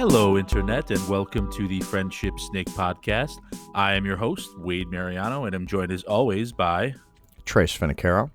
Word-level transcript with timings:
Hello, 0.00 0.38
Internet, 0.38 0.90
and 0.92 1.08
welcome 1.10 1.52
to 1.52 1.68
the 1.68 1.78
Friendship 1.80 2.40
Snake 2.40 2.68
Podcast. 2.68 3.38
I 3.74 3.92
am 3.92 4.06
your 4.06 4.16
host, 4.16 4.58
Wade 4.58 4.88
Mariano, 4.88 5.44
and 5.44 5.54
I'm 5.54 5.66
joined 5.66 5.92
as 5.92 6.04
always 6.04 6.52
by 6.52 6.94
Trace 7.44 7.76
Finicaro. 7.76 8.30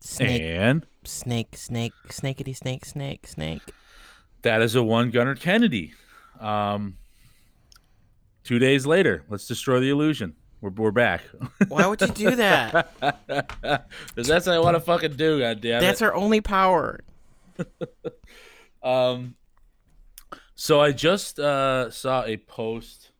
Snake, 0.00 0.42
and 0.42 0.84
snake, 1.04 1.56
snake, 1.56 1.92
snakety, 2.10 2.52
snake, 2.54 2.84
snake, 2.84 3.28
snake. 3.28 3.62
that 4.42 4.62
is 4.62 4.74
a 4.74 4.82
one 4.82 5.12
Gunner 5.12 5.36
Kennedy. 5.36 5.94
Um, 6.40 6.96
two 8.42 8.58
days 8.58 8.84
later, 8.86 9.22
let's 9.28 9.46
destroy 9.46 9.78
the 9.78 9.90
illusion. 9.90 10.34
We're, 10.60 10.70
we're 10.70 10.90
back. 10.90 11.22
Why 11.68 11.86
would 11.86 12.00
you 12.00 12.08
do 12.08 12.34
that? 12.34 12.90
Because 14.08 14.26
that's 14.26 14.46
what 14.46 14.56
I 14.56 14.58
want 14.58 14.74
to 14.74 14.80
fucking 14.80 15.14
do, 15.14 15.38
goddammit. 15.38 15.80
That's 15.80 16.02
our 16.02 16.14
only 16.14 16.40
power. 16.40 16.98
Um, 18.82 19.34
so 20.54 20.80
I 20.80 20.92
just 20.92 21.38
uh, 21.38 21.90
saw 21.90 22.24
a 22.24 22.36
post 22.36 23.10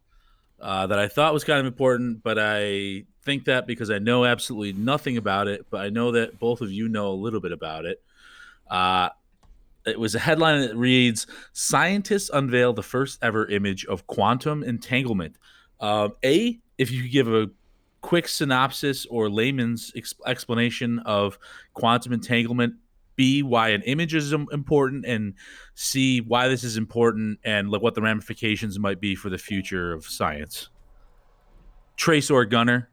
uh, 0.61 0.87
that 0.87 0.99
I 0.99 1.09
thought 1.09 1.35
was 1.35 1.45
kind 1.45 1.61
of 1.61 1.67
important, 1.67 2.23
but 2.23 2.39
I 2.39 3.05
think 3.23 3.45
that 3.45 3.67
because 3.67 3.91
I 3.91 3.99
know 3.99 4.25
absolutely 4.25 4.73
nothing 4.73 5.17
about 5.17 5.49
it, 5.49 5.67
but 5.71 5.81
I 5.81 5.89
know 5.89 6.13
that 6.13 6.39
both 6.39 6.61
of 6.61 6.71
you 6.71 6.89
know 6.89 7.09
a 7.09 7.15
little 7.15 7.41
bit 7.41 7.53
about 7.53 7.85
it. 7.85 8.03
Uh, 8.71 9.11
it 9.87 9.99
was 9.99 10.15
a 10.15 10.19
headline 10.19 10.63
that 10.63 10.77
reads 10.77 11.27
Scientists 11.53 12.31
unveil 12.33 12.73
the 12.73 12.83
first 12.83 13.19
ever 13.23 13.47
image 13.47 13.85
of 13.85 14.07
quantum 14.07 14.63
entanglement. 14.63 15.37
Um, 15.81 16.15
a, 16.25 16.59
if 16.79 16.91
you 16.91 17.03
could 17.03 17.13
give 17.13 17.29
a 17.29 17.51
quick 18.05 18.29
synopsis 18.29 19.07
or 19.07 19.31
layman's 19.31 19.91
ex- 19.97 20.13
explanation 20.27 20.99
of 21.01 21.39
quantum 21.73 22.13
entanglement. 22.13 22.75
B, 23.17 23.43
why 23.43 23.69
an 23.71 23.83
image 23.83 24.15
is 24.15 24.33
important, 24.33 25.05
and 25.05 25.35
C, 25.75 26.21
why 26.21 26.49
this 26.49 26.65
is 26.65 26.77
important, 26.77 27.39
and 27.45 27.71
like 27.71 27.83
what 27.83 27.95
the 27.95 28.03
ramifications 28.03 28.79
might 28.79 29.01
be 29.01 29.15
for 29.15 29.31
the 29.31 29.39
future 29.39 29.93
of 29.93 30.05
science. 30.07 30.69
Trace 31.97 32.31
or 32.31 32.45
Gunner, 32.45 32.91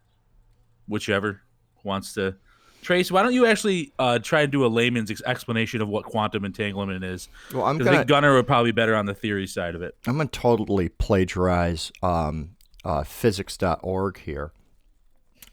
whichever 0.88 1.42
wants 1.84 2.14
to. 2.14 2.36
Trace, 2.82 3.12
why 3.12 3.22
don't 3.22 3.34
you 3.34 3.46
actually 3.46 3.94
uh, 4.00 4.18
try 4.20 4.42
and 4.42 4.52
do 4.52 4.66
a 4.66 4.68
layman's 4.68 5.12
ex- 5.12 5.22
explanation 5.26 5.82
of 5.82 5.88
what 5.88 6.04
quantum 6.04 6.46
entanglement 6.46 7.04
is? 7.04 7.30
Well, 7.54 7.64
I'm 7.64 7.78
gonna 7.78 7.92
think 7.92 8.08
Gunner 8.08 8.34
would 8.34 8.48
probably 8.48 8.72
be 8.72 8.76
better 8.76 8.96
on 8.96 9.06
the 9.06 9.14
theory 9.14 9.46
side 9.46 9.76
of 9.76 9.84
it. 9.84 9.96
I'm 10.08 10.18
gonna 10.18 10.30
totally 10.30 10.90
plagiarize 10.90 11.92
um, 12.02 12.56
uh, 12.84 13.04
physics.org 13.04 14.20
here. 14.20 14.52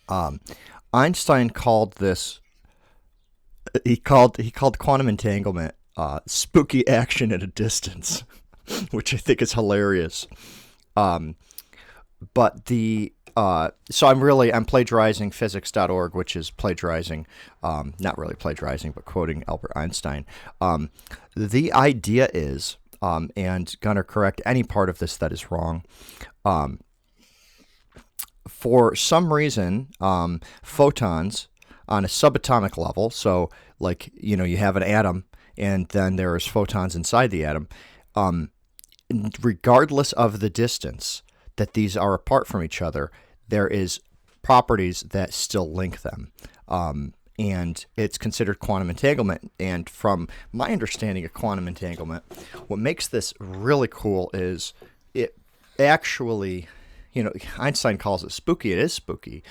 Um, 0.08 0.40
Einstein 0.92 1.50
called 1.50 1.94
this. 1.96 2.40
He 3.84 3.96
called 3.96 4.38
he 4.38 4.50
called 4.50 4.78
quantum 4.78 5.08
entanglement 5.08 5.74
uh, 5.96 6.20
spooky 6.26 6.86
action 6.86 7.32
at 7.32 7.42
a 7.42 7.46
distance, 7.46 8.24
which 8.90 9.12
I 9.12 9.16
think 9.16 9.42
is 9.42 9.52
hilarious. 9.54 10.26
Um, 10.96 11.36
but 12.34 12.66
the 12.66 13.12
uh, 13.36 13.70
so 13.90 14.06
I'm 14.06 14.22
really 14.22 14.52
I'm 14.52 14.64
plagiarizing 14.64 15.30
physics.org, 15.32 16.14
which 16.14 16.34
is 16.34 16.50
plagiarizing, 16.50 17.26
um, 17.62 17.94
not 17.98 18.18
really 18.18 18.34
plagiarizing, 18.34 18.92
but 18.92 19.04
quoting 19.04 19.44
Albert 19.46 19.72
Einstein. 19.76 20.26
Um, 20.60 20.90
the 21.36 21.72
idea 21.72 22.28
is, 22.34 22.78
um, 23.02 23.30
and 23.36 23.74
gonna 23.80 24.02
correct 24.02 24.40
any 24.44 24.62
part 24.62 24.88
of 24.88 24.98
this 24.98 25.16
that 25.16 25.32
is 25.32 25.50
wrong. 25.50 25.84
Um, 26.44 26.80
for 28.48 28.96
some 28.96 29.32
reason, 29.32 29.88
um, 30.00 30.40
photons 30.62 31.48
on 31.88 32.04
a 32.04 32.08
subatomic 32.08 32.76
level, 32.76 33.10
so 33.10 33.50
like 33.78 34.10
you 34.14 34.36
know 34.36 34.44
you 34.44 34.56
have 34.58 34.76
an 34.76 34.82
atom, 34.82 35.24
and 35.56 35.88
then 35.88 36.16
there 36.16 36.34
is 36.36 36.46
photons 36.46 36.94
inside 36.94 37.30
the 37.30 37.44
atom. 37.44 37.68
Um, 38.14 38.50
regardless 39.40 40.12
of 40.12 40.40
the 40.40 40.50
distance 40.50 41.22
that 41.56 41.74
these 41.74 41.96
are 41.96 42.14
apart 42.14 42.46
from 42.46 42.62
each 42.62 42.82
other, 42.82 43.10
there 43.48 43.68
is 43.68 44.00
properties 44.42 45.00
that 45.00 45.32
still 45.32 45.72
link 45.72 46.02
them. 46.02 46.32
Um, 46.68 47.14
and 47.38 47.84
it's 47.96 48.18
considered 48.18 48.58
quantum 48.58 48.90
entanglement. 48.90 49.52
And 49.60 49.88
from 49.88 50.28
my 50.52 50.72
understanding 50.72 51.24
of 51.24 51.32
quantum 51.32 51.68
entanglement, 51.68 52.24
what 52.66 52.80
makes 52.80 53.06
this 53.06 53.32
really 53.38 53.88
cool 53.88 54.30
is 54.34 54.72
it 55.14 55.36
actually, 55.78 56.68
you 57.12 57.22
know, 57.22 57.32
Einstein 57.58 57.96
calls 57.96 58.24
it 58.24 58.32
spooky. 58.32 58.72
It 58.72 58.78
is 58.78 58.92
spooky. 58.92 59.42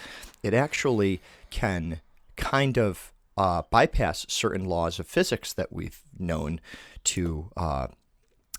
It 0.43 0.53
actually 0.53 1.21
can 1.49 2.01
kind 2.37 2.77
of 2.77 3.11
uh, 3.37 3.63
bypass 3.69 4.25
certain 4.29 4.65
laws 4.65 4.99
of 4.99 5.07
physics 5.07 5.53
that 5.53 5.71
we've 5.71 6.01
known 6.17 6.59
to 7.03 7.51
uh, 7.57 7.87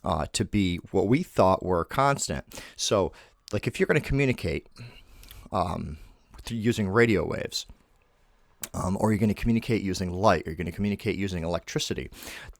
uh, 0.04 0.26
to 0.32 0.44
be 0.44 0.76
what 0.90 1.08
we 1.08 1.22
thought 1.22 1.64
were 1.64 1.84
constant. 1.84 2.44
So, 2.76 3.12
like 3.52 3.66
if 3.66 3.80
you're 3.80 3.86
going 3.86 4.00
to 4.00 4.06
communicate 4.06 4.68
um, 5.50 5.98
using 6.48 6.88
radio 6.88 7.26
waves, 7.26 7.66
um, 8.74 8.96
or 9.00 9.10
you're 9.10 9.18
going 9.18 9.28
to 9.28 9.34
communicate 9.34 9.82
using 9.82 10.10
light, 10.10 10.46
or 10.46 10.50
you're 10.50 10.56
going 10.56 10.66
to 10.66 10.72
communicate 10.72 11.16
using 11.16 11.44
electricity, 11.44 12.10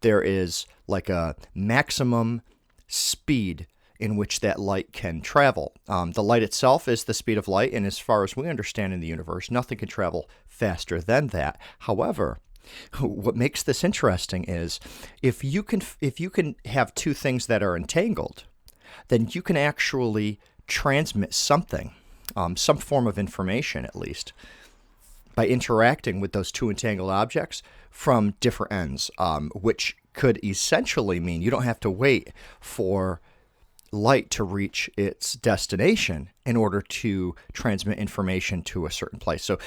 there 0.00 0.22
is 0.22 0.66
like 0.86 1.08
a 1.08 1.36
maximum 1.54 2.42
speed 2.86 3.66
in 3.98 4.16
which 4.16 4.40
that 4.40 4.60
light 4.60 4.92
can 4.92 5.20
travel. 5.20 5.74
Um, 5.88 6.12
the 6.12 6.22
light 6.22 6.42
itself 6.42 6.86
is 6.86 7.04
the 7.04 7.14
speed 7.14 7.36
of 7.36 7.48
light, 7.48 7.72
and 7.72 7.84
as 7.84 7.98
far 7.98 8.22
as 8.24 8.36
we 8.36 8.48
understand 8.48 8.92
in 8.92 9.00
the 9.00 9.08
universe, 9.08 9.50
nothing 9.50 9.78
can 9.78 9.88
travel 9.88 10.28
faster 10.58 11.00
than 11.00 11.28
that. 11.28 11.58
However, 11.80 12.38
what 13.00 13.36
makes 13.36 13.62
this 13.62 13.84
interesting 13.84 14.44
is 14.44 14.80
if 15.22 15.44
you 15.44 15.62
can 15.62 15.82
if 16.00 16.20
you 16.20 16.30
can 16.30 16.56
have 16.66 16.94
two 16.94 17.14
things 17.14 17.46
that 17.46 17.62
are 17.62 17.76
entangled, 17.76 18.44
then 19.08 19.28
you 19.30 19.42
can 19.42 19.56
actually 19.56 20.38
transmit 20.66 21.32
something, 21.32 21.92
um, 22.36 22.56
some 22.56 22.76
form 22.76 23.06
of 23.06 23.18
information 23.18 23.84
at 23.84 23.97
least, 23.97 24.32
by 25.34 25.47
interacting 25.47 26.20
with 26.20 26.32
those 26.32 26.52
two 26.52 26.68
entangled 26.68 27.10
objects 27.10 27.62
from 27.91 28.34
different 28.41 28.72
ends, 28.72 29.10
um, 29.18 29.50
which 29.54 29.97
could 30.12 30.38
essentially 30.44 31.20
mean 31.20 31.41
you 31.41 31.50
don't 31.50 31.62
have 31.62 31.80
to 31.80 31.91
wait 31.91 32.32
for 32.60 33.20
light 33.91 34.30
to 34.30 34.44
reach 34.44 34.91
its 34.97 35.34
destination 35.34 36.28
in 36.44 36.56
order 36.56 36.82
to 36.82 37.34
transmit 37.52 37.98
information 37.98 38.62
to 38.62 38.84
a 38.84 38.91
certain 38.91 39.18
place. 39.18 39.44
So, 39.44 39.58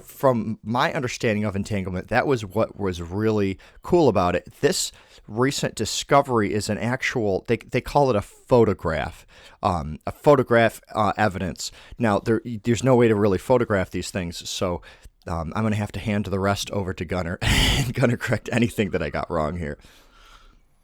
from 0.00 0.58
my 0.62 0.92
understanding 0.92 1.44
of 1.44 1.56
entanglement, 1.56 2.08
that 2.08 2.26
was 2.26 2.44
what 2.44 2.78
was 2.78 3.00
really 3.02 3.58
cool 3.82 4.08
about 4.08 4.34
it. 4.34 4.52
This 4.60 4.92
recent 5.26 5.74
discovery 5.74 6.52
is 6.52 6.68
an 6.68 6.78
actual, 6.78 7.44
they, 7.46 7.58
they 7.58 7.80
call 7.80 8.10
it 8.10 8.16
a 8.16 8.22
photograph, 8.22 9.26
um, 9.62 9.98
a 10.06 10.12
photograph 10.12 10.80
uh, 10.94 11.12
evidence. 11.16 11.70
Now, 11.98 12.18
there, 12.18 12.42
there's 12.64 12.84
no 12.84 12.96
way 12.96 13.08
to 13.08 13.14
really 13.14 13.38
photograph 13.38 13.90
these 13.90 14.10
things, 14.10 14.48
so 14.48 14.82
um, 15.26 15.52
I'm 15.54 15.62
going 15.62 15.72
to 15.72 15.78
have 15.78 15.92
to 15.92 16.00
hand 16.00 16.26
the 16.26 16.40
rest 16.40 16.70
over 16.70 16.92
to 16.94 17.04
Gunner 17.04 17.38
and 17.42 17.94
Gunner 17.94 18.16
correct 18.16 18.48
anything 18.52 18.90
that 18.90 19.02
I 19.02 19.10
got 19.10 19.30
wrong 19.30 19.56
here. 19.56 19.78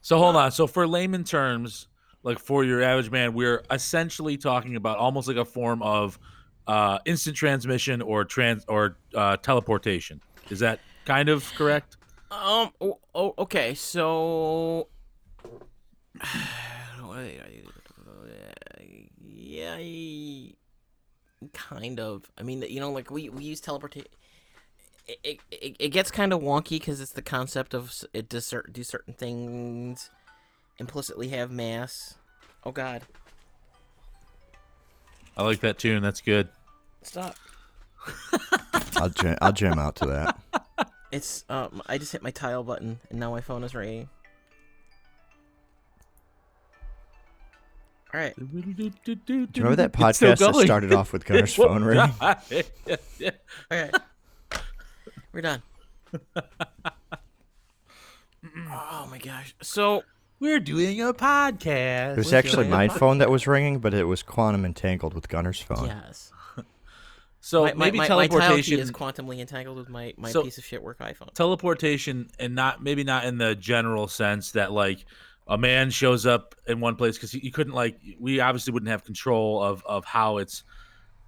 So 0.01 0.17
hold 0.17 0.35
on. 0.35 0.51
So 0.51 0.67
for 0.67 0.87
layman 0.87 1.23
terms, 1.23 1.87
like 2.23 2.39
for 2.39 2.63
your 2.63 2.81
average 2.81 3.11
man, 3.11 3.33
we're 3.33 3.63
essentially 3.69 4.37
talking 4.37 4.75
about 4.75 4.97
almost 4.97 5.27
like 5.27 5.37
a 5.37 5.45
form 5.45 5.81
of 5.81 6.19
uh, 6.67 6.99
instant 7.05 7.35
transmission 7.35 8.01
or 8.01 8.25
trans 8.25 8.65
or 8.67 8.97
uh, 9.15 9.37
teleportation. 9.37 10.21
Is 10.49 10.59
that 10.59 10.79
kind 11.05 11.29
of 11.29 11.51
correct? 11.55 11.97
Um. 12.29 12.71
Oh, 12.81 12.99
oh, 13.15 13.33
okay. 13.39 13.73
So. 13.73 14.87
Yeah. 19.49 19.77
Kind 21.53 21.99
of. 21.99 22.29
I 22.37 22.43
mean, 22.43 22.63
you 22.67 22.79
know, 22.79 22.91
like 22.91 23.09
we 23.09 23.29
we 23.29 23.43
use 23.43 23.61
teleportation. 23.61 24.11
It, 25.07 25.39
it, 25.51 25.75
it, 25.79 25.87
gets 25.89 26.11
kind 26.11 26.33
of 26.33 26.41
wonky 26.41 26.71
because 26.71 26.99
it's 26.99 27.13
the 27.13 27.21
concept 27.21 27.73
of 27.73 27.93
it 28.13 28.27
does 28.27 28.45
cer- 28.45 28.65
do 28.69 28.83
certain 28.83 29.13
things 29.13 30.09
implicitly 30.79 31.29
have 31.29 31.49
mass. 31.49 32.15
Oh 32.65 32.71
God! 32.71 33.03
I 35.37 35.43
like 35.43 35.59
that 35.59 35.77
tune. 35.77 36.01
That's 36.01 36.19
good. 36.21 36.49
Stop. 37.03 37.35
I'll 38.97 39.09
jam, 39.09 39.37
I'll 39.41 39.51
jam 39.53 39.79
out 39.79 39.95
to 39.97 40.05
that. 40.07 40.39
It's 41.09 41.45
um. 41.47 41.81
I 41.85 41.97
just 41.97 42.11
hit 42.11 42.21
my 42.21 42.31
tile 42.31 42.63
button 42.65 42.99
and 43.09 43.17
now 43.17 43.31
my 43.31 43.39
phone 43.39 43.63
is 43.63 43.73
ringing. 43.73 44.09
All 48.13 48.19
right. 48.19 48.33
Do 48.35 49.15
Do 49.15 49.17
you 49.31 49.47
remember 49.55 49.77
that 49.77 49.93
podcast 49.93 50.39
that 50.39 50.55
started 50.65 50.91
off 50.91 51.13
with 51.13 51.23
Gunner's 51.29 51.55
phone 51.55 51.85
ringing? 51.85 52.11
All 52.19 52.35
right. 53.71 53.95
We're 55.31 55.41
done. 55.41 55.63
oh 58.69 59.07
my 59.09 59.17
gosh. 59.19 59.55
So 59.61 60.03
We're 60.39 60.59
doing 60.59 61.01
a 61.01 61.13
podcast. 61.13 62.11
It 62.13 62.17
was 62.17 62.31
We're 62.31 62.37
actually 62.37 62.63
doing 62.65 62.69
my 62.71 62.83
a 62.85 62.89
phone 62.89 63.17
that 63.19 63.29
was 63.31 63.47
ringing, 63.47 63.79
but 63.79 63.93
it 63.93 64.03
was 64.03 64.21
quantum 64.23 64.65
entangled 64.65 65.13
with 65.13 65.27
Gunner's 65.29 65.59
phone. 65.59 65.87
yes. 65.87 66.31
So 67.39 67.63
my, 67.63 67.73
my, 67.73 67.85
maybe 67.85 67.97
my, 67.99 68.03
my 68.03 68.07
tile 68.07 68.21
key 68.27 68.27
teleportation. 68.29 68.79
is 68.79 68.91
quantumly 68.91 69.39
entangled 69.39 69.77
with 69.77 69.87
my, 69.87 70.13
my 70.17 70.29
So- 70.31 70.43
piece 70.43 70.57
of 70.57 70.65
shit 70.65 70.83
work 70.83 70.99
iPhone. 70.99 71.33
teleportation, 71.33 72.29
and 72.39 72.55
not 72.55 72.83
maybe 72.83 73.05
not 73.05 73.23
in 73.23 73.37
the 73.37 73.55
general 73.55 74.09
sense 74.09 74.51
that 74.51 74.73
like 74.73 75.05
a 75.47 75.57
man 75.57 75.89
shows 75.89 76.25
up 76.25 76.55
in 76.67 76.81
one 76.81 76.95
place 76.97 77.15
because 77.15 77.33
you 77.33 77.51
couldn't 77.51 77.73
like 77.73 77.99
we 78.19 78.41
obviously 78.41 78.73
wouldn't 78.73 78.89
have 78.89 79.05
control 79.05 79.63
of 79.63 79.81
of 79.85 80.03
how 80.03 80.37
it's 80.39 80.63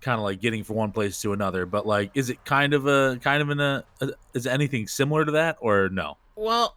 kind 0.01 0.17
of 0.17 0.23
like 0.25 0.41
getting 0.41 0.63
from 0.65 0.75
one 0.75 0.91
place 0.91 1.21
to 1.21 1.31
another. 1.31 1.65
But 1.65 1.85
like, 1.85 2.11
is 2.15 2.29
it 2.29 2.43
kind 2.43 2.73
of 2.73 2.85
a 2.85 3.17
kind 3.21 3.41
of 3.41 3.49
in 3.51 3.61
a, 3.61 3.85
a 4.01 4.09
is 4.33 4.45
anything 4.45 4.87
similar 4.87 5.23
to 5.23 5.31
that 5.33 5.57
or 5.61 5.87
no? 5.87 6.17
Well, 6.35 6.75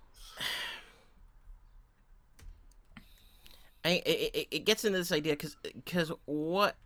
It, 3.84 4.48
it 4.50 4.64
gets 4.64 4.84
into 4.84 4.98
this 4.98 5.10
idea 5.10 5.32
because 5.32 5.56
because 5.62 6.12
what 6.26 6.76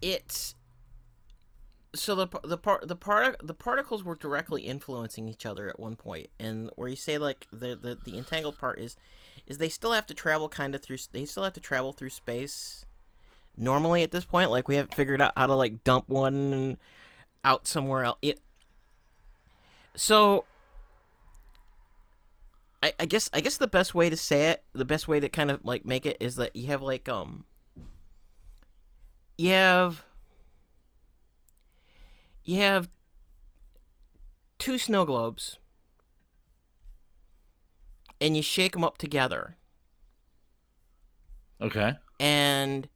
it's 0.00 0.54
so 1.94 2.14
the 2.14 2.28
the 2.44 2.56
part 2.56 2.86
the 2.86 2.96
part 2.96 3.36
the 3.42 3.54
particles 3.54 4.04
were 4.04 4.14
directly 4.14 4.62
influencing 4.62 5.28
each 5.28 5.44
other 5.44 5.68
at 5.68 5.78
one 5.78 5.96
point, 5.96 6.28
and 6.38 6.70
where 6.76 6.88
you 6.88 6.96
say 6.96 7.18
like 7.18 7.46
the 7.52 7.76
the 7.76 7.98
the 8.04 8.16
entangled 8.16 8.58
part 8.58 8.78
is 8.78 8.96
is 9.46 9.58
they 9.58 9.68
still 9.68 9.92
have 9.92 10.06
to 10.06 10.14
travel 10.14 10.48
kind 10.48 10.74
of 10.74 10.82
through 10.82 10.98
they 11.12 11.24
still 11.24 11.44
have 11.44 11.54
to 11.54 11.60
travel 11.60 11.92
through 11.92 12.10
space 12.10 12.84
normally 13.56 14.02
at 14.02 14.12
this 14.12 14.24
point 14.24 14.50
like 14.50 14.68
we 14.68 14.76
haven't 14.76 14.94
figured 14.94 15.20
out 15.20 15.32
how 15.36 15.46
to 15.46 15.54
like 15.54 15.82
dump 15.82 16.08
one 16.08 16.76
out 17.42 17.66
somewhere 17.66 18.04
else 18.04 18.18
it 18.22 18.38
so 19.96 20.44
I, 22.82 22.92
I 23.00 23.06
guess 23.06 23.28
I 23.32 23.40
guess 23.40 23.56
the 23.56 23.66
best 23.66 23.94
way 23.94 24.08
to 24.08 24.16
say 24.16 24.50
it, 24.50 24.64
the 24.72 24.84
best 24.84 25.08
way 25.08 25.18
to 25.20 25.28
kind 25.28 25.50
of 25.50 25.64
like 25.64 25.84
make 25.84 26.06
it 26.06 26.16
is 26.20 26.36
that 26.36 26.54
you 26.54 26.68
have 26.68 26.80
like 26.82 27.08
um 27.08 27.44
you 29.36 29.50
have 29.50 30.04
you 32.44 32.60
have 32.60 32.88
two 34.58 34.78
snow 34.78 35.04
globes 35.04 35.58
and 38.20 38.36
you 38.36 38.42
shake 38.42 38.72
them 38.72 38.84
up 38.84 38.98
together 38.98 39.56
Okay. 41.60 41.94
and 42.20 42.88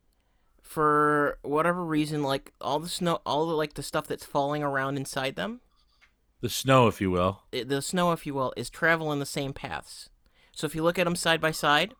for 0.62 1.38
whatever 1.43 1.84
reason 1.84 2.23
like 2.23 2.52
all 2.61 2.79
the 2.79 2.88
snow 2.88 3.20
all 3.26 3.46
the 3.46 3.55
like 3.55 3.75
the 3.75 3.82
stuff 3.82 4.06
that's 4.06 4.25
falling 4.25 4.62
around 4.62 4.96
inside 4.96 5.37
them 5.37 5.61
The 6.43 6.49
snow, 6.50 6.89
if 6.89 7.00
you 7.00 7.11
will. 7.11 7.43
the 7.53 7.81
snow 7.81 8.12
if 8.12 8.27
you 8.27 8.35
will 8.35 8.53
is 8.56 8.69
traveling 8.69 9.19
the 9.21 9.27
same 9.27 9.53
paths 9.55 10.11
so 10.55 10.67
if 10.67 10.75
you 10.75 10.83
look 10.83 10.99
at 10.99 11.05
them 11.05 11.17
side 11.17 11.41
by 11.41 11.50
side 11.53 11.94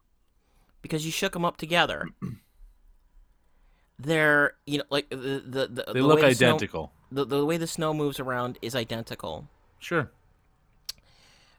because 0.83 1.07
you 1.07 1.11
shook 1.13 1.33
them 1.33 1.45
up 1.45 1.57
together 1.57 2.09
they're 3.99 4.55
you 4.67 4.79
know 4.79 4.85
like 4.91 5.09
the 5.11 5.17
the, 5.17 5.67
the 5.69 5.85
They 5.95 6.01
the 6.01 6.07
look 6.07 6.21
the 6.21 6.35
snow- 6.35 6.47
identical. 6.49 6.93
the, 7.11 7.25
the 7.25 7.45
way 7.47 7.57
the 7.57 7.67
snow 7.67 7.95
moves 7.95 8.19
around 8.21 8.59
is 8.63 8.75
identical 8.75 9.49
Sure. 9.79 10.13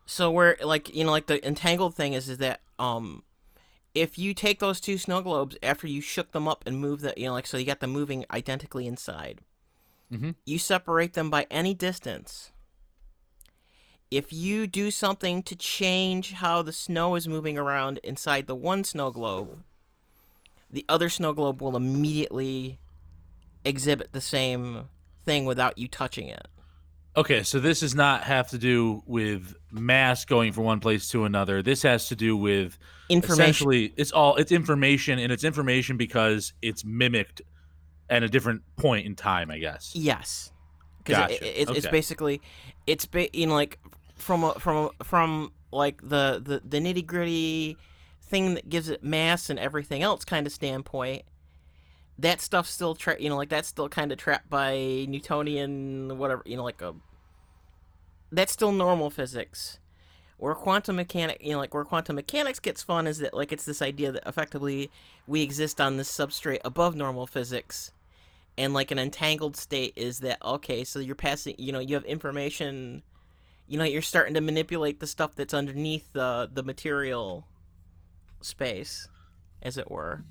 So 0.06 0.31
where 0.31 0.56
like 0.63 0.94
you 0.95 1.03
know 1.03 1.12
like 1.12 1.27
the 1.27 1.45
entangled 1.45 1.94
thing 1.95 2.13
is 2.13 2.30
is 2.30 2.38
that 2.38 2.62
um 2.80 3.24
if 3.94 4.18
you 4.18 4.33
take 4.33 4.59
those 4.59 4.80
two 4.80 4.97
snow 4.97 5.21
globes 5.21 5.57
after 5.62 5.88
you 5.88 6.00
shook 6.01 6.31
them 6.31 6.47
up 6.47 6.63
and 6.65 6.77
move 6.80 7.01
the 7.01 7.13
you 7.18 7.25
know 7.27 7.33
like 7.33 7.47
so 7.47 7.57
you 7.57 7.65
got 7.65 7.80
them 7.81 7.91
moving 7.91 8.25
identically 8.31 8.88
inside. 8.88 9.41
Mhm. 10.12 10.35
You 10.45 10.57
separate 10.57 11.13
them 11.13 11.30
by 11.30 11.47
any 11.51 11.74
distance. 11.74 12.51
If 14.13 14.31
you 14.31 14.68
do 14.68 14.92
something 14.92 15.42
to 15.44 15.56
change 15.56 16.33
how 16.33 16.62
the 16.62 16.71
snow 16.71 17.15
is 17.15 17.27
moving 17.27 17.57
around 17.57 17.98
inside 18.04 18.45
the 18.45 18.54
one 18.54 18.83
snow 18.83 19.10
globe, 19.10 19.63
the 20.69 20.86
other 20.88 21.10
snow 21.10 21.33
globe 21.33 21.63
will 21.63 21.75
immediately 21.75 22.77
exhibit 23.65 24.12
the 24.12 24.21
same 24.21 24.89
thing 25.25 25.45
without 25.45 25.80
you 25.80 25.88
touching 25.88 26.27
it. 26.27 26.48
Okay, 27.18 27.42
so 27.42 27.60
this 27.60 27.80
does 27.80 27.95
not 27.95 28.24
have 28.24 28.50
to 28.50 28.60
do 28.60 29.01
with 29.07 29.56
mass 29.71 30.25
going 30.25 30.54
from 30.54 30.66
one 30.66 30.80
place 30.80 31.07
to 31.09 31.25
another. 31.25 31.63
This 31.63 31.81
has 31.81 32.07
to 32.09 32.16
do 32.16 32.38
with 32.38 32.77
Information 33.09 33.42
essentially 33.42 33.94
it's 33.98 34.12
all 34.12 34.36
it's 34.36 34.51
information 34.51 35.18
and 35.19 35.31
it's 35.31 35.44
information 35.44 35.98
because 35.98 36.54
it's 36.62 36.86
mimicked 36.86 37.42
at 38.12 38.21
a 38.21 38.30
different 38.30 38.62
point 38.77 39.07
in 39.07 39.16
time, 39.16 39.50
I 39.50 39.57
guess. 39.57 39.92
Yes, 39.95 40.51
because 41.00 41.18
Gotcha. 41.18 41.33
it, 41.48 41.56
it's 41.62 41.71
it's 41.71 41.86
Okay. 41.88 41.92
basically 41.92 42.42
it's 42.88 43.06
ba- 43.07 43.36
you 43.36 43.48
know 43.48 43.56
like 43.56 43.80
from 44.15 44.44
a, 44.44 44.54
from 44.60 44.89
a, 45.00 45.04
from 45.04 45.51
like 45.71 46.01
the 46.01 46.42
the, 46.44 46.62
the 46.68 46.80
nitty 46.80 47.06
gritty 47.06 47.77
thing 48.21 48.54
that 48.56 48.69
gives 48.69 48.89
it 48.89 49.04
mass 49.04 49.50
and 49.50 49.60
everything 49.60 50.01
else 50.01 50.25
kind 50.25 50.48
of 50.48 50.54
standpoint. 50.54 51.24
That 52.19 52.42
stuff's 52.42 52.69
still 52.69 52.95
tra- 52.95 53.21
you 53.21 53.30
know 53.30 53.38
like 53.38 53.50
that's 53.50 53.68
still 53.68 53.89
kind 53.89 54.12
of 54.12 54.18
trapped 54.18 54.50
by 54.50 55.06
Newtonian 55.07 56.18
whatever 56.18 56.44
you 56.45 56.57
know 56.57 56.63
like 56.63 56.81
a 56.81 56.94
that's 58.31 58.51
still 58.51 58.71
normal 58.71 59.10
physics. 59.10 59.80
Where 60.38 60.56
quantum 60.56 60.98
mechanic, 60.98 61.38
you 61.42 61.54
know, 61.54 61.59
like 61.59 61.74
where 61.74 61.86
quantum 61.86 62.18
mechanics 62.18 62.59
gets 62.59 62.83
fun 62.83 63.07
is 63.07 63.19
that 63.19 63.33
like 63.33 63.51
it's 63.51 63.66
this 63.66 63.81
idea 63.81 64.12
that 64.12 64.27
effectively 64.27 64.92
we 65.25 65.42
exist 65.42 65.80
on 65.80 65.95
this 65.95 66.12
substrate 66.12 66.59
above 66.66 66.95
normal 66.95 67.27
physics, 67.27 67.92
and 68.57 68.74
like 68.74 68.92
an 68.92 69.00
entangled 69.00 69.56
state 69.56 69.94
is 69.95 70.19
that 70.19 70.44
okay 70.44 70.83
so 70.83 71.00
you're 71.00 71.16
passing 71.16 71.56
you 71.57 71.71
know 71.71 71.80
you 71.80 71.95
have 71.95 72.06
information 72.06 73.01
you 73.73 73.79
know 73.79 73.85
you're 73.85 74.03
starting 74.03 74.35
to 74.35 74.41
manipulate 74.41 74.99
the 74.99 75.07
stuff 75.07 75.33
that's 75.33 75.51
underneath 75.51 76.13
the 76.13 76.47
the 76.53 76.61
material 76.61 77.47
space 78.39 79.09
as 79.63 79.79
it 79.79 79.89
were. 79.89 80.23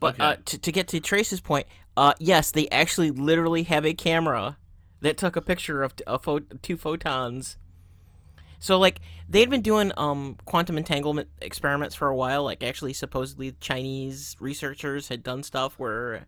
But 0.00 0.18
uh, 0.18 0.36
to, 0.44 0.58
to 0.58 0.72
get 0.72 0.88
to 0.88 0.98
trace's 0.98 1.40
point 1.40 1.68
uh 1.96 2.14
yes 2.18 2.50
they 2.50 2.68
actually 2.70 3.12
literally 3.12 3.62
have 3.62 3.86
a 3.86 3.94
camera 3.94 4.56
that 5.02 5.16
took 5.16 5.36
a 5.36 5.40
picture 5.40 5.84
of 5.84 5.94
a 6.04 6.18
pho- 6.18 6.40
two 6.60 6.76
photons. 6.76 7.58
So 8.58 8.76
like 8.76 8.98
they'd 9.28 9.48
been 9.48 9.62
doing 9.62 9.92
um 9.96 10.36
quantum 10.44 10.76
entanglement 10.76 11.28
experiments 11.40 11.94
for 11.94 12.08
a 12.08 12.16
while 12.16 12.42
like 12.42 12.64
actually 12.64 12.92
supposedly 12.92 13.52
chinese 13.60 14.34
researchers 14.40 15.06
had 15.06 15.22
done 15.22 15.44
stuff 15.44 15.78
where 15.78 16.26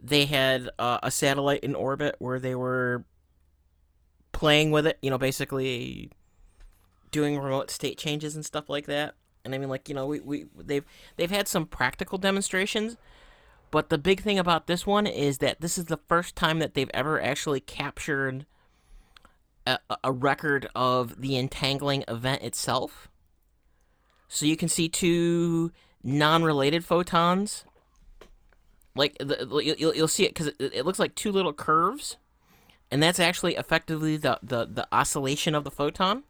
they 0.00 0.24
had 0.24 0.70
uh, 0.78 0.98
a 1.02 1.10
satellite 1.10 1.60
in 1.60 1.74
orbit 1.74 2.16
where 2.20 2.40
they 2.40 2.54
were 2.54 3.04
playing 4.32 4.70
with 4.70 4.86
it, 4.86 4.98
you 5.02 5.10
know, 5.10 5.18
basically 5.18 6.10
doing 7.10 7.38
remote 7.38 7.70
state 7.70 7.98
changes 7.98 8.34
and 8.34 8.44
stuff 8.44 8.68
like 8.68 8.86
that. 8.86 9.14
And 9.44 9.54
I 9.54 9.58
mean, 9.58 9.68
like 9.68 9.88
you 9.88 9.94
know, 9.94 10.06
we, 10.06 10.20
we 10.20 10.46
they've 10.56 10.84
they've 11.16 11.30
had 11.30 11.48
some 11.48 11.66
practical 11.66 12.18
demonstrations, 12.18 12.96
but 13.70 13.88
the 13.88 13.98
big 13.98 14.22
thing 14.22 14.38
about 14.38 14.66
this 14.66 14.86
one 14.86 15.06
is 15.06 15.38
that 15.38 15.60
this 15.60 15.78
is 15.78 15.86
the 15.86 16.00
first 16.08 16.36
time 16.36 16.58
that 16.60 16.74
they've 16.74 16.90
ever 16.94 17.20
actually 17.20 17.60
captured 17.60 18.46
a, 19.66 19.78
a 20.02 20.12
record 20.12 20.68
of 20.74 21.20
the 21.20 21.36
entangling 21.36 22.04
event 22.08 22.42
itself. 22.42 23.08
So 24.28 24.46
you 24.46 24.56
can 24.56 24.68
see 24.68 24.88
two 24.88 25.72
non-related 26.02 26.84
photons 26.84 27.64
like 28.94 29.16
the, 29.18 29.46
you'll, 29.78 29.94
you'll 29.94 30.08
see 30.08 30.24
it 30.24 30.30
because 30.34 30.48
it, 30.48 30.56
it 30.58 30.86
looks 30.86 30.98
like 30.98 31.14
two 31.14 31.32
little 31.32 31.52
curves 31.52 32.16
and 32.92 33.02
that's 33.02 33.18
actually 33.18 33.56
effectively 33.56 34.18
the, 34.18 34.38
the, 34.42 34.66
the 34.66 34.86
oscillation 34.92 35.54
of 35.54 35.64
the 35.64 35.70
photon. 35.70 36.24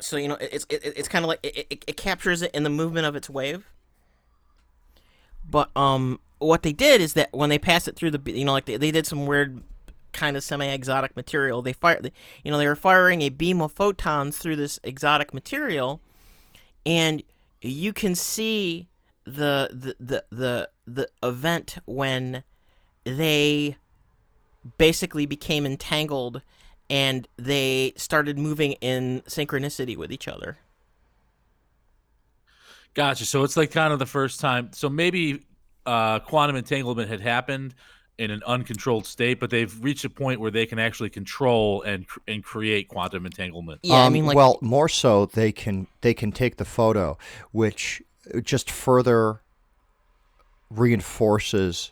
So 0.00 0.16
you 0.16 0.26
know 0.26 0.36
it's 0.40 0.66
it, 0.68 0.82
it's 0.84 1.08
kind 1.08 1.24
of 1.24 1.28
like 1.28 1.38
it, 1.42 1.66
it, 1.70 1.84
it 1.86 1.96
captures 1.96 2.42
it 2.42 2.50
in 2.52 2.64
the 2.64 2.70
movement 2.70 3.06
of 3.06 3.14
its 3.14 3.30
wave. 3.30 3.70
But 5.48 5.70
um 5.76 6.18
what 6.38 6.62
they 6.62 6.72
did 6.72 7.00
is 7.00 7.12
that 7.12 7.32
when 7.32 7.48
they 7.48 7.58
pass 7.58 7.86
it 7.86 7.94
through 7.94 8.10
the 8.10 8.32
you 8.32 8.44
know 8.44 8.52
like 8.52 8.64
they, 8.64 8.76
they 8.76 8.90
did 8.90 9.06
some 9.06 9.26
weird 9.26 9.62
kind 10.12 10.36
of 10.36 10.42
semi-exotic 10.42 11.14
material. 11.14 11.62
They 11.62 11.72
fire 11.72 12.00
they, 12.02 12.12
you 12.42 12.50
know 12.50 12.58
they 12.58 12.66
were 12.66 12.74
firing 12.74 13.22
a 13.22 13.28
beam 13.28 13.62
of 13.62 13.72
photons 13.72 14.38
through 14.38 14.56
this 14.56 14.80
exotic 14.82 15.32
material. 15.32 16.00
And 16.84 17.22
you 17.62 17.92
can 17.92 18.14
see 18.14 18.88
the 19.24 19.68
the 19.72 19.96
the 20.00 20.24
the, 20.30 20.70
the 20.86 21.08
event 21.22 21.76
when 21.86 22.42
they 23.04 23.76
basically 24.78 25.26
became 25.26 25.66
entangled 25.66 26.42
and 26.90 27.28
they 27.36 27.92
started 27.96 28.38
moving 28.38 28.72
in 28.72 29.22
synchronicity 29.26 29.96
with 29.96 30.12
each 30.12 30.28
other. 30.28 30.58
Gotcha. 32.94 33.24
So 33.24 33.42
it's 33.42 33.56
like 33.56 33.70
kind 33.70 33.92
of 33.92 33.98
the 33.98 34.06
first 34.06 34.40
time. 34.40 34.70
So 34.72 34.88
maybe 34.88 35.44
uh, 35.86 36.20
quantum 36.20 36.56
entanglement 36.56 37.08
had 37.08 37.20
happened 37.20 37.74
in 38.18 38.30
an 38.30 38.42
uncontrolled 38.46 39.06
state, 39.06 39.40
but 39.40 39.50
they've 39.50 39.82
reached 39.82 40.04
a 40.04 40.10
point 40.10 40.38
where 40.38 40.50
they 40.50 40.66
can 40.66 40.78
actually 40.78 41.10
control 41.10 41.82
and 41.82 42.06
and 42.28 42.44
create 42.44 42.88
quantum 42.88 43.26
entanglement. 43.26 43.80
Yeah, 43.82 43.96
I 43.96 44.06
Um, 44.06 44.12
mean 44.12 44.26
like 44.26 44.36
well, 44.36 44.58
more 44.60 44.88
so 44.88 45.26
they 45.26 45.50
can 45.50 45.88
they 46.02 46.14
can 46.14 46.30
take 46.30 46.56
the 46.56 46.64
photo, 46.64 47.18
which 47.50 48.02
just 48.42 48.70
further 48.70 49.40
reinforces 50.70 51.90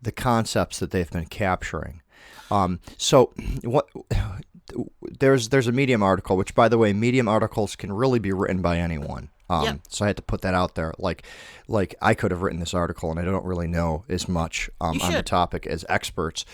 the 0.00 0.12
concepts 0.12 0.78
that 0.78 0.90
they've 0.90 1.10
been 1.10 1.26
capturing. 1.26 2.02
Um, 2.50 2.80
so 2.96 3.32
what 3.64 3.88
there's 5.02 5.48
there's 5.48 5.66
a 5.66 5.72
Medium 5.72 6.02
article, 6.02 6.36
which 6.36 6.54
by 6.54 6.68
the 6.68 6.78
way, 6.78 6.92
Medium 6.92 7.28
articles 7.28 7.76
can 7.76 7.92
really 7.92 8.18
be 8.18 8.32
written 8.32 8.62
by 8.62 8.78
anyone. 8.78 9.30
Um, 9.50 9.64
Yeah. 9.64 9.74
So 9.88 10.04
I 10.04 10.08
had 10.08 10.16
to 10.16 10.22
put 10.22 10.42
that 10.42 10.54
out 10.54 10.74
there. 10.74 10.92
Like, 10.98 11.22
like 11.68 11.94
I 12.02 12.14
could 12.14 12.30
have 12.32 12.42
written 12.42 12.60
this 12.60 12.74
article, 12.74 13.10
and 13.10 13.18
I 13.18 13.24
don't 13.24 13.44
really 13.44 13.66
know 13.66 14.04
as 14.08 14.28
much 14.28 14.68
um, 14.80 15.00
on 15.00 15.12
the 15.12 15.22
topic 15.22 15.66
as 15.66 15.86
experts. 15.88 16.44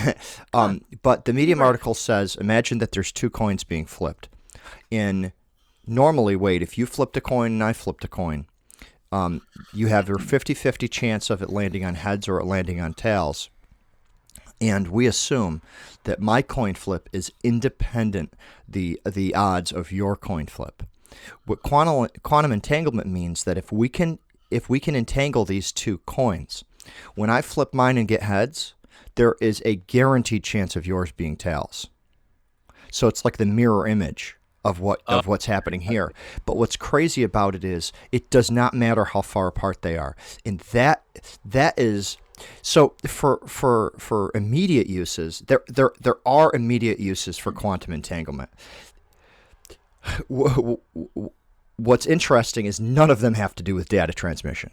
um, 0.52 0.84
but 1.02 1.26
the 1.26 1.32
Medium 1.32 1.60
article 1.62 1.94
says, 1.94 2.34
imagine 2.36 2.78
that 2.78 2.90
there's 2.92 3.12
two 3.12 3.30
coins 3.30 3.62
being 3.62 3.86
flipped. 3.86 4.28
In 4.90 5.32
normally, 5.86 6.34
wait, 6.34 6.60
if 6.62 6.76
you 6.76 6.86
flipped 6.86 7.16
a 7.16 7.20
coin 7.20 7.52
and 7.52 7.62
I 7.62 7.72
flipped 7.72 8.04
a 8.04 8.08
coin, 8.08 8.46
um, 9.12 9.42
you 9.72 9.88
have 9.88 10.08
your 10.08 10.18
50-50 10.18 10.90
chance 10.90 11.30
of 11.30 11.42
it 11.42 11.50
landing 11.50 11.84
on 11.84 11.96
heads 11.96 12.28
or 12.28 12.38
it 12.38 12.44
landing 12.44 12.80
on 12.80 12.94
tails. 12.94 13.50
And 14.60 14.88
we 14.88 15.06
assume 15.06 15.62
that 16.04 16.20
my 16.20 16.42
coin 16.42 16.74
flip 16.74 17.08
is 17.12 17.32
independent 17.42 18.34
the 18.68 19.00
the 19.06 19.34
odds 19.34 19.72
of 19.72 19.90
your 19.90 20.16
coin 20.16 20.46
flip. 20.46 20.82
What 21.46 21.62
quantum 21.62 22.08
quantum 22.22 22.52
entanglement 22.52 23.08
means 23.08 23.44
that 23.44 23.56
if 23.56 23.72
we 23.72 23.88
can 23.88 24.18
if 24.50 24.68
we 24.68 24.78
can 24.78 24.94
entangle 24.94 25.44
these 25.44 25.72
two 25.72 25.98
coins, 25.98 26.62
when 27.14 27.30
I 27.30 27.40
flip 27.40 27.72
mine 27.72 27.96
and 27.96 28.06
get 28.06 28.22
heads, 28.22 28.74
there 29.14 29.36
is 29.40 29.62
a 29.64 29.76
guaranteed 29.76 30.44
chance 30.44 30.76
of 30.76 30.86
yours 30.86 31.12
being 31.12 31.36
tails. 31.36 31.88
So 32.90 33.06
it's 33.08 33.24
like 33.24 33.38
the 33.38 33.46
mirror 33.46 33.86
image 33.86 34.36
of 34.64 34.80
what 34.80 35.00
uh, 35.06 35.18
of 35.18 35.26
what's 35.26 35.46
happening 35.46 35.82
uh, 35.82 35.90
here. 35.90 36.12
But 36.44 36.56
what's 36.56 36.76
crazy 36.76 37.22
about 37.22 37.54
it 37.54 37.64
is 37.64 37.92
it 38.12 38.30
does 38.30 38.50
not 38.50 38.74
matter 38.74 39.06
how 39.06 39.22
far 39.22 39.46
apart 39.46 39.82
they 39.82 39.96
are. 39.96 40.16
And 40.44 40.60
that 40.72 41.02
that 41.44 41.78
is 41.78 42.16
so 42.62 42.94
for 43.06 43.40
for 43.46 43.92
for 43.98 44.30
immediate 44.34 44.86
uses, 44.86 45.40
there 45.46 45.62
there 45.68 45.92
there 46.00 46.16
are 46.26 46.50
immediate 46.54 47.00
uses 47.00 47.38
for 47.38 47.52
quantum 47.52 47.92
entanglement. 47.92 48.50
Wh- 50.28 50.56
wh- 50.56 50.96
wh- 51.18 51.26
What's 51.76 52.04
interesting 52.04 52.66
is 52.66 52.78
none 52.78 53.08
of 53.10 53.20
them 53.20 53.32
have 53.34 53.54
to 53.54 53.62
do 53.62 53.74
with 53.74 53.88
data 53.88 54.12
transmission 54.12 54.70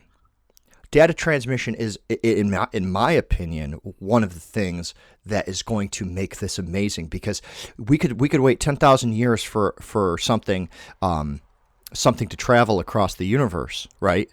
data 0.98 1.14
transmission 1.14 1.76
is 1.76 2.00
in 2.24 2.50
my, 2.50 2.68
in 2.74 2.92
my 2.92 3.12
opinion 3.12 3.74
one 4.00 4.24
of 4.24 4.34
the 4.34 4.40
things 4.40 4.96
that 5.24 5.48
is 5.48 5.62
going 5.62 5.88
to 5.88 6.04
make 6.04 6.38
this 6.38 6.58
amazing 6.58 7.06
because 7.06 7.40
we 7.78 8.00
could 8.00 8.20
we 8.20 8.28
could 8.28 8.40
wait 8.40 8.60
10,000 8.60 9.14
years 9.14 9.44
for 9.44 9.76
for 9.80 10.18
something 10.18 10.68
um, 11.04 11.40
something 11.94 12.28
to 12.28 12.36
travel 12.36 12.80
across 12.80 13.14
the 13.14 13.28
universe 13.28 13.88
right 14.00 14.32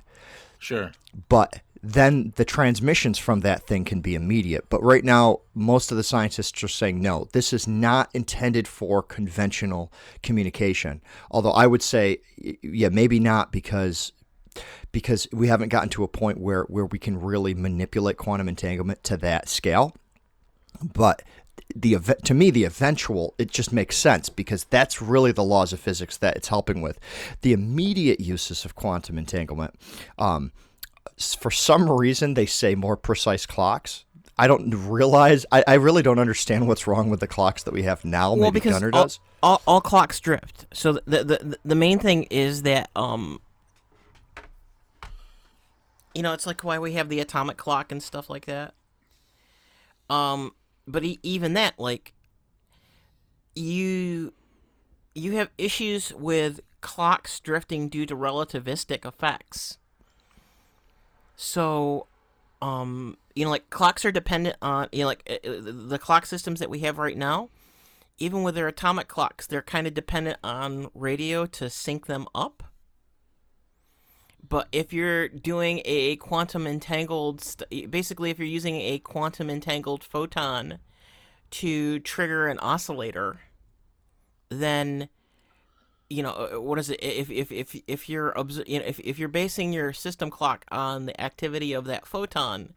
Sure. 0.59 0.93
but 1.29 1.61
then 1.83 2.33
the 2.37 2.47
transmissions 2.47 3.19
from 3.19 3.41
that 3.41 3.67
thing 3.67 3.85
can 3.85 4.01
be 4.01 4.15
immediate. 4.15 4.71
But 4.71 4.83
right 4.83 5.05
now, 5.05 5.41
most 5.55 5.91
of 5.91 5.99
the 5.99 6.03
scientists 6.03 6.65
are 6.65 6.69
saying 6.69 7.03
no, 7.03 7.29
this 7.35 7.53
is 7.53 7.69
not 7.69 8.09
intended 8.15 8.67
for 8.67 9.03
conventional 9.03 9.93
communication. 10.23 11.03
Although 11.31 11.53
I 11.53 11.67
would 11.67 11.83
say, 11.83 12.21
yeah, 12.63 12.89
maybe 12.89 13.21
not 13.21 13.53
because 13.53 14.13
because 14.93 15.27
we 15.33 15.49
haven't 15.49 15.69
gotten 15.69 15.89
to 15.91 16.05
a 16.05 16.09
point 16.09 16.39
where 16.39 16.63
where 16.65 16.87
we 16.87 16.99
can 16.99 17.21
really 17.21 17.55
manipulate 17.55 18.17
quantum 18.17 18.49
entanglement 18.49 19.03
to 19.05 19.17
that 19.17 19.49
scale. 19.49 19.95
But 20.83 21.23
the 21.75 21.99
to 22.25 22.35
me 22.35 22.51
the 22.51 22.65
eventual 22.65 23.35
it 23.39 23.51
just 23.51 23.73
makes 23.73 23.97
sense 23.97 24.29
because 24.29 24.65
that's 24.65 25.01
really 25.01 25.33
the 25.33 25.45
laws 25.45 25.73
of 25.73 25.81
physics 25.81 26.17
that 26.19 26.37
it's 26.37 26.49
helping 26.49 26.83
with 26.83 26.99
the 27.41 27.53
immediate 27.53 28.21
uses 28.21 28.65
of 28.65 28.75
quantum 28.75 29.17
entanglement 29.17 29.75
um, 30.19 30.53
for 31.39 31.51
some 31.51 31.91
reason 31.91 32.35
they 32.35 32.47
say 32.47 32.75
more 32.75 32.97
precise 32.97 33.47
clocks 33.47 34.05
i 34.37 34.47
don't 34.47 34.71
realize 34.89 35.47
I, 35.53 35.65
I 35.67 35.75
really 35.75 36.03
don't 36.03 36.19
understand 36.19 36.69
what's 36.69 36.87
wrong 36.87 37.09
with 37.09 37.21
the 37.21 37.29
clocks 37.29 37.63
that 37.63 37.73
we 37.73 37.85
have 37.85 38.05
now 38.05 38.35
well, 38.35 38.51
maybe 38.51 38.61
because 38.61 38.75
gunner 38.75 38.91
all, 38.93 39.03
does 39.05 39.21
all, 39.45 39.63
all 39.67 39.81
clocks 39.83 40.21
drift. 40.21 40.67
So 40.73 40.95
the, 40.95 41.01
the 41.05 41.25
the 41.25 41.59
the 41.65 41.75
main 41.75 41.99
thing 41.99 42.25
is 42.25 42.63
that 42.63 42.91
um, 42.97 43.41
you 46.15 46.23
know, 46.23 46.33
it's 46.33 46.47
like 46.47 46.63
why 46.63 46.79
we 46.79 46.93
have 46.95 47.09
the 47.09 47.21
atomic 47.21 47.57
clock 47.57 47.93
and 47.93 48.03
stuff 48.03 48.31
like 48.31 48.47
that. 48.47 48.75
Um, 50.09 50.53
but 50.87 51.05
e- 51.05 51.19
even 51.23 51.55
that, 51.55 51.79
like, 51.79 52.13
you 53.55 54.33
you 55.15 55.37
have 55.37 55.51
issues 55.57 56.13
with 56.13 56.61
clocks 56.81 57.41
drifting 57.41 57.89
due 57.89 58.05
to 58.07 58.17
relativistic 58.17 59.07
effects. 59.07 59.79
So, 61.37 62.07
um, 62.61 63.17
you 63.35 63.45
know, 63.45 63.51
like 63.51 63.71
clocks 63.71 64.05
are 64.05 64.13
dependent 64.13 64.57
on 64.61 64.89
you 64.93 65.01
know, 65.01 65.07
like 65.07 65.29
uh, 65.29 65.49
uh, 65.49 65.61
the 65.63 65.99
clock 65.99 66.27
systems 66.27 66.61
that 66.61 66.71
we 66.71 66.81
have 66.81 66.99
right 66.99 67.17
now 67.17 67.49
even 68.19 68.43
with 68.43 68.55
their 68.55 68.69
atomic 68.69 69.09
clocks, 69.09 69.47
they're 69.47 69.63
kind 69.63 69.87
of 69.87 69.95
dependent 69.95 70.39
on 70.45 70.89
radio 70.95 71.47
to 71.47 71.69
sync 71.69 72.07
them 72.07 72.27
up. 72.35 72.63
But 74.55 74.69
if 74.71 74.93
you're 74.93 75.27
doing 75.27 75.83
a 75.85 76.15
quantum 76.15 76.65
entangled, 76.65 77.41
st- 77.41 77.91
basically, 77.91 78.31
if 78.31 78.39
you're 78.39 78.47
using 78.47 78.77
a 78.77 79.01
quantum 79.01 79.51
entangled 79.51 80.05
photon 80.05 80.79
to 81.51 81.99
trigger 81.99 82.47
an 82.47 82.61
oscillator, 82.61 83.41
then 84.51 85.09
you 86.09 86.23
know 86.23 86.31
uh, 86.31 86.61
what 86.61 86.79
is 86.79 86.89
it? 86.89 87.03
If 87.03 87.33
if 87.33 87.51
if 87.51 87.75
if 87.89 88.09
you're 88.09 88.39
obs- 88.39 88.63
you 88.69 88.79
know 88.79 88.85
if 88.85 89.01
if 89.01 89.19
you're 89.19 89.29
basing 89.29 89.73
your 89.73 89.93
system 89.93 90.31
clock 90.31 90.65
on 90.71 91.07
the 91.07 91.21
activity 91.21 91.73
of 91.73 91.87
that 91.87 92.07
photon, 92.07 92.75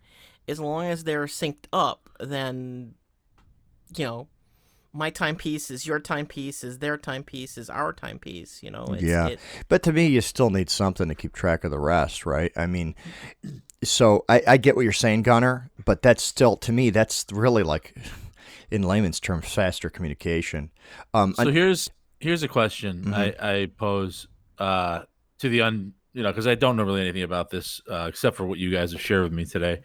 as 0.48 0.60
long 0.60 0.86
as 0.86 1.04
they're 1.04 1.28
synced 1.28 1.68
up, 1.72 2.10
then 2.20 2.96
you 3.96 4.04
know 4.04 4.28
my 4.98 5.10
timepiece 5.12 5.70
is 5.70 5.86
your 5.86 6.00
timepiece 6.00 6.64
is 6.64 6.80
their 6.80 6.98
timepiece 6.98 7.58
is 7.58 7.70
our 7.70 7.94
timepiece 7.94 8.62
you 8.64 8.72
know 8.72 8.86
it's, 8.94 9.04
Yeah. 9.04 9.28
it, 9.28 9.40
But 9.70 9.84
to 9.84 9.94
me, 9.94 10.08
you 10.08 10.22
still 10.22 10.50
need 10.50 10.70
something 10.70 11.08
to 11.08 11.16
keep 11.16 11.34
track 11.34 11.64
of 11.64 11.72
the 11.72 11.80
rest, 11.80 12.26
right? 12.26 12.52
I 12.58 12.66
mean, 12.66 12.96
so 13.84 14.26
I, 14.28 14.42
I 14.48 14.58
get 14.58 14.76
what 14.76 14.82
you're 14.84 14.92
saying, 14.92 15.22
Gunner, 15.24 15.70
but 15.86 16.02
that's 16.02 16.24
still, 16.24 16.58
to 16.58 16.72
me, 16.72 16.90
that's 16.90 17.26
really 17.32 17.64
like, 17.64 17.94
in 18.72 18.82
layman's 18.84 19.20
terms, 19.20 19.46
faster 19.54 19.90
communication. 19.90 20.72
Um, 21.14 21.34
So 21.36 21.50
I- 21.50 21.52
here's 21.52 21.90
here's 22.20 22.42
a 22.44 22.48
question 22.48 23.06
Mhm. 23.06 23.14
I, 23.14 23.52
I 23.62 23.66
pose 23.78 24.28
uh, 24.58 25.02
to 25.40 25.50
the 25.50 25.62
un 25.62 25.94
you 26.14 26.24
know 26.24 26.32
because 26.32 26.48
I 26.48 26.56
don't 26.56 26.76
know 26.76 26.84
really 26.84 27.02
anything 27.02 27.22
about 27.22 27.52
this 27.52 27.80
uh, 27.90 28.08
except 28.10 28.36
for 28.36 28.46
what 28.46 28.58
you 28.58 28.72
guys 28.72 28.92
have 28.94 29.02
shared 29.02 29.24
with 29.24 29.34
me 29.34 29.46
today. 29.46 29.82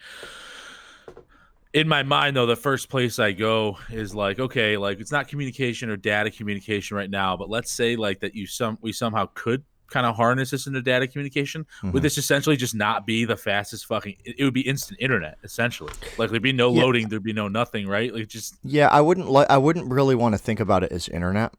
In 1.73 1.87
my 1.87 2.03
mind, 2.03 2.35
though, 2.35 2.45
the 2.45 2.55
first 2.55 2.87
place 2.87 3.17
I 3.17 3.31
go 3.31 3.79
is 3.89 4.13
like, 4.13 4.39
okay, 4.39 4.77
like 4.77 4.99
it's 4.99 5.11
not 5.11 5.27
communication 5.27 5.89
or 5.89 5.97
data 5.97 6.29
communication 6.29 6.95
right 6.95 7.09
now, 7.09 7.35
but 7.35 7.49
let's 7.49 7.71
say 7.71 7.95
like 7.95 8.19
that 8.19 8.35
you 8.35 8.45
some 8.45 8.77
we 8.81 8.91
somehow 8.91 9.27
could 9.33 9.63
kind 9.87 10.05
of 10.05 10.15
harness 10.15 10.51
this 10.51 10.67
into 10.67 10.81
data 10.83 11.07
communication. 11.07 11.65
Mhm. 11.81 11.93
Would 11.93 12.03
this 12.03 12.17
essentially 12.19 12.55
just 12.57 12.75
not 12.75 13.07
be 13.07 13.25
the 13.25 13.35
fastest 13.35 13.87
fucking? 13.87 14.17
It 14.23 14.35
it 14.37 14.43
would 14.43 14.53
be 14.53 14.61
instant 14.61 14.99
internet 15.01 15.37
essentially. 15.43 15.93
Like 16.19 16.29
there'd 16.29 16.43
be 16.43 16.53
no 16.53 16.71
Yeah. 16.71 16.83
loading, 16.83 17.09
there'd 17.09 17.23
be 17.23 17.33
no 17.33 17.47
nothing, 17.47 17.87
right? 17.87 18.13
Like 18.13 18.27
just 18.27 18.55
yeah, 18.63 18.87
I 18.89 19.01
wouldn't 19.01 19.29
like 19.31 19.49
I 19.49 19.57
wouldn't 19.57 19.91
really 19.91 20.15
want 20.15 20.33
to 20.35 20.39
think 20.39 20.59
about 20.59 20.83
it 20.83 20.91
as 20.91 21.09
internet. 21.09 21.53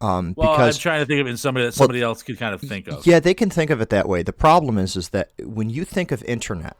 Um, 0.00 0.34
Well, 0.36 0.52
because 0.52 0.76
I'm 0.76 0.80
trying 0.80 1.00
to 1.00 1.06
think 1.06 1.20
of 1.20 1.26
it 1.26 1.30
in 1.30 1.36
somebody 1.36 1.66
that 1.66 1.72
somebody 1.72 2.02
else 2.02 2.22
could 2.22 2.38
kind 2.38 2.54
of 2.54 2.60
think 2.60 2.86
of. 2.86 3.04
Yeah, 3.06 3.18
they 3.18 3.34
can 3.34 3.50
think 3.50 3.70
of 3.70 3.80
it 3.80 3.88
that 3.90 4.08
way. 4.08 4.22
The 4.22 4.32
problem 4.32 4.76
is, 4.78 4.94
is 4.94 5.08
that 5.08 5.30
when 5.40 5.70
you 5.70 5.84
think 5.84 6.12
of 6.12 6.22
internet, 6.24 6.76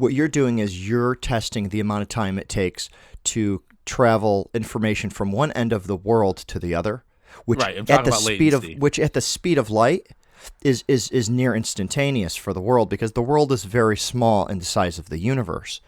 what 0.00 0.14
you're 0.14 0.28
doing 0.28 0.58
is 0.58 0.88
you're 0.88 1.14
testing 1.14 1.68
the 1.68 1.80
amount 1.80 2.02
of 2.02 2.08
time 2.08 2.38
it 2.38 2.48
takes 2.48 2.88
to 3.24 3.62
travel 3.84 4.50
information 4.54 5.10
from 5.10 5.30
one 5.30 5.52
end 5.52 5.72
of 5.72 5.86
the 5.86 5.96
world 5.96 6.38
to 6.38 6.58
the 6.58 6.74
other, 6.74 7.04
which 7.44 7.60
Right, 7.60 7.76
at 7.90 8.04
the 8.04 8.12
speed 8.12 8.52
latency. 8.54 8.74
of 8.74 8.82
which 8.82 8.98
at 8.98 9.12
the 9.12 9.20
speed 9.20 9.58
of 9.58 9.70
light 9.70 10.08
is 10.62 10.84
is 10.88 11.10
is 11.10 11.28
near 11.28 11.54
instantaneous 11.54 12.34
for 12.34 12.54
the 12.54 12.62
world 12.62 12.88
because 12.88 13.12
the 13.12 13.22
world 13.22 13.52
is 13.52 13.64
very 13.64 13.96
small 13.96 14.46
in 14.46 14.58
the 14.58 14.64
size 14.64 14.98
of 14.98 15.10
the 15.10 15.18
universe. 15.18 15.80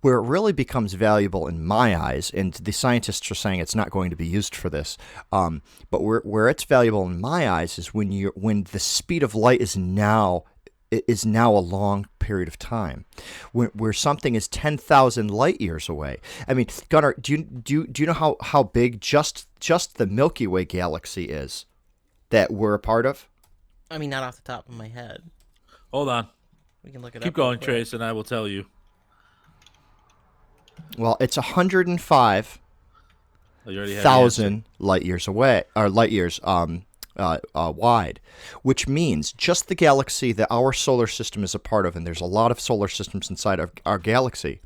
Where 0.00 0.18
it 0.18 0.22
really 0.26 0.52
becomes 0.52 0.94
valuable 0.94 1.46
in 1.48 1.64
my 1.64 2.00
eyes, 2.00 2.30
and 2.30 2.54
the 2.54 2.72
scientists 2.72 3.30
are 3.30 3.34
saying 3.34 3.60
it's 3.60 3.74
not 3.74 3.90
going 3.90 4.10
to 4.10 4.16
be 4.16 4.26
used 4.26 4.54
for 4.54 4.70
this, 4.70 4.96
um, 5.32 5.62
but 5.90 6.02
where, 6.02 6.20
where 6.20 6.48
it's 6.48 6.64
valuable 6.64 7.04
in 7.06 7.20
my 7.20 7.48
eyes 7.48 7.78
is 7.78 7.92
when 7.92 8.12
you 8.12 8.32
when 8.36 8.64
the 8.72 8.78
speed 8.78 9.22
of 9.22 9.34
light 9.34 9.60
is 9.60 9.76
now 9.76 10.44
is 10.92 11.24
now 11.26 11.54
a 11.54 11.58
long 11.58 12.06
period 12.18 12.48
of 12.48 12.58
time, 12.58 13.04
where, 13.52 13.70
where 13.74 13.92
something 13.92 14.34
is 14.34 14.46
ten 14.48 14.76
thousand 14.78 15.30
light 15.30 15.60
years 15.60 15.88
away. 15.88 16.18
I 16.46 16.54
mean, 16.54 16.66
Gunnar, 16.88 17.14
do 17.20 17.32
you 17.32 17.38
do 17.44 17.72
you, 17.74 17.86
do 17.86 18.02
you 18.02 18.06
know 18.06 18.12
how, 18.12 18.36
how 18.40 18.62
big 18.62 19.00
just 19.00 19.48
just 19.60 19.96
the 19.96 20.06
Milky 20.06 20.46
Way 20.46 20.64
galaxy 20.64 21.24
is 21.24 21.66
that 22.30 22.50
we're 22.52 22.74
a 22.74 22.78
part 22.78 23.06
of? 23.06 23.28
i 23.90 23.98
mean 23.98 24.08
not 24.08 24.22
off 24.22 24.36
the 24.36 24.42
top 24.42 24.66
of 24.68 24.74
my 24.74 24.88
head 24.88 25.22
Hold 25.92 26.08
on. 26.08 26.26
we 26.82 26.90
can 26.90 27.02
look 27.02 27.14
it 27.14 27.20
Keep 27.22 27.34
up 27.34 27.36
real 27.36 27.46
going. 27.48 27.58
Trace, 27.58 27.92
and 27.92 28.02
I 28.02 28.12
will 28.12 28.24
tell 28.24 28.48
you. 28.48 28.64
Well, 30.96 31.18
it's 31.20 31.36
hundred 31.36 31.86
and 31.88 32.00
five 32.00 32.58
Oh, 33.66 33.70
you 33.70 33.78
already 33.78 33.94
have 33.94 34.02
the 34.02 34.08
answer. 34.08 34.20
thousand 34.20 34.64
light 34.78 35.02
years 35.02 35.28
away, 35.28 35.64
or 35.76 35.88
light 35.88 36.10
years. 36.10 36.40
Um, 36.42 36.84
uh, 37.16 37.38
uh, 37.54 37.72
wide, 37.74 38.20
which 38.62 38.88
means 38.88 39.32
just 39.32 39.68
the 39.68 39.74
galaxy 39.74 40.32
that 40.32 40.48
our 40.50 40.72
solar 40.72 41.06
system 41.06 41.44
is 41.44 41.54
a 41.54 41.58
part 41.58 41.86
of, 41.86 41.96
and 41.96 42.06
there's 42.06 42.20
a 42.20 42.26
lot 42.26 42.50
of 42.50 42.60
solar 42.60 42.88
systems 42.88 43.30
inside 43.30 43.60
of 43.60 43.70
our 43.84 43.98
galaxy, 43.98 44.60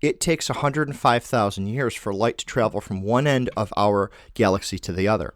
it 0.00 0.20
takes 0.20 0.48
105,000 0.48 1.66
years 1.66 1.94
for 1.94 2.14
light 2.14 2.38
to 2.38 2.46
travel 2.46 2.80
from 2.80 3.02
one 3.02 3.26
end 3.26 3.50
of 3.56 3.72
our 3.76 4.10
galaxy 4.34 4.78
to 4.78 4.92
the 4.92 5.08
other. 5.08 5.34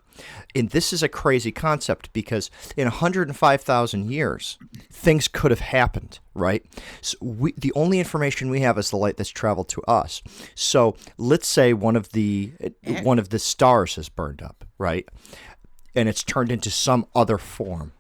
And 0.54 0.70
this 0.70 0.92
is 0.92 1.02
a 1.02 1.08
crazy 1.08 1.52
concept 1.52 2.12
because 2.12 2.50
in 2.76 2.84
105,000 2.84 4.10
years, 4.10 4.58
things 4.90 5.28
could 5.28 5.50
have 5.50 5.60
happened, 5.60 6.18
right? 6.34 6.64
So 7.00 7.16
we, 7.20 7.52
the 7.56 7.72
only 7.74 7.98
information 7.98 8.50
we 8.50 8.60
have 8.60 8.78
is 8.78 8.90
the 8.90 8.96
light 8.96 9.16
that's 9.16 9.30
traveled 9.30 9.68
to 9.70 9.82
us. 9.82 10.22
So 10.54 10.96
let's 11.16 11.46
say 11.46 11.72
one 11.72 11.96
of 11.96 12.10
the 12.12 12.52
one 13.02 13.18
of 13.18 13.30
the 13.30 13.38
stars 13.38 13.96
has 13.96 14.08
burned 14.08 14.42
up, 14.42 14.64
right? 14.78 15.08
And 15.94 16.08
it's 16.08 16.22
turned 16.22 16.50
into 16.50 16.70
some 16.70 17.06
other 17.14 17.38
form. 17.38 17.92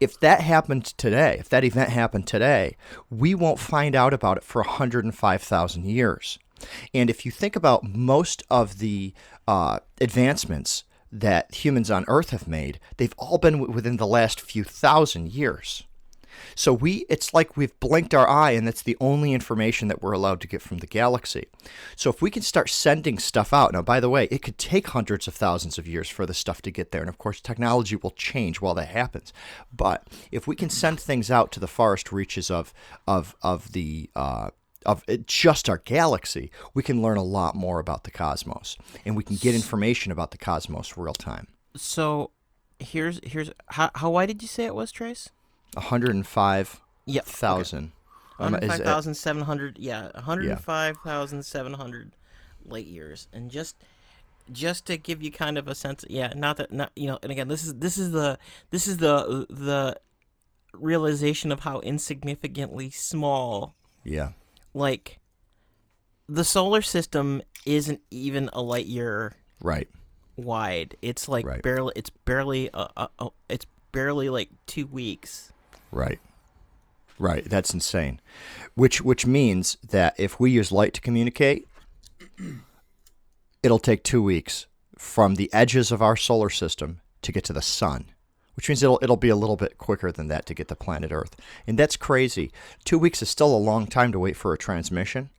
If 0.00 0.18
that 0.20 0.40
happened 0.40 0.84
today, 0.84 1.36
if 1.38 1.48
that 1.48 1.64
event 1.64 1.90
happened 1.90 2.26
today, 2.26 2.76
we 3.10 3.34
won't 3.34 3.58
find 3.58 3.94
out 3.94 4.12
about 4.12 4.36
it 4.36 4.44
for 4.44 4.62
105,000 4.62 5.84
years. 5.86 6.38
And 6.92 7.10
if 7.10 7.24
you 7.24 7.32
think 7.32 7.56
about 7.56 7.84
most 7.84 8.42
of 8.50 8.78
the 8.78 9.12
uh, 9.46 9.80
advancements 10.00 10.84
that 11.12 11.54
humans 11.54 11.90
on 11.90 12.04
Earth 12.08 12.30
have 12.30 12.48
made, 12.48 12.80
they've 12.96 13.14
all 13.18 13.38
been 13.38 13.72
within 13.72 13.96
the 13.96 14.06
last 14.06 14.40
few 14.40 14.64
thousand 14.64 15.32
years. 15.32 15.84
So 16.54 16.72
we 16.72 17.06
it's 17.08 17.34
like 17.34 17.56
we've 17.56 17.78
blinked 17.80 18.14
our 18.14 18.28
eye 18.28 18.52
and 18.52 18.66
that's 18.66 18.82
the 18.82 18.96
only 19.00 19.32
information 19.32 19.88
that 19.88 20.02
we're 20.02 20.12
allowed 20.12 20.40
to 20.42 20.48
get 20.48 20.62
from 20.62 20.78
the 20.78 20.86
galaxy. 20.86 21.46
So 21.96 22.10
if 22.10 22.22
we 22.22 22.30
can 22.30 22.42
start 22.42 22.70
sending 22.70 23.18
stuff 23.18 23.52
out. 23.52 23.72
Now 23.72 23.82
by 23.82 24.00
the 24.00 24.10
way, 24.10 24.28
it 24.30 24.42
could 24.42 24.58
take 24.58 24.88
hundreds 24.88 25.26
of 25.28 25.34
thousands 25.34 25.78
of 25.78 25.86
years 25.86 26.08
for 26.08 26.26
the 26.26 26.34
stuff 26.34 26.62
to 26.62 26.70
get 26.70 26.92
there 26.92 27.00
and 27.00 27.08
of 27.08 27.18
course 27.18 27.40
technology 27.40 27.96
will 27.96 28.12
change 28.12 28.60
while 28.60 28.74
that 28.74 28.88
happens. 28.88 29.32
But 29.74 30.08
if 30.30 30.46
we 30.46 30.56
can 30.56 30.70
send 30.70 31.00
things 31.00 31.30
out 31.30 31.52
to 31.52 31.60
the 31.60 31.66
farthest 31.66 32.12
reaches 32.12 32.50
of 32.50 32.72
of 33.06 33.34
of 33.42 33.72
the 33.72 34.10
uh, 34.14 34.50
of 34.84 35.04
just 35.26 35.68
our 35.68 35.78
galaxy, 35.78 36.50
we 36.74 36.82
can 36.82 37.02
learn 37.02 37.16
a 37.16 37.22
lot 37.22 37.54
more 37.54 37.78
about 37.78 38.04
the 38.04 38.10
cosmos, 38.10 38.76
and 39.04 39.16
we 39.16 39.22
can 39.22 39.36
get 39.36 39.54
information 39.54 40.12
about 40.12 40.30
the 40.30 40.38
cosmos 40.38 40.96
real 40.96 41.14
time. 41.14 41.48
So, 41.76 42.30
here's 42.78 43.20
here's 43.24 43.50
how 43.68 43.90
how 43.94 44.10
wide 44.10 44.26
did 44.26 44.42
you 44.42 44.48
say 44.48 44.64
it 44.64 44.74
was, 44.74 44.92
Trace? 44.92 45.30
One 45.74 45.84
hundred 45.84 46.14
and 46.14 46.26
five 46.26 46.80
Yeah, 47.06 47.22
thousand. 47.24 47.92
Um, 48.38 48.52
One 48.52 48.62
hundred 48.62 48.68
five 48.68 48.80
thousand 48.84 49.14
seven 49.14 49.42
hundred. 49.42 49.78
Yeah, 49.78 50.10
one 50.14 50.22
hundred 50.24 50.60
five 50.60 50.96
thousand 51.04 51.44
seven 51.44 51.74
hundred 51.74 52.12
light 52.64 52.86
years, 52.86 53.28
and 53.32 53.50
just 53.50 53.76
just 54.52 54.86
to 54.86 54.96
give 54.96 55.22
you 55.22 55.30
kind 55.30 55.56
of 55.56 55.68
a 55.68 55.74
sense, 55.74 56.04
yeah, 56.08 56.32
not 56.34 56.56
that 56.58 56.72
not 56.72 56.90
you 56.96 57.06
know, 57.06 57.18
and 57.22 57.30
again, 57.32 57.48
this 57.48 57.64
is 57.64 57.74
this 57.74 57.96
is 57.98 58.10
the 58.10 58.38
this 58.70 58.86
is 58.86 58.98
the 58.98 59.46
the 59.48 59.98
realization 60.72 61.52
of 61.52 61.60
how 61.60 61.78
insignificantly 61.80 62.90
small 62.90 63.76
yeah, 64.02 64.30
like 64.74 65.20
the 66.28 66.44
solar 66.44 66.82
system 66.82 67.42
isn't 67.64 68.00
even 68.10 68.50
a 68.52 68.60
light 68.60 68.86
year 68.86 69.34
right. 69.60 69.88
wide. 70.36 70.96
It's 71.00 71.28
like 71.28 71.46
Right. 71.46 71.62
barely. 71.62 71.92
It's 71.96 72.10
barely. 72.10 72.70
Uh, 72.70 72.88
uh, 72.96 73.06
uh, 73.18 73.28
it's 73.48 73.66
barely 73.92 74.28
like 74.28 74.50
two 74.66 74.86
weeks. 74.86 75.52
Right. 75.94 76.18
Right. 77.18 77.44
That's 77.44 77.72
insane. 77.72 78.20
Which 78.74 79.00
which 79.00 79.24
means 79.26 79.78
that 79.88 80.14
if 80.18 80.40
we 80.40 80.50
use 80.50 80.72
light 80.72 80.92
to 80.94 81.00
communicate, 81.00 81.68
it'll 83.62 83.78
take 83.78 84.02
two 84.02 84.22
weeks 84.22 84.66
from 84.98 85.36
the 85.36 85.52
edges 85.52 85.92
of 85.92 86.02
our 86.02 86.16
solar 86.16 86.50
system 86.50 87.00
to 87.22 87.30
get 87.30 87.44
to 87.44 87.52
the 87.52 87.62
sun. 87.62 88.06
Which 88.56 88.68
means 88.68 88.82
it'll 88.82 88.98
it'll 89.02 89.16
be 89.16 89.28
a 89.28 89.36
little 89.36 89.56
bit 89.56 89.78
quicker 89.78 90.10
than 90.10 90.26
that 90.28 90.46
to 90.46 90.54
get 90.54 90.66
to 90.68 90.74
planet 90.74 91.12
Earth. 91.12 91.36
And 91.64 91.78
that's 91.78 91.96
crazy. 91.96 92.50
Two 92.84 92.98
weeks 92.98 93.22
is 93.22 93.28
still 93.28 93.54
a 93.54 93.56
long 93.56 93.86
time 93.86 94.10
to 94.10 94.18
wait 94.18 94.36
for 94.36 94.52
a 94.52 94.58
transmission. 94.58 95.30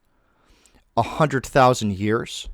A 0.96 1.02
hundred 1.02 1.46
thousand 1.46 1.98
years. 1.98 2.48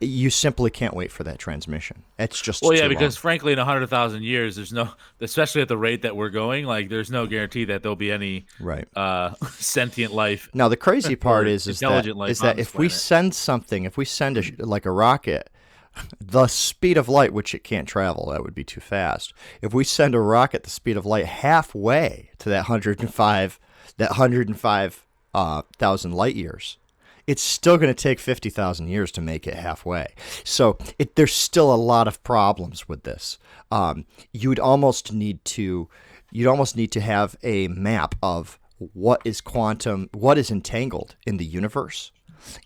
You 0.00 0.30
simply 0.30 0.70
can't 0.70 0.94
wait 0.94 1.12
for 1.12 1.24
that 1.24 1.38
transmission. 1.38 2.02
It's 2.18 2.40
just 2.40 2.62
Well, 2.62 2.74
yeah, 2.74 2.88
because 2.88 3.16
long. 3.16 3.20
frankly, 3.20 3.52
in 3.52 3.58
a 3.58 3.64
hundred 3.64 3.86
thousand 3.88 4.22
years, 4.22 4.56
there's 4.56 4.72
no, 4.72 4.90
especially 5.20 5.62
at 5.62 5.68
the 5.68 5.76
rate 5.76 6.02
that 6.02 6.16
we're 6.16 6.30
going, 6.30 6.64
like 6.66 6.88
there's 6.88 7.10
no 7.10 7.26
guarantee 7.26 7.64
that 7.66 7.82
there'll 7.82 7.96
be 7.96 8.12
any 8.12 8.46
right. 8.60 8.86
uh, 8.96 9.34
sentient 9.52 10.12
life. 10.12 10.48
Now 10.54 10.68
the 10.68 10.76
crazy 10.76 11.16
part 11.16 11.48
is 11.48 11.66
is 11.66 11.80
that, 11.80 12.06
is 12.06 12.40
that 12.40 12.58
if 12.58 12.74
we 12.74 12.88
send 12.88 13.34
something, 13.34 13.84
if 13.84 13.96
we 13.96 14.04
send 14.04 14.38
a, 14.38 14.64
like 14.64 14.86
a 14.86 14.90
rocket, 14.90 15.50
the 16.20 16.46
speed 16.46 16.96
of 16.96 17.08
light, 17.08 17.32
which 17.32 17.54
it 17.54 17.64
can't 17.64 17.88
travel, 17.88 18.30
that 18.30 18.42
would 18.42 18.54
be 18.54 18.64
too 18.64 18.80
fast. 18.80 19.32
If 19.62 19.72
we 19.72 19.84
send 19.84 20.14
a 20.14 20.20
rocket 20.20 20.64
the 20.64 20.70
speed 20.70 20.96
of 20.96 21.06
light 21.06 21.26
halfway 21.26 22.30
to 22.38 22.48
that 22.50 22.68
105, 22.68 23.60
that 23.96 24.10
105 24.10 25.06
uh, 25.34 25.62
thousand 25.78 26.12
light 26.12 26.36
years, 26.36 26.78
it's 27.26 27.42
still 27.42 27.76
going 27.76 27.92
to 27.92 28.02
take 28.02 28.20
50,000 28.20 28.88
years 28.88 29.10
to 29.12 29.20
make 29.20 29.46
it 29.46 29.54
halfway. 29.54 30.14
So 30.44 30.78
it, 30.98 31.16
there's 31.16 31.34
still 31.34 31.74
a 31.74 31.76
lot 31.76 32.06
of 32.06 32.22
problems 32.22 32.88
with 32.88 33.02
this. 33.02 33.38
Um, 33.70 34.06
you'd 34.32 34.60
almost 34.60 35.12
need 35.12 35.44
to, 35.46 35.88
you'd 36.30 36.48
almost 36.48 36.76
need 36.76 36.92
to 36.92 37.00
have 37.00 37.36
a 37.42 37.68
map 37.68 38.14
of 38.22 38.58
what 38.78 39.22
is 39.24 39.40
quantum, 39.40 40.08
what 40.12 40.38
is 40.38 40.50
entangled 40.50 41.16
in 41.26 41.38
the 41.38 41.44
universe. 41.44 42.12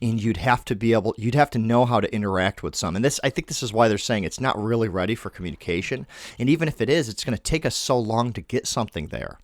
And 0.03 0.23
you'd 0.23 0.37
have 0.37 0.65
to 0.67 0.77
be 0.77 0.93
able, 0.93 1.15
you'd 1.17 1.37
have 1.37 1.49
to 1.51 1.59
know 1.59 1.87
how 1.87 2.01
to 2.01 2.15
interact 2.15 2.63
with 2.63 2.77
some. 2.77 2.97
And 2.97 3.05
this, 3.05 3.19
I 3.25 3.31
think 3.31 3.49
this 3.49 3.63
is 3.63 3.73
why 3.73 3.89
they're 3.89 3.97
saying 3.97 4.25
it's 4.25 4.41
not 4.41 4.63
really 4.63 4.89
ready 4.89 5.15
for 5.15 5.31
communication. 5.31 6.07
And 6.39 6.51
even 6.51 6.69
if 6.69 6.83
it 6.83 6.91
is, 6.91 7.09
it's 7.09 7.25
going 7.25 7.37
to 7.37 7.43
take 7.43 7.65
us 7.65 7.77
so 7.77 7.99
long 7.99 8.35
to 8.35 8.43
get 8.43 8.67
something 8.67 9.07
there 9.07 9.39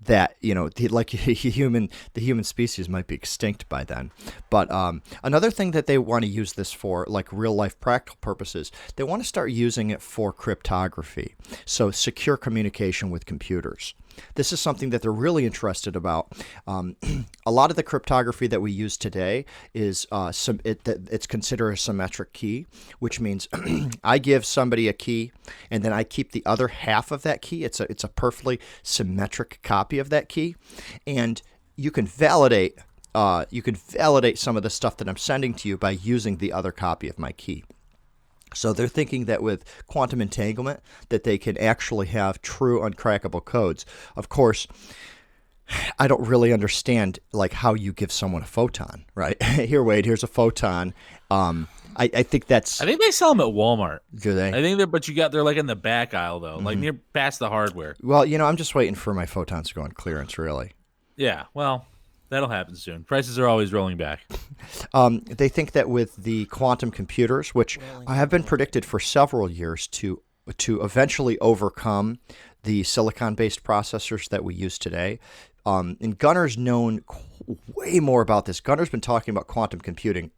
that 0.00 0.36
you 0.40 0.54
know 0.54 0.68
the, 0.68 0.88
like 0.88 1.10
human 1.10 1.90
the 2.14 2.20
human 2.20 2.44
species 2.44 2.88
might 2.88 3.06
be 3.06 3.14
extinct 3.14 3.68
by 3.68 3.84
then. 3.84 4.10
But 4.50 4.70
um, 4.70 5.02
another 5.22 5.50
thing 5.50 5.72
that 5.72 5.86
they 5.86 5.98
want 5.98 6.24
to 6.24 6.30
use 6.30 6.54
this 6.54 6.72
for 6.72 7.04
like 7.08 7.32
real 7.32 7.54
life 7.54 7.78
practical 7.80 8.18
purposes 8.20 8.70
they 8.96 9.04
want 9.04 9.22
to 9.22 9.28
start 9.28 9.50
using 9.50 9.90
it 9.90 10.02
for 10.02 10.32
cryptography. 10.32 11.34
So 11.64 11.90
secure 11.90 12.36
communication 12.36 13.10
with 13.10 13.26
computers 13.26 13.94
this 14.34 14.52
is 14.52 14.60
something 14.60 14.90
that 14.90 15.02
they're 15.02 15.12
really 15.12 15.46
interested 15.46 15.96
about. 15.96 16.32
Um, 16.66 16.96
a 17.46 17.50
lot 17.50 17.70
of 17.70 17.76
the 17.76 17.82
cryptography 17.82 18.46
that 18.46 18.60
we 18.60 18.72
use 18.72 18.96
today 18.96 19.44
is 19.74 20.06
uh, 20.12 20.32
some, 20.32 20.60
it, 20.64 20.86
it's 20.86 21.26
considered 21.26 21.70
a 21.70 21.76
symmetric 21.76 22.32
key, 22.32 22.66
which 22.98 23.20
means 23.20 23.48
I 24.04 24.18
give 24.18 24.44
somebody 24.44 24.88
a 24.88 24.92
key 24.92 25.32
and 25.70 25.84
then 25.84 25.92
I 25.92 26.04
keep 26.04 26.32
the 26.32 26.44
other 26.46 26.68
half 26.68 27.10
of 27.10 27.22
that 27.22 27.42
key. 27.42 27.64
It's 27.64 27.80
a 27.80 27.90
it's 27.90 28.04
a 28.04 28.08
perfectly 28.08 28.60
symmetric 28.82 29.60
copy 29.62 29.98
of 29.98 30.10
that 30.10 30.28
key, 30.28 30.56
and 31.06 31.40
you 31.76 31.90
can 31.90 32.06
validate. 32.06 32.78
Uh, 33.14 33.46
you 33.48 33.62
can 33.62 33.74
validate 33.74 34.38
some 34.38 34.58
of 34.58 34.62
the 34.62 34.68
stuff 34.68 34.98
that 34.98 35.08
I'm 35.08 35.16
sending 35.16 35.54
to 35.54 35.68
you 35.68 35.78
by 35.78 35.92
using 35.92 36.36
the 36.36 36.52
other 36.52 36.70
copy 36.70 37.08
of 37.08 37.18
my 37.18 37.32
key. 37.32 37.64
So 38.54 38.72
they're 38.72 38.88
thinking 38.88 39.24
that 39.26 39.42
with 39.42 39.64
quantum 39.86 40.20
entanglement 40.20 40.80
that 41.08 41.24
they 41.24 41.36
can 41.38 41.58
actually 41.58 42.06
have 42.06 42.40
true 42.42 42.80
uncrackable 42.80 43.44
codes. 43.44 43.84
Of 44.16 44.28
course, 44.28 44.66
I 45.98 46.06
don't 46.08 46.26
really 46.26 46.52
understand 46.52 47.18
like 47.32 47.52
how 47.52 47.74
you 47.74 47.92
give 47.92 48.12
someone 48.12 48.42
a 48.42 48.46
photon, 48.46 49.04
right? 49.14 49.40
Here, 49.42 49.82
Wade, 49.82 50.04
here's 50.06 50.22
a 50.22 50.26
photon. 50.28 50.94
Um, 51.30 51.68
I, 51.96 52.10
I 52.14 52.22
think 52.22 52.46
that's 52.46 52.80
I 52.80 52.84
think 52.84 53.00
they 53.00 53.10
sell 53.10 53.34
them 53.34 53.40
at 53.40 53.52
Walmart. 53.54 54.00
do 54.14 54.34
they? 54.34 54.48
I 54.50 54.62
think 54.62 54.76
they're, 54.78 54.86
but 54.86 55.08
you 55.08 55.14
got 55.14 55.32
they're 55.32 55.42
like 55.42 55.56
in 55.56 55.66
the 55.66 55.74
back 55.76 56.14
aisle 56.14 56.40
though, 56.40 56.56
Mm-hmm. 56.58 56.66
like 56.66 56.78
near 56.78 56.92
past 56.92 57.38
the 57.40 57.48
hardware. 57.48 57.96
well, 58.02 58.24
you 58.24 58.38
know, 58.38 58.46
I'm 58.46 58.56
just 58.56 58.74
waiting 58.74 58.94
for 58.94 59.12
my 59.14 59.26
photons 59.26 59.68
to 59.68 59.74
go 59.74 59.82
on 59.82 59.92
clearance, 59.92 60.38
really. 60.38 60.72
Yeah, 61.16 61.44
well, 61.54 61.86
that'll 62.28 62.48
happen 62.48 62.76
soon. 62.76 63.04
Prices 63.04 63.38
are 63.38 63.46
always 63.46 63.72
rolling 63.72 63.96
back. 63.96 64.20
Um, 64.94 65.20
they 65.20 65.48
think 65.48 65.72
that 65.72 65.88
with 65.88 66.16
the 66.16 66.46
quantum 66.46 66.90
computers, 66.90 67.54
which 67.54 67.78
have 68.08 68.30
been 68.30 68.42
predicted 68.42 68.84
for 68.84 68.98
several 68.98 69.50
years 69.50 69.86
to 69.88 70.22
to 70.58 70.82
eventually 70.82 71.38
overcome 71.38 72.18
the 72.62 72.82
silicon-based 72.82 73.62
processors 73.62 74.28
that 74.30 74.42
we 74.44 74.54
use 74.54 74.78
today. 74.78 75.18
Um, 75.64 75.96
and 76.00 76.18
Gunner's 76.18 76.56
known 76.56 77.00
qu- 77.00 77.58
way 77.74 78.00
more 78.00 78.22
about 78.22 78.46
this. 78.46 78.60
Gunner's 78.60 78.88
been 78.88 79.00
talking 79.00 79.32
about 79.32 79.46
quantum 79.46 79.80
computing 79.80 80.30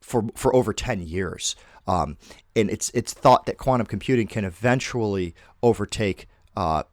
for 0.00 0.24
for 0.34 0.54
over 0.54 0.72
10 0.72 1.00
years. 1.00 1.56
Um, 1.86 2.16
and 2.54 2.70
it's 2.70 2.90
it's 2.94 3.12
thought 3.12 3.46
that 3.46 3.58
quantum 3.58 3.86
computing 3.86 4.26
can 4.26 4.44
eventually 4.44 5.34
overtake 5.62 6.28
uh, 6.56 6.84
w- 6.84 6.91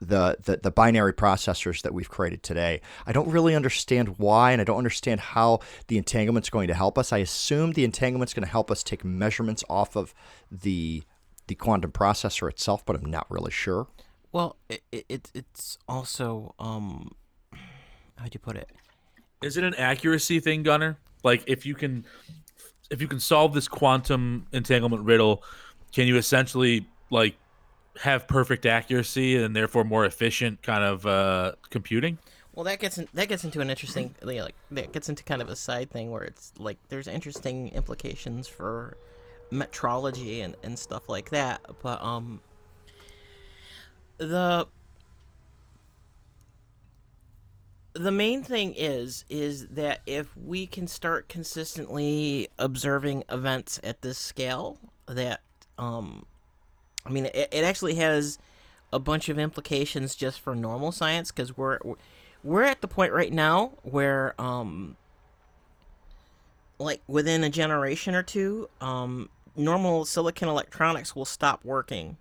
the, 0.00 0.36
the 0.42 0.60
the 0.62 0.70
binary 0.70 1.12
processors 1.12 1.82
that 1.82 1.92
we've 1.92 2.08
created 2.08 2.42
today. 2.42 2.80
I 3.06 3.12
don't 3.12 3.28
really 3.28 3.54
understand 3.54 4.18
why, 4.18 4.52
and 4.52 4.60
I 4.60 4.64
don't 4.64 4.78
understand 4.78 5.20
how 5.20 5.60
the 5.88 5.98
entanglement's 5.98 6.50
going 6.50 6.68
to 6.68 6.74
help 6.74 6.98
us. 6.98 7.12
I 7.12 7.18
assume 7.18 7.72
the 7.72 7.84
entanglement's 7.84 8.34
going 8.34 8.44
to 8.44 8.50
help 8.50 8.70
us 8.70 8.82
take 8.82 9.04
measurements 9.04 9.62
off 9.68 9.96
of 9.96 10.14
the 10.50 11.02
the 11.48 11.54
quantum 11.54 11.92
processor 11.92 12.48
itself, 12.48 12.84
but 12.86 12.96
I'm 12.96 13.10
not 13.10 13.26
really 13.30 13.50
sure. 13.50 13.88
Well, 14.30 14.56
it, 14.68 14.82
it, 14.90 15.04
it 15.08 15.30
it's 15.34 15.78
also 15.88 16.54
um, 16.58 17.12
how'd 18.16 18.32
you 18.32 18.40
put 18.40 18.56
it? 18.56 18.70
Is 19.42 19.56
it 19.56 19.64
an 19.64 19.74
accuracy 19.74 20.40
thing, 20.40 20.62
Gunner? 20.62 20.98
Like 21.22 21.44
if 21.46 21.66
you 21.66 21.74
can 21.74 22.04
if 22.90 23.00
you 23.00 23.08
can 23.08 23.20
solve 23.20 23.54
this 23.54 23.68
quantum 23.68 24.46
entanglement 24.52 25.04
riddle 25.04 25.42
can 25.92 26.06
you 26.06 26.16
essentially 26.16 26.86
like 27.10 27.36
have 28.00 28.26
perfect 28.26 28.66
accuracy 28.66 29.36
and 29.36 29.54
therefore 29.54 29.84
more 29.84 30.04
efficient 30.04 30.62
kind 30.62 30.82
of 30.84 31.06
uh, 31.06 31.52
computing? 31.70 32.18
Well, 32.54 32.64
that 32.64 32.80
gets 32.80 32.98
in, 32.98 33.08
that 33.14 33.28
gets 33.28 33.44
into 33.44 33.60
an 33.60 33.70
interesting 33.70 34.14
like 34.22 34.54
that 34.70 34.92
gets 34.92 35.08
into 35.08 35.24
kind 35.24 35.40
of 35.40 35.48
a 35.48 35.56
side 35.56 35.90
thing 35.90 36.10
where 36.10 36.22
it's 36.22 36.52
like 36.58 36.76
there's 36.88 37.08
interesting 37.08 37.68
implications 37.68 38.46
for 38.46 38.96
metrology 39.50 40.44
and, 40.44 40.56
and 40.62 40.78
stuff 40.78 41.08
like 41.08 41.30
that. 41.30 41.60
But 41.82 42.02
um, 42.02 42.40
the 44.18 44.66
the 47.94 48.10
main 48.10 48.42
thing 48.42 48.74
is 48.76 49.24
is 49.28 49.68
that 49.68 50.00
if 50.06 50.34
we 50.36 50.66
can 50.66 50.86
start 50.86 51.28
consistently 51.28 52.48
observing 52.58 53.24
events 53.30 53.80
at 53.82 54.02
this 54.02 54.18
scale, 54.18 54.78
that 55.06 55.40
um, 55.78 56.26
I 57.04 57.10
mean, 57.10 57.26
it, 57.26 57.48
it 57.52 57.64
actually 57.64 57.94
has 57.96 58.38
a 58.92 58.98
bunch 58.98 59.28
of 59.28 59.38
implications 59.38 60.14
just 60.14 60.40
for 60.40 60.54
normal 60.54 60.92
science 60.92 61.30
because 61.32 61.56
we're 61.56 61.78
we're 62.44 62.62
at 62.62 62.80
the 62.80 62.88
point 62.88 63.12
right 63.12 63.32
now 63.32 63.72
where 63.82 64.34
um 64.40 64.96
like 66.78 67.00
within 67.06 67.42
a 67.44 67.50
generation 67.50 68.14
or 68.14 68.22
two 68.22 68.68
um 68.80 69.28
normal 69.56 70.04
silicon 70.04 70.48
electronics 70.48 71.16
will 71.16 71.24
stop 71.24 71.64
working. 71.64 72.16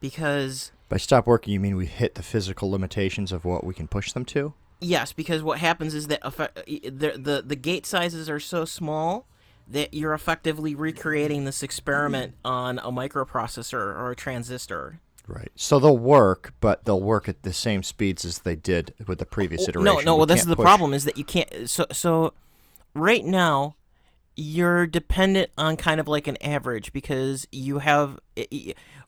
Because 0.00 0.72
by 0.88 0.96
stop 0.96 1.26
working 1.26 1.52
you 1.52 1.60
mean 1.60 1.76
we 1.76 1.86
hit 1.86 2.14
the 2.14 2.22
physical 2.22 2.70
limitations 2.70 3.32
of 3.32 3.44
what 3.44 3.64
we 3.64 3.74
can 3.74 3.88
push 3.88 4.12
them 4.12 4.24
to? 4.26 4.54
Yes 4.80 5.12
because 5.12 5.42
what 5.42 5.58
happens 5.58 5.94
is 5.94 6.06
that 6.06 6.22
the 6.22 7.14
the, 7.18 7.42
the 7.44 7.56
gate 7.56 7.86
sizes 7.86 8.30
are 8.30 8.40
so 8.40 8.64
small 8.64 9.26
that 9.70 9.94
you're 9.94 10.14
effectively 10.14 10.74
recreating 10.74 11.44
this 11.44 11.62
experiment 11.62 12.34
on 12.44 12.78
a 12.78 12.90
microprocessor 12.90 13.74
or 13.74 14.10
a 14.10 14.16
transistor 14.16 15.00
Right. 15.30 15.52
So 15.54 15.78
they'll 15.78 15.96
work, 15.96 16.54
but 16.60 16.84
they'll 16.84 17.00
work 17.00 17.28
at 17.28 17.44
the 17.44 17.52
same 17.52 17.84
speeds 17.84 18.24
as 18.24 18.40
they 18.40 18.56
did 18.56 18.94
with 19.06 19.20
the 19.20 19.26
previous 19.26 19.68
iteration. 19.68 19.84
No, 19.84 20.00
no. 20.00 20.16
Well, 20.16 20.26
this 20.26 20.40
is 20.40 20.46
the 20.46 20.56
push. 20.56 20.64
problem: 20.64 20.92
is 20.92 21.04
that 21.04 21.16
you 21.16 21.24
can't. 21.24 21.70
So, 21.70 21.86
so 21.92 22.34
right 22.94 23.24
now, 23.24 23.76
you're 24.34 24.88
dependent 24.88 25.50
on 25.56 25.76
kind 25.76 26.00
of 26.00 26.08
like 26.08 26.26
an 26.26 26.36
average 26.42 26.92
because 26.92 27.46
you 27.52 27.78
have 27.78 28.18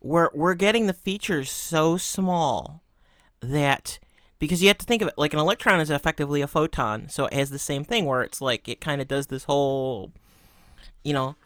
we're 0.00 0.30
we're 0.32 0.54
getting 0.54 0.86
the 0.86 0.92
features 0.92 1.50
so 1.50 1.96
small 1.96 2.84
that 3.40 3.98
because 4.38 4.62
you 4.62 4.68
have 4.68 4.78
to 4.78 4.86
think 4.86 5.02
of 5.02 5.08
it 5.08 5.14
like 5.16 5.32
an 5.32 5.40
electron 5.40 5.80
is 5.80 5.90
effectively 5.90 6.40
a 6.40 6.46
photon, 6.46 7.08
so 7.08 7.26
it 7.26 7.32
has 7.32 7.50
the 7.50 7.58
same 7.58 7.82
thing 7.82 8.04
where 8.04 8.22
it's 8.22 8.40
like 8.40 8.68
it 8.68 8.80
kind 8.80 9.00
of 9.00 9.08
does 9.08 9.26
this 9.26 9.44
whole, 9.44 10.12
you 11.04 11.12
know, 11.12 11.36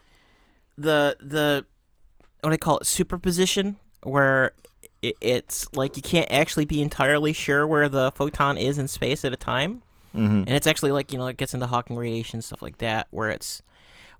the 0.77 1.16
the 1.21 1.64
what 2.40 2.51
do 2.51 2.55
I 2.55 2.59
call 2.59 2.79
it 2.79 2.87
superposition 2.87 3.77
where 4.03 4.53
it's 5.03 5.66
like 5.75 5.97
you 5.97 6.03
can't 6.03 6.31
actually 6.31 6.64
be 6.64 6.81
entirely 6.83 7.33
sure 7.33 7.66
where 7.66 7.88
the 7.88 8.12
photon 8.12 8.57
is 8.57 8.79
in 8.79 8.88
space 8.88 9.25
at 9.25 9.33
a 9.33 9.37
time. 9.37 9.83
Mm-hmm. 10.14 10.45
And 10.47 10.51
it's 10.51 10.66
actually 10.66 10.92
like, 10.92 11.12
you 11.12 11.19
know, 11.19 11.27
it 11.27 11.37
gets 11.37 11.55
into 11.55 11.66
Hawking 11.66 11.97
radiation 11.97 12.40
stuff 12.42 12.62
like 12.62 12.79
that 12.79 13.07
where 13.11 13.31
it's 13.31 13.62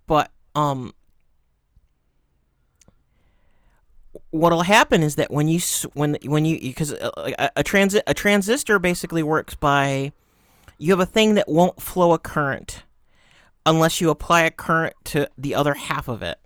but 0.07 0.31
um 0.55 0.93
what'll 4.31 4.63
happen 4.63 5.03
is 5.03 5.17
that 5.17 5.31
when 5.31 5.49
you 5.49 5.61
when 5.95 6.17
when 6.25 6.45
you 6.45 6.59
because 6.61 6.93
uh, 6.93 7.33
a, 7.39 7.51
a 7.57 7.63
transit 7.63 8.03
a 8.07 8.15
transistor 8.15 8.79
basically 8.79 9.23
works 9.23 9.55
by 9.55 10.13
you 10.79 10.93
have 10.93 11.01
a 11.01 11.07
thing 11.07 11.35
that 11.35 11.49
won't 11.49 11.81
flow 11.81 12.13
a 12.13 12.19
current 12.19 12.83
unless 13.67 14.01
you 14.01 14.09
apply 14.09 14.43
a 14.43 14.51
current 14.51 14.95
to 15.05 15.29
the 15.37 15.55
other 15.55 15.75
half 15.75 16.09
of 16.09 16.23
it. 16.23 16.39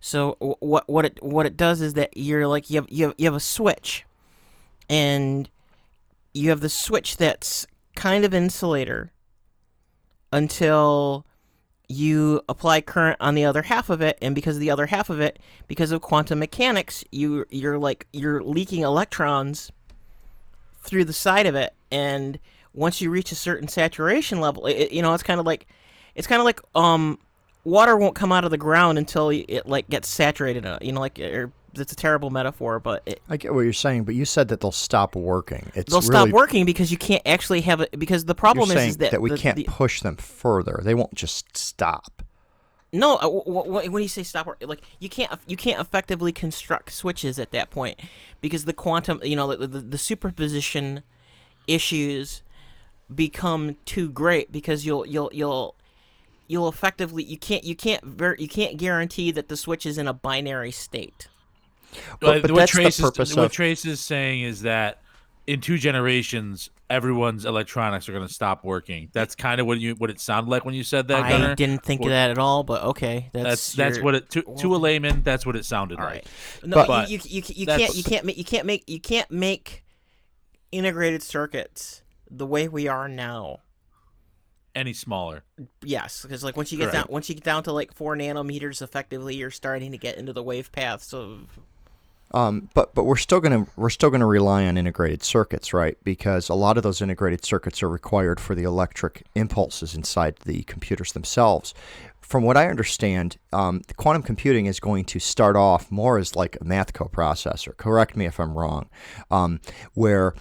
So 0.00 0.36
what 0.40 0.88
what 0.88 1.04
it 1.04 1.22
what 1.22 1.46
it 1.46 1.56
does 1.56 1.80
is 1.80 1.94
that 1.94 2.16
you're 2.16 2.46
like 2.46 2.70
you 2.70 2.76
have 2.76 2.86
you 2.90 3.06
have, 3.06 3.14
you 3.18 3.24
have 3.26 3.34
a 3.34 3.40
switch, 3.40 4.04
and 4.88 5.48
you 6.32 6.50
have 6.50 6.60
the 6.60 6.68
switch 6.68 7.16
that's 7.16 7.66
kind 7.96 8.24
of 8.24 8.34
insulator 8.34 9.12
until 10.32 11.26
you 11.88 12.40
apply 12.48 12.80
current 12.80 13.16
on 13.20 13.34
the 13.34 13.44
other 13.44 13.62
half 13.62 13.90
of 13.90 14.00
it. 14.00 14.18
And 14.20 14.34
because 14.34 14.56
of 14.56 14.60
the 14.60 14.70
other 14.70 14.86
half 14.86 15.10
of 15.10 15.20
it 15.20 15.38
because 15.68 15.92
of 15.92 16.00
quantum 16.00 16.38
mechanics 16.38 17.04
you 17.10 17.44
you're 17.50 17.78
like 17.78 18.06
you're 18.12 18.42
leaking 18.42 18.82
electrons 18.82 19.70
through 20.80 21.04
the 21.04 21.12
side 21.12 21.46
of 21.46 21.54
it. 21.54 21.74
And 21.90 22.38
once 22.74 23.00
you 23.00 23.10
reach 23.10 23.32
a 23.32 23.36
certain 23.36 23.68
saturation 23.68 24.40
level 24.40 24.66
it, 24.66 24.92
you 24.92 25.00
know 25.00 25.14
it's 25.14 25.22
kind 25.22 25.40
of 25.40 25.46
like 25.46 25.66
it's 26.14 26.26
kind 26.26 26.40
of 26.40 26.44
like 26.44 26.60
um 26.74 27.18
water 27.64 27.96
won't 27.96 28.14
come 28.14 28.30
out 28.30 28.44
of 28.44 28.50
the 28.50 28.58
ground 28.58 28.98
until 28.98 29.30
it 29.30 29.66
like 29.66 29.88
gets 29.88 30.08
saturated. 30.08 30.64
Uh, 30.64 30.78
you 30.80 30.92
know, 30.92 31.00
like 31.00 31.18
or, 31.18 31.50
it's 31.76 31.92
a 31.92 31.96
terrible 31.96 32.30
metaphor, 32.30 32.78
but 32.78 33.02
it, 33.04 33.20
I 33.28 33.36
get 33.36 33.52
what 33.52 33.62
you're 33.62 33.72
saying. 33.72 34.04
But 34.04 34.14
you 34.14 34.24
said 34.24 34.48
that 34.48 34.60
they'll 34.60 34.70
stop 34.70 35.16
working. 35.16 35.72
It's 35.74 35.90
they'll 35.90 36.00
really, 36.00 36.28
stop 36.28 36.28
working 36.28 36.64
because 36.64 36.92
you 36.92 36.98
can't 36.98 37.22
actually 37.26 37.62
have 37.62 37.80
it. 37.80 37.98
Because 37.98 38.26
the 38.26 38.34
problem 38.34 38.70
is, 38.70 38.90
is 38.90 38.96
that, 38.98 39.10
that 39.10 39.20
we 39.20 39.30
the, 39.30 39.38
can't 39.38 39.56
the, 39.56 39.64
push 39.64 40.00
them 40.00 40.16
further. 40.16 40.80
They 40.82 40.94
won't 40.94 41.14
just 41.14 41.56
stop. 41.56 42.22
No, 42.92 43.16
uh, 43.16 43.28
when 43.88 44.04
you 44.04 44.08
say 44.08 44.22
stop, 44.22 44.46
like 44.60 44.82
you 45.00 45.08
can't 45.08 45.32
you 45.48 45.56
can't 45.56 45.80
effectively 45.80 46.30
construct 46.30 46.92
switches 46.92 47.40
at 47.40 47.50
that 47.50 47.70
point 47.70 47.98
because 48.40 48.66
the 48.66 48.72
quantum, 48.72 49.20
you 49.24 49.34
know, 49.34 49.52
the, 49.56 49.66
the, 49.66 49.80
the 49.80 49.98
superposition 49.98 51.02
issues 51.66 52.42
become 53.12 53.76
too 53.84 54.10
great 54.10 54.52
because 54.52 54.86
you'll 54.86 55.06
you'll 55.06 55.30
you'll 55.32 55.74
you'll 56.46 56.68
effectively 56.68 57.22
you 57.22 57.38
can't 57.38 57.64
you 57.64 57.74
can't 57.74 58.04
ver- 58.04 58.36
you 58.38 58.48
can't 58.48 58.76
guarantee 58.76 59.30
that 59.30 59.48
the 59.48 59.56
switch 59.56 59.86
is 59.86 59.98
in 59.98 60.08
a 60.08 60.12
binary 60.12 60.70
state. 60.70 61.28
But, 62.20 62.42
but 62.42 62.50
what 62.50 62.68
Trace 62.68 62.98
is, 62.98 63.18
of... 63.18 63.36
what 63.36 63.52
Trace 63.52 63.84
is 63.84 64.00
saying 64.00 64.42
is 64.42 64.62
that 64.62 65.00
in 65.46 65.60
two 65.60 65.78
generations, 65.78 66.70
everyone's 66.90 67.44
electronics 67.44 68.08
are 68.08 68.12
going 68.12 68.26
to 68.26 68.32
stop 68.32 68.64
working. 68.64 69.10
That's 69.12 69.34
kind 69.34 69.60
of 69.60 69.66
what 69.66 69.78
you 69.78 69.94
what 69.94 70.10
it 70.10 70.20
sounded 70.20 70.50
like 70.50 70.64
when 70.64 70.74
you 70.74 70.84
said 70.84 71.08
that. 71.08 71.22
I 71.22 71.30
Gunner. 71.30 71.54
didn't 71.54 71.84
think 71.84 72.00
of 72.02 72.08
that 72.08 72.30
at 72.30 72.38
all, 72.38 72.62
but 72.62 72.82
okay, 72.82 73.30
that's 73.32 73.44
that's, 73.44 73.74
that's 73.74 74.00
what 74.00 74.14
it 74.14 74.30
to, 74.30 74.42
to 74.42 74.74
a 74.74 74.78
layman. 74.78 75.22
That's 75.22 75.46
what 75.46 75.56
it 75.56 75.64
sounded 75.64 75.98
all 75.98 76.06
like. 76.06 76.24
No, 76.64 76.84
but, 76.86 77.10
you, 77.10 77.20
you, 77.24 77.42
you, 77.46 77.54
you 77.54 77.66
can't 77.66 77.94
you 77.94 78.02
can't 78.02 78.24
make 78.24 78.38
you 78.38 78.44
can't 78.44 78.66
make 78.66 78.88
you 78.88 79.00
can't 79.00 79.30
make 79.30 79.84
integrated 80.72 81.22
circuits 81.22 82.02
the 82.36 82.46
way 82.46 82.68
we 82.68 82.88
are 82.88 83.08
now 83.08 83.60
any 84.74 84.92
smaller. 84.92 85.44
Yes, 85.82 86.22
because 86.22 86.42
like 86.42 86.56
once 86.56 86.72
you 86.72 86.78
get 86.78 86.92
down 86.92 87.06
once 87.08 87.28
you 87.28 87.34
get 87.34 87.44
down 87.44 87.62
to 87.64 87.72
like 87.72 87.94
four 87.94 88.16
nanometers, 88.16 88.82
effectively 88.82 89.36
you're 89.36 89.50
starting 89.50 89.92
to 89.92 89.98
get 89.98 90.16
into 90.16 90.32
the 90.32 90.42
wave 90.42 90.72
paths 90.72 91.14
of. 91.14 91.58
Um, 92.32 92.68
but 92.74 92.94
but 92.94 93.04
we're 93.04 93.16
still 93.16 93.40
gonna 93.40 93.66
we're 93.76 93.90
still 93.90 94.10
gonna 94.10 94.26
rely 94.26 94.66
on 94.66 94.76
integrated 94.76 95.22
circuits, 95.22 95.72
right? 95.72 95.96
Because 96.02 96.48
a 96.48 96.54
lot 96.54 96.76
of 96.76 96.82
those 96.82 97.00
integrated 97.00 97.44
circuits 97.44 97.82
are 97.82 97.88
required 97.88 98.40
for 98.40 98.54
the 98.54 98.64
electric 98.64 99.24
impulses 99.34 99.94
inside 99.94 100.36
the 100.44 100.62
computers 100.64 101.12
themselves. 101.12 101.74
From 102.20 102.42
what 102.42 102.56
I 102.56 102.68
understand, 102.68 103.36
um, 103.52 103.82
quantum 103.96 104.22
computing 104.22 104.64
is 104.64 104.80
going 104.80 105.04
to 105.04 105.20
start 105.20 105.56
off 105.56 105.92
more 105.92 106.18
as 106.18 106.34
like 106.34 106.56
a 106.58 106.64
math 106.64 106.94
coprocessor. 106.94 107.76
Correct 107.76 108.16
me 108.16 108.24
if 108.24 108.40
I'm 108.40 108.56
wrong, 108.56 108.88
um, 109.30 109.60
where 109.92 110.34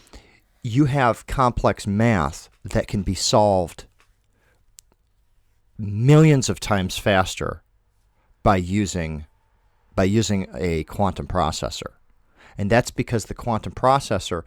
you 0.63 0.86
have 0.86 1.28
complex 1.28 1.86
math 1.86 2.49
that 2.63 2.88
can 2.88 3.04
be 3.04 3.13
solved 3.13 3.86
millions 5.78 6.49
of 6.49 6.60
times 6.60 6.97
faster 6.97 7.62
by 8.41 8.56
using 8.56 9.26
by 9.95 10.06
using 10.06 10.47
a 10.56 10.84
quantum 10.86 11.28
processor. 11.28 11.93
And 12.58 12.69
that's 12.69 12.89
because 12.89 13.26
the 13.26 13.36
quantum 13.36 13.73
processor 13.73 14.41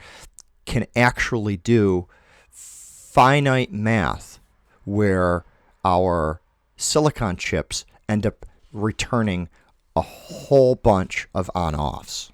can 0.64 0.86
actually 0.96 1.56
do 1.56 2.08
finite 2.50 3.72
math 3.72 4.40
where 4.84 5.44
our 5.84 6.40
silicon 6.76 7.36
chips 7.36 7.84
end 8.08 8.26
up 8.26 8.44
returning 8.72 9.48
a 9.94 10.00
whole 10.00 10.74
bunch 10.74 11.28
of 11.32 11.48
on-offs. 11.54 12.32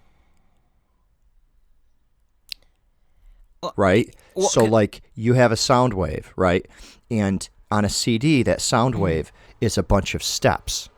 Right? 3.77 4.15
Well, 4.35 4.49
so 4.49 4.65
like 4.65 5.03
you 5.15 5.35
have 5.35 5.53
a 5.53 5.57
sound 5.57 5.95
wave, 5.95 6.33
right? 6.37 6.67
And 7.11 7.49
on 7.71 7.85
a 7.85 7.89
CD, 7.89 8.43
that 8.43 8.61
sound 8.61 8.95
mm-hmm. 8.95 9.03
wave 9.05 9.33
is 9.61 9.79
a 9.79 9.83
bunch 9.83 10.15
of 10.15 10.23
steps, 10.23 10.89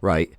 right? 0.00 0.30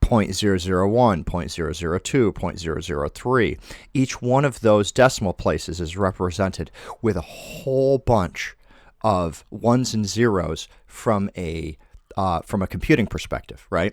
0.001, 0.00 1.24
0.002, 1.24 2.32
0.003. 2.32 3.58
Each 3.92 4.22
one 4.22 4.44
of 4.44 4.60
those 4.60 4.92
decimal 4.92 5.32
places 5.32 5.80
is 5.80 5.96
represented 5.96 6.70
with 7.02 7.16
a 7.16 7.22
whole 7.22 7.98
bunch 7.98 8.56
of 9.02 9.44
ones 9.50 9.94
and 9.94 10.06
zeros 10.06 10.68
from 10.86 11.30
a 11.36 11.76
uh, 12.16 12.40
from 12.40 12.62
a 12.62 12.66
computing 12.66 13.06
perspective, 13.06 13.66
right? 13.68 13.92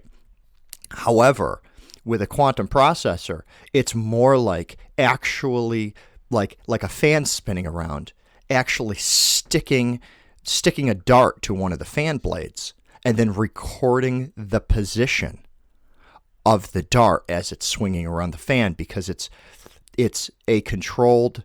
However, 0.92 1.62
with 2.06 2.22
a 2.22 2.28
quantum 2.28 2.68
processor, 2.68 3.42
it's 3.74 3.94
more 3.94 4.38
like 4.38 4.78
actually 4.98 5.94
like 6.34 6.58
like 6.68 6.84
a 6.84 6.90
fan 6.90 7.26
spinning 7.26 7.66
around, 7.68 8.12
actually 8.50 8.98
sticking 8.98 10.02
sticking 10.44 10.90
a 10.90 10.96
dart 10.96 11.42
to 11.42 11.54
one 11.54 11.72
of 11.72 11.80
the 11.80 11.86
fan 11.86 12.18
blades 12.18 12.74
and 13.06 13.18
then 13.18 13.34
recording 13.34 14.34
the 14.36 14.60
position 14.60 15.40
of 16.46 16.74
the 16.74 16.84
dart 16.84 17.24
as 17.30 17.52
it's 17.52 17.66
swinging 17.66 18.06
around 18.06 18.32
the 18.32 18.38
fan 18.38 18.74
because 18.74 19.08
it's 19.08 19.30
it's 19.98 20.30
a 20.48 20.62
controlled 20.62 21.44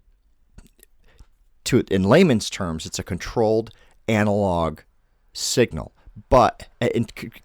to 1.64 1.84
in 1.90 2.02
layman's 2.02 2.50
terms 2.50 2.86
it's 2.86 2.98
a 2.98 3.04
controlled 3.04 3.70
analog 4.08 4.80
signal. 5.32 5.92
But 6.30 6.68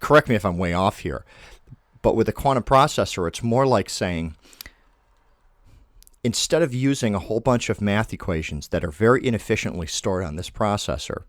correct 0.00 0.28
me 0.28 0.34
if 0.34 0.44
I'm 0.44 0.58
way 0.58 0.72
off 0.72 1.00
here 1.00 1.24
but 2.02 2.16
with 2.16 2.28
a 2.28 2.32
quantum 2.32 2.64
processor 2.64 3.28
it's 3.28 3.42
more 3.42 3.66
like 3.66 3.88
saying 3.88 4.34
instead 6.24 6.62
of 6.62 6.74
using 6.74 7.14
a 7.14 7.18
whole 7.20 7.40
bunch 7.40 7.68
of 7.68 7.80
math 7.80 8.12
equations 8.12 8.68
that 8.68 8.82
are 8.82 8.90
very 8.90 9.24
inefficiently 9.24 9.86
stored 9.86 10.24
on 10.24 10.36
this 10.36 10.50
processor 10.50 11.24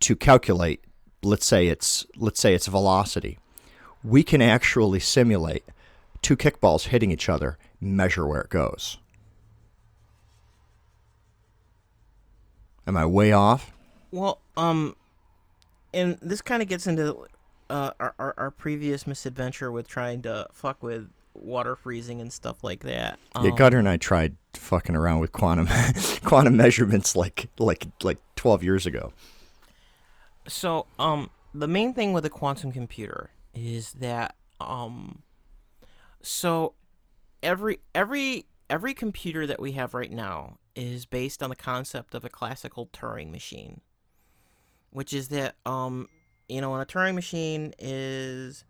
to 0.00 0.16
calculate 0.16 0.82
let's 1.22 1.46
say 1.46 1.68
it's 1.68 2.04
let's 2.16 2.40
say 2.40 2.52
it's 2.54 2.66
velocity 2.66 3.38
we 4.06 4.22
can 4.22 4.42
actually 4.42 5.00
simulate 5.00 5.64
two 6.22 6.36
kickballs 6.36 6.88
hitting 6.88 7.10
each 7.10 7.28
other 7.28 7.58
measure 7.80 8.26
where 8.26 8.40
it 8.40 8.50
goes. 8.50 8.98
Am 12.86 12.96
i 12.96 13.04
way 13.04 13.32
off? 13.32 13.72
Well, 14.12 14.40
um, 14.56 14.96
and 15.92 16.18
this 16.22 16.40
kind 16.40 16.62
of 16.62 16.68
gets 16.68 16.86
into 16.86 17.26
uh, 17.68 17.90
our, 17.98 18.14
our 18.18 18.34
our 18.36 18.50
previous 18.52 19.06
misadventure 19.08 19.72
with 19.72 19.88
trying 19.88 20.22
to 20.22 20.46
fuck 20.52 20.82
with 20.82 21.10
water 21.42 21.76
freezing 21.76 22.20
and 22.20 22.32
stuff 22.32 22.62
like 22.64 22.80
that. 22.80 23.18
yeah 23.42 23.50
Um, 23.50 23.54
Gunner 23.56 23.78
and 23.78 23.88
i 23.88 23.96
tried 23.96 24.36
fucking 24.54 24.96
around 24.96 25.20
with 25.20 25.32
quantum 25.32 25.68
quantum 26.24 26.56
measurements 26.56 27.14
like 27.16 27.48
like 27.58 27.86
like 28.02 28.18
12 28.36 28.62
years 28.62 28.86
ago 28.86 29.12
So, 30.48 30.86
um, 30.98 31.30
the 31.54 31.66
main 31.68 31.92
thing 31.94 32.12
with 32.12 32.24
a 32.24 32.30
quantum 32.30 32.70
computer 32.72 33.30
is 33.54 33.92
that, 33.94 34.36
um, 34.60 35.22
so 36.22 36.74
every 37.42 37.78
every 37.94 38.46
every 38.70 38.94
computer 38.94 39.46
that 39.46 39.60
we 39.60 39.72
have 39.72 39.94
right 39.94 40.10
now 40.10 40.58
is 40.74 41.06
based 41.06 41.42
on 41.42 41.50
the 41.50 41.56
concept 41.56 42.14
of 42.14 42.24
a 42.24 42.28
classical 42.28 42.86
Turing 42.88 43.30
machine, 43.30 43.80
which 44.90 45.12
is 45.12 45.28
that, 45.28 45.54
um, 45.64 46.08
you 46.48 46.60
know, 46.60 46.72
and 46.74 46.82
a 46.82 46.86
Turing 46.86 47.14
machine 47.14 47.72
is, 47.78 48.64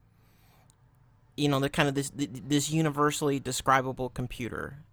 you 1.36 1.48
know, 1.48 1.60
the 1.60 1.68
kind 1.68 1.88
of 1.88 1.94
this 1.94 2.10
this 2.14 2.70
universally 2.70 3.38
describable 3.40 4.08
computer, 4.08 4.84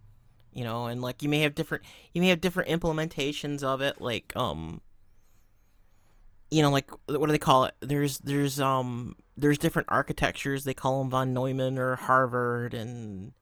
you 0.52 0.64
know, 0.64 0.86
and 0.86 1.02
like 1.02 1.22
you 1.22 1.28
may 1.28 1.40
have 1.40 1.54
different 1.54 1.84
you 2.12 2.20
may 2.20 2.28
have 2.28 2.40
different 2.40 2.68
implementations 2.68 3.62
of 3.62 3.80
it, 3.80 4.00
like, 4.00 4.32
um 4.36 4.80
you 6.50 6.62
know 6.62 6.70
like 6.70 6.90
what 7.06 7.26
do 7.26 7.32
they 7.32 7.38
call 7.38 7.64
it? 7.64 7.74
There's 7.80 8.18
there's 8.18 8.60
um 8.60 9.16
there's 9.36 9.58
different 9.58 9.88
architectures. 9.90 10.64
They 10.64 10.74
call 10.74 11.00
them 11.00 11.10
von 11.10 11.32
neumann 11.34 11.78
or 11.78 11.96
harvard 11.96 12.74
and 12.74 13.32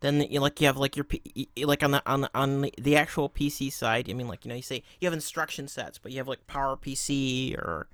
then 0.00 0.20
you 0.30 0.40
like 0.40 0.60
you 0.60 0.66
have 0.66 0.76
like 0.76 0.96
your 0.96 1.06
like 1.58 1.82
on 1.82 1.92
the 1.92 2.02
on 2.06 2.22
the 2.22 2.30
on 2.34 2.70
the 2.78 2.96
actual 2.96 3.28
pc 3.28 3.70
side 3.72 4.08
i 4.08 4.12
mean 4.14 4.28
like 4.28 4.44
you 4.44 4.48
know 4.48 4.54
you 4.54 4.62
say 4.62 4.82
you 4.98 5.06
have 5.06 5.12
instruction 5.12 5.68
sets 5.68 5.98
but 5.98 6.10
you 6.10 6.18
have 6.18 6.28
like 6.28 6.46
power 6.46 6.76
pc 6.76 7.56
or 7.56 7.86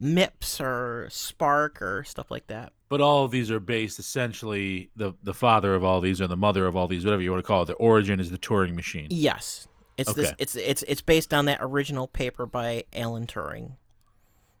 mips 0.00 0.60
or 0.60 1.08
SPARC 1.10 1.80
or 1.82 2.04
stuff 2.04 2.30
like 2.30 2.46
that 2.48 2.72
But 2.88 3.00
all 3.00 3.24
of 3.24 3.30
these 3.30 3.50
are 3.50 3.60
based 3.60 3.98
essentially 3.98 4.90
the 4.96 5.12
the 5.22 5.34
father 5.34 5.74
of 5.74 5.84
all 5.84 6.00
these 6.00 6.20
or 6.20 6.26
the 6.26 6.36
mother 6.36 6.66
of 6.66 6.76
all 6.76 6.88
these, 6.88 7.04
whatever 7.04 7.22
you 7.22 7.30
want 7.30 7.42
to 7.42 7.46
call 7.46 7.62
it. 7.62 7.66
The 7.66 7.74
origin 7.74 8.20
is 8.20 8.30
the 8.30 8.38
Turing 8.38 8.74
machine. 8.74 9.08
yes 9.10 9.66
it's 9.98 10.14
this 10.14 10.32
it's 10.38 10.56
it's 10.56 10.82
it's 10.88 11.02
based 11.02 11.34
on 11.34 11.44
that 11.44 11.58
original 11.60 12.08
paper 12.08 12.46
by 12.46 12.82
alan 12.94 13.26
turing 13.26 13.76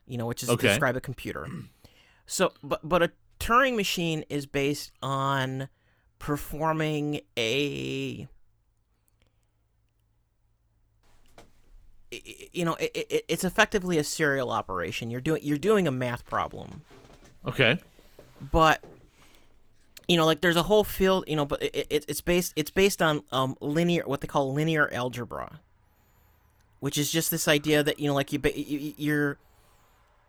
you 0.06 0.18
know 0.18 0.26
which 0.26 0.42
is 0.42 0.48
to 0.48 0.52
Okay. 0.54 0.68
describe 0.68 0.94
a 0.96 1.00
computer 1.00 1.46
So, 2.26 2.52
but 2.62 2.80
but 2.86 3.02
a 3.02 3.10
Turing 3.40 3.74
machine 3.76 4.24
is 4.28 4.46
based 4.46 4.92
on 5.02 5.68
performing 6.20 7.20
a 7.36 8.28
i- 11.38 11.38
i- 11.38 11.42
you 12.52 12.64
know 12.64 12.74
it, 12.74 12.90
it, 12.94 13.24
it's 13.28 13.44
effectively 13.44 13.98
a 13.98 14.04
serial 14.04 14.50
operation 14.50 15.10
you're 15.10 15.20
doing 15.20 15.40
you're 15.42 15.58
doing 15.58 15.86
a 15.86 15.90
math 15.90 16.24
problem 16.26 16.82
Okay. 17.46 17.78
but 18.52 18.82
you 20.08 20.16
know 20.16 20.26
like 20.26 20.40
there's 20.40 20.56
a 20.56 20.62
whole 20.64 20.84
field 20.84 21.24
you 21.26 21.36
know 21.36 21.44
but 21.46 21.62
it, 21.62 21.86
it, 21.90 22.04
it's 22.08 22.20
based 22.20 22.52
it's 22.56 22.70
based 22.70 23.00
on 23.00 23.22
um 23.32 23.56
linear 23.60 24.02
what 24.06 24.20
they 24.20 24.26
call 24.28 24.52
linear 24.52 24.92
algebra 24.92 25.60
which 26.80 26.98
is 26.98 27.10
just 27.10 27.30
this 27.30 27.46
idea 27.48 27.82
that 27.82 27.98
you 27.98 28.08
know 28.08 28.14
like 28.14 28.32
you 28.32 28.40
you- 28.54 28.94
you're 28.96 29.38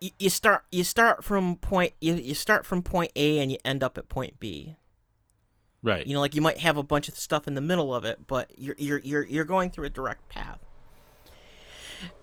you, 0.00 0.10
you 0.18 0.30
start 0.30 0.64
you 0.72 0.84
start 0.84 1.22
from 1.24 1.56
point 1.56 1.92
you, 2.00 2.14
you 2.14 2.34
start 2.34 2.64
from 2.66 2.82
point 2.82 3.10
A 3.16 3.38
and 3.38 3.50
you 3.52 3.58
end 3.64 3.82
up 3.82 3.96
at 3.96 4.08
point 4.08 4.38
B. 4.40 4.76
Right. 5.82 6.06
You 6.06 6.14
know, 6.14 6.20
like 6.20 6.34
you 6.34 6.40
might 6.42 6.58
have 6.58 6.76
a 6.76 6.82
bunch 6.82 7.08
of 7.08 7.16
stuff 7.16 7.46
in 7.46 7.54
the 7.54 7.60
middle 7.60 7.94
of 7.94 8.04
it, 8.04 8.26
but 8.26 8.50
you're 8.56 8.74
you're 8.78 8.98
you're 9.00 9.22
you're 9.24 9.44
going 9.44 9.70
through 9.70 9.84
a 9.86 9.90
direct 9.90 10.28
path. 10.28 10.58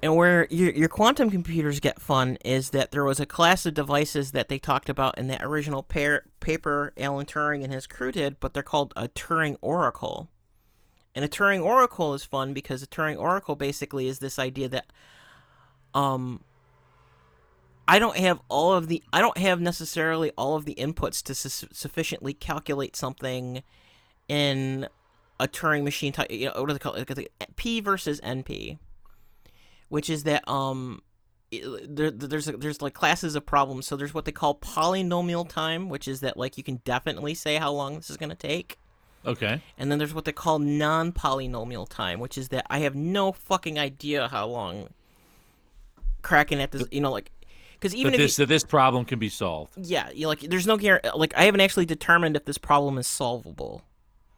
And 0.01 0.15
where 0.15 0.47
your 0.49 0.71
your 0.71 0.89
quantum 0.89 1.29
computers 1.29 1.79
get 1.79 2.01
fun 2.01 2.38
is 2.43 2.71
that 2.71 2.91
there 2.91 3.03
was 3.03 3.19
a 3.19 3.25
class 3.25 3.65
of 3.65 3.73
devices 3.73 4.31
that 4.31 4.49
they 4.49 4.60
talked 4.60 4.89
about 4.89 5.17
in 5.17 5.27
that 5.27 5.43
original 5.43 5.84
pair, 5.84 6.25
paper 6.39 6.93
Alan 6.97 7.25
Turing 7.25 7.63
and 7.63 7.73
his 7.73 7.88
crew 7.88 8.12
did, 8.12 8.39
but 8.39 8.53
they're 8.53 8.63
called 8.63 8.93
a 8.95 9.07
Turing 9.07 9.57
oracle. 9.62 10.29
And 11.13 11.25
a 11.25 11.27
Turing 11.27 11.63
oracle 11.63 12.13
is 12.13 12.23
fun 12.23 12.53
because 12.53 12.81
a 12.81 12.88
Turing 12.88 13.17
oracle 13.17 13.55
basically 13.55 14.07
is 14.07 14.19
this 14.19 14.39
idea 14.39 14.69
that 14.69 14.86
um 15.93 16.43
I 17.88 17.99
don't 17.99 18.17
have 18.17 18.39
all 18.47 18.73
of 18.73 18.88
the 18.88 19.03
I 19.12 19.19
don't 19.19 19.38
have 19.38 19.60
necessarily 19.60 20.31
all 20.38 20.55
of 20.55 20.65
the 20.65 20.75
inputs 20.75 21.21
to 21.23 21.36
su- 21.36 21.67
sufficiently 21.71 22.34
calculate 22.34 22.95
something 22.95 23.63
in 24.27 24.88
a 25.39 25.47
Turing 25.47 25.84
machine 25.84 26.13
type 26.13 26.31
you 26.31 26.45
know 26.45 26.53
what 26.55 26.67
do 26.67 26.73
they 26.73 26.79
call 26.79 26.93
it 26.93 27.31
P 27.55 27.81
versus 27.81 28.21
NP 28.21 28.77
which 29.91 30.10
is 30.10 30.23
that 30.23 30.47
um 30.47 31.01
there, 31.51 32.10
there's 32.10 32.45
there's 32.45 32.82
like 32.82 32.93
classes 32.93 33.36
of 33.36 33.45
problems 33.45 33.86
so 33.86 33.97
there's 33.97 34.13
what 34.13 34.23
they 34.25 34.32
call 34.32 34.56
polynomial 34.56 35.47
time 35.47 35.89
which 35.89 36.08
is 36.08 36.21
that 36.21 36.38
like 36.38 36.58
you 36.58 36.63
can 36.63 36.77
definitely 36.86 37.34
say 37.34 37.56
how 37.58 37.71
long 37.71 37.95
this 37.97 38.10
is 38.10 38.17
going 38.17 38.30
to 38.30 38.36
take 38.36 38.77
Okay. 39.25 39.62
and 39.77 39.91
then 39.91 39.99
there's 39.99 40.13
what 40.13 40.25
they 40.25 40.32
call 40.32 40.58
non-polynomial 40.58 41.88
time, 41.88 42.19
which 42.19 42.39
is 42.39 42.49
that 42.49 42.65
I 42.71 42.80
have 42.80 42.95
no 42.95 43.32
fucking 43.32 43.77
idea 43.77 44.27
how 44.27 44.47
long 44.47 44.88
cracking 46.23 46.60
at 46.60 46.71
this, 46.71 46.88
you 46.91 47.01
know, 47.01 47.12
like, 47.12 47.30
because 47.73 47.93
even 47.93 48.13
if 48.13 48.19
this 48.19 48.39
you, 48.39 48.47
this 48.47 48.63
problem 48.63 49.06
can 49.06 49.19
be 49.19 49.30
solved. 49.30 49.73
yeah, 49.77 50.10
you 50.12 50.27
like, 50.27 50.39
there's 50.39 50.65
no 50.65 50.77
guarantee. 50.77 51.10
Like, 51.15 51.36
I 51.38 51.43
haven't 51.43 51.62
actually 51.62 51.86
determined 51.86 52.36
if 52.36 52.45
this 52.45 52.58
problem 52.58 52.97
is 52.97 53.08
solvable. 53.08 53.84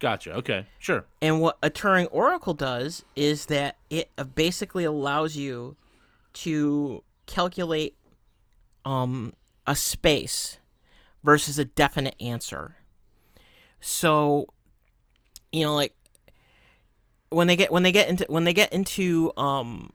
Gotcha. 0.04 0.34
Okay. 0.34 0.66
Sure. 0.80 1.06
And 1.22 1.40
what 1.40 1.58
a 1.64 1.70
Turing 1.70 2.10
oracle 2.12 2.54
does 2.54 3.06
is 3.16 3.46
that 3.46 3.78
it 3.90 4.10
uh, 4.18 4.26
basically 4.26 4.84
allows 4.84 5.38
you 5.38 5.78
to 6.34 7.02
calculate 7.26 7.96
um 8.84 9.32
a 9.66 9.78
space 9.78 10.58
versus 11.24 11.58
a 11.58 11.64
definite 11.64 12.16
answer. 12.20 12.76
So, 13.80 14.48
you 15.54 15.64
know, 15.64 15.74
like 15.74 15.96
when 17.30 17.48
they 17.48 17.56
get 17.56 17.72
when 17.72 17.84
they 17.84 17.94
get 17.94 18.10
into 18.10 18.26
when 18.28 18.44
they 18.44 18.54
get 18.54 18.74
into 18.74 19.32
um 19.38 19.94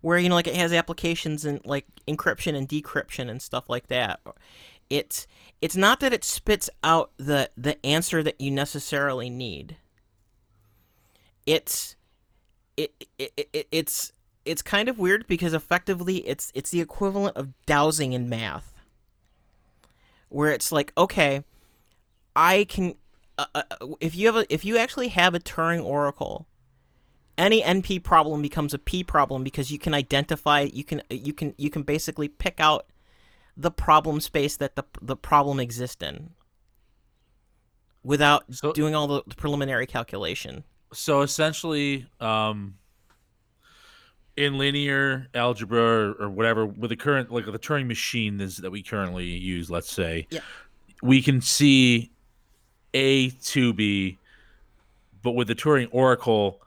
where 0.00 0.18
you 0.18 0.28
know 0.28 0.34
like 0.34 0.48
it 0.48 0.56
has 0.56 0.72
applications 0.72 1.44
in 1.44 1.60
like 1.64 1.86
encryption 2.08 2.56
and 2.56 2.68
decryption 2.68 3.30
and 3.30 3.40
stuff 3.40 3.70
like 3.70 3.86
that 3.86 4.18
it's 4.90 5.28
it's 5.60 5.76
not 5.76 6.00
that 6.00 6.12
it 6.12 6.24
spits 6.24 6.70
out 6.82 7.12
the 7.16 7.50
the 7.56 7.84
answer 7.84 8.22
that 8.22 8.40
you 8.40 8.50
necessarily 8.50 9.30
need. 9.30 9.76
It's 11.46 11.96
it, 12.76 13.06
it, 13.18 13.48
it 13.52 13.68
it's 13.70 14.12
it's 14.44 14.62
kind 14.62 14.88
of 14.88 14.98
weird 14.98 15.26
because 15.26 15.54
effectively 15.54 16.26
it's 16.26 16.50
it's 16.54 16.70
the 16.70 16.80
equivalent 16.80 17.36
of 17.36 17.48
dowsing 17.66 18.12
in 18.12 18.28
math 18.28 18.72
where 20.28 20.50
it's 20.50 20.72
like 20.72 20.92
okay 20.96 21.44
i 22.34 22.64
can 22.64 22.94
uh, 23.38 23.44
uh, 23.54 23.62
if 24.00 24.14
you 24.16 24.26
have 24.26 24.36
a 24.36 24.52
if 24.52 24.64
you 24.64 24.78
actually 24.78 25.08
have 25.08 25.34
a 25.34 25.40
turing 25.40 25.84
oracle 25.84 26.46
any 27.36 27.62
np 27.62 28.02
problem 28.02 28.40
becomes 28.40 28.72
a 28.72 28.78
p 28.78 29.04
problem 29.04 29.44
because 29.44 29.70
you 29.70 29.78
can 29.78 29.94
identify 29.94 30.60
you 30.60 30.84
can 30.84 31.02
you 31.10 31.32
can 31.32 31.54
you 31.58 31.70
can 31.70 31.82
basically 31.82 32.28
pick 32.28 32.60
out 32.60 32.86
the 33.56 33.70
problem 33.70 34.20
space 34.20 34.56
that 34.56 34.76
the 34.76 34.84
the 35.02 35.16
problem 35.16 35.60
exists 35.60 36.02
in 36.02 36.30
without 38.02 38.44
So- 38.54 38.72
doing 38.72 38.94
all 38.94 39.06
the 39.06 39.22
preliminary 39.36 39.86
calculation 39.86 40.64
So 40.92 41.20
essentially, 41.22 42.06
um, 42.20 42.74
in 44.36 44.56
linear 44.58 45.28
algebra 45.34 45.80
or, 45.80 46.12
or 46.14 46.30
whatever, 46.30 46.64
with 46.66 46.90
the 46.90 46.96
current 46.96 47.30
like 47.30 47.44
the 47.46 47.58
Turing 47.58 47.86
machine 47.86 48.40
is, 48.40 48.56
that 48.58 48.70
we 48.70 48.82
currently 48.82 49.26
use, 49.26 49.70
let's 49.70 49.92
say, 49.92 50.26
Yeah. 50.30 50.40
we 51.02 51.20
can 51.22 51.40
see 51.40 52.10
A 52.94 53.30
to 53.30 53.72
B, 53.72 54.18
but 55.22 55.32
with 55.32 55.48
the 55.48 55.54
Turing 55.54 55.88
oracle, 55.92 56.60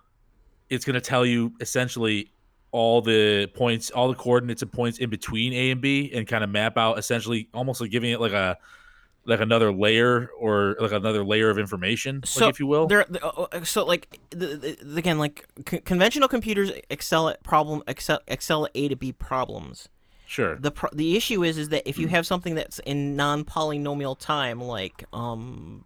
it's 0.69 0.85
going 0.85 0.93
to 0.95 1.01
tell 1.01 1.25
you 1.25 1.53
essentially 1.59 2.31
all 2.73 3.01
the 3.01 3.45
points, 3.53 3.91
all 3.91 4.09
the 4.09 4.15
coordinates 4.15 4.63
and 4.63 4.71
points 4.71 4.97
in 4.97 5.09
between 5.09 5.53
A 5.53 5.69
and 5.71 5.79
B, 5.79 6.11
and 6.13 6.27
kind 6.27 6.43
of 6.43 6.49
map 6.49 6.75
out 6.77 6.97
essentially 6.97 7.47
almost 7.53 7.79
like 7.79 7.91
giving 7.91 8.09
it 8.11 8.19
like 8.19 8.33
a 8.33 8.57
like 9.25 9.39
another 9.39 9.71
layer 9.71 10.29
or 10.37 10.75
like 10.79 10.91
another 10.91 11.23
layer 11.23 11.49
of 11.49 11.57
information, 11.57 12.21
So, 12.25 12.45
like 12.45 12.55
if 12.55 12.59
you 12.59 12.67
will. 12.67 12.87
There, 12.87 13.05
the- 13.07 13.23
uh, 13.25 13.47
uh, 13.53 13.63
so 13.63 13.85
like 13.85 14.19
the, 14.31 14.75
the, 14.81 14.97
again, 14.97 15.17
like 15.19 15.45
c- 15.69 15.79
conventional 15.79 16.27
computers 16.27 16.71
excel 16.89 17.29
at 17.29 17.41
problem 17.43 17.83
excel 17.87 18.19
excel 18.27 18.65
at 18.65 18.71
A 18.75 18.87
to 18.89 18.95
B 18.97 19.13
problems. 19.13 19.87
Sure. 20.25 20.55
The 20.55 20.71
pro- 20.71 20.89
the 20.91 21.15
issue 21.15 21.43
is 21.43 21.57
is 21.59 21.69
that 21.69 21.87
if 21.87 21.95
Hmm. 21.97 22.01
you 22.01 22.07
have 22.09 22.25
something 22.25 22.55
that's 22.55 22.79
in 22.79 23.15
non 23.15 23.45
polynomial 23.45 24.17
time, 24.17 24.59
like 24.59 25.05
um 25.13 25.85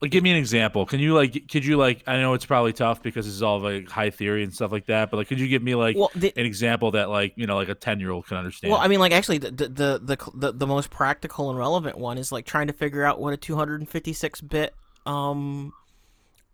Like, 0.00 0.10
give 0.10 0.24
me 0.24 0.30
an 0.30 0.38
example. 0.38 0.86
Can 0.86 0.98
you 0.98 1.14
like? 1.14 1.48
Could 1.50 1.64
you 1.64 1.76
like? 1.76 2.02
I 2.06 2.18
know 2.20 2.32
it's 2.32 2.46
probably 2.46 2.72
tough 2.72 3.02
because 3.02 3.26
this 3.26 3.34
is 3.34 3.42
all 3.42 3.60
like 3.60 3.88
high 3.90 4.08
theory 4.08 4.42
and 4.42 4.52
stuff 4.52 4.72
like 4.72 4.86
that. 4.86 5.10
But 5.10 5.18
like, 5.18 5.28
could 5.28 5.38
you 5.38 5.46
give 5.46 5.62
me 5.62 5.74
like 5.74 5.94
well 5.94 6.10
the, 6.14 6.32
an 6.36 6.46
example 6.46 6.92
that 6.92 7.10
like 7.10 7.34
you 7.36 7.46
know 7.46 7.56
like 7.56 7.68
a 7.68 7.74
ten 7.74 8.00
year 8.00 8.10
old 8.10 8.26
can 8.26 8.38
understand? 8.38 8.70
well 8.70 8.80
I 8.80 8.88
mean 8.88 8.98
like 8.98 9.12
actually 9.12 9.38
the 9.38 9.50
the, 9.50 9.68
the 9.68 10.00
the 10.02 10.30
the 10.34 10.52
the 10.52 10.66
most 10.66 10.90
practical 10.90 11.50
and 11.50 11.58
relevant 11.58 11.98
one 11.98 12.16
is 12.16 12.32
like 12.32 12.46
trying 12.46 12.68
to 12.68 12.72
figure 12.72 13.04
out 13.04 13.20
what 13.20 13.34
a 13.34 13.36
256 13.36 14.40
bit 14.40 14.74
um 15.04 15.72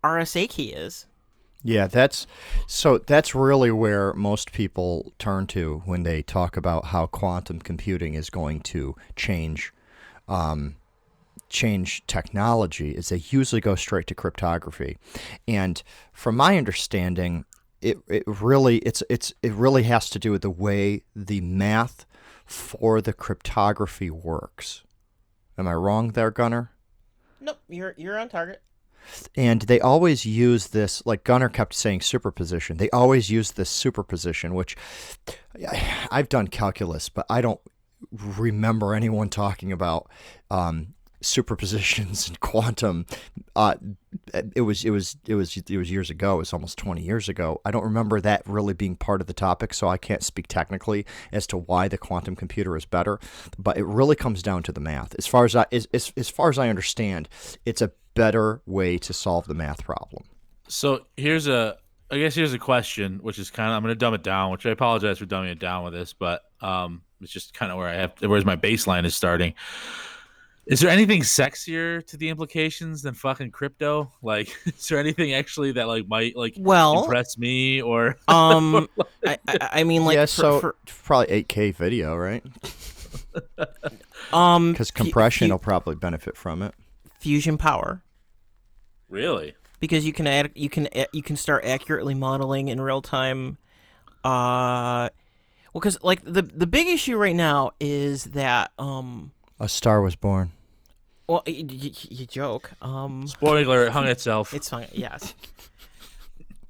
RSA 0.03 0.49
key 0.49 0.73
is. 0.73 1.05
Yeah, 1.63 1.87
that's 1.87 2.27
so 2.67 2.97
that's 2.97 3.33
really 3.33 3.71
where 3.71 4.13
most 4.13 4.51
people 4.51 5.13
turn 5.19 5.47
to 5.47 5.81
when 5.85 6.03
they 6.03 6.21
talk 6.21 6.55
about 6.55 6.85
how 6.85 7.07
quantum 7.07 7.59
computing 7.59 8.13
is 8.13 8.29
going 8.29 8.61
to 8.61 8.95
change 9.15 9.73
um, 10.27 10.75
change 11.49 12.05
technology 12.07 12.91
is 12.91 13.09
they 13.09 13.23
usually 13.29 13.61
go 13.61 13.75
straight 13.75 14.07
to 14.07 14.15
cryptography. 14.15 14.97
And 15.47 15.81
from 16.11 16.35
my 16.35 16.57
understanding, 16.57 17.45
it, 17.81 17.97
it 18.07 18.23
really 18.25 18.77
it's 18.79 19.03
it's 19.09 19.33
it 19.43 19.53
really 19.53 19.83
has 19.83 20.09
to 20.09 20.19
do 20.19 20.31
with 20.31 20.41
the 20.41 20.49
way 20.49 21.03
the 21.15 21.41
math 21.41 22.05
for 22.45 23.01
the 23.01 23.13
cryptography 23.13 24.09
works. 24.09 24.83
Am 25.57 25.67
I 25.67 25.73
wrong 25.73 26.11
there, 26.11 26.31
Gunner? 26.31 26.71
Nope, 27.39 27.59
you're 27.67 27.93
you're 27.97 28.17
on 28.17 28.29
target. 28.29 28.61
And 29.35 29.61
they 29.61 29.79
always 29.79 30.25
use 30.25 30.67
this, 30.67 31.05
like 31.05 31.23
Gunner 31.23 31.47
kept 31.47 31.73
saying 31.73 32.01
superposition. 32.01 32.75
They 32.77 32.89
always 32.89 33.29
use 33.29 33.51
this 33.51 33.69
superposition, 33.69 34.53
which 34.53 34.75
I've 36.11 36.27
done 36.27 36.47
calculus, 36.47 37.07
but 37.07 37.25
I 37.29 37.39
don't 37.39 37.61
remember 38.11 38.93
anyone 38.93 39.29
talking 39.29 39.71
about 39.71 40.09
um, 40.51 40.93
superpositions 41.21 42.27
and 42.27 42.39
quantum. 42.39 43.05
Uh, 43.55 43.75
it 44.55 44.61
was 44.61 44.83
it 44.83 44.89
was 44.89 45.17
it 45.27 45.35
was 45.35 45.55
it 45.57 45.77
was 45.77 45.91
years 45.91 46.09
ago. 46.09 46.35
It 46.35 46.39
was 46.39 46.53
almost 46.53 46.77
twenty 46.77 47.01
years 47.01 47.29
ago. 47.29 47.61
I 47.65 47.71
don't 47.71 47.83
remember 47.83 48.21
that 48.21 48.43
really 48.45 48.73
being 48.73 48.95
part 48.95 49.21
of 49.21 49.27
the 49.27 49.33
topic, 49.33 49.73
so 49.73 49.87
I 49.87 49.97
can't 49.97 50.23
speak 50.23 50.47
technically 50.47 51.05
as 51.31 51.47
to 51.47 51.57
why 51.57 51.87
the 51.87 51.97
quantum 51.97 52.35
computer 52.35 52.75
is 52.75 52.85
better. 52.85 53.19
But 53.57 53.77
it 53.77 53.85
really 53.85 54.15
comes 54.15 54.41
down 54.41 54.63
to 54.63 54.71
the 54.71 54.81
math. 54.81 55.15
As 55.17 55.27
far 55.27 55.45
as 55.45 55.55
I 55.55 55.65
as 55.71 55.87
as, 55.93 56.29
far 56.29 56.49
as 56.49 56.59
I 56.59 56.69
understand, 56.69 57.29
it's 57.65 57.81
a 57.81 57.91
better 58.17 58.61
way 58.65 58.97
to 58.97 59.13
solve 59.13 59.47
the 59.47 59.53
math 59.53 59.83
problem. 59.83 60.23
So 60.67 61.05
here's 61.15 61.47
a, 61.47 61.77
I 62.09 62.17
guess 62.17 62.35
here's 62.35 62.53
a 62.53 62.59
question, 62.59 63.19
which 63.21 63.39
is 63.39 63.51
kind 63.51 63.69
of 63.69 63.75
I'm 63.75 63.83
going 63.83 63.93
to 63.93 63.95
dumb 63.95 64.13
it 64.13 64.23
down, 64.23 64.51
which 64.51 64.65
I 64.65 64.71
apologize 64.71 65.19
for 65.19 65.25
dumbing 65.25 65.51
it 65.51 65.59
down 65.59 65.83
with 65.83 65.93
this, 65.93 66.13
but 66.13 66.41
um, 66.61 67.03
it's 67.21 67.31
just 67.31 67.53
kind 67.53 67.71
of 67.71 67.77
where 67.77 67.87
I 67.87 67.93
have, 67.93 68.13
where's 68.21 68.43
my 68.43 68.55
baseline 68.55 69.05
is 69.05 69.15
starting. 69.15 69.53
Is 70.67 70.81
there 70.81 70.89
anything 70.89 71.21
sexier 71.21 72.05
to 72.07 72.17
the 72.17 72.29
implications 72.29 73.01
than 73.01 73.13
fucking 73.13 73.51
crypto? 73.51 74.11
Like, 74.21 74.55
is 74.65 74.87
there 74.89 74.99
anything 74.99 75.33
actually 75.33 75.71
that 75.73 75.87
like 75.87 76.07
might 76.07 76.35
like 76.35 76.55
Well, 76.57 77.03
impress 77.03 77.37
me 77.37 77.81
or? 77.81 78.17
um, 78.27 78.87
I, 79.25 79.37
I, 79.47 79.57
I 79.71 79.83
mean, 79.83 80.03
like, 80.05 80.15
yeah, 80.15 80.25
so 80.25 80.59
for, 80.59 80.75
probably 81.03 81.43
8K 81.43 81.73
video, 81.75 82.15
right? 82.15 82.43
um, 84.33 84.71
Because 84.73 84.91
compression 84.91 85.47
fu- 85.47 85.53
will 85.53 85.59
probably 85.59 85.95
benefit 85.95 86.35
from 86.35 86.61
it. 86.61 86.73
fusion 87.19 87.57
power. 87.57 88.01
Really? 89.09 89.55
because 89.79 90.03
you 90.07 90.11
can 90.11 90.25
add 90.25 90.49
you 90.55 90.69
can 90.69 90.89
you 91.13 91.21
can 91.21 91.35
start 91.35 91.63
accurately 91.63 92.15
modeling 92.15 92.67
in 92.67 92.81
real 92.81 92.99
time 92.99 93.57
uh 94.23 95.07
well 95.71 95.81
cuz 95.81 95.99
like 96.01 96.19
the 96.25 96.41
the 96.41 96.65
big 96.65 96.87
issue 96.87 97.15
right 97.15 97.35
now 97.35 97.69
is 97.79 98.23
that 98.23 98.71
um 98.79 99.31
A 99.59 99.69
star 99.69 100.01
was 100.01 100.15
born. 100.15 100.51
Well 101.27 101.43
y- 101.47 101.65
y- 101.69 101.79
y- 101.83 101.91
you 102.09 102.25
joke 102.25 102.71
um 102.81 103.27
Spoiler 103.27 103.61
alert, 103.63 103.87
it 103.87 103.91
hung 103.91 104.07
itself. 104.07 104.53
it's 104.53 104.69
fine 104.69 104.87
yes 104.93 105.33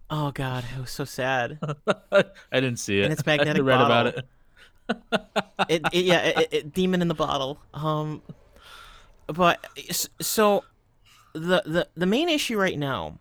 oh 0.10 0.32
god 0.32 0.63
it 0.76 0.80
was 0.82 0.91
so 0.91 1.06
sad 1.06 1.60
I 1.88 2.24
didn't 2.60 2.78
see 2.78 3.00
it. 3.02 3.04
And 3.06 3.13
it's 3.13 3.26
magnetic. 3.26 3.62
I 3.62 3.65
read 3.65 3.82
about 3.82 4.08
it. 4.08 4.26
it, 5.70 5.82
it 5.91 6.06
yeah 6.06 6.20
it, 6.26 6.48
it, 6.52 6.74
demon 6.74 7.02
in 7.02 7.08
the 7.10 7.13
bottle 7.13 7.60
um 7.74 8.22
but 9.28 9.65
so 10.22 10.63
the 11.34 11.62
the 11.65 11.88
the 11.96 12.06
main 12.06 12.30
issue 12.30 12.58
right 12.58 12.80
now 12.80 13.20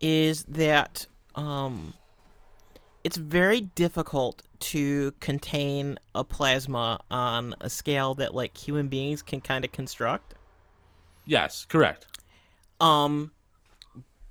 is 0.00 0.44
that 0.44 1.06
um 1.34 1.94
it's 3.04 3.16
very 3.16 3.60
difficult 3.62 4.42
to 4.60 5.12
contain 5.20 5.98
a 6.14 6.22
plasma 6.24 7.00
on 7.10 7.54
a 7.60 7.68
scale 7.70 8.14
that 8.14 8.34
like 8.34 8.56
human 8.56 8.86
beings 8.88 9.22
can 9.22 9.40
kind 9.40 9.64
of 9.64 9.72
construct 9.72 10.34
Yes, 11.28 11.66
correct. 11.68 12.06
um 12.80 13.32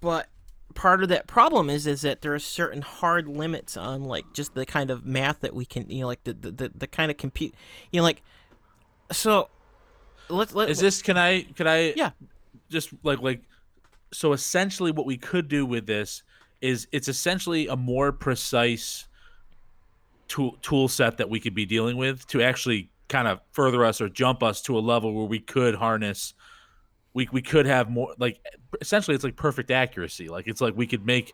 but 0.02 0.28
part 0.76 1.02
of 1.02 1.10
that 1.10 1.26
problem 1.26 1.70
is 1.70 1.88
is 1.88 2.02
that 2.02 2.22
there 2.22 2.34
are 2.34 2.40
certain 2.40 2.82
hard 2.82 3.28
limits 3.28 3.76
on 3.76 4.04
like 4.04 4.26
just 4.34 4.54
the 4.54 4.66
kind 4.66 4.92
of 4.92 5.06
math 5.06 5.40
that 5.40 5.56
we 5.56 5.66
can 5.66 5.90
you 5.90 6.02
know 6.02 6.08
like 6.08 6.24
the 6.24 6.34
the, 6.34 6.52
the, 6.52 6.72
the 6.76 6.88
kind 6.88 7.10
of 7.10 7.18
compute 7.18 7.54
you 7.92 8.00
know 8.00 8.04
like 8.04 8.22
so 9.12 9.50
let's 10.30 10.54
let 10.54 10.70
Is 10.70 10.80
this? 10.80 11.02
Can 11.02 11.18
I? 11.18 11.44
Can 11.44 11.68
I? 11.68 11.94
Yeah. 11.96 12.12
Just 12.70 12.90
like 13.04 13.22
like, 13.22 13.42
so 14.12 14.34
essentially, 14.34 14.92
what 14.92 15.06
we 15.06 15.18
could 15.18 15.48
do 15.48 15.66
with 15.66 15.86
this 15.86 16.24
is 16.62 16.88
it's 16.92 17.08
essentially 17.08 17.68
a 17.68 17.76
more 17.76 18.12
precise 18.12 19.08
tool 20.28 20.58
tool 20.62 20.88
set 20.88 21.18
that 21.18 21.30
we 21.30 21.40
could 21.40 21.56
be 21.56 21.66
dealing 21.66 21.98
with 21.98 22.28
to 22.28 22.42
actually 22.42 22.90
kind 23.08 23.28
of 23.28 23.40
further 23.52 23.86
us 23.86 24.02
or 24.02 24.10
jump 24.10 24.44
us 24.44 24.62
to 24.62 24.78
a 24.78 24.82
level 24.82 25.14
where 25.14 25.28
we 25.28 25.40
could 25.40 25.76
harness. 25.76 26.34
We, 27.18 27.28
we 27.32 27.42
could 27.42 27.66
have 27.66 27.90
more 27.90 28.14
like 28.20 28.40
essentially 28.80 29.16
it's 29.16 29.24
like 29.24 29.36
perfect 29.36 29.72
accuracy. 29.72 30.28
Like 30.28 30.48
it's 30.48 30.62
like 30.62 30.78
we 30.78 30.86
could 30.86 31.04
make 31.04 31.34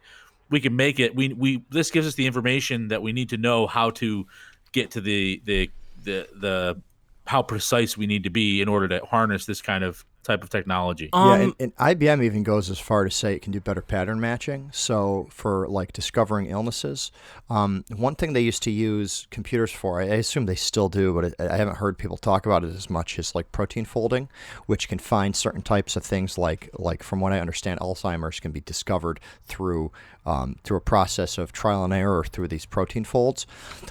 we 0.50 0.62
can 0.62 0.78
make 0.78 1.02
it 1.02 1.14
we 1.14 1.34
we 1.34 1.62
this 1.72 1.92
gives 1.92 2.08
us 2.08 2.16
the 2.16 2.26
information 2.26 2.88
that 2.88 3.02
we 3.02 3.12
need 3.12 3.28
to 3.30 3.38
know 3.38 3.68
how 3.68 3.90
to 3.90 4.26
get 4.72 4.92
to 4.92 5.02
the 5.02 5.42
the 5.44 5.70
the 6.06 6.26
the 6.40 6.82
how 7.28 7.42
precise 7.42 7.98
we 7.98 8.08
need 8.08 8.24
to 8.24 8.30
be 8.30 8.62
in 8.62 8.70
order 8.70 8.88
to 8.88 9.06
harness 9.06 9.46
this 9.46 9.62
kind 9.62 9.84
of 9.84 10.06
type 10.24 10.44
of 10.44 10.50
technology. 10.50 11.10
um 11.14 11.30
yeah, 11.30 11.44
and, 11.44 11.56
and 11.60 11.76
IBM 11.76 12.24
even 12.24 12.44
goes 12.44 12.70
as 12.70 12.80
far 12.80 13.04
to 13.04 13.12
say 13.12 13.36
it 13.36 13.42
can 13.42 13.52
do 13.52 13.60
better 13.60 13.82
pattern 13.82 14.20
matching. 14.20 14.70
So 14.74 15.28
for 15.30 15.68
like 15.68 15.94
discovering 15.94 16.48
illnesses, 16.48 17.12
um, 17.50 17.84
one 17.96 18.16
thing 18.16 18.34
they 18.34 18.42
used 18.42 18.64
to 18.64 18.72
use 18.72 19.28
computers 19.32 19.72
for, 19.72 20.02
I, 20.02 20.06
I 20.06 20.16
assume 20.16 20.46
they 20.46 20.56
still 20.56 20.90
do, 20.90 21.14
but 21.14 21.34
I, 21.40 21.54
I 21.54 21.58
haven't 21.58 21.78
heard 21.78 21.98
people 21.98 22.18
talk 22.18 22.46
about 22.46 22.64
it 22.64 22.74
as 22.74 22.90
much, 22.90 23.20
is 23.20 23.36
like 23.36 23.52
protein 23.52 23.86
folding, 23.86 24.30
which 24.66 24.88
can 24.88 25.00
find 25.00 25.36
certain 25.36 25.62
types 25.62 25.96
of 25.96 26.04
things 26.04 26.38
like 26.38 26.70
like 26.80 27.04
from 27.04 27.20
what 27.20 27.34
I 27.34 27.40
understand, 27.40 27.80
Alzheimer's 27.80 28.40
can 28.40 28.52
be 28.52 28.62
discovered 28.62 29.20
through 29.44 29.92
um, 30.26 30.56
through 30.64 30.78
a 30.78 30.82
process 30.82 31.38
of 31.38 31.52
trial 31.52 31.84
and 31.84 31.94
error 31.94 32.24
through 32.24 32.48
these 32.48 32.66
protein 32.66 33.04
folds. 33.04 33.46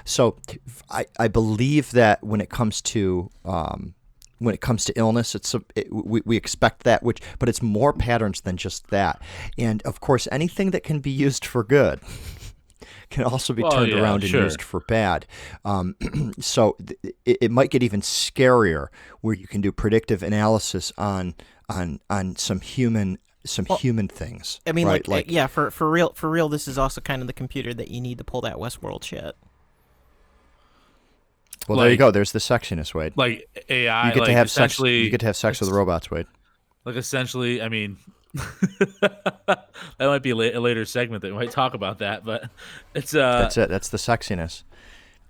So 0.05 0.37
I, 0.91 1.07
I 1.19 1.29
believe 1.29 1.91
that 1.93 2.25
when 2.25 2.41
it 2.41 2.49
comes 2.49 2.81
to 2.83 3.31
um, 3.45 3.95
when 4.43 4.55
it 4.55 4.61
comes 4.61 4.85
to 4.85 4.93
illness 4.99 5.35
it's 5.35 5.55
a, 5.55 5.61
it, 5.75 5.93
we, 5.93 6.23
we 6.25 6.37
expect 6.37 6.85
that 6.85 7.03
which 7.03 7.21
but 7.39 7.49
it's 7.49 7.63
more 7.63 7.93
patterns 7.93 8.41
than 8.43 8.57
just 8.57 8.89
that 8.89 9.21
and 9.59 9.83
of 9.83 10.01
course 10.01 10.29
anything 10.33 10.71
that 10.71 10.83
can 10.83 11.01
be 11.01 11.11
used 11.11 11.45
for 11.45 11.63
good 11.65 12.01
can 13.11 13.25
also 13.25 13.53
be 13.53 13.63
Well, 13.63 13.73
turned 13.73 13.93
yeah, 13.93 14.01
around 14.01 14.23
and 14.23 14.31
sure. 14.31 14.45
used 14.45 14.63
for 14.63 14.81
bad 14.81 15.27
um, 15.65 15.95
so 16.41 16.77
th- 16.85 17.15
it, 17.25 17.39
it 17.43 17.51
might 17.51 17.71
get 17.71 17.83
even 17.83 18.01
scarier 18.01 18.89
where 19.21 19.35
you 19.35 19.47
can 19.47 19.61
do 19.61 19.71
predictive 19.73 20.23
analysis 20.23 20.93
on 20.97 21.35
on 21.69 22.01
on 22.11 22.37
some 22.37 22.61
human 22.61 23.19
some 23.45 23.65
human 23.65 24.07
things 24.09 24.61
I 24.67 24.73
mean, 24.73 24.87
right? 24.87 25.07
like, 25.09 25.27
uh, 25.27 25.33
yeah, 25.33 25.47
for 25.49 25.71
for 25.71 25.91
real, 25.91 26.13
for 26.15 26.31
real, 26.31 26.49
this 26.49 26.69
is 26.69 26.79
also 26.79 27.01
kind 27.01 27.23
of 27.23 27.27
the 27.27 27.33
computer 27.33 27.75
that 27.75 27.91
you 27.91 28.01
need 28.01 28.19
to 28.19 28.25
pull 28.25 28.41
that 28.43 28.57
Westworld 28.57 29.03
shit. 29.03 29.35
Well 31.69 31.79
there 31.79 31.91
you 31.91 31.97
go 31.97 32.11
there's 32.11 32.33
the 32.33 32.39
sexiness 32.39 32.95
wade 32.95 33.13
Like 33.17 33.49
AI, 33.69 34.09
you 34.09 34.15
get 34.15 34.21
like 34.21 34.27
to 34.29 34.33
have 34.35 34.51
sex 34.51 34.75
essentially, 34.75 35.03
you 35.03 35.11
get 35.11 35.21
to 35.21 35.27
have 35.27 35.37
sex 35.37 35.61
with 35.61 35.69
the 35.69 35.75
robots 35.75 36.11
wade 36.11 36.27
like 36.85 36.97
essentially. 36.97 37.63
I 37.63 37.69
mean, 37.69 37.97
that 38.35 39.69
might 40.01 40.23
be 40.23 40.31
a, 40.31 40.37
la- 40.37 40.59
a 40.59 40.59
later 40.59 40.85
segment 40.85 41.23
that 41.23 41.31
we 41.31 41.39
might 41.39 41.53
talk 41.53 41.75
about 41.75 41.99
that, 41.99 42.25
but 42.25 42.51
it's 42.95 43.15
uh, 43.15 43.43
that's 43.43 43.57
it 43.57 43.69
that's 43.69 43.89
the 43.91 43.99
sexiness 43.99 44.65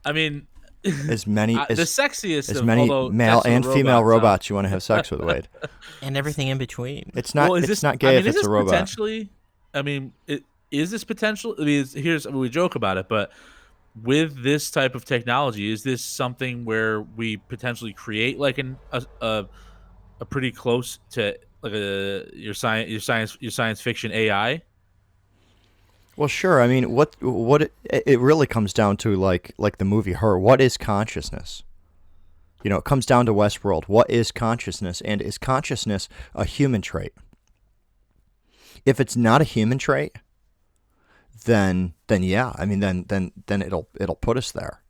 I 0.05 0.12
mean, 0.12 0.47
as 0.85 1.26
many 1.26 1.57
as, 1.68 1.78
the 1.78 1.85
sexiest 1.85 2.51
as 2.51 2.57
of 2.57 2.64
many 2.64 2.89
male 3.11 3.43
and 3.45 3.64
a 3.64 3.72
female 3.72 4.03
robot 4.03 4.22
robots 4.22 4.49
you 4.49 4.55
want 4.55 4.66
to 4.66 4.70
have 4.70 4.83
sex 4.83 5.11
with, 5.11 5.20
Wade. 5.20 5.49
and 6.03 6.16
everything 6.16 6.49
in 6.49 6.59
between. 6.59 7.12
It's 7.14 7.35
not. 7.35 7.51
well, 7.51 7.57
is 7.57 7.64
it's 7.64 7.68
this, 7.68 7.83
not 7.83 7.95
I 7.95 7.97
gay 7.97 8.09
mean, 8.09 8.18
if 8.18 8.26
is 8.26 8.35
it's 8.35 8.39
this 8.39 8.47
a 8.47 8.51
robot. 8.51 8.72
Potentially, 8.72 9.30
I 9.74 9.83
mean, 9.83 10.12
it, 10.26 10.45
is 10.70 10.91
this 10.91 11.05
potential? 11.05 11.55
I 11.59 11.64
mean, 11.64 11.87
here's 11.87 12.26
we 12.26 12.49
joke 12.49 12.74
about 12.74 12.97
it, 12.97 13.09
but 13.09 13.30
with 14.01 14.43
this 14.43 14.70
type 14.70 14.95
of 14.95 15.05
technology, 15.05 15.70
is 15.70 15.82
this 15.82 16.03
something 16.03 16.64
where 16.64 17.03
we 17.03 17.36
potentially 17.36 17.93
create 17.93 18.38
like 18.38 18.59
an 18.59 18.78
a 18.93 19.05
a, 19.20 19.47
a 20.20 20.24
pretty 20.24 20.51
close 20.51 20.99
to 21.11 21.36
like 21.62 21.72
a 21.72 22.28
your 22.32 22.55
science 22.55 22.90
your 22.90 23.01
science 23.01 23.36
your 23.40 23.51
science 23.51 23.80
fiction 23.80 24.12
AI? 24.12 24.62
Well, 26.16 26.28
sure. 26.28 26.61
I 26.61 26.66
mean, 26.66 26.93
what 26.93 27.16
what 27.20 27.62
it, 27.62 27.72
it 27.84 28.20
really 28.20 28.47
comes 28.47 28.72
down 28.72 28.97
to, 28.99 29.14
like 29.16 29.53
like 29.59 29.78
the 29.78 29.84
movie 29.84 30.12
Her. 30.12 30.38
What 30.38 30.61
is 30.61 30.76
consciousness? 30.76 31.62
You 32.62 32.70
know, 32.70 32.76
it 32.76 32.84
comes 32.84 33.07
down 33.07 33.26
to 33.26 33.34
Westworld. 33.34 33.84
What 33.84 34.09
is 34.11 34.30
consciousness, 34.30 35.01
and 35.03 35.20
is 35.20 35.38
consciousness 35.38 36.09
a 36.34 36.45
human 36.45 36.80
trait? 36.80 37.12
If 38.84 39.01
it's 39.01 39.16
not 39.16 39.40
a 39.40 39.45
human 39.45 39.78
trait, 39.78 40.16
then 41.45 41.95
then 42.07 42.22
yeah, 42.22 42.53
I 42.57 42.64
mean, 42.66 42.80
then 42.80 43.05
then 43.09 43.33
then 43.47 43.62
it'll 43.62 43.89
it'll 43.99 44.16
put 44.16 44.37
us 44.37 44.53
there. 44.53 44.83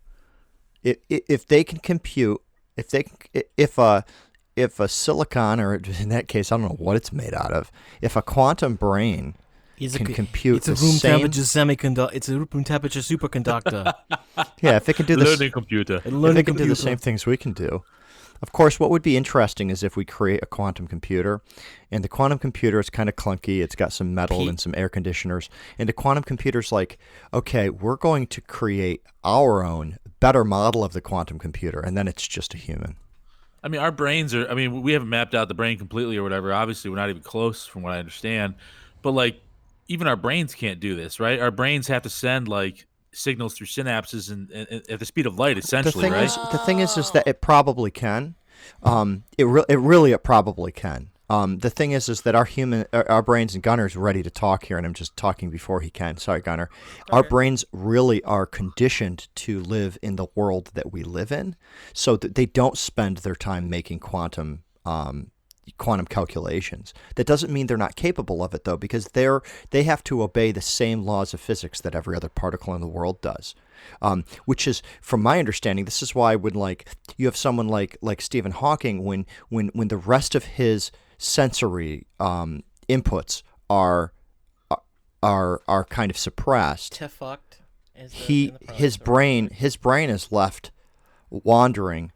If 0.82 0.98
if 1.08 1.46
they 1.46 1.64
can 1.64 1.78
compute, 1.78 2.40
if 2.76 2.90
they 2.90 3.04
can, 3.04 3.16
if 3.56 3.78
a 3.78 4.04
if 4.56 4.80
a 4.80 4.88
silicon 4.88 5.60
or 5.60 5.74
in 5.74 6.08
that 6.10 6.28
case, 6.28 6.52
I 6.52 6.56
don't 6.56 6.68
know 6.68 6.76
what 6.78 6.96
it's 6.96 7.12
made 7.12 7.34
out 7.34 7.52
of. 7.52 7.70
If 8.00 8.16
a 8.16 8.22
quantum 8.22 8.74
brain 8.74 9.36
It's 9.78 9.96
can 9.96 10.10
a, 10.10 10.12
compute 10.12 10.56
it's 10.58 10.68
a 10.68 10.74
the 10.74 10.80
room 10.80 10.92
same- 10.96 11.12
temperature 11.12 11.40
semiconductor. 11.40 12.10
It's 12.12 12.28
a 12.28 12.38
room 12.38 12.64
temperature 12.64 13.00
superconductor. 13.00 13.92
yeah, 14.60 14.76
if 14.76 14.88
it 14.88 14.96
can 14.96 15.06
do 15.06 15.16
this, 15.16 15.28
Learning 15.28 15.52
computer. 15.52 15.96
A 16.04 16.08
if 16.08 16.12
learning 16.12 16.34
they 16.34 16.42
can 16.42 16.56
do 16.56 16.66
the 16.66 16.76
same 16.76 16.98
things 16.98 17.24
we 17.26 17.36
can 17.36 17.52
do. 17.52 17.82
Of 18.42 18.50
course, 18.50 18.80
what 18.80 18.90
would 18.90 19.02
be 19.02 19.16
interesting 19.16 19.70
is 19.70 19.84
if 19.84 19.96
we 19.96 20.04
create 20.04 20.40
a 20.42 20.46
quantum 20.46 20.88
computer, 20.88 21.40
and 21.92 22.02
the 22.02 22.08
quantum 22.08 22.40
computer 22.40 22.80
is 22.80 22.90
kind 22.90 23.08
of 23.08 23.14
clunky. 23.14 23.62
It's 23.62 23.76
got 23.76 23.92
some 23.92 24.14
metal 24.14 24.40
Pete- 24.40 24.48
and 24.48 24.60
some 24.60 24.74
air 24.76 24.88
conditioners, 24.88 25.48
and 25.78 25.88
the 25.88 25.92
quantum 25.92 26.24
computer's 26.24 26.72
like, 26.72 26.98
okay, 27.32 27.70
we're 27.70 27.96
going 27.96 28.26
to 28.26 28.40
create 28.40 29.02
our 29.22 29.64
own 29.64 29.98
better 30.18 30.44
model 30.44 30.82
of 30.82 30.92
the 30.92 31.00
quantum 31.00 31.38
computer, 31.38 31.78
and 31.78 31.96
then 31.96 32.08
it's 32.08 32.26
just 32.26 32.52
a 32.52 32.56
human. 32.56 32.96
I 33.62 33.68
mean, 33.68 33.80
our 33.80 33.92
brains 33.92 34.34
are. 34.34 34.48
I 34.50 34.54
mean, 34.54 34.82
we 34.82 34.92
haven't 34.92 35.08
mapped 35.08 35.36
out 35.36 35.46
the 35.46 35.54
brain 35.54 35.78
completely 35.78 36.16
or 36.16 36.24
whatever. 36.24 36.52
Obviously, 36.52 36.90
we're 36.90 36.96
not 36.96 37.10
even 37.10 37.22
close, 37.22 37.64
from 37.64 37.82
what 37.82 37.92
I 37.92 37.98
understand. 37.98 38.54
But 39.02 39.12
like, 39.12 39.40
even 39.86 40.08
our 40.08 40.16
brains 40.16 40.54
can't 40.54 40.80
do 40.80 40.96
this, 40.96 41.20
right? 41.20 41.38
Our 41.38 41.52
brains 41.52 41.86
have 41.86 42.02
to 42.02 42.10
send 42.10 42.48
like 42.48 42.86
signals 43.12 43.54
through 43.54 43.66
synapses 43.66 44.30
and, 44.30 44.50
and, 44.50 44.68
and 44.70 44.90
at 44.90 44.98
the 44.98 45.04
speed 45.04 45.26
of 45.26 45.38
light, 45.38 45.54
The 45.54 45.60
essentially, 45.62 46.02
thing 46.04 46.12
right? 46.12 46.24
is, 46.24 46.34
the 46.50 46.58
thing 46.58 46.80
is, 46.80 46.96
is 46.96 47.10
that 47.12 47.26
it 47.26 47.40
probably 47.40 47.90
can. 47.90 48.34
Um, 48.82 49.24
it 49.36 49.44
re- 49.44 49.64
it 49.68 49.78
really, 49.78 50.12
it 50.12 50.22
probably 50.22 50.72
can. 50.72 51.10
Um, 51.28 51.58
the 51.58 51.70
thing 51.70 51.92
is, 51.92 52.08
is 52.08 52.22
that 52.22 52.34
our 52.34 52.44
human, 52.44 52.84
our, 52.92 53.10
our 53.10 53.22
brains, 53.22 53.54
and 53.54 53.62
Gunner's 53.62 53.96
ready 53.96 54.22
to 54.22 54.28
talk 54.30 54.66
here, 54.66 54.76
and 54.76 54.86
I'm 54.86 54.92
just 54.92 55.16
talking 55.16 55.48
before 55.50 55.80
he 55.80 55.88
can. 55.88 56.18
Sorry, 56.18 56.40
Gunner. 56.40 56.68
Our 57.10 57.22
brains 57.22 57.64
really 57.72 58.22
are 58.24 58.44
conditioned 58.44 59.28
to 59.36 59.60
live 59.60 59.96
in 60.02 60.16
the 60.16 60.26
world 60.34 60.70
that 60.74 60.92
we 60.92 61.02
live 61.02 61.32
in, 61.32 61.56
so 61.94 62.16
that 62.16 62.34
they 62.34 62.44
don't 62.46 62.76
spend 62.76 63.18
their 63.18 63.34
time 63.34 63.70
making 63.70 64.00
quantum. 64.00 64.64
Um, 64.84 65.30
quantum 65.78 66.06
calculations. 66.06 66.92
That 67.16 67.26
doesn't 67.26 67.52
mean 67.52 67.66
they're 67.66 67.76
not 67.76 67.96
capable 67.96 68.42
of 68.42 68.54
it 68.54 68.64
though 68.64 68.76
because 68.76 69.08
they're 69.08 69.42
they 69.70 69.84
have 69.84 70.02
to 70.04 70.22
obey 70.22 70.52
the 70.52 70.60
same 70.60 71.04
laws 71.04 71.32
of 71.32 71.40
physics 71.40 71.80
that 71.80 71.94
every 71.94 72.16
other 72.16 72.28
particle 72.28 72.74
in 72.74 72.80
the 72.80 72.88
world 72.88 73.20
does. 73.20 73.54
Um, 74.00 74.24
which 74.44 74.68
is 74.68 74.80
from 75.00 75.22
my 75.22 75.40
understanding 75.40 75.84
this 75.86 76.02
is 76.02 76.14
why 76.14 76.36
when 76.36 76.54
like 76.54 76.88
you 77.16 77.26
have 77.26 77.36
someone 77.36 77.66
like 77.66 77.96
like 78.00 78.20
stephen 78.20 78.52
hawking 78.52 79.02
when 79.02 79.26
when 79.48 79.70
when 79.74 79.88
the 79.88 79.96
rest 79.96 80.36
of 80.36 80.44
his 80.44 80.92
sensory 81.18 82.06
um, 82.20 82.62
inputs 82.88 83.42
are 83.68 84.12
are 85.22 85.62
are 85.68 85.84
kind 85.84 86.10
of 86.10 86.18
suppressed. 86.18 86.98
Fucked. 86.98 87.62
he 88.10 88.46
in 88.46 88.52
the 88.52 88.58
product 88.58 88.80
his 88.80 88.96
brain 88.96 89.50
his 89.50 89.76
brain 89.76 90.10
is 90.10 90.32
left 90.32 90.70
wandering 91.30 92.12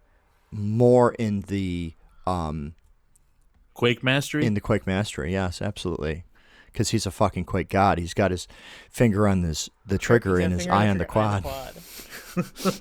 more 0.51 1.13
in 1.13 1.43
the 1.43 1.95
um, 2.27 2.75
Quake 3.77 4.03
mastery. 4.03 4.45
in 4.47 4.55
the 4.55 4.61
Quake 4.61 4.87
Mastery, 4.87 5.33
yes, 5.33 5.61
absolutely. 5.61 6.25
Because 6.73 6.91
he's 6.91 7.07
a 7.07 7.11
fucking 7.11 7.45
Quake 7.45 7.69
god. 7.69 7.99
He's 7.99 8.15
got 8.15 8.31
his 8.31 8.49
finger 8.91 9.29
on 9.29 9.43
this 9.43 9.69
the 9.87 9.99
trigger 9.99 10.37
He's 10.39 10.45
and 10.47 10.55
his 10.55 10.67
eye 10.67 10.89
on 10.89 10.99
the 10.99 11.05
trigger, 11.05 11.21
eye 11.21 11.41
quad. 11.43 11.75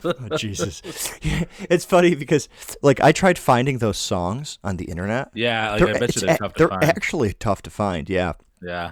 Oh, 0.04 0.38
Jesus. 0.38 0.82
it's 1.70 1.86
funny 1.86 2.14
because 2.16 2.50
like 2.82 3.00
I 3.00 3.14
tried 3.14 3.38
finding 3.39 3.78
those 3.78 3.98
songs 3.98 4.58
on 4.66 4.76
the 4.76 4.84
internet. 4.86 5.32
yeah, 5.34 5.72
like, 5.72 5.82
I 5.96 6.00
bet 6.00 6.16
you 6.16 6.22
they're 6.22 6.36
a- 6.36 6.38
tough 6.38 6.54
to 6.56 6.58
they're 6.60 6.68
find. 6.68 6.84
actually 6.84 7.34
tough 7.34 7.62
to 7.62 7.70
find. 7.70 8.10
Yeah, 8.10 8.34
yeah. 8.62 8.91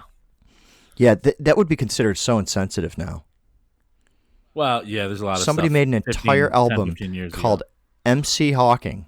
yeah. 0.96 1.16
Th- 1.16 1.36
that 1.38 1.58
would 1.58 1.68
be 1.68 1.76
considered 1.76 2.16
so 2.16 2.38
insensitive 2.38 2.96
now. 2.96 3.24
Well, 4.54 4.86
yeah. 4.86 5.06
There's 5.06 5.20
a 5.20 5.26
lot 5.26 5.36
of 5.38 5.42
Somebody 5.44 5.68
stuff 5.68 5.72
made 5.74 5.88
an 5.88 6.02
15, 6.02 6.14
entire 6.20 6.48
10, 6.48 6.54
album 6.56 6.88
15 6.90 7.12
years 7.14 7.32
ago. 7.34 7.42
called 7.42 7.62
MC 8.06 8.52
Hawking. 8.52 9.04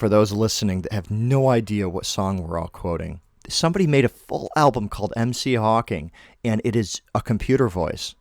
For 0.00 0.08
those 0.08 0.32
listening 0.32 0.80
that 0.80 0.94
have 0.94 1.10
no 1.10 1.50
idea 1.50 1.86
what 1.86 2.06
song 2.06 2.42
we're 2.42 2.58
all 2.58 2.68
quoting, 2.68 3.20
somebody 3.50 3.86
made 3.86 4.06
a 4.06 4.08
full 4.08 4.50
album 4.56 4.88
called 4.88 5.12
MC 5.14 5.56
Hawking, 5.56 6.10
and 6.42 6.62
it 6.64 6.74
is 6.74 7.02
a 7.14 7.20
computer 7.20 7.68
voice. 7.68 8.14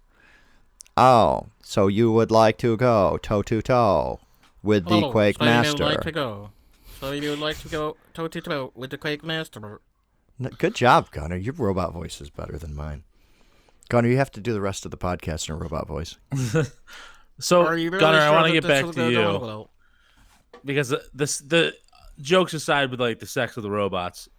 Oh, 0.98 1.46
so 1.64 1.88
you 1.88 2.12
would 2.12 2.32
like 2.32 2.58
to 2.58 2.76
go 2.76 3.18
toe 3.22 3.42
to 3.44 3.62
toe 3.62 4.20
with 4.62 4.90
the 4.90 4.96
Hello, 4.96 5.12
Quake 5.14 5.38
so 5.38 5.46
you 5.46 5.50
Master? 5.50 5.84
would 5.86 5.94
like 5.94 6.02
to 6.02 6.12
go. 6.12 6.50
So 7.00 7.12
you 7.14 7.30
would 7.30 7.40
like 7.40 7.58
to 7.60 7.70
go 7.70 7.96
toe 8.14 8.28
to 8.28 8.42
toe 8.42 8.74
with 8.76 8.90
the 8.90 8.98
Quake 8.98 9.24
Master. 9.24 9.80
Good 10.58 10.76
job, 10.76 11.12
Gunner. 11.12 11.38
Your 11.38 11.54
robot 11.54 11.94
voice 11.94 12.20
is 12.20 12.30
better 12.30 12.58
than 12.58 12.76
mine. 12.76 13.04
Gunner, 13.88 14.10
you 14.10 14.18
have 14.18 14.32
to 14.32 14.42
do 14.42 14.52
the 14.52 14.60
rest 14.60 14.84
of 14.84 14.92
the 14.92 14.98
podcast 14.98 15.48
in 15.48 15.56
a 15.56 15.58
robot 15.58 15.88
voice. 15.88 16.18
So, 17.42 17.66
Are 17.66 17.78
you 17.78 17.90
really 17.90 18.02
Gunner, 18.02 18.20
I 18.20 18.32
want 18.32 18.48
to 18.48 18.52
get 18.52 18.68
back 18.68 18.92
to 18.92 19.10
you 19.10 19.16
down 19.16 19.40
well? 19.40 19.70
Because 20.66 20.90
the, 20.90 21.04
this 21.14 21.40
the 21.40 21.74
jokes 22.22 22.54
aside 22.54 22.92
with 22.92 23.00
like 23.00 23.20
the 23.20 23.26
sex 23.26 23.58
of 23.58 23.64
the 23.64 23.72
robots, 23.72 24.30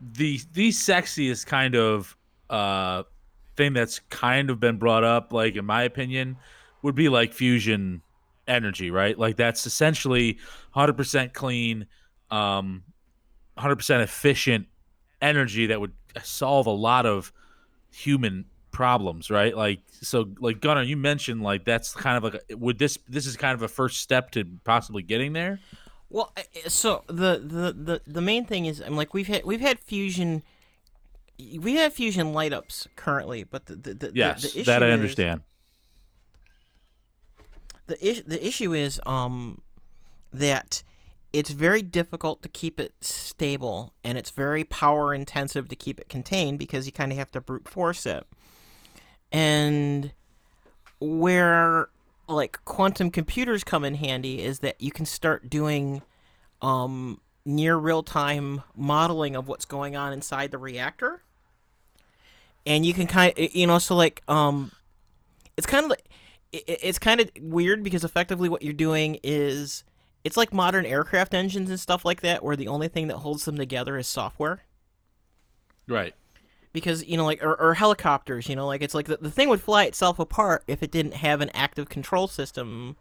the 0.00 0.40
the 0.52 0.70
sexiest 0.70 1.46
kind 1.46 1.74
of 1.74 2.16
uh 2.50 3.02
thing 3.56 3.72
that's 3.72 3.98
kind 4.08 4.50
of 4.50 4.60
been 4.60 4.78
brought 4.78 5.04
up, 5.04 5.32
like 5.32 5.56
in 5.56 5.64
my 5.64 5.82
opinion, 5.82 6.36
would 6.82 6.94
be 6.94 7.08
like 7.08 7.32
fusion 7.32 8.00
energy, 8.46 8.90
right? 8.90 9.18
Like 9.18 9.36
that's 9.36 9.66
essentially 9.66 10.38
100% 10.74 11.32
clean, 11.34 11.86
um, 12.30 12.84
100% 13.58 14.02
efficient 14.02 14.66
energy 15.20 15.66
that 15.66 15.80
would 15.80 15.92
solve 16.22 16.66
a 16.66 16.70
lot 16.70 17.04
of 17.04 17.32
human 17.90 18.44
problems, 18.78 19.28
right? 19.28 19.56
Like 19.56 19.80
so, 19.90 20.28
like 20.38 20.60
Gunner, 20.60 20.82
you 20.82 20.96
mentioned 20.96 21.42
like 21.42 21.64
that's 21.64 21.92
kind 21.92 22.16
of 22.16 22.22
like 22.22 22.40
a, 22.48 22.56
would 22.56 22.78
this 22.78 22.96
this 23.08 23.26
is 23.26 23.36
kind 23.36 23.54
of 23.54 23.62
a 23.62 23.66
first 23.68 23.98
step 24.00 24.30
to 24.30 24.44
possibly 24.62 25.02
getting 25.02 25.32
there. 25.32 25.58
Well, 26.10 26.32
so 26.68 27.02
the, 27.08 27.42
the 27.44 27.72
the 27.72 28.00
the 28.06 28.20
main 28.20 28.44
thing 28.46 28.66
is, 28.66 28.80
I'm 28.80 28.94
like 28.96 29.12
we've 29.14 29.26
had 29.26 29.44
we've 29.44 29.60
had 29.60 29.80
fusion, 29.80 30.44
we 31.58 31.74
have 31.74 31.92
fusion 31.92 32.32
light 32.32 32.52
ups 32.52 32.86
currently, 32.94 33.42
but 33.42 33.66
the 33.66 33.74
the, 33.74 33.94
the 33.94 34.12
Yes, 34.14 34.42
the, 34.42 34.48
the 34.48 34.60
issue 34.60 34.64
that 34.70 34.82
I 34.84 34.86
is- 34.88 34.94
understand. 34.94 35.40
the 37.88 38.06
is- 38.06 38.22
the 38.26 38.46
issue 38.46 38.72
is 38.74 39.00
um 39.06 39.60
that 40.32 40.82
it's 41.32 41.50
very 41.50 41.82
difficult 41.82 42.42
to 42.42 42.48
keep 42.48 42.78
it 42.80 42.92
stable 43.00 43.92
and 44.04 44.16
it's 44.16 44.30
very 44.30 44.64
power 44.64 45.12
intensive 45.12 45.68
to 45.68 45.76
keep 45.76 45.98
it 46.00 46.08
contained 46.08 46.58
because 46.58 46.86
you 46.86 46.92
kind 46.92 47.12
of 47.12 47.18
have 47.18 47.30
to 47.32 47.40
brute 47.40 47.68
force 47.68 48.06
it 48.06 48.24
and 49.32 50.12
where 51.00 51.88
like 52.28 52.58
quantum 52.64 53.10
computers 53.10 53.64
come 53.64 53.84
in 53.84 53.94
handy 53.94 54.42
is 54.42 54.60
that 54.60 54.80
you 54.80 54.90
can 54.90 55.06
start 55.06 55.48
doing 55.48 56.02
um 56.62 57.20
near 57.44 57.76
real 57.76 58.02
time 58.02 58.62
modeling 58.76 59.36
of 59.36 59.48
what's 59.48 59.64
going 59.64 59.96
on 59.96 60.12
inside 60.12 60.50
the 60.50 60.58
reactor 60.58 61.22
and 62.66 62.84
you 62.84 62.92
can 62.92 63.06
kind 63.06 63.32
of 63.38 63.54
you 63.54 63.66
know 63.66 63.78
so 63.78 63.94
like 63.94 64.22
um 64.28 64.70
it's 65.56 65.66
kind 65.66 65.84
of 65.84 65.90
like 65.90 66.04
it's 66.52 66.98
kind 66.98 67.20
of 67.20 67.30
weird 67.40 67.82
because 67.82 68.04
effectively 68.04 68.48
what 68.48 68.62
you're 68.62 68.72
doing 68.72 69.18
is 69.22 69.84
it's 70.24 70.36
like 70.36 70.52
modern 70.52 70.86
aircraft 70.86 71.34
engines 71.34 71.68
and 71.68 71.78
stuff 71.78 72.04
like 72.04 72.22
that 72.22 72.42
where 72.42 72.56
the 72.56 72.68
only 72.68 72.88
thing 72.88 73.08
that 73.08 73.18
holds 73.18 73.44
them 73.44 73.56
together 73.56 73.96
is 73.96 74.06
software 74.06 74.62
Right. 75.88 76.14
Because 76.72 77.04
you 77.06 77.16
know 77.16 77.24
like 77.24 77.42
or, 77.42 77.54
or 77.60 77.74
helicopters 77.74 78.48
you 78.48 78.56
know 78.56 78.66
like 78.66 78.82
it's 78.82 78.94
like 78.94 79.06
the, 79.06 79.16
the 79.16 79.30
thing 79.30 79.48
would 79.48 79.60
fly 79.60 79.84
itself 79.84 80.18
apart 80.18 80.64
if 80.66 80.82
it 80.82 80.90
didn't 80.90 81.14
have 81.14 81.40
an 81.40 81.50
active 81.54 81.88
control 81.88 82.28
system 82.28 82.96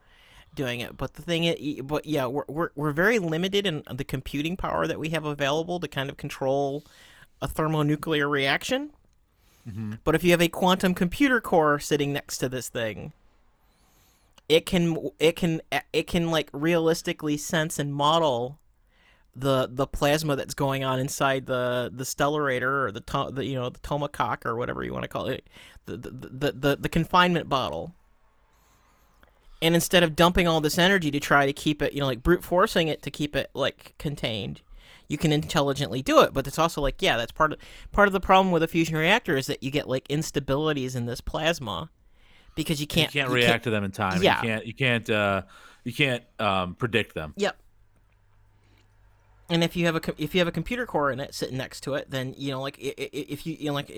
doing 0.55 0.80
it. 0.80 0.97
But 0.97 1.13
the 1.13 1.22
thing 1.22 1.43
is 1.43 1.82
but 1.82 2.05
yeah 2.05 2.26
we're, 2.26 2.45
we're, 2.47 2.70
we're 2.76 2.91
very 2.91 3.20
limited 3.20 3.65
in 3.65 3.84
the 3.91 4.03
computing 4.03 4.57
power 4.57 4.88
that 4.88 4.99
we 4.99 5.09
have 5.09 5.26
available 5.26 5.80
to 5.80 5.88
kind 5.88 6.09
of 6.09 6.18
control 6.18 6.84
a 7.41 7.47
thermonuclear 7.47 8.28
reaction. 8.28 8.91
Mm-hmm. 9.68 9.95
But 10.03 10.15
if 10.15 10.24
you 10.24 10.32
have 10.32 10.41
a 10.41 10.47
quantum 10.47 10.93
computer 10.93 11.41
core 11.41 11.78
sitting 11.80 12.13
next 12.13 12.38
to 12.39 12.49
this 12.49 12.70
thing 12.70 13.13
it 14.49 14.65
can 14.65 15.09
it 15.20 15.36
can 15.36 15.61
it 15.91 16.07
can 16.07 16.32
like 16.32 16.49
realistically 16.53 17.38
sense 17.38 17.80
and 17.80 17.93
model 17.93 18.57
the 19.38 19.69
the 19.71 19.85
plasma 19.85 20.35
that's 20.35 20.53
going 20.53 20.83
on 20.83 20.99
inside 20.99 21.45
the 21.45 21.91
the 21.93 22.03
stellarator 22.03 22.85
or 22.85 22.91
the, 22.91 23.01
to, 23.01 23.29
the 23.31 23.45
you 23.45 23.55
know 23.55 23.69
the 23.69 23.79
tokamak 23.79 24.45
or 24.45 24.55
whatever 24.55 24.83
you 24.83 24.91
want 24.91 25.03
to 25.03 25.07
call 25.07 25.27
it, 25.27 25.47
the 25.85 25.97
the, 25.97 26.09
the 26.09 26.51
the 26.51 26.75
the 26.81 26.89
confinement 26.89 27.47
bottle. 27.47 27.93
And 29.59 29.73
instead 29.73 30.03
of 30.03 30.15
dumping 30.15 30.47
all 30.47 30.61
this 30.61 30.77
energy 30.77 31.09
to 31.09 31.19
try 31.19 31.47
to 31.47 31.53
keep 31.53 31.81
it, 31.81 31.93
you 31.93 31.99
know, 31.99 32.05
like 32.05 32.21
brute 32.21 32.43
forcing 32.43 32.89
it 32.89 33.01
to 33.01 33.09
keep 33.09 33.35
it 33.35 33.49
like 33.55 33.95
contained, 33.97 34.61
you 35.07 35.17
can 35.17 35.31
intelligently 35.31 36.03
do 36.03 36.21
it. 36.21 36.31
But 36.31 36.45
it's 36.45 36.59
also 36.59 36.79
like, 36.79 37.01
yeah, 37.01 37.17
that's 37.17 37.31
part 37.31 37.53
of 37.53 37.59
part 37.91 38.07
of 38.07 38.13
the 38.13 38.19
problem 38.19 38.51
with 38.51 38.61
a 38.61 38.67
fusion 38.67 38.95
reactor 38.95 39.35
is 39.35 39.47
that 39.47 39.63
you 39.63 39.71
get 39.71 39.88
like 39.89 40.07
instabilities 40.09 40.95
in 40.95 41.07
this 41.07 41.21
plasma 41.21 41.89
because 42.55 42.79
you 42.79 42.88
can't 42.88 43.13
you 43.13 43.21
can't 43.21 43.31
react 43.31 43.63
to 43.63 43.71
them 43.71 43.83
in 43.83 43.91
time. 43.91 44.21
Yeah. 44.21 44.41
You 44.41 44.47
can't. 44.47 44.65
You 44.67 44.73
can't. 44.73 45.09
Uh, 45.09 45.41
you 45.83 45.93
can't 45.93 46.23
um, 46.38 46.75
predict 46.75 47.15
them. 47.15 47.33
Yep. 47.38 47.57
And 49.50 49.64
if 49.64 49.78
you 49.78 49.86
have 49.86 49.95
a 49.95 50.02
if 50.18 50.36
you 50.36 50.39
have 50.41 50.48
a 50.48 50.52
computer 50.52 50.86
core 50.86 51.10
in 51.10 51.20
it 51.22 51.34
sitting 51.34 51.58
next 51.58 51.82
to 51.82 51.93
it, 51.93 52.10
then 52.10 52.36
you 52.38 52.52
know 52.52 52.62
like 52.62 52.76
if 52.80 53.45
you 53.48 53.56
you 53.58 53.68
know 53.68 53.74
like 53.74 53.89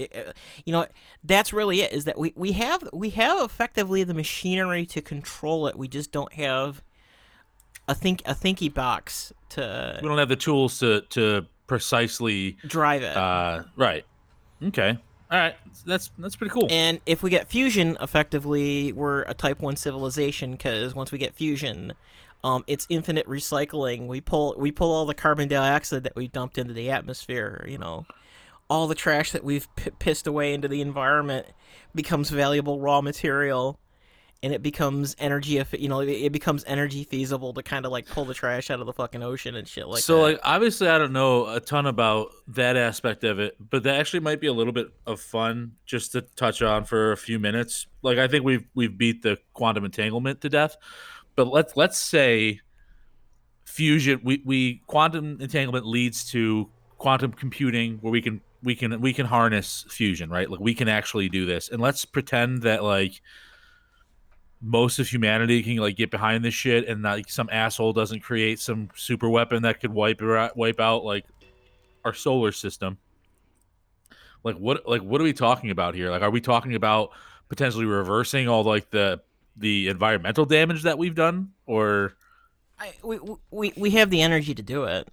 you 0.65 0.71
know 0.71 0.85
that's 1.23 1.51
really 1.51 1.81
it 1.81 1.91
is 1.91 2.05
that 2.05 2.19
we, 2.19 2.33
we 2.35 2.51
have 2.51 2.87
we 2.93 3.09
have 3.11 3.39
effectively 3.41 4.03
the 4.03 4.13
machinery 4.13 4.85
to 4.85 5.01
control 5.01 5.65
it. 5.67 5.75
We 5.75 5.87
just 5.87 6.11
don't 6.11 6.31
have 6.33 6.83
a 7.87 7.95
think 7.95 8.21
a 8.25 8.35
thinky 8.35 8.71
box 8.71 9.33
to 9.49 9.99
We 10.01 10.07
don't 10.07 10.19
have 10.19 10.29
the 10.29 10.35
tools 10.35 10.79
to 10.79 11.01
to 11.09 11.47
precisely. 11.65 12.57
drive 12.67 13.01
it. 13.01 13.17
Uh, 13.17 13.63
right. 13.75 14.05
Okay. 14.63 14.97
All 15.31 15.37
right. 15.37 15.55
That's 15.85 16.11
that's 16.19 16.35
pretty 16.35 16.51
cool. 16.51 16.67
And 16.69 16.99
if 17.05 17.23
we 17.23 17.29
get 17.29 17.47
fusion, 17.47 17.97
effectively, 18.01 18.91
we're 18.93 19.23
a 19.23 19.33
Type 19.33 19.61
One 19.61 19.75
civilization 19.75 20.51
because 20.51 20.93
once 20.93 21.11
we 21.11 21.17
get 21.17 21.33
fusion, 21.33 21.93
um, 22.43 22.63
it's 22.67 22.85
infinite 22.89 23.27
recycling. 23.27 24.07
We 24.07 24.21
pull 24.21 24.55
we 24.57 24.71
pull 24.71 24.91
all 24.93 25.05
the 25.05 25.13
carbon 25.13 25.47
dioxide 25.47 26.03
that 26.03 26.15
we 26.15 26.27
dumped 26.27 26.57
into 26.57 26.73
the 26.73 26.91
atmosphere. 26.91 27.65
You 27.67 27.77
know, 27.77 28.05
all 28.69 28.87
the 28.87 28.95
trash 28.95 29.31
that 29.31 29.43
we've 29.43 29.67
p- 29.75 29.91
pissed 29.99 30.27
away 30.27 30.53
into 30.53 30.67
the 30.67 30.81
environment 30.81 31.47
becomes 31.93 32.29
valuable 32.29 32.79
raw 32.79 33.01
material, 33.01 33.77
and 34.41 34.53
it 34.53 34.63
becomes 34.63 35.17
energy. 35.19 35.61
You 35.77 35.89
know, 35.89 35.99
it, 35.99 36.07
it 36.09 36.31
becomes 36.31 36.63
energy 36.65 37.03
feasible 37.03 37.53
to 37.55 37.61
kind 37.61 37.85
of 37.85 37.91
like 37.91 38.07
pull 38.07 38.23
the 38.23 38.33
trash 38.33 38.69
out 38.69 38.79
of 38.79 38.85
the 38.85 38.93
fucking 38.93 39.21
ocean 39.21 39.55
and 39.55 39.67
shit 39.67 39.89
like 39.89 40.01
so 40.01 40.15
that. 40.15 40.21
like 40.21 40.39
obviously 40.43 40.87
I 40.87 40.97
don't 40.97 41.11
know 41.11 41.45
a 41.47 41.59
ton 41.59 41.87
about 41.87 42.31
that 42.47 42.77
aspect 42.77 43.25
of 43.25 43.39
it, 43.39 43.57
but 43.59 43.83
that 43.83 43.99
actually 43.99 44.21
might 44.21 44.39
be 44.39 44.47
a 44.47 44.53
little 44.53 44.73
bit 44.73 44.87
of 45.05 45.19
fun 45.19 45.73
just 45.85 46.13
to 46.13 46.21
touch 46.21 46.61
on 46.61 46.85
for 46.85 47.11
a 47.11 47.17
few 47.17 47.37
minutes. 47.37 47.87
Like 48.01 48.17
I 48.17 48.29
think 48.29 48.45
we've 48.45 48.63
we've 48.75 48.97
beat 48.97 49.23
the 49.23 49.39
quantum 49.53 49.83
entanglement 49.83 50.39
to 50.41 50.49
death, 50.49 50.77
but 51.39 51.53
let's 51.53 51.77
let's 51.77 51.97
say 51.97 52.59
fusion 53.63 54.19
we, 54.25 54.41
we 54.43 54.81
quantum 54.87 55.37
entanglement 55.39 55.85
leads 55.85 56.29
to 56.29 56.69
quantum 56.97 57.31
computing 57.31 57.97
where 58.01 58.11
we 58.11 58.21
can 58.21 58.41
we 58.61 58.75
can 58.75 58.99
we 58.99 59.13
can 59.13 59.25
harness 59.25 59.85
fusion, 59.87 60.29
right? 60.29 60.49
Like 60.49 60.59
we 60.59 60.73
can 60.73 60.89
actually 60.89 61.29
do 61.29 61.45
this. 61.45 61.69
And 61.69 61.81
let's 61.81 62.03
pretend 62.03 62.63
that 62.63 62.83
like 62.83 63.21
most 64.61 64.99
of 64.99 65.07
humanity 65.07 65.63
can 65.63 65.77
like 65.77 65.95
get 65.95 66.11
behind 66.11 66.43
this 66.43 66.53
shit 66.53 66.89
and 66.89 67.03
like 67.03 67.29
some 67.29 67.47
asshole 67.53 67.93
doesn't 67.93 68.19
create 68.19 68.59
some 68.59 68.89
super 68.93 69.29
weapon 69.29 69.63
that 69.63 69.79
could 69.79 69.93
wipe 69.93 70.21
wipe 70.57 70.81
out 70.81 71.05
like 71.05 71.23
our 72.03 72.13
solar 72.13 72.51
system 72.51 72.97
like 74.43 74.57
what 74.57 74.85
like 74.89 75.01
what 75.01 75.21
are 75.21 75.23
we 75.23 75.31
talking 75.31 75.71
about 75.71 75.95
here 75.95 76.11
like 76.11 76.21
are 76.21 76.31
we 76.31 76.41
talking 76.41 76.75
about 76.75 77.11
potentially 77.47 77.85
reversing 77.85 78.49
all 78.49 78.65
like 78.65 78.89
the 78.89 79.21
the 79.59 79.87
environmental 79.87 80.45
damage 80.45 80.83
that 80.83 80.97
we've 80.97 81.15
done 81.15 81.51
or? 81.65 82.13
I, 82.79 82.93
we, 83.03 83.19
we 83.51 83.73
we 83.75 83.89
have 83.91 84.09
the 84.09 84.21
energy 84.21 84.55
to 84.55 84.61
do 84.61 84.85
it. 84.85 85.07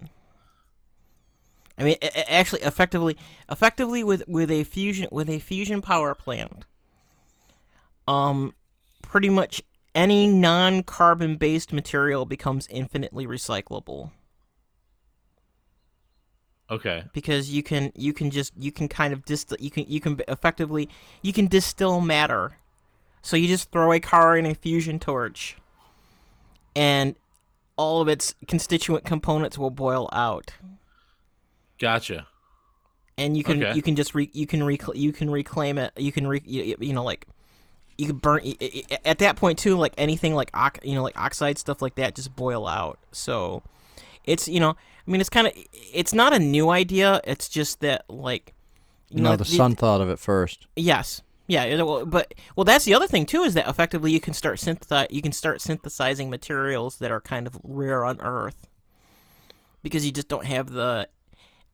I 1.77 1.83
mean, 1.83 1.95
actually, 2.27 2.61
effectively, 2.61 3.17
effectively 3.51 4.03
with 4.03 4.23
with 4.27 4.49
a 4.49 4.63
fusion 4.63 5.09
with 5.11 5.29
a 5.29 5.39
fusion 5.39 5.81
power 5.81 6.15
plant, 6.15 6.65
um, 8.07 8.55
pretty 9.01 9.29
much 9.29 9.61
any 9.93 10.27
non-carbon 10.27 11.35
based 11.37 11.73
material 11.73 12.25
becomes 12.25 12.67
infinitely 12.69 13.27
recyclable. 13.27 14.11
Okay. 16.69 17.03
Because 17.13 17.51
you 17.51 17.63
can 17.63 17.91
you 17.95 18.13
can 18.13 18.31
just 18.31 18.53
you 18.57 18.71
can 18.71 18.87
kind 18.87 19.13
of 19.13 19.23
distill 19.25 19.57
you 19.59 19.71
can 19.71 19.85
you 19.87 19.99
can 19.99 20.19
effectively 20.27 20.89
you 21.21 21.31
can 21.31 21.47
distill 21.47 22.01
matter 22.01 22.57
so 23.21 23.35
you 23.37 23.47
just 23.47 23.71
throw 23.71 23.91
a 23.93 23.99
car 23.99 24.37
in 24.37 24.45
a 24.45 24.53
fusion 24.55 24.99
torch 24.99 25.57
and 26.75 27.15
all 27.75 28.01
of 28.01 28.07
its 28.07 28.33
constituent 28.47 29.05
components 29.05 29.57
will 29.57 29.69
boil 29.69 30.09
out. 30.11 30.53
Gotcha. 31.79 32.27
And 33.17 33.35
you 33.35 33.43
can 33.43 33.63
Okay. 33.63 33.75
you 33.75 33.81
can 33.81 33.95
just 33.95 34.13
re, 34.15 34.29
you 34.33 34.45
can 34.47 34.63
rec- 34.63 34.95
you 34.95 35.11
can 35.11 35.29
reclaim 35.29 35.77
it. 35.77 35.91
You 35.97 36.11
can 36.11 36.27
re, 36.27 36.41
you, 36.45 36.75
you 36.79 36.93
know 36.93 37.03
like 37.03 37.27
you 37.97 38.05
can 38.07 38.17
burn 38.17 38.41
at 39.05 39.17
that 39.19 39.35
point 39.37 39.57
too 39.57 39.75
like 39.75 39.93
anything 39.97 40.35
like 40.35 40.51
ox, 40.53 40.79
you 40.83 40.93
know 40.95 41.01
like 41.03 41.19
oxide 41.19 41.57
stuff 41.57 41.81
like 41.81 41.95
that 41.95 42.15
just 42.15 42.35
boil 42.35 42.67
out. 42.67 42.99
So 43.11 43.63
it's 44.23 44.47
you 44.47 44.59
know 44.59 44.71
i 44.71 45.11
mean 45.11 45.21
it's 45.21 45.29
kind 45.29 45.47
of 45.47 45.53
it's 45.73 46.13
not 46.13 46.33
a 46.33 46.39
new 46.39 46.69
idea. 46.69 47.21
It's 47.23 47.49
just 47.49 47.79
that 47.79 48.05
like 48.07 48.53
you 49.09 49.21
no, 49.21 49.31
know 49.31 49.35
the 49.35 49.43
the- 49.45 49.49
sun 49.49 49.75
thought 49.75 50.01
of 50.01 50.09
it 50.09 50.19
first. 50.19 50.67
yes 50.75 51.21
yeah 51.47 51.81
well, 51.81 52.05
but 52.05 52.33
well 52.55 52.63
that's 52.65 52.85
the 52.85 52.93
other 52.93 53.07
thing 53.07 53.25
too 53.25 53.41
is 53.43 53.53
that 53.53 53.67
effectively 53.67 54.11
you 54.11 54.19
can 54.19 54.33
start 54.33 54.59
synthesize 54.59 55.07
you 55.09 55.21
can 55.21 55.31
start 55.31 55.61
synthesizing 55.61 56.29
materials 56.29 56.97
that 56.99 57.11
are 57.11 57.21
kind 57.21 57.47
of 57.47 57.57
rare 57.63 58.03
on 58.05 58.19
earth 58.21 58.67
because 59.83 60.05
you 60.05 60.11
just 60.11 60.27
don't 60.27 60.45
have 60.45 60.69
the 60.71 61.07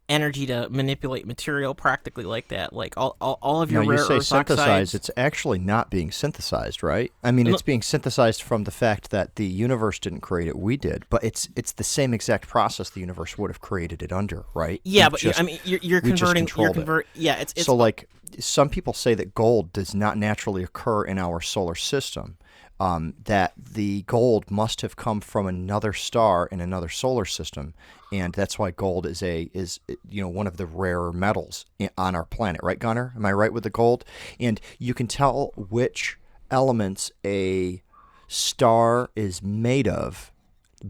energy 0.10 0.46
to 0.46 0.68
manipulate 0.70 1.26
material 1.26 1.74
practically 1.74 2.26
like 2.26 2.50
that 2.50 2.74
like 2.74 2.94
all, 2.98 3.16
all, 3.22 3.40
all 3.42 3.62
of 3.62 3.72
your 3.72 3.84
you 3.84 3.90
rare 3.90 3.98
say 4.00 4.16
earth 4.18 4.26
synthesize. 4.26 4.60
oxides 4.60 4.94
It's 4.94 5.10
actually 5.16 5.60
not 5.60 5.90
being 5.90 6.12
synthesized, 6.12 6.84
right? 6.84 7.10
I 7.24 7.32
mean, 7.32 7.46
No. 7.48 7.54
it's 7.54 7.62
being 7.62 7.82
synthesized 7.82 8.42
from 8.44 8.66
the 8.66 8.72
fact 8.72 9.12
that 9.12 9.38
the 9.38 9.46
universe 9.46 10.00
didn't 10.00 10.20
create 10.20 10.50
it; 10.50 10.58
we 10.60 10.76
did. 10.76 11.06
But 11.10 11.24
it's 11.24 11.48
it's 11.56 11.72
the 11.72 11.86
same 11.86 12.14
exact 12.14 12.50
process 12.50 12.90
the 12.90 13.00
universe 13.00 13.38
would 13.38 13.50
have 13.50 13.62
created 13.62 14.04
it 14.04 14.12
under, 14.12 14.44
right? 14.54 14.82
yeah 14.84 15.08
We 15.08 15.12
but 15.12 15.20
just- 15.22 15.40
i 15.40 15.44
mean 15.44 15.58
you're, 15.64 15.80
you're 15.82 16.02
converting 16.02 16.48
you're 16.54 16.74
controlled 16.74 17.00
it. 17.00 17.08
yeah 17.16 17.38
it's 17.38 17.54
it's 17.56 17.66
so, 17.66 17.76
like, 17.76 18.10
some 18.40 18.70
people 18.70 18.94
say 18.94 19.14
that 19.16 19.34
gold 19.34 19.74
does 19.74 19.94
not 19.94 20.18
naturally 20.18 20.64
occur 20.64 21.04
in 21.04 21.18
our 21.18 21.42
solar 21.42 21.76
system. 21.76 22.38
Um, 22.80 23.14
that 23.26 23.54
the 23.56 24.02
gold 24.02 24.50
must 24.50 24.82
have 24.82 24.96
come 24.96 25.22
from 25.22 25.46
another 25.46 25.94
star 25.94 26.48
in 26.48 26.60
another 26.60 26.90
solar 26.90 27.24
system, 27.24 27.76
and 28.12 28.34
that's 28.34 28.58
why 28.58 28.72
gold 28.72 29.06
is 29.06 29.22
a 29.22 29.50
is 29.54 29.80
you 30.10 30.22
know 30.22 30.28
one 30.28 30.48
of 30.48 30.58
the 30.58 30.66
rarer 30.66 31.14
metals 31.14 31.66
on 31.98 32.16
our 32.16 32.26
planet, 32.26 32.62
right, 32.64 32.80
Gunner? 32.80 33.14
Am 33.16 33.26
I 33.26 33.32
right 33.32 33.54
with 33.54 33.64
the 33.64 33.70
gold? 33.70 34.04
And 34.40 34.60
you 34.80 34.94
can 34.94 35.08
tell 35.08 35.54
which 35.56 36.18
elements 36.50 37.12
a 37.24 37.84
star 38.28 39.12
is 39.16 39.42
made 39.42 39.88
of 39.88 40.32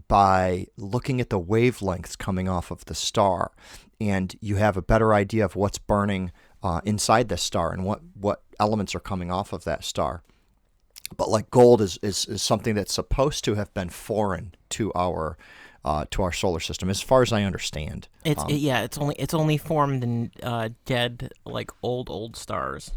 by 0.08 0.66
looking 0.76 1.20
at 1.20 1.30
the 1.30 1.40
wavelengths 1.40 2.18
coming 2.18 2.48
off 2.48 2.70
of 2.70 2.86
the 2.86 2.94
star, 2.94 3.52
and 4.00 4.34
you 4.40 4.56
have 4.56 4.76
a 4.76 4.82
better 4.82 5.14
idea 5.14 5.44
of 5.44 5.54
what's 5.54 5.78
burning 5.78 6.32
uh, 6.64 6.80
inside 6.84 7.28
the 7.28 7.36
star 7.36 7.72
and 7.72 7.84
what, 7.84 8.00
what 8.18 8.42
elements 8.58 8.94
are 8.96 9.00
coming 9.00 9.30
off 9.30 9.52
of 9.52 9.62
that 9.64 9.84
star. 9.84 10.22
But 11.16 11.28
like 11.28 11.50
gold 11.50 11.80
is, 11.80 11.98
is, 12.02 12.24
is 12.26 12.42
something 12.42 12.74
that's 12.74 12.92
supposed 12.94 13.44
to 13.44 13.54
have 13.54 13.72
been 13.74 13.90
foreign 13.90 14.54
to 14.70 14.90
our 14.94 15.36
uh, 15.84 16.06
to 16.12 16.22
our 16.22 16.32
solar 16.32 16.60
system, 16.60 16.88
as 16.88 17.02
far 17.02 17.20
as 17.20 17.30
I 17.30 17.42
understand. 17.42 18.08
it's 18.24 18.42
um, 18.42 18.48
it- 18.48 18.54
yeah 18.54 18.80
it's 18.82 18.96
only 18.96 19.14
it's 19.18 19.34
only 19.34 19.58
formed 19.58 20.02
in 20.02 20.30
uh, 20.42 20.70
dead 20.86 21.30
like 21.44 21.70
old 21.82 22.08
old 22.08 22.36
stars 22.36 22.90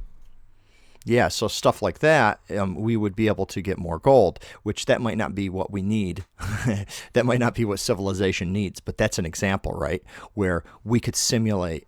Yeah, 1.05 1.27
so 1.29 1.47
stuff 1.49 1.81
like 1.81 1.99
that, 1.99 2.39
um, 2.57 2.75
we 2.75 2.95
would 2.97 3.15
be 3.15 3.27
able 3.27 3.45
to 3.47 3.61
get 3.61 3.77
more 3.77 3.99
gold, 3.99 4.39
which 4.63 4.85
that 4.85 4.99
might 5.01 5.17
not 5.17 5.35
be 5.35 5.47
what 5.49 5.69
we 5.71 5.81
need. 5.81 6.25
that 7.13 7.25
might 7.25 7.39
not 7.39 7.55
be 7.55 7.63
what 7.65 7.79
civilization 7.79 8.51
needs, 8.53 8.79
but 8.81 8.97
that's 8.97 9.17
an 9.19 9.25
example, 9.25 9.71
right? 9.73 10.01
Where 10.33 10.63
we 10.83 10.99
could 10.99 11.15
simulate 11.15 11.87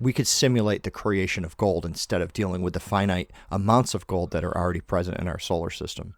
we 0.00 0.12
could 0.12 0.26
simulate 0.26 0.82
the 0.82 0.90
creation 0.90 1.44
of 1.44 1.56
gold 1.56 1.84
instead 1.84 2.22
of 2.22 2.32
dealing 2.32 2.62
with 2.62 2.74
the 2.74 2.80
finite 2.80 3.30
amounts 3.50 3.94
of 3.94 4.06
gold 4.06 4.30
that 4.30 4.44
are 4.44 4.56
already 4.56 4.80
present 4.80 5.18
in 5.18 5.28
our 5.28 5.38
solar 5.38 5.70
system. 5.70 6.14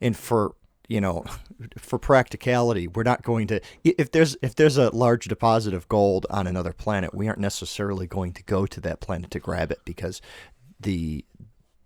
And 0.00 0.16
for 0.16 0.54
you 0.86 1.00
know, 1.00 1.24
for 1.78 1.98
practicality, 1.98 2.86
we're 2.88 3.02
not 3.02 3.22
going 3.22 3.46
to 3.48 3.60
if 3.84 4.10
there's 4.12 4.36
if 4.42 4.54
there's 4.54 4.76
a 4.76 4.94
large 4.94 5.26
deposit 5.26 5.74
of 5.74 5.88
gold 5.88 6.26
on 6.30 6.46
another 6.46 6.72
planet, 6.72 7.14
we 7.14 7.26
aren't 7.26 7.40
necessarily 7.40 8.06
going 8.06 8.32
to 8.34 8.42
go 8.44 8.66
to 8.66 8.80
that 8.80 9.00
planet 9.00 9.30
to 9.32 9.40
grab 9.40 9.72
it 9.72 9.80
because 9.84 10.20
the 10.80 11.24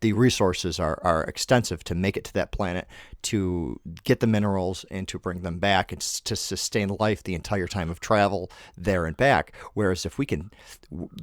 the 0.01 0.13
resources 0.13 0.79
are, 0.79 1.01
are 1.03 1.25
extensive 1.25 1.83
to 1.85 1.95
make 1.95 2.17
it 2.17 2.25
to 2.25 2.33
that 2.35 2.53
planet, 2.53 2.87
to 3.23 3.81
get 4.05 4.21
the 4.21 4.27
minerals 4.27 4.85
and 4.91 5.09
to 5.09 5.19
bring 5.19 5.43
them 5.43 5.59
back 5.59 5.93
and 5.93 6.01
to 6.01 6.37
sustain 6.37 6.89
life 7.01 7.23
the 7.23 7.35
entire 7.35 7.67
time 7.67 7.91
of 7.91 8.01
travel 8.01 8.51
there 8.77 9.07
and 9.07 9.17
back. 9.17 9.53
Whereas 9.75 10.07
if 10.07 10.19
we 10.19 10.27
can, 10.27 10.51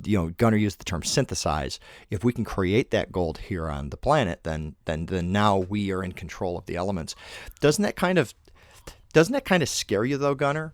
you 0.03 0.17
know, 0.17 0.30
Gunner 0.30 0.57
used 0.57 0.80
the 0.80 0.86
term 0.86 1.03
synthesize. 1.03 1.80
If 2.09 2.23
we 2.23 2.34
can 2.34 2.43
create 2.43 2.91
that 2.91 3.11
gold 3.11 3.38
here 3.38 3.69
on 3.69 3.89
the 3.89 3.97
planet, 3.97 4.43
then 4.43 4.76
then 4.86 5.05
then 5.05 5.32
now 5.32 5.57
we 5.57 5.91
are 5.91 6.03
in 6.03 6.11
control 6.11 6.57
of 6.57 6.65
the 6.65 6.76
elements. 6.76 7.15
Doesn't 7.61 7.84
that 7.84 7.95
kind 7.95 8.17
of 8.17 8.34
doesn't 9.13 9.34
that 9.34 9.45
kind 9.45 9.63
of 9.63 9.69
scare 9.69 10.05
you 10.05 10.17
though, 10.17 10.36
Gunner? 10.36 10.73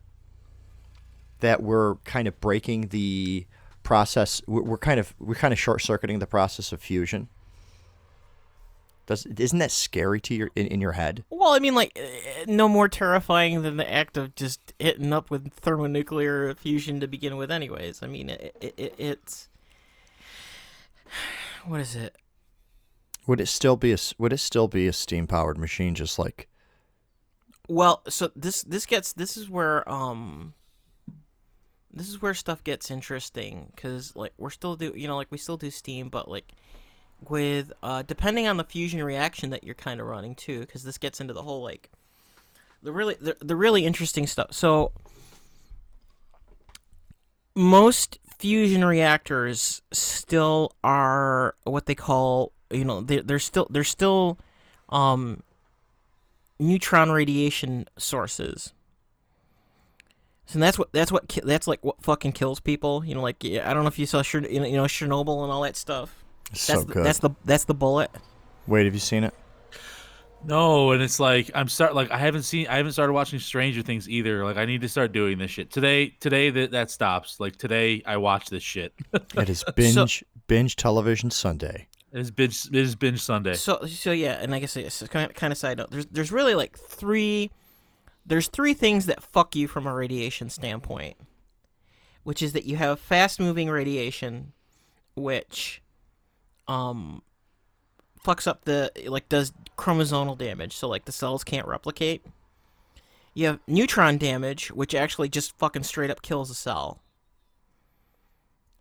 that 1.42 1.62
we're 1.62 1.96
kind 1.98 2.28
of 2.28 2.40
breaking 2.40 2.88
the 2.88 3.46
process? 3.84 4.42
We're 4.48 4.78
kind 4.78 5.00
of 5.00 5.14
we're 5.20 5.36
kind 5.36 5.52
of 5.52 5.60
short 5.60 5.82
circuiting 5.82 6.20
the 6.20 6.28
process 6.28 6.72
of 6.72 6.82
fusion. 6.82 7.28
Does 9.12 9.26
isn't 9.26 9.60
that 9.60 9.72
scary 9.72 10.22
to 10.22 10.34
your 10.34 10.50
in, 10.56 10.68
in 10.68 10.82
your 10.82 10.94
head? 10.94 11.24
Well, 11.30 11.52
I 11.52 11.60
mean, 11.60 11.76
like, 11.76 12.00
uh, 12.00 12.46
no 12.48 12.70
more 12.70 12.88
terrifying 12.88 13.62
than 13.62 13.78
the 13.78 13.92
act 13.92 14.16
of 14.18 14.36
just 14.36 14.74
hitting 14.80 15.12
up 15.12 15.30
with 15.30 15.52
thermonuclear 15.54 16.54
fusion 16.56 17.00
to 17.02 17.08
begin 17.08 17.36
with, 17.38 17.52
anyways. 17.52 18.02
I 18.02 18.08
mean, 18.08 18.30
it, 18.30 18.56
it, 18.62 18.74
it, 18.78 18.96
it's. 18.98 19.50
What 21.64 21.80
is 21.80 21.96
it? 21.96 22.16
Would 23.28 23.40
it 23.40 23.46
still 23.46 23.78
be 23.78 23.94
a 23.94 23.98
would 24.18 24.34
it 24.34 24.40
still 24.40 24.68
be 24.68 24.88
a 24.88 24.94
steam 24.94 25.28
powered 25.28 25.60
machine 25.60 25.94
just 25.94 26.18
like 26.18 26.50
Well, 27.70 28.02
so 28.10 28.32
this 28.36 28.64
this 28.64 28.88
gets 28.88 29.14
this 29.14 29.38
is 29.38 29.48
where 29.48 29.88
um 29.88 30.56
this 31.94 32.10
is 32.10 32.20
where 32.20 32.34
stuff 32.34 32.64
gets 32.64 32.90
interesting 32.90 33.72
because 33.76 34.16
like 34.16 34.34
we're 34.40 34.50
still 34.50 34.76
do 34.76 34.92
you 34.96 35.08
know 35.08 35.18
like 35.18 35.32
we 35.32 35.38
still 35.38 35.58
do 35.58 35.70
steam 35.70 36.10
but 36.10 36.28
like 36.28 36.52
with 37.30 37.72
uh 37.84 38.02
depending 38.04 38.48
on 38.48 38.58
the 38.58 38.64
fusion 38.64 39.04
reaction 39.04 39.52
that 39.52 39.64
you're 39.64 39.76
kind 39.76 40.00
of 40.00 40.08
running 40.08 40.36
too 40.36 40.62
because 40.62 40.84
this 40.84 40.98
gets 40.98 41.22
into 41.22 41.34
the 41.34 41.44
whole 41.44 41.62
like 41.62 41.90
the 42.82 42.92
really 42.92 43.16
the, 43.22 43.38
the 43.40 43.56
really 43.56 43.86
interesting 43.86 44.26
stuff 44.26 44.52
so 44.52 44.92
most 47.56 48.18
fusion 48.40 48.84
reactors 48.84 49.82
still 49.92 50.74
are 50.84 51.56
what 51.64 51.86
they 51.86 51.96
call 51.96 52.52
you 52.72 52.84
know 52.84 53.02
they're, 53.02 53.22
they're 53.22 53.40
still 53.40 53.68
they're 53.70 53.84
still 53.84 54.40
um 54.90 55.44
neutron 56.62 57.12
radiation 57.12 57.88
sources. 57.98 58.74
So 60.46 60.60
that's 60.60 60.78
what 60.78 60.92
that's 60.92 61.12
what 61.12 61.28
that's 61.44 61.68
like 61.68 61.84
what 61.84 62.02
fucking 62.02 62.34
kills 62.34 62.60
people. 62.60 63.04
You 63.04 63.16
know, 63.16 63.22
like 63.22 63.44
I 63.44 63.74
don't 63.74 63.84
know 63.84 63.88
if 63.88 64.00
you 64.00 64.06
saw 64.06 64.22
you 64.32 64.60
know 64.60 64.84
Chernobyl 64.84 65.44
and 65.44 65.52
all 65.52 65.62
that 65.62 65.76
stuff. 65.76 66.21
It's 66.52 66.68
That's 66.68 66.82
so 66.82 66.86
the, 66.86 66.94
good? 66.94 67.06
that's 67.06 67.20
the 67.20 67.32
that's 67.46 67.66
the 67.66 67.74
bullet. 67.74 68.12
Wait, 68.68 68.86
have 68.86 68.94
you 68.94 69.00
seen 69.00 69.24
it? 69.24 69.34
No, 70.44 70.92
and 70.92 71.02
it's 71.04 71.20
like 71.20 71.52
I'm 71.54 71.68
start 71.68 71.94
like 71.94 72.10
I 72.12 72.18
haven't 72.18 72.44
seen 72.44 72.68
I 72.68 72.78
haven't 72.78 72.94
started 72.94 73.14
watching 73.14 73.40
Stranger 73.40 73.82
Things 73.82 74.10
either. 74.10 74.44
Like 74.44 74.58
I 74.58 74.66
need 74.66 74.82
to 74.82 74.90
start 74.90 75.12
doing 75.12 75.38
this 75.38 75.52
shit 75.52 75.72
today. 75.72 76.10
Today 76.20 76.50
that 76.50 76.72
that 76.72 76.90
stops. 76.90 77.40
Like 77.40 77.58
today 77.58 78.02
I 78.06 78.18
watch 78.18 78.50
this 78.50 78.64
shit. 78.64 78.94
It 79.36 79.50
is 79.50 79.64
binge 79.76 80.24
binge 80.48 80.76
television 80.76 81.30
Sunday. 81.32 81.88
It's 82.12 82.32
binge. 82.32 82.66
It 82.68 82.76
is 82.76 82.96
binge 82.96 83.22
Sunday. 83.22 83.54
So 83.54 83.86
so 83.86 84.12
yeah, 84.12 84.40
and 84.42 84.54
I 84.56 84.60
guess 84.60 84.76
it's 84.76 85.04
kind 85.08 85.30
of, 85.30 85.36
kind 85.36 85.52
of 85.54 85.58
side 85.58 85.78
note. 85.78 85.92
There's 85.92 86.08
there's 86.08 86.32
really 86.32 86.56
like 86.56 86.78
three 86.78 87.52
there's 88.26 88.48
three 88.48 88.74
things 88.74 89.06
that 89.06 89.24
fuck 89.24 89.56
you 89.56 89.68
from 89.68 89.86
a 89.86 89.94
radiation 89.94 90.50
standpoint, 90.50 91.18
which 92.24 92.42
is 92.42 92.54
that 92.54 92.66
you 92.66 92.78
have 92.78 93.00
fast 93.00 93.40
moving 93.40 93.70
radiation, 93.70 94.54
which 95.16 95.81
um 96.68 97.22
fucks 98.24 98.48
up 98.48 98.66
the 98.66 98.92
like 99.08 99.30
does 99.30 99.54
chromosomal 99.78 100.38
damage, 100.38 100.76
so 100.76 100.88
like 100.88 101.06
the 101.06 101.12
cells 101.12 101.44
can't 101.44 101.68
replicate. 101.68 102.24
You 103.34 103.48
have 103.48 103.60
neutron 103.68 104.18
damage, 104.18 104.72
which 104.72 104.94
actually 104.94 105.30
just 105.30 105.58
fucking 105.58 105.84
straight 105.84 106.12
up 106.12 106.22
kills 106.22 106.50
a 106.50 106.56
cell. 106.56 107.00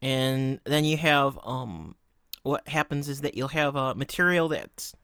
And 0.02 0.60
then 0.64 0.84
you 0.84 0.96
have 0.96 1.38
um 1.44 1.94
what 2.42 2.68
happens 2.68 3.08
is 3.08 3.20
that 3.20 3.36
you'll 3.36 3.48
have 3.48 3.76
a 3.76 3.94
material 3.94 4.48
that's 4.48 4.94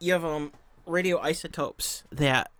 you 0.00 0.12
have 0.12 0.24
um 0.24 0.52
radioisotopes 0.86 2.04
that 2.12 2.50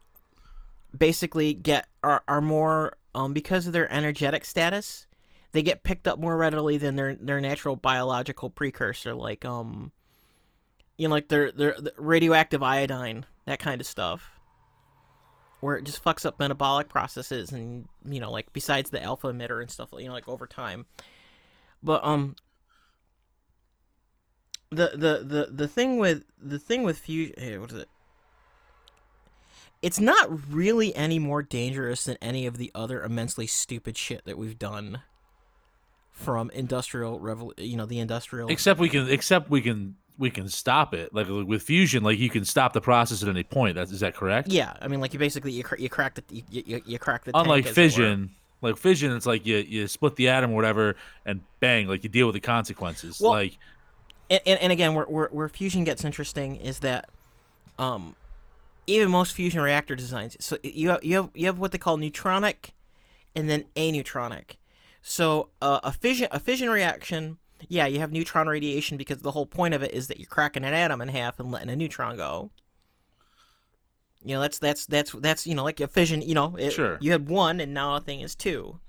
basically 0.96 1.54
get 1.54 1.86
are, 2.02 2.22
are 2.26 2.40
more 2.40 2.96
um 3.14 3.32
because 3.32 3.66
of 3.66 3.72
their 3.72 3.90
energetic 3.92 4.44
status 4.44 5.06
they 5.56 5.62
get 5.62 5.82
picked 5.82 6.06
up 6.06 6.18
more 6.18 6.36
readily 6.36 6.76
than 6.76 6.96
their 6.96 7.14
their 7.14 7.40
natural 7.40 7.76
biological 7.76 8.50
precursor 8.50 9.14
like 9.14 9.46
um 9.46 9.90
you 10.98 11.08
know 11.08 11.14
like 11.14 11.28
their 11.28 11.50
their 11.50 11.74
the 11.78 11.94
radioactive 11.96 12.62
iodine 12.62 13.24
that 13.46 13.58
kind 13.58 13.80
of 13.80 13.86
stuff 13.86 14.38
where 15.60 15.76
it 15.76 15.84
just 15.84 16.04
fucks 16.04 16.26
up 16.26 16.38
metabolic 16.38 16.90
processes 16.90 17.52
and 17.52 17.88
you 18.04 18.20
know 18.20 18.30
like 18.30 18.52
besides 18.52 18.90
the 18.90 19.02
alpha 19.02 19.32
emitter 19.32 19.62
and 19.62 19.70
stuff 19.70 19.88
you 19.96 20.06
know 20.06 20.12
like 20.12 20.28
over 20.28 20.46
time. 20.46 20.84
But 21.82 22.04
um 22.04 22.36
the 24.70 24.90
the 24.92 25.24
the 25.24 25.48
the 25.50 25.68
thing 25.68 25.98
with 25.98 26.24
the 26.38 26.58
thing 26.58 26.82
with 26.82 26.98
fusion 26.98 27.34
hey, 27.38 27.56
what 27.56 27.72
is 27.72 27.78
it? 27.78 27.88
It's 29.80 30.00
not 30.00 30.28
really 30.50 30.94
any 30.94 31.18
more 31.18 31.42
dangerous 31.42 32.04
than 32.04 32.18
any 32.20 32.44
of 32.44 32.58
the 32.58 32.70
other 32.74 33.02
immensely 33.02 33.46
stupid 33.46 33.96
shit 33.96 34.24
that 34.26 34.36
we've 34.36 34.58
done 34.58 35.00
from 36.16 36.50
industrial 36.50 37.20
revol 37.20 37.52
you 37.58 37.76
know 37.76 37.86
the 37.86 38.00
industrial 38.00 38.48
Except 38.48 38.80
we 38.80 38.88
can. 38.88 39.08
Except 39.08 39.48
we 39.50 39.60
can. 39.60 39.96
We 40.18 40.30
can 40.30 40.48
stop 40.48 40.94
it. 40.94 41.14
Like 41.14 41.28
with 41.28 41.62
fusion, 41.62 42.02
like 42.02 42.18
you 42.18 42.30
can 42.30 42.46
stop 42.46 42.72
the 42.72 42.80
process 42.80 43.22
at 43.22 43.28
any 43.28 43.42
point. 43.42 43.74
That's 43.74 43.92
is 43.92 44.00
that 44.00 44.14
correct? 44.14 44.48
yeah 44.48 44.72
i 44.80 44.88
mean 44.88 44.98
like 44.98 45.12
you 45.12 45.18
basically 45.18 45.52
you, 45.52 45.62
cr- 45.62 45.76
you 45.76 45.90
crack 45.90 46.14
the 46.14 46.22
you, 46.50 46.62
you, 46.66 46.82
you 46.86 46.98
crack 46.98 47.24
the 47.24 47.32
tank, 47.32 47.44
Unlike 47.44 47.66
were. 47.66 47.72
fission, 47.72 48.30
like 48.62 48.78
fission, 48.78 49.14
it's 49.14 49.26
like 49.26 49.44
you 49.44 49.58
you 49.58 49.86
split 49.86 50.16
the 50.16 50.30
atom 50.30 50.52
or 50.52 50.56
whatever, 50.56 50.96
and 51.26 51.42
bang, 51.60 51.86
like 51.86 52.02
you 52.02 52.08
deal 52.08 52.26
with 52.26 52.32
the 52.32 52.40
consequences. 52.40 53.20
Well, 53.20 53.32
like 53.32 53.58
and, 54.30 54.40
and, 54.46 54.58
and 54.58 54.72
again, 54.72 54.94
where, 54.94 55.04
where 55.04 55.28
where 55.30 55.48
fusion 55.50 55.84
gets 55.84 56.02
interesting 56.02 56.56
is 56.56 56.78
that, 56.78 57.10
um, 57.78 58.16
even 58.86 59.10
most 59.10 59.34
fusion 59.34 59.60
reactor 59.60 59.94
designs, 59.94 60.34
so 60.40 60.56
you 60.62 60.88
have 60.88 61.04
you 61.04 61.16
have 61.16 61.30
you 61.34 61.44
have 61.44 61.58
what 61.58 61.72
they 61.72 61.78
call 61.78 61.98
neutronic, 61.98 62.70
and 63.34 63.50
then 63.50 63.66
aneutronic. 63.76 64.56
So 65.08 65.50
uh, 65.62 65.78
a 65.84 65.92
fission 65.92 66.26
a 66.32 66.40
fission 66.40 66.68
reaction, 66.68 67.38
yeah, 67.68 67.86
you 67.86 68.00
have 68.00 68.10
neutron 68.10 68.48
radiation 68.48 68.96
because 68.96 69.18
the 69.18 69.30
whole 69.30 69.46
point 69.46 69.72
of 69.72 69.84
it 69.84 69.94
is 69.94 70.08
that 70.08 70.18
you're 70.18 70.26
cracking 70.26 70.64
an 70.64 70.74
atom 70.74 71.00
in 71.00 71.06
half 71.06 71.38
and 71.38 71.52
letting 71.52 71.70
a 71.70 71.76
neutron 71.76 72.16
go. 72.16 72.50
You 74.24 74.34
know, 74.34 74.40
that's 74.40 74.58
that's 74.58 74.84
that's 74.86 75.12
that's 75.12 75.46
you 75.46 75.54
know 75.54 75.62
like 75.62 75.78
a 75.78 75.86
fission. 75.86 76.22
You 76.22 76.34
know, 76.34 76.56
it, 76.56 76.72
Sure. 76.72 76.98
You 77.00 77.12
had 77.12 77.28
one, 77.28 77.60
and 77.60 77.72
now 77.72 77.94
a 77.94 78.00
thing 78.00 78.20
is 78.20 78.34
two. 78.34 78.80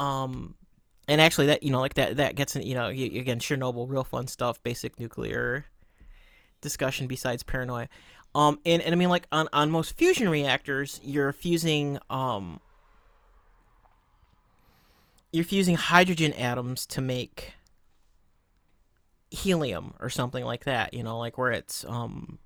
Um, 0.00 0.54
and 1.06 1.20
actually 1.20 1.48
that 1.48 1.62
you 1.62 1.70
know 1.70 1.80
like 1.80 1.94
that 1.94 2.16
that 2.16 2.34
gets 2.34 2.56
in 2.56 2.62
you 2.62 2.74
know 2.74 2.88
you, 2.88 3.20
again 3.20 3.38
chernobyl 3.38 3.86
real 3.90 4.04
fun 4.04 4.26
stuff 4.26 4.62
basic 4.62 4.98
nuclear 4.98 5.66
discussion 6.62 7.06
besides 7.06 7.42
paranoia 7.42 7.88
um 8.34 8.58
and, 8.64 8.80
and 8.82 8.94
i 8.94 8.96
mean 8.96 9.08
like 9.08 9.26
on 9.32 9.48
on 9.52 9.70
most 9.70 9.96
fusion 9.96 10.28
reactors 10.28 11.00
you're 11.02 11.32
fusing 11.32 11.98
um 12.08 12.60
you're 15.32 15.44
fusing 15.44 15.76
hydrogen 15.76 16.32
atoms 16.34 16.86
to 16.86 17.00
make 17.00 17.54
helium 19.30 19.94
or 19.98 20.10
something 20.10 20.44
like 20.44 20.64
that 20.64 20.92
you 20.92 21.02
know 21.02 21.18
like 21.18 21.38
where 21.38 21.52
it's 21.52 21.84
um 21.88 22.38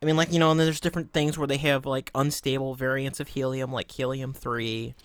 I 0.00 0.04
mean, 0.04 0.16
like 0.16 0.32
you 0.32 0.40
know, 0.40 0.50
and 0.50 0.58
then 0.58 0.66
there's 0.66 0.80
different 0.80 1.12
things 1.12 1.38
where 1.38 1.46
they 1.46 1.58
have 1.58 1.86
like 1.86 2.10
unstable 2.12 2.74
variants 2.74 3.20
of 3.20 3.28
helium, 3.28 3.70
like 3.72 3.88
helium 3.88 4.32
three. 4.32 4.96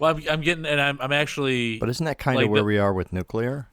well, 0.00 0.16
I'm, 0.16 0.22
I'm 0.28 0.40
getting, 0.40 0.66
and 0.66 0.80
I'm 0.80 1.00
I'm 1.00 1.12
actually. 1.12 1.78
But 1.78 1.88
isn't 1.90 2.04
that 2.06 2.18
kind 2.18 2.34
Like 2.34 2.46
of 2.46 2.50
where 2.50 2.62
the- 2.62 2.64
we 2.64 2.76
are 2.78 2.92
with 2.92 3.12
nuclear? 3.12 3.68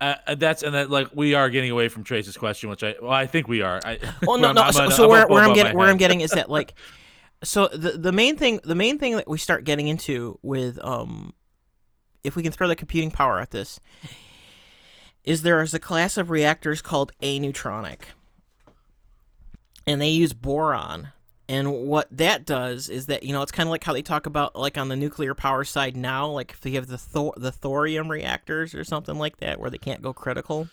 Uh, 0.00 0.14
uh, 0.28 0.34
that's 0.36 0.62
and 0.62 0.72
that 0.76 0.88
like 0.88 1.08
we 1.16 1.34
are 1.34 1.50
getting 1.50 1.72
away 1.72 1.88
from 1.88 2.04
Trace's 2.04 2.36
question, 2.36 2.70
which 2.70 2.84
I 2.84 2.94
well 3.02 3.10
I 3.10 3.26
think 3.26 3.48
we 3.48 3.60
are. 3.62 3.80
I, 3.84 3.98
Well, 4.22 4.38
no, 4.38 4.46
I'm- 4.50 4.54
no. 4.54 4.62
I'm 4.62 4.72
so, 4.92 5.02
I'm 5.04 5.10
where, 5.10 5.22
up 5.24 5.30
where 5.30 5.42
I'm 5.42 5.52
getting 5.52 5.76
where 5.76 5.88
I'm 5.88 5.96
getting 5.96 6.20
is 6.20 6.30
that 6.30 6.48
like, 6.48 6.74
so 7.46 7.68
the 7.68 7.92
the 7.92 8.12
main 8.12 8.36
thing 8.36 8.60
the 8.64 8.74
main 8.74 8.98
thing 8.98 9.16
that 9.16 9.28
we 9.28 9.38
start 9.38 9.64
getting 9.64 9.88
into 9.88 10.38
with 10.42 10.78
um, 10.84 11.32
if 12.24 12.34
we 12.34 12.42
can 12.42 12.52
throw 12.52 12.66
the 12.66 12.76
computing 12.76 13.10
power 13.10 13.40
at 13.40 13.52
this, 13.52 13.80
is 15.24 15.42
there 15.42 15.62
is 15.62 15.72
a 15.72 15.78
class 15.78 16.16
of 16.16 16.30
reactors 16.30 16.82
called 16.82 17.12
aneutronic, 17.22 18.00
and 19.86 20.00
they 20.00 20.08
use 20.08 20.32
boron. 20.32 21.12
And 21.48 21.72
what 21.72 22.08
that 22.10 22.44
does 22.44 22.88
is 22.88 23.06
that 23.06 23.22
you 23.22 23.32
know 23.32 23.42
it's 23.42 23.52
kind 23.52 23.68
of 23.68 23.70
like 23.70 23.84
how 23.84 23.92
they 23.92 24.02
talk 24.02 24.26
about 24.26 24.56
like 24.56 24.76
on 24.76 24.88
the 24.88 24.96
nuclear 24.96 25.32
power 25.34 25.62
side 25.62 25.96
now, 25.96 26.26
like 26.26 26.50
if 26.50 26.60
they 26.60 26.72
have 26.72 26.88
the 26.88 26.98
thor- 26.98 27.34
the 27.36 27.52
thorium 27.52 28.10
reactors 28.10 28.74
or 28.74 28.82
something 28.82 29.16
like 29.16 29.36
that 29.36 29.60
where 29.60 29.70
they 29.70 29.78
can't 29.78 30.02
go 30.02 30.12
critical 30.12 30.68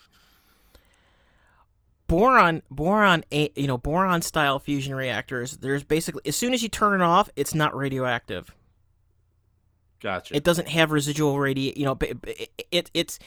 boron 2.14 2.62
boron 2.70 3.24
you 3.32 3.66
know 3.66 3.78
boron 3.78 4.22
style 4.22 4.60
fusion 4.60 4.94
reactors 4.94 5.58
there's 5.58 5.84
basically 5.84 6.22
as 6.28 6.36
soon 6.36 6.54
as 6.54 6.62
you 6.62 6.70
turn 6.70 7.02
it 7.02 7.04
off 7.04 7.28
it's 7.36 7.56
not 7.56 7.76
radioactive. 7.76 8.54
Gotcha. 10.00 10.36
it 10.36 10.44
doesn't 10.44 10.68
have 10.68 10.92
residual 10.92 11.36
radi 11.38 11.76
you 11.76 11.86
know 11.86 11.98
it, 12.02 12.54
it 12.72 12.92
it's 12.94 13.18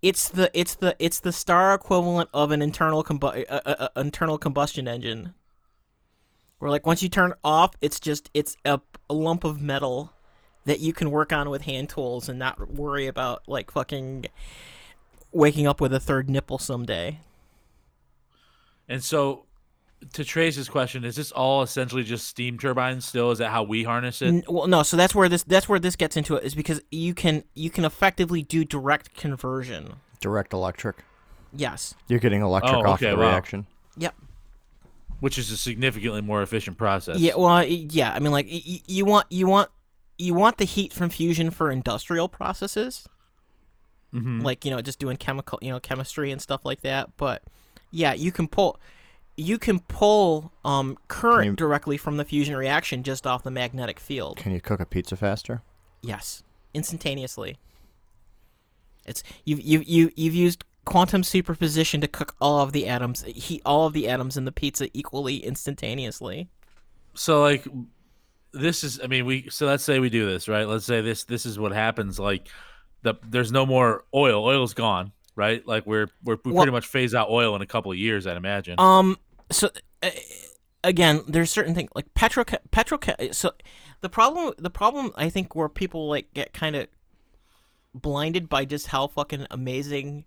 it's 0.00 0.28
the 0.28 0.48
it's 0.54 0.76
the 0.76 0.94
it's 1.00 1.18
the 1.18 1.32
star 1.32 1.74
equivalent 1.74 2.28
of 2.32 2.52
an 2.52 2.62
internal 2.62 3.02
combu- 3.02 3.46
uh, 3.48 3.60
uh, 3.66 3.88
uh, 3.96 4.00
internal 4.00 4.38
combustion 4.38 4.86
engine. 4.86 5.34
Where 6.60 6.70
like 6.70 6.86
once 6.86 7.02
you 7.02 7.08
turn 7.08 7.32
it 7.32 7.38
off 7.42 7.74
it's 7.80 7.98
just 7.98 8.30
it's 8.32 8.56
a, 8.64 8.80
a 9.10 9.14
lump 9.14 9.42
of 9.42 9.60
metal 9.60 10.12
that 10.66 10.78
you 10.78 10.92
can 10.92 11.10
work 11.10 11.32
on 11.32 11.50
with 11.50 11.62
hand 11.62 11.88
tools 11.88 12.28
and 12.28 12.38
not 12.38 12.70
worry 12.70 13.08
about 13.08 13.42
like 13.48 13.72
fucking 13.72 14.26
waking 15.32 15.66
up 15.66 15.80
with 15.80 15.92
a 15.92 16.00
third 16.00 16.30
nipple 16.30 16.58
someday 16.58 17.18
And 18.88 19.02
so, 19.02 19.44
to 20.12 20.24
Trace's 20.24 20.68
question, 20.68 21.04
is 21.04 21.16
this 21.16 21.32
all 21.32 21.62
essentially 21.62 22.04
just 22.04 22.26
steam 22.28 22.58
turbines? 22.58 23.04
Still, 23.04 23.30
is 23.30 23.38
that 23.38 23.50
how 23.50 23.62
we 23.62 23.82
harness 23.84 24.22
it? 24.22 24.28
N- 24.28 24.44
well, 24.48 24.66
no. 24.66 24.82
So 24.82 24.96
that's 24.96 25.14
where 25.14 25.28
this 25.28 25.42
that's 25.42 25.68
where 25.68 25.78
this 25.80 25.96
gets 25.96 26.16
into 26.16 26.36
it 26.36 26.44
is 26.44 26.54
because 26.54 26.80
you 26.90 27.14
can 27.14 27.44
you 27.54 27.70
can 27.70 27.84
effectively 27.84 28.42
do 28.42 28.64
direct 28.64 29.14
conversion. 29.16 29.94
Direct 30.20 30.52
electric. 30.52 30.96
Yes. 31.52 31.94
You're 32.08 32.18
getting 32.20 32.42
electric 32.42 32.74
Oh, 32.74 32.80
off 32.90 33.02
okay, 33.02 33.10
the 33.10 33.16
wow. 33.16 33.22
reaction. 33.30 33.66
Yep. 33.96 34.14
Which 35.20 35.38
is 35.38 35.50
a 35.50 35.56
significantly 35.56 36.20
more 36.20 36.42
efficient 36.42 36.76
process. 36.76 37.18
Yeah. 37.18 37.34
Well, 37.36 37.64
yeah. 37.64 38.12
I 38.12 38.18
mean, 38.18 38.32
like 38.32 38.46
y- 38.46 38.60
y- 38.66 38.80
you 38.86 39.04
want 39.04 39.26
you 39.30 39.46
want 39.46 39.70
you 40.18 40.34
want 40.34 40.58
the 40.58 40.64
heat 40.64 40.92
from 40.92 41.08
fusion 41.10 41.50
for 41.50 41.70
industrial 41.70 42.28
processes, 42.28 43.06
Mhm. 44.14 44.42
like 44.42 44.64
you 44.64 44.70
know 44.70 44.80
just 44.82 44.98
doing 44.98 45.16
chemical 45.16 45.58
you 45.62 45.70
know 45.70 45.80
chemistry 45.80 46.30
and 46.30 46.40
stuff 46.40 46.64
like 46.64 46.82
that. 46.82 47.16
But 47.16 47.42
yeah, 47.90 48.12
you 48.12 48.32
can 48.32 48.48
pull 48.48 48.78
you 49.38 49.58
can 49.58 49.80
pull 49.80 50.50
um 50.64 50.96
current 51.08 51.44
you- 51.46 51.56
directly 51.56 51.96
from 51.96 52.16
the 52.16 52.24
fusion 52.24 52.56
reaction 52.56 53.02
just 53.02 53.26
off 53.26 53.42
the 53.42 53.50
magnetic 53.50 54.00
field. 54.00 54.36
Can 54.38 54.52
you 54.52 54.60
cook 54.60 54.80
a 54.80 54.86
pizza 54.86 55.16
faster? 55.16 55.62
Yes, 56.02 56.42
instantaneously. 56.74 57.58
It's 59.04 59.22
you've 59.44 59.60
you 59.62 59.82
you 59.86 60.10
you've 60.16 60.34
used 60.34 60.64
quantum 60.84 61.22
superposition 61.22 62.00
to 62.00 62.08
cook 62.08 62.34
all 62.40 62.60
of 62.60 62.72
the 62.72 62.86
atoms, 62.86 63.22
heat 63.24 63.60
all 63.66 63.86
of 63.86 63.92
the 63.92 64.08
atoms 64.08 64.36
in 64.36 64.44
the 64.44 64.52
pizza 64.52 64.88
equally 64.94 65.36
instantaneously. 65.44 66.48
so 67.14 67.40
like 67.40 67.66
this 68.52 68.84
is 68.84 69.00
i 69.02 69.06
mean 69.06 69.26
we 69.26 69.48
so 69.50 69.66
let's 69.66 69.82
say 69.84 69.98
we 69.98 70.08
do 70.08 70.24
this 70.26 70.48
right 70.48 70.66
let's 70.68 70.84
say 70.86 71.00
this 71.00 71.24
this 71.24 71.44
is 71.44 71.58
what 71.58 71.72
happens 71.72 72.18
like 72.18 72.48
the 73.02 73.14
there's 73.28 73.50
no 73.52 73.66
more 73.66 74.04
oil 74.14 74.44
oil's 74.44 74.72
gone 74.74 75.12
right 75.36 75.66
like 75.66 75.86
we're, 75.86 76.08
we're 76.24 76.38
we 76.44 76.52
Well- 76.52 76.62
pretty 76.62 76.72
much 76.72 76.86
phase 76.86 77.14
out 77.14 77.30
oil 77.30 77.54
in 77.54 77.62
a 77.62 77.66
couple 77.66 77.92
of 77.92 77.98
years 77.98 78.26
i'd 78.26 78.36
imagine 78.36 78.74
Um. 78.78 79.16
So 79.52 79.70
uh, 80.02 80.10
again, 80.82 81.22
there's 81.28 81.50
certain 81.50 81.74
things 81.74 81.90
like 81.94 82.12
petro 82.14 82.44
petro. 82.44 82.98
So 83.30 83.52
the 84.00 84.08
problem 84.08 84.54
the 84.58 84.70
problem 84.70 85.12
I 85.14 85.30
think 85.30 85.54
where 85.54 85.68
people 85.68 86.08
like 86.08 86.32
get 86.34 86.52
kind 86.52 86.74
of 86.74 86.88
blinded 87.94 88.48
by 88.48 88.64
just 88.64 88.88
how 88.88 89.06
fucking 89.06 89.46
amazing 89.50 90.24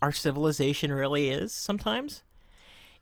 our 0.00 0.12
civilization 0.12 0.92
really 0.92 1.30
is 1.30 1.52
sometimes 1.52 2.22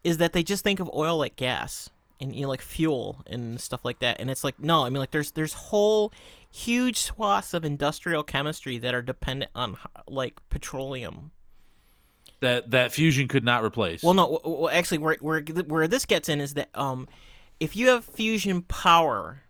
is 0.05 0.19
that 0.19 0.33
they 0.33 0.43
just 0.43 0.63
think 0.63 0.81
of 0.81 0.91
oil 0.95 1.17
like 1.19 1.37
gas 1.37 1.91
and 2.21 2.35
you 2.35 2.43
know 2.43 2.49
like 2.49 2.61
fuel 2.61 3.23
and 3.27 3.61
stuff 3.61 3.85
like 3.85 3.99
that 4.01 4.21
and 4.21 4.31
it's 4.31 4.45
like 4.45 4.61
no 4.61 4.85
i 4.85 4.91
mean 4.91 4.99
like 4.99 5.11
there's 5.11 5.33
there's 5.33 5.55
whole 5.55 6.13
huge 6.51 6.99
swaths 6.99 7.55
of 7.55 7.65
industrial 7.65 8.23
chemistry 8.23 8.79
that 8.79 8.95
are 8.95 9.03
dependent 9.03 9.51
on 9.55 9.77
like 10.09 10.41
petroleum 10.49 11.31
that 12.41 12.71
that 12.71 12.93
fusion 12.93 13.29
could 13.29 13.45
not 13.45 13.63
replace 13.63 14.03
well, 14.03 14.15
no. 14.15 14.41
Well, 14.45 14.71
actually, 14.71 14.99
where 14.99 15.17
where 15.21 15.41
where 15.41 15.89
this 15.89 16.07
gets 16.07 16.29
in 16.29 16.41
is 16.41 16.55
that 16.55 16.69
um, 16.75 17.07
if 17.61 17.77
you 17.77 17.89
have 17.89 18.05
fusion 18.05 18.63
power, 18.63 19.43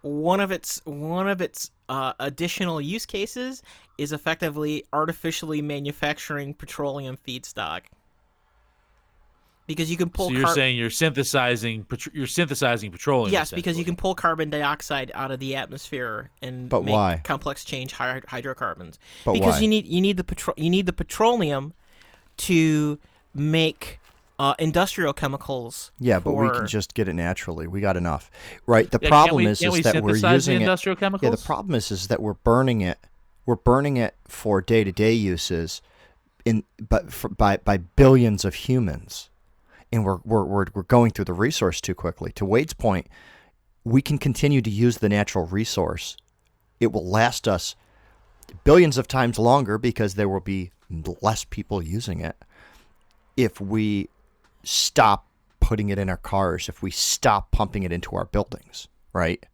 one 0.00 0.40
of 0.40 0.50
its 0.50 0.80
one 0.84 1.28
of 1.28 1.40
its 1.40 1.70
uh, 1.88 2.14
additional 2.18 2.80
use 2.80 3.06
cases 3.06 3.62
is 3.98 4.12
effectively 4.12 4.84
artificially 4.92 5.62
manufacturing 5.62 6.54
petroleum 6.54 7.16
feedstock. 7.16 7.82
Because 9.66 9.90
you 9.90 9.96
can 9.96 10.10
pull. 10.10 10.26
so 10.28 10.32
you're 10.32 10.44
car- 10.44 10.54
saying 10.54 10.76
you're 10.76 10.90
synthesizing 10.90 11.86
you're 12.12 12.26
synthesizing 12.26 12.90
petroleum 12.90 13.32
Yes, 13.32 13.52
because 13.52 13.78
you 13.78 13.84
can 13.84 13.94
pull 13.96 14.14
carbon 14.14 14.50
dioxide 14.50 15.10
out 15.14 15.30
of 15.30 15.38
the 15.38 15.54
atmosphere 15.56 16.30
and 16.42 16.68
But 16.68 16.84
make 16.84 16.92
why? 16.92 17.20
complex 17.24 17.64
change 17.64 17.92
hy- 17.92 18.22
hydrocarbons. 18.26 18.98
But 19.24 19.34
because 19.34 19.54
why? 19.54 19.60
you 19.60 19.68
need 19.68 19.86
you 19.86 20.00
need 20.00 20.16
the 20.16 20.24
petro- 20.24 20.54
you 20.56 20.68
need 20.68 20.86
the 20.86 20.92
petroleum 20.92 21.74
to 22.38 22.98
make 23.34 24.00
uh, 24.38 24.54
industrial 24.58 25.12
chemicals. 25.12 25.92
Yeah, 26.00 26.18
but 26.18 26.32
we 26.32 26.50
can 26.50 26.66
just 26.66 26.94
get 26.94 27.06
it 27.06 27.14
naturally. 27.14 27.68
We 27.68 27.80
got 27.80 27.96
enough, 27.96 28.30
right? 28.66 28.90
The 28.90 28.98
Yeah, 29.00 29.08
can't 29.08 29.10
problem 29.10 29.44
we- 29.44 29.46
is, 29.50 29.60
can't 29.60 29.68
is 29.68 29.72
we 29.74 29.82
that 29.82 29.94
we're 30.02 30.08
synthesize 30.14 30.46
the 30.46 30.52
using 30.54 30.68
it. 30.68 30.98
chemicals 30.98 31.22
Yeah, 31.22 31.30
the 31.36 31.44
problem 31.46 31.74
is, 31.76 31.90
is 31.92 32.08
that 32.08 32.20
we're 32.20 32.34
burning 32.34 32.80
it. 32.80 32.98
We're 33.46 33.54
burning 33.56 33.96
it 33.96 34.16
for 34.26 34.60
day 34.60 34.82
to 34.82 34.90
day 34.90 35.12
uses, 35.12 35.80
in 36.44 36.64
but 36.80 37.12
for, 37.12 37.28
by 37.28 37.58
by 37.58 37.76
billions 37.76 38.44
of 38.44 38.54
humans, 38.54 39.30
and 39.92 40.04
we're, 40.04 40.18
we're 40.24 40.44
we're 40.44 40.66
we're 40.74 40.82
going 40.84 41.10
through 41.10 41.26
the 41.26 41.32
resource 41.34 41.80
too 41.80 41.94
quickly. 41.94 42.32
To 42.32 42.44
Wade's 42.44 42.72
point, 42.72 43.06
we 43.84 44.00
can 44.00 44.18
continue 44.18 44.62
to 44.62 44.70
use 44.70 44.98
the 44.98 45.08
natural 45.08 45.46
resource. 45.46 46.16
It 46.80 46.92
will 46.92 47.06
last 47.06 47.46
us 47.46 47.76
billions 48.64 48.98
of 48.98 49.06
times 49.06 49.38
longer 49.38 49.78
because 49.78 50.14
there 50.14 50.28
will 50.28 50.40
be 50.40 50.72
less 51.20 51.44
people 51.44 51.82
using 51.82 52.20
it. 52.20 52.36
If 53.36 53.60
we 53.60 54.08
stop 54.64 55.26
putting 55.60 55.90
it 55.90 55.98
in 55.98 56.08
our 56.08 56.16
cars, 56.16 56.68
if 56.68 56.82
we 56.82 56.90
stop 56.90 57.50
pumping 57.50 57.82
it 57.82 57.92
into 57.92 58.16
our 58.16 58.24
buildings, 58.26 58.88
right? 59.12 59.44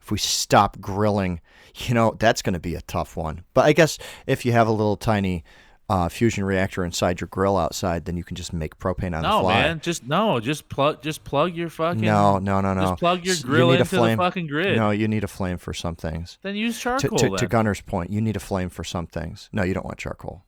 If 0.00 0.10
we 0.10 0.18
stop 0.18 0.80
grilling, 0.80 1.40
you 1.74 1.94
know, 1.94 2.16
that's 2.18 2.42
going 2.42 2.52
to 2.54 2.60
be 2.60 2.74
a 2.74 2.82
tough 2.82 3.16
one. 3.16 3.44
But 3.52 3.64
I 3.64 3.72
guess 3.72 3.98
if 4.26 4.44
you 4.44 4.52
have 4.52 4.68
a 4.68 4.72
little 4.72 4.96
tiny 4.96 5.44
uh, 5.88 6.08
fusion 6.08 6.44
reactor 6.44 6.82
inside 6.84 7.20
your 7.20 7.28
grill 7.28 7.58
outside, 7.58 8.06
then 8.06 8.16
you 8.16 8.24
can 8.24 8.36
just 8.36 8.52
make 8.54 8.78
propane 8.78 9.14
on 9.14 9.22
the 9.22 9.28
no 9.28 9.46
man 9.48 9.80
just 9.80 10.02
no 10.06 10.40
just 10.40 10.66
plug 10.70 11.02
just 11.02 11.22
plug 11.24 11.54
your 11.54 11.68
fucking 11.68 12.00
No, 12.00 12.38
no, 12.38 12.60
no, 12.62 12.72
no. 12.72 12.80
just 12.82 12.98
plug 13.00 13.24
your 13.24 13.34
S- 13.34 13.42
you 13.42 13.48
grill 13.50 13.66
need 13.68 13.74
a 13.74 13.78
into 13.80 13.90
the 13.90 13.96
flame. 13.98 14.16
fucking 14.16 14.46
grid 14.46 14.76
No, 14.78 14.90
you 14.90 15.06
need 15.08 15.24
a 15.24 15.28
flame 15.28 15.58
for 15.58 15.74
some 15.74 15.94
things. 15.94 16.38
then 16.42 16.56
use 16.56 16.76
To, 16.78 16.82
charcoal 16.82 17.18
to, 17.18 17.28
then. 17.28 17.36
to 17.36 17.46
Gunner's 17.46 17.82
point, 17.82 18.10
you 18.10 18.20
need 18.22 18.34
a 18.36 18.40
flame 18.40 18.70
for 18.70 18.82
some 18.82 19.06
things. 19.06 19.50
No, 19.52 19.62
you 19.62 19.74
don't 19.74 19.84
want 19.84 19.98
charcoal. 19.98 20.44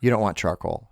You 0.00 0.10
don't 0.10 0.20
want 0.20 0.36
charcoal. 0.36 0.88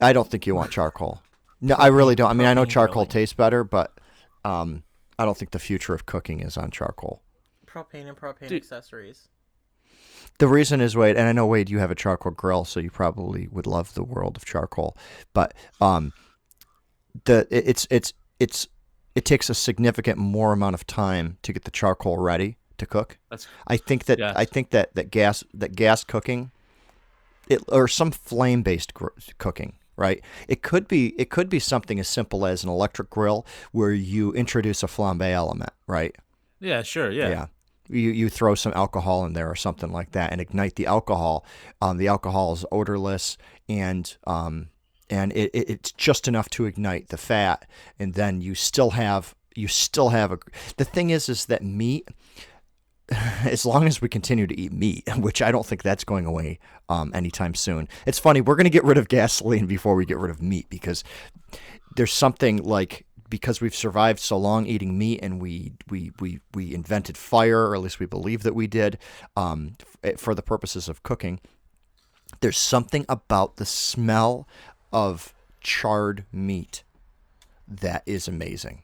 I 0.00 0.12
don't 0.12 0.28
think 0.30 0.46
you 0.46 0.54
want 0.54 0.70
charcoal. 0.70 1.22
No, 1.60 1.74
I 1.76 1.86
really 1.88 2.14
don't. 2.14 2.30
I 2.30 2.34
mean, 2.34 2.46
I 2.46 2.54
know 2.54 2.64
charcoal 2.64 2.94
grilling. 3.04 3.08
tastes 3.10 3.32
better, 3.34 3.64
but 3.64 3.92
um, 4.44 4.82
I 5.18 5.24
don't 5.24 5.36
think 5.36 5.52
the 5.52 5.58
future 5.58 5.94
of 5.94 6.04
cooking 6.06 6.40
is 6.40 6.56
on 6.56 6.70
charcoal. 6.70 7.22
propane 7.66 8.06
and 8.08 8.16
propane 8.16 8.48
Dude. 8.48 8.62
accessories. 8.62 9.28
The 10.38 10.48
reason 10.48 10.80
is 10.80 10.96
Wade, 10.96 11.16
and 11.16 11.28
I 11.28 11.32
know 11.32 11.46
Wade, 11.46 11.70
you 11.70 11.78
have 11.78 11.90
a 11.90 11.94
charcoal 11.94 12.32
grill, 12.32 12.64
so 12.64 12.80
you 12.80 12.90
probably 12.90 13.46
would 13.52 13.66
love 13.66 13.94
the 13.94 14.02
world 14.02 14.36
of 14.36 14.44
charcoal. 14.44 14.96
But 15.32 15.54
um, 15.80 16.12
the 17.24 17.46
it- 17.50 17.68
it's 17.68 17.86
it's 17.90 18.12
it's 18.40 18.68
it 19.14 19.24
takes 19.24 19.48
a 19.48 19.54
significant 19.54 20.18
more 20.18 20.52
amount 20.52 20.74
of 20.74 20.86
time 20.86 21.38
to 21.42 21.52
get 21.52 21.64
the 21.64 21.70
charcoal 21.70 22.18
ready 22.18 22.56
to 22.78 22.86
cook. 22.86 23.18
That's 23.30 23.46
I 23.68 23.76
think 23.76 24.06
that. 24.06 24.18
I 24.36 24.44
think 24.44 24.70
that, 24.70 24.94
that 24.96 25.10
gas 25.10 25.44
that 25.54 25.76
gas 25.76 26.02
cooking, 26.02 26.50
it 27.48 27.62
or 27.68 27.86
some 27.86 28.10
flame 28.10 28.62
based 28.62 28.92
gr- 28.92 29.08
cooking, 29.38 29.74
right? 29.96 30.20
It 30.48 30.62
could 30.62 30.88
be 30.88 31.14
it 31.16 31.30
could 31.30 31.48
be 31.48 31.60
something 31.60 32.00
as 32.00 32.08
simple 32.08 32.44
as 32.44 32.64
an 32.64 32.70
electric 32.70 33.08
grill 33.10 33.46
where 33.70 33.92
you 33.92 34.32
introduce 34.32 34.82
a 34.82 34.86
flambe 34.88 35.30
element, 35.30 35.70
right? 35.86 36.14
yeah 36.60 36.82
sure 36.82 37.10
yeah, 37.10 37.28
yeah. 37.28 37.46
You, 37.88 38.10
you 38.10 38.28
throw 38.28 38.54
some 38.54 38.72
alcohol 38.74 39.24
in 39.26 39.34
there 39.34 39.50
or 39.50 39.56
something 39.56 39.92
like 39.92 40.12
that 40.12 40.32
and 40.32 40.40
ignite 40.40 40.76
the 40.76 40.86
alcohol. 40.86 41.44
Um, 41.82 41.98
the 41.98 42.08
alcohol 42.08 42.54
is 42.54 42.64
odorless 42.72 43.36
and 43.68 44.16
um, 44.26 44.68
and 45.10 45.32
it, 45.32 45.50
it, 45.52 45.70
it's 45.70 45.92
just 45.92 46.28
enough 46.28 46.48
to 46.50 46.64
ignite 46.64 47.08
the 47.08 47.16
fat, 47.16 47.68
and 47.98 48.14
then 48.14 48.40
you 48.40 48.54
still 48.54 48.90
have 48.90 49.34
you 49.54 49.68
still 49.68 50.10
have 50.10 50.32
a. 50.32 50.38
The 50.76 50.84
thing 50.84 51.10
is, 51.10 51.28
is 51.28 51.46
that 51.46 51.62
meat. 51.62 52.08
As 53.44 53.66
long 53.66 53.86
as 53.86 54.00
we 54.00 54.08
continue 54.08 54.46
to 54.46 54.58
eat 54.58 54.72
meat, 54.72 55.06
which 55.18 55.42
I 55.42 55.52
don't 55.52 55.66
think 55.66 55.82
that's 55.82 56.04
going 56.04 56.24
away 56.24 56.58
um, 56.88 57.12
anytime 57.14 57.54
soon. 57.54 57.86
It's 58.06 58.18
funny 58.18 58.40
we're 58.40 58.56
going 58.56 58.64
to 58.64 58.70
get 58.70 58.84
rid 58.84 58.98
of 58.98 59.08
gasoline 59.08 59.66
before 59.76 59.94
we 59.94 60.06
get 60.06 60.18
rid 60.18 60.30
of 60.30 60.40
meat 60.40 60.66
because 60.70 61.04
there's 61.96 62.12
something 62.12 62.62
like 62.62 63.04
because 63.34 63.60
we've 63.60 63.74
survived 63.74 64.20
so 64.20 64.36
long 64.36 64.64
eating 64.64 64.96
meat 64.96 65.18
and 65.20 65.40
we 65.42 65.72
we 65.90 66.12
we, 66.20 66.38
we 66.54 66.72
invented 66.72 67.16
fire 67.16 67.66
or 67.66 67.74
at 67.74 67.80
least 67.82 67.98
we 67.98 68.06
believe 68.06 68.44
that 68.44 68.54
we 68.54 68.68
did 68.68 68.96
um, 69.36 69.74
f- 70.04 70.20
for 70.20 70.36
the 70.36 70.42
purposes 70.42 70.88
of 70.88 71.02
cooking 71.02 71.40
there's 72.40 72.56
something 72.58 73.04
about 73.08 73.56
the 73.56 73.66
smell 73.66 74.46
of 74.92 75.34
charred 75.60 76.24
meat 76.30 76.84
that 77.66 78.04
is 78.06 78.28
amazing 78.28 78.82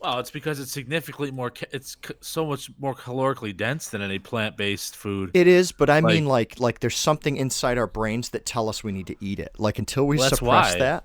Well, 0.00 0.20
it's 0.20 0.30
because 0.30 0.58
it's 0.60 0.72
significantly 0.72 1.30
more. 1.30 1.52
It's 1.70 1.96
c- 2.06 2.14
so 2.22 2.46
much 2.46 2.70
more 2.78 2.94
calorically 2.94 3.54
dense 3.54 3.88
than 3.90 4.00
any 4.00 4.18
plant-based 4.18 4.96
food. 4.96 5.30
it 5.34 5.46
is 5.46 5.70
but 5.72 5.90
i 5.90 6.00
Like- 6.00 6.14
mean 6.14 6.24
like 6.24 6.58
like 6.58 6.80
there's 6.80 6.96
something 6.96 7.36
inside 7.36 7.76
our 7.76 7.86
brains 7.86 8.30
that 8.30 8.46
tell 8.46 8.70
us 8.70 8.82
we 8.82 8.92
need 8.92 9.06
to 9.08 9.16
eat 9.20 9.38
it 9.38 9.52
like 9.58 9.78
until 9.78 10.06
we 10.06 10.16
Well, 10.16 10.30
suppress 10.30 10.74
that 10.76 11.04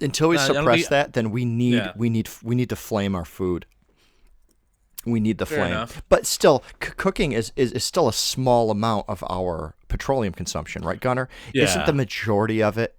until 0.00 0.28
we 0.28 0.36
Uh, 0.36 0.46
suppress 0.46 0.80
be- 0.82 0.86
that 0.90 1.12
then 1.14 1.30
we 1.30 1.44
need 1.44 1.74
Yeah. 1.74 1.92
we 1.96 2.08
need 2.10 2.28
we 2.42 2.54
need 2.54 2.68
to 2.70 2.76
flame 2.76 3.14
our 3.14 3.24
food 3.24 3.66
we 5.04 5.20
need 5.20 5.38
the 5.38 5.46
Fair 5.46 5.58
flame 5.58 5.72
enough. 5.72 6.02
but 6.08 6.26
still 6.26 6.62
c- 6.82 6.90
cooking 6.96 7.32
is, 7.32 7.52
is 7.56 7.72
is 7.72 7.84
still 7.84 8.08
a 8.08 8.12
small 8.12 8.70
amount 8.70 9.06
of 9.08 9.24
our 9.30 9.74
petroleum 9.88 10.32
consumption 10.34 10.82
right 10.82 11.00
gunner 11.00 11.28
isn't 11.54 11.86
the 11.86 11.92
majority 11.92 12.62
of 12.62 12.76
it 12.76 12.96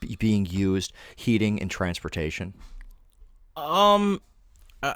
b- 0.00 0.16
being 0.16 0.46
used 0.46 0.92
heating 1.16 1.60
and 1.60 1.70
transportation 1.70 2.54
Um, 3.56 4.20
uh, 4.84 4.94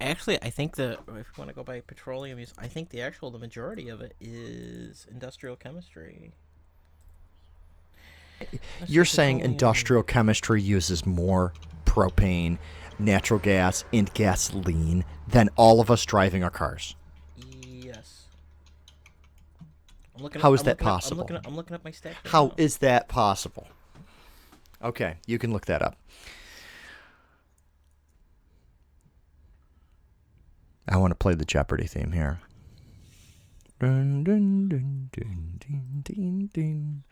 actually, 0.00 0.42
I 0.42 0.48
think 0.50 0.76
the 0.76 0.92
if 0.92 1.26
you 1.28 1.34
want 1.36 1.50
to 1.50 1.54
go 1.54 1.62
by 1.62 1.80
petroleum 1.80 2.38
use, 2.38 2.54
I 2.56 2.66
think 2.68 2.88
the 2.88 3.02
actual 3.02 3.30
the 3.30 3.38
majority 3.38 3.90
of 3.90 4.00
it 4.00 4.14
is 4.18 5.06
industrial 5.10 5.56
chemistry. 5.56 6.32
You're 8.86 9.04
saying 9.04 9.40
industrial 9.40 10.02
chemistry 10.02 10.62
uses 10.62 11.04
more 11.06 11.52
propane, 11.84 12.58
natural 12.98 13.38
gas, 13.40 13.84
and 13.92 14.12
gasoline 14.14 15.04
than 15.26 15.48
all 15.56 15.80
of 15.80 15.90
us 15.90 16.04
driving 16.04 16.42
our 16.44 16.50
cars. 16.50 16.94
Yes. 17.66 18.24
I'm 20.16 20.22
looking 20.22 20.40
How 20.40 20.48
up, 20.48 20.54
is 20.54 20.60
I'm 20.60 20.64
that 20.66 20.70
looking 20.72 20.86
up- 20.86 20.92
possible? 20.94 21.14
I'm 21.14 21.18
looking, 21.20 21.36
up, 21.36 21.46
I'm 21.46 21.56
looking 21.56 21.74
up 21.74 21.84
my 21.84 21.90
stats. 21.90 22.04
right 22.04 22.16
How 22.26 22.44
now. 22.46 22.54
is 22.56 22.78
that 22.78 23.08
possible? 23.08 23.68
Okay, 24.82 25.16
you 25.26 25.38
can 25.38 25.52
look 25.52 25.66
that 25.66 25.82
up. 25.82 25.96
I 30.88 30.96
want 30.96 31.10
to 31.10 31.16
play 31.16 31.34
the 31.34 31.44
Jeopardy 31.44 31.86
theme 31.86 32.12
here. 32.12 32.40
Dun, 33.80 34.24
dun, 34.24 34.68
dun, 34.68 35.10
dun, 35.12 35.58
dun, 35.60 36.02
dun, 36.02 36.50
dun. 36.52 37.04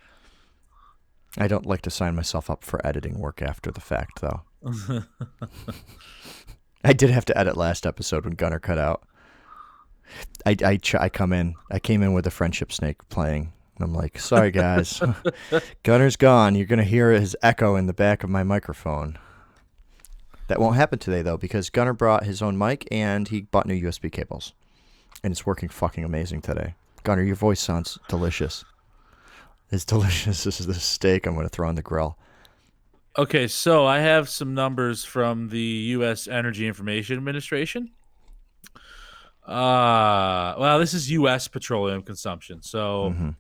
I 1.39 1.49
don't 1.49 1.67
like 1.67 1.83
to 1.83 1.91
sign 1.91 2.15
myself 2.15 2.49
up 2.49 2.65
for 2.65 2.85
editing 2.87 3.19
work 3.19 3.43
after 3.43 3.71
the 3.71 3.81
fact, 3.81 4.21
though. 4.21 4.43
I 6.85 6.93
did 6.93 7.11
have 7.11 7.25
to 7.27 7.39
edit 7.39 7.57
last 7.57 7.87
episode 7.87 8.25
when 8.25 8.35
Gunner 8.35 8.59
cut 8.59 8.79
out. 8.79 9.03
I, 10.45 10.57
I, 10.65 10.79
I 10.99 11.09
come 11.09 11.33
in. 11.33 11.55
I 11.71 11.79
came 11.79 12.03
in 12.03 12.13
with 12.13 12.27
a 12.27 12.31
friendship 12.31 12.73
snake 12.73 13.09
playing. 13.09 13.53
And 13.77 13.85
I'm 13.85 13.95
like, 13.95 14.19
sorry 14.19 14.51
guys, 14.51 15.03
Gunner's 15.83 16.17
gone. 16.17 16.55
You're 16.55 16.67
gonna 16.67 16.83
hear 16.85 17.11
his 17.11 17.37
echo 17.43 17.77
in 17.77 17.87
the 17.87 17.93
back 17.93 18.25
of 18.25 18.31
my 18.31 18.43
microphone. 18.43 19.19
That 20.49 20.61
won't 20.61 20.77
happen 20.77 20.99
today 20.99 21.23
though, 21.23 21.37
because 21.37 21.69
Gunner 21.69 21.93
brought 21.93 22.25
his 22.25 22.41
own 22.41 22.57
mic 22.57 22.89
and 22.91 23.29
he 23.29 23.43
bought 23.43 23.67
new 23.67 23.75
USB 23.75 24.11
cables, 24.11 24.55
and 25.23 25.31
it's 25.31 25.45
working 25.45 25.69
fucking 25.69 26.05
amazing 26.05 26.41
today. 26.41 26.75
Gunner, 27.03 27.23
your 27.23 27.37
voice 27.37 27.61
sounds 27.61 27.99
delicious. 28.09 28.65
As 29.73 29.85
delicious 29.85 30.47
as 30.47 30.59
the 30.67 30.75
steak 30.75 31.27
I'm 31.27 31.35
gonna 31.35 31.49
throw 31.49 31.69
on 31.69 31.75
the 31.75 31.83
grill. 31.83 32.19
Okay, 33.19 33.49
so 33.49 33.87
I 33.87 34.01
have 34.01 34.29
some 34.29 34.53
numbers 34.55 35.03
from 35.05 35.49
the 35.49 35.59
U.S. 35.59 36.29
Energy 36.29 36.67
Information 36.67 37.17
Administration. 37.17 37.91
Uh, 39.47 40.55
well, 40.59 40.79
this 40.79 40.93
is 40.93 41.11
U.S. 41.13 41.47
petroleum 41.49 42.03
consumption, 42.03 42.63
so 42.63 43.15
Mhm. 43.17 43.37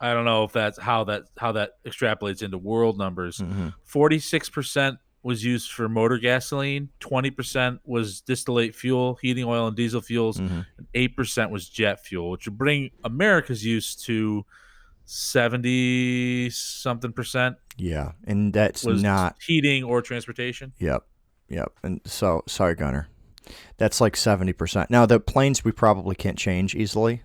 I 0.00 0.12
don't 0.12 0.24
know 0.24 0.44
if 0.44 0.52
that's 0.52 0.78
how 0.78 1.04
that 1.04 1.24
how 1.38 1.52
that 1.52 1.82
extrapolates 1.84 2.42
into 2.42 2.58
world 2.58 2.98
numbers. 2.98 3.38
Mhm. 3.38 3.74
Forty 3.84 4.18
six 4.18 4.48
percent 4.48 4.98
was 5.22 5.44
used 5.44 5.72
for 5.72 5.88
motor 5.88 6.18
gasoline, 6.18 6.90
twenty 7.00 7.30
percent 7.30 7.80
was 7.84 8.20
distillate 8.20 8.74
fuel, 8.74 9.18
heating 9.22 9.44
oil, 9.44 9.66
and 9.66 9.76
diesel 9.76 10.00
fuels, 10.02 10.38
Mhm. 10.38 10.66
and 10.76 10.86
eight 10.94 11.16
percent 11.16 11.50
was 11.50 11.68
jet 11.68 12.04
fuel, 12.04 12.30
which 12.30 12.46
would 12.46 12.58
bring 12.58 12.90
America's 13.02 13.64
use 13.64 13.96
to 14.04 14.44
seventy 15.08 16.50
something 16.50 17.12
percent 17.12 17.56
Yeah, 17.76 18.12
and 18.24 18.52
that's 18.52 18.84
was 18.84 19.02
not 19.02 19.36
heating 19.44 19.84
or 19.84 20.02
transportation. 20.02 20.72
Yep. 20.78 21.04
Yep. 21.48 21.72
And 21.82 22.00
so, 22.04 22.42
sorry, 22.46 22.74
Gunner. 22.74 23.08
That's 23.78 24.00
like 24.00 24.16
seventy 24.16 24.52
percent. 24.52 24.90
Now 24.90 25.06
the 25.06 25.18
planes 25.18 25.64
we 25.64 25.72
probably 25.72 26.14
can't 26.14 26.36
change 26.36 26.74
easily. 26.74 27.22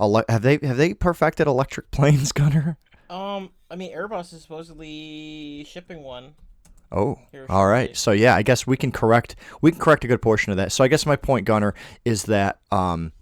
Ele- 0.00 0.24
have 0.28 0.42
they 0.42 0.58
have 0.62 0.76
they 0.76 0.94
perfected 0.94 1.46
electric 1.46 1.90
planes, 1.92 2.32
Gunner? 2.32 2.76
Um, 3.08 3.50
I 3.70 3.76
mean, 3.76 3.94
Airbus 3.94 4.32
is 4.32 4.42
supposedly 4.42 5.64
shipping 5.68 6.02
one. 6.02 6.34
Oh, 6.90 7.18
Here 7.30 7.46
all 7.48 7.66
right. 7.68 7.96
So 7.96 8.10
yeah, 8.12 8.34
I 8.34 8.42
guess 8.42 8.66
we 8.66 8.76
can 8.76 8.90
correct 8.90 9.36
we 9.60 9.70
can 9.70 9.80
correct 9.80 10.04
a 10.04 10.08
good 10.08 10.20
portion 10.20 10.50
of 10.50 10.56
that. 10.56 10.72
So 10.72 10.82
I 10.82 10.88
guess 10.88 11.06
my 11.06 11.16
point, 11.16 11.46
Gunner, 11.46 11.74
is 12.04 12.24
that 12.24 12.58
um, 12.70 13.12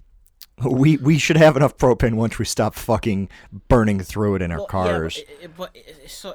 we 0.64 0.96
we 0.98 1.18
should 1.18 1.36
have 1.36 1.56
enough 1.56 1.76
propane 1.76 2.14
once 2.14 2.38
we 2.38 2.44
stop 2.44 2.74
fucking 2.74 3.28
burning 3.68 4.00
through 4.00 4.36
it 4.36 4.42
in 4.42 4.50
our 4.52 4.58
Well, 4.58 4.66
cars. 4.66 5.18
Yeah, 5.40 5.48
but, 5.56 5.74
but 5.74 6.10
so 6.10 6.34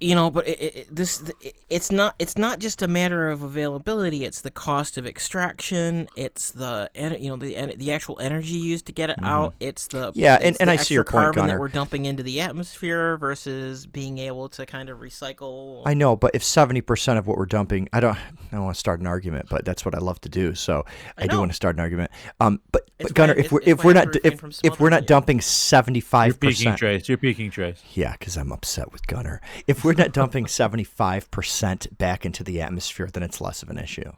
you 0.00 0.14
know, 0.14 0.30
but 0.30 0.46
it, 0.48 0.60
it, 0.60 0.88
this 0.94 1.22
it, 1.40 1.54
it's 1.70 1.90
not 1.92 2.14
it's 2.18 2.36
not 2.36 2.58
just 2.58 2.82
a 2.82 2.88
matter 2.88 3.28
of 3.30 3.42
availability. 3.42 4.24
It's 4.24 4.40
the 4.40 4.50
cost 4.50 4.96
of 4.98 5.06
extraction. 5.06 6.08
It's 6.16 6.50
the 6.50 6.90
you 6.94 7.28
know 7.28 7.36
the 7.36 7.74
the 7.76 7.92
actual 7.92 8.18
energy 8.20 8.54
used 8.54 8.86
to 8.86 8.92
get 8.92 9.10
it 9.10 9.22
out. 9.22 9.54
It's 9.60 9.86
the. 9.88 10.12
Yeah, 10.14 10.34
and- 10.36 10.44
it's 10.46 10.58
and 10.58 10.68
the 10.68 10.72
I 10.72 10.76
see 10.76 10.94
your 10.94 11.02
extra 11.02 11.12
point, 11.20 11.24
carbon 11.24 11.40
Gunner. 11.42 11.52
that 11.54 11.60
we're 11.60 11.68
dumping 11.68 12.06
into 12.06 12.22
the 12.22 12.40
atmosphere 12.40 13.16
versus 13.18 13.86
being 13.86 14.18
able 14.18 14.48
to 14.50 14.66
kind 14.66 14.88
of 14.88 14.98
recycle. 14.98 15.82
I 15.86 15.94
know, 15.94 16.16
but 16.16 16.32
if 16.34 16.42
seventy 16.42 16.80
percent 16.80 17.18
of 17.18 17.26
what 17.26 17.36
we're 17.38 17.46
dumping, 17.46 17.88
I 17.92 18.00
don't, 18.00 18.16
I 18.16 18.20
don't 18.52 18.64
want 18.64 18.74
to 18.74 18.80
start 18.80 19.00
an 19.00 19.06
argument, 19.06 19.46
but 19.48 19.64
that's 19.64 19.84
what 19.84 19.94
I 19.94 19.98
love 19.98 20.20
to 20.22 20.28
do. 20.28 20.54
So 20.54 20.84
I, 21.16 21.26
do 21.26 21.38
want 21.38 21.50
to 21.50 21.54
start 21.56 21.76
an 21.76 21.80
argument. 21.80 22.10
Um, 22.40 22.60
but, 22.72 22.90
It's 22.98 23.10
but 23.10 23.14
Gunner, 23.14 23.34
if 23.34 23.52
we're 23.52 23.60
if 23.64 23.84
we're 23.84 23.92
not 23.92 24.14
if 24.24 24.24
if 24.24 24.42
we're 24.42 24.48
not 24.48 24.54
smothering 24.54 25.02
you. 25.02 25.06
dumping 25.06 25.40
seventy 25.40 25.98
You're 25.98 26.04
five 26.06 26.40
peaking, 26.40 26.56
percent, 26.72 26.78
Trace. 26.78 27.08
You're 27.08 27.18
peaking, 27.18 27.50
Trace. 27.50 27.82
yeah, 27.94 28.12
because 28.12 28.36
I'm 28.36 28.50
upset 28.52 28.92
with 28.92 29.06
Gunner. 29.06 29.40
If 29.68 29.84
we're 29.84 29.92
not 29.92 30.12
dumping 30.12 30.46
seventy 30.46 30.82
five 30.82 31.30
percent 31.30 31.96
back 31.98 32.26
into 32.26 32.42
the 32.42 32.60
atmosphere, 32.60 33.08
then 33.12 33.22
it's 33.22 33.40
less 33.40 33.62
of 33.62 33.68
an 33.68 33.78
issue. 33.78 34.10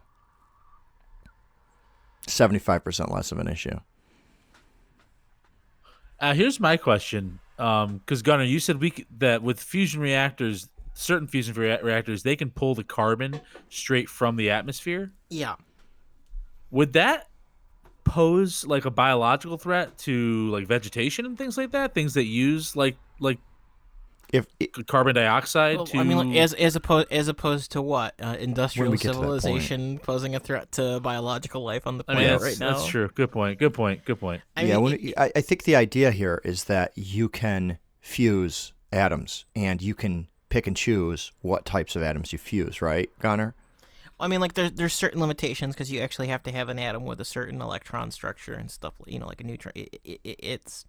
Seventy 2.27 2.61
five 2.61 2.85
percent 2.85 3.11
less 3.11 3.33
of 3.33 3.39
an 3.39 3.49
issue. 3.49 3.79
Uh, 6.21 6.35
here's 6.35 6.61
my 6.61 6.77
question, 6.77 7.41
because 7.57 8.23
Gunner, 8.23 8.45
you 8.45 8.61
said 8.61 8.81
we 8.81 9.07
that 9.19 9.43
with 9.43 9.59
fusion 9.61 10.01
reactors, 10.01 10.69
certain 10.95 11.27
fusion 11.27 11.55
rea- 11.55 11.81
reactors, 11.83 12.23
they 12.23 12.37
can 12.37 12.51
pull 12.51 12.75
the 12.75 12.85
carbon 12.85 13.41
straight 13.71 14.09
from 14.09 14.37
the 14.37 14.51
atmosphere. 14.51 15.13
yeah. 15.29 15.57
Would 16.73 16.93
that 16.93 17.27
pose 18.05 18.65
like 18.65 18.85
a 18.85 18.93
biological 18.93 19.59
threat 19.59 19.99
to 19.99 20.49
like 20.51 20.69
vegetation 20.69 21.27
and 21.27 21.37
things 21.37 21.59
like 21.59 21.73
that? 21.73 21.95
Things 21.95 22.15
that 22.15 22.27
use 22.27 22.77
like 22.77 22.97
like 23.19 23.41
If 24.33 24.47
it, 24.61 24.87
carbon 24.87 25.15
dioxide 25.17 25.77
Well, 25.77 25.87
to 25.87 25.99
I 25.99 26.05
mean, 26.05 26.17
like, 26.17 26.37
as 26.39 26.55
as 26.55 26.77
opposed 26.77 27.11
as 27.11 27.27
opposed 27.29 27.73
to 27.73 27.83
what 27.83 28.15
uh, 28.23 28.37
industrial 28.39 28.93
we 28.93 28.97
get 28.99 29.03
to 29.03 29.09
that 29.09 29.15
point. 29.27 29.43
civilization 29.43 29.99
posing 29.99 30.35
a 30.37 30.41
threat 30.41 30.71
to 30.73 31.01
biological 31.01 31.65
life 31.65 31.87
on 31.87 31.99
the 31.99 32.05
I 32.07 32.15
planet 32.15 32.23
mean, 32.23 32.31
that's, 32.33 32.45
right 32.45 32.61
now. 32.61 32.77
that's 32.79 32.87
true. 32.89 33.11
Good 33.15 33.33
point. 33.33 33.59
Good 33.59 33.75
point. 33.75 34.05
Good 34.05 34.21
point. 34.21 34.43
I 34.57 34.63
yeah, 34.63 34.79
mean, 34.79 34.99
it- 35.01 35.15
I, 35.19 35.33
I 35.35 35.41
think 35.41 35.65
the 35.65 35.75
idea 35.77 36.11
here 36.13 36.41
is 36.45 36.65
that 36.65 36.93
you 36.97 37.29
can 37.29 37.79
fuse 37.99 38.73
atoms, 38.93 39.45
and 39.57 39.83
you 39.83 39.95
can 39.95 40.29
pick 40.49 40.67
and 40.67 40.77
choose 40.77 41.33
what 41.43 41.65
types 41.65 41.95
of 41.97 42.03
atoms 42.03 42.33
you 42.33 42.39
fuse, 42.39 42.81
right, 42.83 43.09
Gunner? 43.21 43.55
I 44.19 44.29
mean, 44.29 44.41
like 44.41 44.55
there's 44.55 44.73
there's 44.73 44.93
certain 44.93 45.21
limitations 45.21 45.75
because 45.75 45.91
you 45.91 46.01
actually 46.03 46.29
have 46.29 46.43
to 46.45 46.53
have 46.53 46.69
an 46.69 46.79
atom 46.79 47.05
with 47.05 47.21
a 47.21 47.25
certain 47.25 47.61
electron 47.63 48.11
structure 48.11 48.53
and 48.53 48.71
stuff. 48.71 48.95
You 49.07 49.19
know, 49.19 49.27
like 49.27 49.41
a 49.41 49.45
neutron. 49.45 49.73
It, 49.75 50.01
it, 50.05 50.21
it, 50.23 50.37
it's 50.41 50.85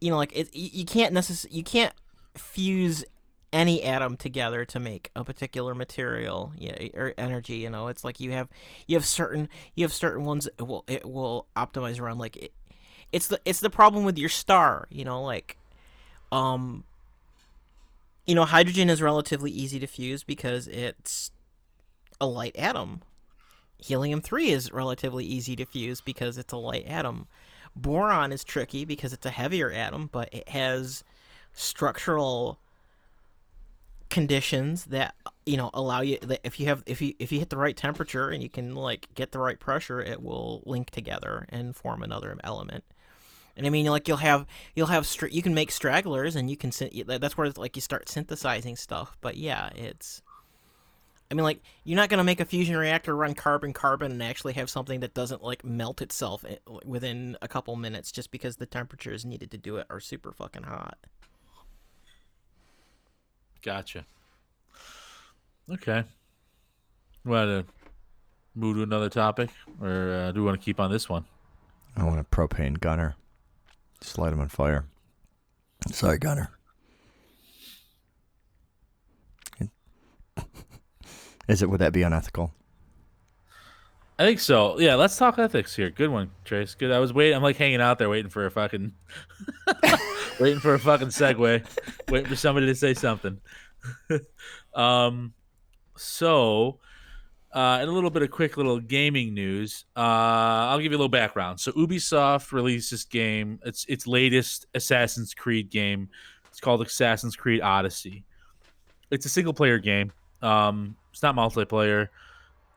you 0.00 0.10
know, 0.10 0.16
like 0.16 0.32
it. 0.36 0.54
You 0.54 0.70
you 0.72 0.84
can't 0.84 1.14
necess- 1.14 1.46
You 1.50 1.62
can't 1.62 1.92
fuse 2.36 3.04
any 3.52 3.82
atom 3.82 4.16
together 4.16 4.64
to 4.64 4.78
make 4.78 5.10
a 5.16 5.24
particular 5.24 5.74
material 5.74 6.52
yeah, 6.56 6.76
or 6.94 7.14
energy. 7.18 7.54
You 7.54 7.70
know, 7.70 7.88
it's 7.88 8.04
like 8.04 8.20
you 8.20 8.32
have 8.32 8.48
you 8.86 8.96
have 8.96 9.04
certain 9.04 9.48
you 9.74 9.84
have 9.84 9.92
certain 9.92 10.24
ones 10.24 10.48
that 10.56 10.64
will 10.64 10.84
it 10.86 11.04
will 11.04 11.46
optimize 11.56 12.00
around 12.00 12.18
like 12.18 12.36
it. 12.36 12.52
It's 13.12 13.26
the 13.26 13.40
it's 13.44 13.60
the 13.60 13.70
problem 13.70 14.04
with 14.04 14.18
your 14.18 14.28
star. 14.28 14.86
You 14.90 15.04
know, 15.04 15.22
like 15.22 15.56
um. 16.32 16.84
You 18.26 18.36
know, 18.36 18.44
hydrogen 18.44 18.90
is 18.90 19.02
relatively 19.02 19.50
easy 19.50 19.80
to 19.80 19.88
fuse 19.88 20.22
because 20.22 20.68
it's 20.68 21.32
a 22.20 22.26
light 22.26 22.54
atom. 22.56 23.00
Helium 23.78 24.20
3 24.20 24.50
is 24.50 24.70
relatively 24.70 25.24
easy 25.24 25.56
to 25.56 25.64
fuse 25.64 26.00
because 26.00 26.38
it's 26.38 26.52
a 26.52 26.56
light 26.56 26.86
atom. 26.86 27.26
Boron 27.74 28.30
is 28.30 28.44
tricky 28.44 28.84
because 28.84 29.12
it's 29.12 29.26
a 29.26 29.30
heavier 29.30 29.72
atom, 29.72 30.10
but 30.12 30.28
it 30.32 30.48
has 30.50 31.02
structural 31.52 32.58
conditions 34.08 34.86
that 34.86 35.14
you 35.46 35.56
know 35.56 35.70
allow 35.72 36.00
you 36.00 36.18
that 36.22 36.40
if 36.42 36.58
you 36.58 36.66
have 36.66 36.82
if 36.84 37.00
you 37.00 37.14
if 37.20 37.30
you 37.30 37.38
hit 37.38 37.48
the 37.48 37.56
right 37.56 37.76
temperature 37.76 38.28
and 38.28 38.42
you 38.42 38.48
can 38.48 38.74
like 38.74 39.06
get 39.14 39.30
the 39.30 39.38
right 39.38 39.60
pressure 39.60 40.00
it 40.00 40.20
will 40.20 40.62
link 40.66 40.90
together 40.90 41.46
and 41.48 41.76
form 41.76 42.02
another 42.02 42.36
element 42.42 42.82
and 43.56 43.68
i 43.68 43.70
mean 43.70 43.86
like 43.86 44.08
you'll 44.08 44.16
have 44.16 44.46
you'll 44.74 44.88
have 44.88 45.06
str- 45.06 45.28
you 45.28 45.42
can 45.42 45.54
make 45.54 45.70
stragglers 45.70 46.34
and 46.34 46.50
you 46.50 46.56
can 46.56 46.72
that's 47.06 47.38
where 47.38 47.50
like 47.50 47.76
you 47.76 47.82
start 47.82 48.08
synthesizing 48.08 48.74
stuff 48.74 49.16
but 49.20 49.36
yeah 49.36 49.70
it's 49.76 50.22
I 51.30 51.36
mean, 51.36 51.44
like, 51.44 51.62
you're 51.84 51.96
not 51.96 52.08
going 52.08 52.18
to 52.18 52.24
make 52.24 52.40
a 52.40 52.44
fusion 52.44 52.76
reactor 52.76 53.14
run 53.14 53.34
carbon 53.34 53.72
carbon 53.72 54.10
and 54.10 54.22
actually 54.22 54.54
have 54.54 54.68
something 54.68 54.98
that 55.00 55.14
doesn't, 55.14 55.44
like, 55.44 55.64
melt 55.64 56.02
itself 56.02 56.44
eh, 56.44 56.56
within 56.84 57.36
a 57.40 57.46
couple 57.46 57.76
minutes 57.76 58.10
just 58.10 58.32
because 58.32 58.56
the 58.56 58.66
temperatures 58.66 59.24
needed 59.24 59.52
to 59.52 59.56
do 59.56 59.76
it 59.76 59.86
are 59.90 60.00
super 60.00 60.32
fucking 60.32 60.64
hot. 60.64 60.98
Gotcha. 63.62 64.06
Okay. 65.70 66.04
Want 67.24 67.48
to 67.48 67.64
move 68.54 68.76
to 68.76 68.82
another 68.82 69.08
topic, 69.08 69.50
or 69.80 70.12
uh, 70.12 70.32
do 70.32 70.40
we 70.40 70.46
want 70.46 70.60
to 70.60 70.64
keep 70.64 70.80
on 70.80 70.90
this 70.90 71.08
one? 71.08 71.24
I 71.96 72.04
want 72.04 72.20
a 72.20 72.24
propane 72.24 72.80
gunner. 72.80 73.14
Just 74.00 74.18
light 74.18 74.32
him 74.32 74.40
on 74.40 74.48
fire. 74.48 74.86
Sorry, 75.90 76.18
gunner. 76.18 76.50
Is 81.48 81.62
it? 81.62 81.70
Would 81.70 81.80
that 81.80 81.92
be 81.92 82.02
unethical? 82.02 82.52
I 84.18 84.24
think 84.24 84.40
so. 84.40 84.78
Yeah, 84.78 84.96
let's 84.96 85.16
talk 85.16 85.38
ethics 85.38 85.74
here. 85.74 85.90
Good 85.90 86.10
one, 86.10 86.30
Trace. 86.44 86.74
Good. 86.74 86.90
I 86.90 86.98
was 86.98 87.12
waiting. 87.12 87.36
I'm 87.36 87.42
like 87.42 87.56
hanging 87.56 87.80
out 87.80 87.98
there 87.98 88.10
waiting 88.10 88.30
for 88.30 88.46
a 88.46 88.50
fucking 88.50 88.92
Waiting 90.40 90.58
for 90.58 90.72
a 90.72 90.78
fucking 90.78 91.08
segue. 91.08 91.64
Waiting 92.08 92.28
for 92.28 92.36
somebody 92.36 92.66
to 92.66 92.74
say 92.74 92.94
something. 92.94 93.38
um, 94.74 95.34
so, 95.98 96.78
uh, 97.54 97.78
and 97.80 97.90
a 97.90 97.92
little 97.92 98.08
bit 98.08 98.22
of 98.22 98.30
quick 98.30 98.56
little 98.56 98.80
gaming 98.80 99.34
news. 99.34 99.84
Uh, 99.94 100.00
I'll 100.00 100.78
give 100.78 100.92
you 100.92 100.96
a 100.96 101.00
little 101.00 101.10
background. 101.10 101.60
So, 101.60 101.72
Ubisoft 101.72 102.52
released 102.52 102.90
this 102.90 103.04
game. 103.04 103.60
It's 103.66 103.84
its 103.86 104.06
latest 104.06 104.64
Assassin's 104.74 105.34
Creed 105.34 105.68
game. 105.68 106.08
It's 106.48 106.58
called 106.58 106.80
Assassin's 106.80 107.36
Creed 107.36 107.60
Odyssey. 107.60 108.24
It's 109.10 109.26
a 109.26 109.28
single 109.30 109.52
player 109.52 109.78
game. 109.78 110.10
Um, 110.40 110.96
it's 111.12 111.22
not 111.22 111.36
multiplayer, 111.36 112.08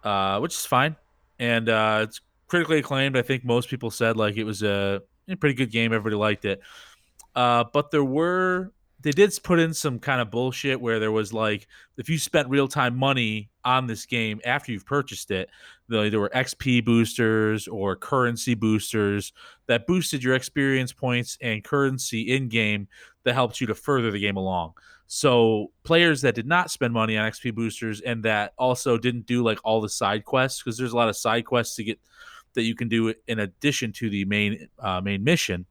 uh, 0.04 0.40
which 0.40 0.54
is 0.54 0.66
fine, 0.66 0.98
and 1.40 1.70
uh, 1.70 2.02
it's 2.04 2.20
critically 2.48 2.80
acclaimed. 2.80 3.16
I 3.16 3.22
think 3.22 3.46
most 3.46 3.70
people 3.70 3.90
said 3.90 4.18
like 4.18 4.36
it 4.36 4.44
was 4.44 4.64
a, 4.64 5.02
a 5.30 5.36
pretty 5.38 5.56
good 5.56 5.72
game. 5.72 5.94
Everybody 5.94 6.18
liked 6.18 6.44
it. 6.44 6.62
Uh, 7.36 7.64
but 7.74 7.92
there 7.92 8.04
were 8.04 8.72
they 9.04 9.12
did 9.12 9.38
put 9.44 9.60
in 9.60 9.74
some 9.74 10.00
kind 10.00 10.22
of 10.22 10.32
bullshit 10.32 10.80
where 10.80 10.98
there 10.98 11.12
was 11.12 11.34
like 11.34 11.68
if 11.98 12.10
you 12.10 12.18
spent 12.18 12.48
real 12.48 12.70
time 12.70 12.98
money 12.98 13.50
on 13.66 13.86
this 13.86 14.06
game 14.06 14.40
after 14.46 14.72
you've 14.72 14.86
purchased 14.86 15.30
it, 15.30 15.50
there 15.90 16.20
were 16.20 16.32
XP 16.34 16.86
boosters 16.86 17.68
or 17.68 17.98
currency 17.98 18.56
boosters 18.56 19.34
that 19.68 19.86
boosted 19.88 20.24
your 20.24 20.36
experience 20.36 20.94
points 20.94 21.38
and 21.42 21.64
currency 21.64 22.34
in 22.34 22.48
game 22.48 22.88
that 23.24 23.34
helped 23.34 23.60
you 23.60 23.68
to 23.68 23.76
further 23.76 24.10
the 24.10 24.20
game 24.20 24.38
along. 24.38 24.74
So 25.08 25.72
players 25.84 26.22
that 26.22 26.34
did 26.34 26.48
not 26.48 26.72
spend 26.72 26.94
money 26.94 27.18
on 27.18 27.30
XP 27.30 27.54
boosters 27.54 28.00
and 28.02 28.24
that 28.24 28.54
also 28.58 28.98
didn't 28.98 29.26
do 29.26 29.44
like 29.44 29.60
all 29.66 29.82
the 29.82 29.90
side 29.90 30.24
quests 30.24 30.64
because 30.64 30.78
there's 30.78 30.94
a 30.94 30.96
lot 30.96 31.10
of 31.10 31.18
side 31.18 31.46
quests 31.46 31.76
to 31.76 31.84
get 31.84 32.00
that 32.54 32.64
you 32.64 32.74
can 32.74 32.88
do 32.88 33.14
in 33.28 33.40
addition 33.40 33.92
to 33.92 34.10
the 34.10 34.24
main 34.26 34.70
uh, 34.80 35.02
main 35.02 35.24
mission 35.24 35.66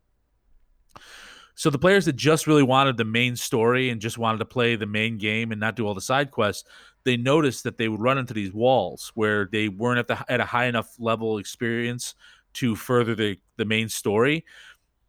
so 1.54 1.70
the 1.70 1.78
players 1.78 2.06
that 2.06 2.16
just 2.16 2.46
really 2.46 2.62
wanted 2.62 2.96
the 2.96 3.04
main 3.04 3.36
story 3.36 3.90
and 3.90 4.00
just 4.00 4.18
wanted 4.18 4.38
to 4.38 4.44
play 4.44 4.74
the 4.74 4.86
main 4.86 5.18
game 5.18 5.52
and 5.52 5.60
not 5.60 5.76
do 5.76 5.86
all 5.86 5.94
the 5.94 6.00
side 6.00 6.30
quests, 6.30 6.64
they 7.04 7.16
noticed 7.16 7.64
that 7.64 7.76
they 7.78 7.88
would 7.88 8.00
run 8.00 8.18
into 8.18 8.32
these 8.32 8.52
walls 8.52 9.12
where 9.14 9.48
they 9.52 9.68
weren't 9.68 9.98
at 9.98 10.08
the 10.08 10.32
at 10.32 10.40
a 10.40 10.44
high 10.44 10.66
enough 10.66 10.94
level 10.98 11.38
experience 11.38 12.14
to 12.54 12.74
further 12.74 13.14
the 13.14 13.38
the 13.56 13.64
main 13.64 13.88
story. 13.88 14.44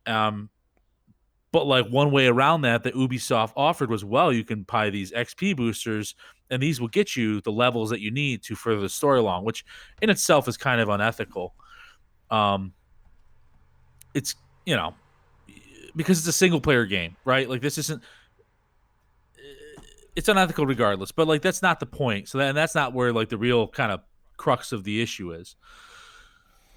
Um, 0.05 0.49
but 1.51 1.65
like 1.65 1.87
one 1.87 2.11
way 2.11 2.27
around 2.27 2.61
that 2.61 2.83
that 2.83 2.95
Ubisoft 2.95 3.53
offered 3.55 3.89
was 3.89 4.03
well, 4.03 4.33
you 4.33 4.43
can 4.43 4.63
buy 4.63 4.89
these 4.89 5.11
XP 5.11 5.55
boosters, 5.55 6.15
and 6.49 6.61
these 6.61 6.81
will 6.81 6.87
get 6.87 7.15
you 7.15 7.41
the 7.41 7.51
levels 7.51 7.89
that 7.91 8.01
you 8.01 8.11
need 8.11 8.43
to 8.43 8.55
further 8.55 8.81
the 8.81 8.89
story 8.89 9.19
along, 9.19 9.45
which 9.45 9.63
in 10.01 10.09
itself 10.09 10.47
is 10.47 10.57
kind 10.57 10.81
of 10.81 10.89
unethical. 10.89 11.53
Um, 12.31 12.73
it's 14.13 14.35
you 14.65 14.75
know 14.75 14.95
because 15.95 16.19
it's 16.19 16.27
a 16.27 16.33
single 16.33 16.61
player 16.61 16.85
game, 16.85 17.15
right? 17.25 17.49
Like 17.49 17.61
this 17.61 17.77
isn't 17.77 18.01
it's 20.15 20.27
unethical 20.27 20.65
regardless, 20.65 21.11
but 21.11 21.27
like 21.27 21.41
that's 21.41 21.61
not 21.61 21.79
the 21.79 21.85
point. 21.85 22.27
So 22.29 22.39
and 22.39 22.55
that's 22.55 22.75
not 22.75 22.93
where 22.93 23.11
like 23.11 23.29
the 23.29 23.37
real 23.37 23.67
kind 23.67 23.91
of 23.91 24.01
crux 24.37 24.71
of 24.71 24.83
the 24.83 25.01
issue 25.01 25.31
is. 25.33 25.55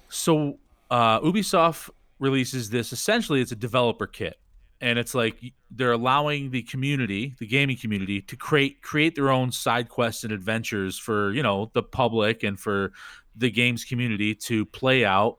So 0.09 0.57
uh, 0.89 1.19
Ubisoft 1.21 1.89
releases 2.19 2.69
this. 2.69 2.93
Essentially, 2.93 3.41
it's 3.41 3.51
a 3.51 3.55
developer 3.55 4.07
kit, 4.07 4.37
and 4.81 4.97
it's 4.97 5.13
like 5.13 5.53
they're 5.69 5.91
allowing 5.91 6.51
the 6.51 6.63
community, 6.63 7.35
the 7.39 7.45
gaming 7.45 7.77
community, 7.77 8.21
to 8.21 8.35
create 8.35 8.81
create 8.81 9.15
their 9.15 9.29
own 9.29 9.51
side 9.51 9.89
quests 9.89 10.23
and 10.23 10.33
adventures 10.33 10.97
for 10.97 11.31
you 11.33 11.43
know 11.43 11.69
the 11.73 11.83
public 11.83 12.43
and 12.43 12.59
for 12.59 12.93
the 13.35 13.51
games 13.51 13.85
community 13.85 14.33
to 14.33 14.65
play 14.65 15.05
out. 15.05 15.37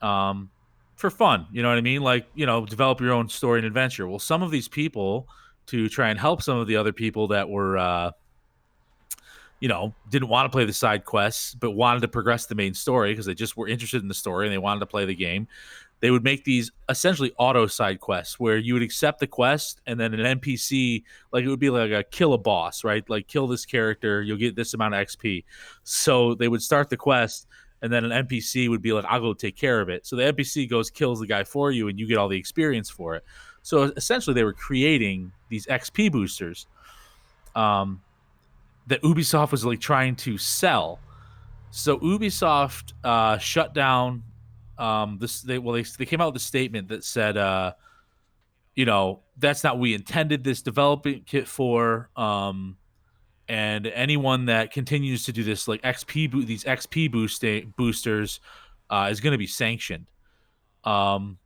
Um, 0.00 0.50
for 0.98 1.10
fun. 1.10 1.46
You 1.52 1.62
know 1.62 1.68
what 1.68 1.78
I 1.78 1.80
mean? 1.80 2.02
Like, 2.02 2.26
you 2.34 2.44
know, 2.44 2.66
develop 2.66 3.00
your 3.00 3.12
own 3.12 3.28
story 3.28 3.60
and 3.60 3.66
adventure. 3.66 4.08
Well, 4.08 4.18
some 4.18 4.42
of 4.42 4.50
these 4.50 4.66
people 4.66 5.28
to 5.66 5.88
try 5.88 6.10
and 6.10 6.18
help 6.18 6.42
some 6.42 6.58
of 6.58 6.66
the 6.66 6.76
other 6.76 6.92
people 6.92 7.28
that 7.28 7.48
were 7.48 7.78
uh 7.78 8.10
you 9.60 9.66
know, 9.66 9.92
didn't 10.08 10.28
want 10.28 10.44
to 10.44 10.54
play 10.54 10.64
the 10.64 10.72
side 10.72 11.04
quests 11.04 11.54
but 11.54 11.72
wanted 11.72 12.00
to 12.00 12.08
progress 12.08 12.46
the 12.46 12.54
main 12.54 12.74
story 12.74 13.12
because 13.12 13.26
they 13.26 13.34
just 13.34 13.56
were 13.56 13.66
interested 13.66 14.02
in 14.02 14.08
the 14.08 14.14
story 14.14 14.46
and 14.46 14.52
they 14.52 14.58
wanted 14.58 14.80
to 14.80 14.86
play 14.86 15.04
the 15.04 15.14
game. 15.14 15.48
They 16.00 16.12
would 16.12 16.22
make 16.22 16.44
these 16.44 16.70
essentially 16.88 17.32
auto 17.38 17.66
side 17.66 17.98
quests 17.98 18.38
where 18.38 18.56
you 18.56 18.74
would 18.74 18.84
accept 18.84 19.18
the 19.18 19.26
quest 19.26 19.80
and 19.86 19.98
then 19.98 20.14
an 20.14 20.38
NPC, 20.38 21.02
like 21.32 21.44
it 21.44 21.48
would 21.48 21.58
be 21.58 21.70
like 21.70 21.90
a 21.90 22.04
kill 22.04 22.34
a 22.34 22.38
boss, 22.38 22.84
right? 22.84 23.08
Like 23.10 23.26
kill 23.26 23.48
this 23.48 23.66
character, 23.66 24.22
you'll 24.22 24.36
get 24.36 24.54
this 24.54 24.74
amount 24.74 24.94
of 24.94 25.04
XP. 25.04 25.44
So 25.82 26.36
they 26.36 26.46
would 26.46 26.62
start 26.62 26.88
the 26.88 26.96
quest 26.96 27.48
and 27.82 27.92
then 27.92 28.04
an 28.04 28.26
NPC 28.26 28.68
would 28.68 28.82
be 28.82 28.92
like, 28.92 29.04
"I'll 29.06 29.20
go 29.20 29.34
take 29.34 29.56
care 29.56 29.80
of 29.80 29.88
it." 29.88 30.06
So 30.06 30.16
the 30.16 30.24
NPC 30.24 30.68
goes 30.68 30.90
kills 30.90 31.20
the 31.20 31.26
guy 31.26 31.44
for 31.44 31.70
you, 31.70 31.88
and 31.88 31.98
you 31.98 32.06
get 32.06 32.18
all 32.18 32.28
the 32.28 32.38
experience 32.38 32.90
for 32.90 33.16
it. 33.16 33.24
So 33.62 33.84
essentially, 33.96 34.34
they 34.34 34.44
were 34.44 34.52
creating 34.52 35.32
these 35.48 35.66
XP 35.66 36.10
boosters, 36.12 36.66
um, 37.54 38.00
that 38.86 39.02
Ubisoft 39.02 39.52
was 39.52 39.64
like 39.64 39.80
trying 39.80 40.16
to 40.16 40.38
sell. 40.38 40.98
So 41.70 41.98
Ubisoft 41.98 42.94
uh, 43.04 43.38
shut 43.38 43.74
down 43.74 44.22
um, 44.78 45.18
this. 45.20 45.42
They 45.42 45.58
well, 45.58 45.74
they 45.74 45.82
they 45.82 46.06
came 46.06 46.20
out 46.20 46.32
with 46.32 46.42
a 46.42 46.44
statement 46.44 46.88
that 46.88 47.04
said, 47.04 47.36
uh, 47.36 47.72
you 48.74 48.84
know, 48.84 49.20
that's 49.36 49.62
not 49.62 49.78
we 49.78 49.94
intended 49.94 50.44
this 50.44 50.62
development 50.62 51.26
kit 51.26 51.46
for. 51.46 52.10
Um, 52.16 52.76
and 53.48 53.86
anyone 53.86 54.46
that 54.46 54.72
continues 54.72 55.24
to 55.24 55.32
do 55.32 55.42
this 55.42 55.66
like 55.68 55.80
xp 55.82 56.30
bo- 56.30 56.42
these 56.42 56.64
xp 56.64 57.10
boosting 57.10 57.72
boosters 57.76 58.40
uh, 58.90 59.08
is 59.10 59.20
going 59.20 59.32
to 59.32 59.38
be 59.38 59.46
sanctioned. 59.46 60.06
Um 60.84 61.38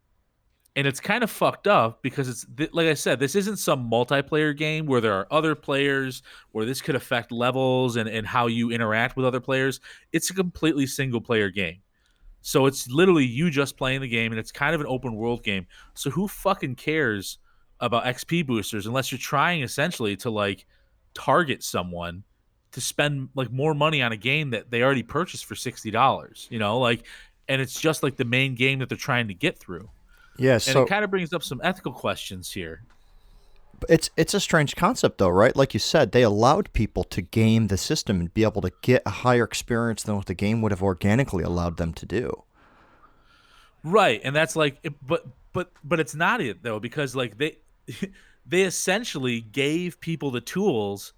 and 0.75 0.87
it's 0.87 1.01
kind 1.01 1.23
of 1.23 1.31
fucked 1.31 1.67
up 1.67 2.03
because 2.03 2.29
it's 2.29 2.47
th- 2.57 2.73
like 2.73 2.87
i 2.87 2.95
said 2.95 3.21
this 3.21 3.35
isn't 3.35 3.59
some 3.59 3.91
multiplayer 3.91 4.57
game 4.57 4.87
where 4.87 5.01
there 5.01 5.13
are 5.13 5.27
other 5.31 5.55
players 5.55 6.23
where 6.53 6.65
this 6.65 6.81
could 6.81 6.95
affect 6.95 7.31
levels 7.31 7.97
and, 7.97 8.09
and 8.09 8.27
how 8.27 8.47
you 8.47 8.71
interact 8.71 9.17
with 9.17 9.27
other 9.27 9.41
players. 9.41 9.81
It's 10.13 10.31
a 10.31 10.35
completely 10.35 10.87
single 10.87 11.21
player 11.21 11.51
game. 11.51 11.79
So 12.41 12.67
it's 12.67 12.89
literally 12.89 13.25
you 13.25 13.51
just 13.51 13.77
playing 13.77 14.01
the 14.01 14.09
game 14.09 14.33
and 14.33 14.39
it's 14.39 14.51
kind 14.51 14.75
of 14.75 14.81
an 14.81 14.87
open 14.89 15.15
world 15.15 15.45
game. 15.45 15.67
So 15.95 16.11
who 16.11 16.27
fucking 16.27 16.75
cares 16.75 17.39
about 17.81 18.05
xp 18.05 18.47
boosters 18.47 18.87
unless 18.87 19.11
you're 19.11 19.19
trying 19.19 19.63
essentially 19.63 20.17
to 20.17 20.31
like 20.31 20.67
target 21.15 21.63
someone 21.63 22.25
to 22.73 22.81
spend 22.81 23.29
like 23.35 23.51
more 23.51 23.75
money 23.75 24.03
on 24.03 24.13
a 24.13 24.17
game 24.17 24.51
that 24.51 24.71
they 24.71 24.83
already 24.83 25.03
purchased 25.03 25.45
for 25.45 25.55
sixty 25.55 25.91
dollars. 25.91 26.49
You 26.51 26.59
know, 26.59 26.79
like, 26.79 27.05
and 27.49 27.61
it's 27.61 27.81
just 27.81 28.03
like 28.03 28.17
the 28.17 28.25
main 28.25 28.55
game 28.55 28.79
that 28.81 28.89
they're 28.89 28.99
trying 28.99 29.29
to 29.29 29.35
get 29.35 29.59
through. 29.59 29.89
Yeah, 30.39 30.55
and 30.55 30.63
so 30.63 30.83
it 30.83 30.89
kind 30.89 31.05
of 31.05 31.11
brings 31.11 31.33
up 31.33 31.43
some 31.43 31.61
ethical 31.63 31.93
questions 31.93 32.51
here. 32.53 32.83
It's 33.89 34.11
it's 34.17 34.35
a 34.35 34.41
strange 34.41 34.77
concept 34.77 35.19
though, 35.19 35.29
right? 35.29 35.55
Like 35.55 35.75
you 35.75 35.81
said, 35.81 36.13
they 36.13 36.23
allowed 36.23 36.73
people 36.73 37.05
to 37.05 37.21
game 37.21 37.67
the 37.67 37.77
system 37.77 38.21
and 38.21 38.33
be 38.33 38.45
able 38.45 38.63
to 38.63 38.73
get 38.83 39.03
a 39.05 39.11
higher 39.11 39.45
experience 39.45 40.03
than 40.03 40.17
what 40.17 40.27
the 40.27 40.35
game 40.35 40.63
would 40.63 40.73
have 40.73 40.83
organically 40.83 41.43
allowed 41.43 41.77
them 41.77 41.93
to 41.95 42.07
do. 42.07 42.45
Right, 43.85 44.21
and 44.23 44.35
that's 44.35 44.55
like, 44.55 44.87
but 45.05 45.27
but 45.53 45.73
but 45.85 46.01
it's 46.01 46.15
not 46.15 46.41
it 46.41 46.63
though 46.63 46.81
because 46.81 47.15
like 47.15 47.39
they. 47.39 47.59
they 48.47 48.63
essentially 48.63 49.41
gave 49.41 50.01
people 50.01 50.31
the 50.31 50.41
tools 50.41 51.13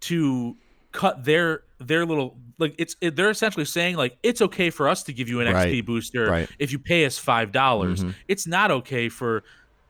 to 0.00 0.56
cut 0.92 1.24
their 1.24 1.64
their 1.80 2.06
little 2.06 2.38
like 2.58 2.74
it's 2.78 2.96
it, 3.00 3.16
they're 3.16 3.30
essentially 3.30 3.64
saying 3.64 3.96
like 3.96 4.16
it's 4.22 4.40
okay 4.40 4.70
for 4.70 4.88
us 4.88 5.02
to 5.02 5.12
give 5.12 5.28
you 5.28 5.40
an 5.40 5.52
right. 5.52 5.68
XP 5.68 5.84
booster 5.86 6.26
right. 6.26 6.48
if 6.58 6.72
you 6.72 6.78
pay 6.78 7.04
us 7.04 7.18
five 7.18 7.52
dollars. 7.52 8.00
Mm-hmm. 8.00 8.10
It's 8.28 8.46
not 8.46 8.70
okay 8.70 9.08
for 9.08 9.42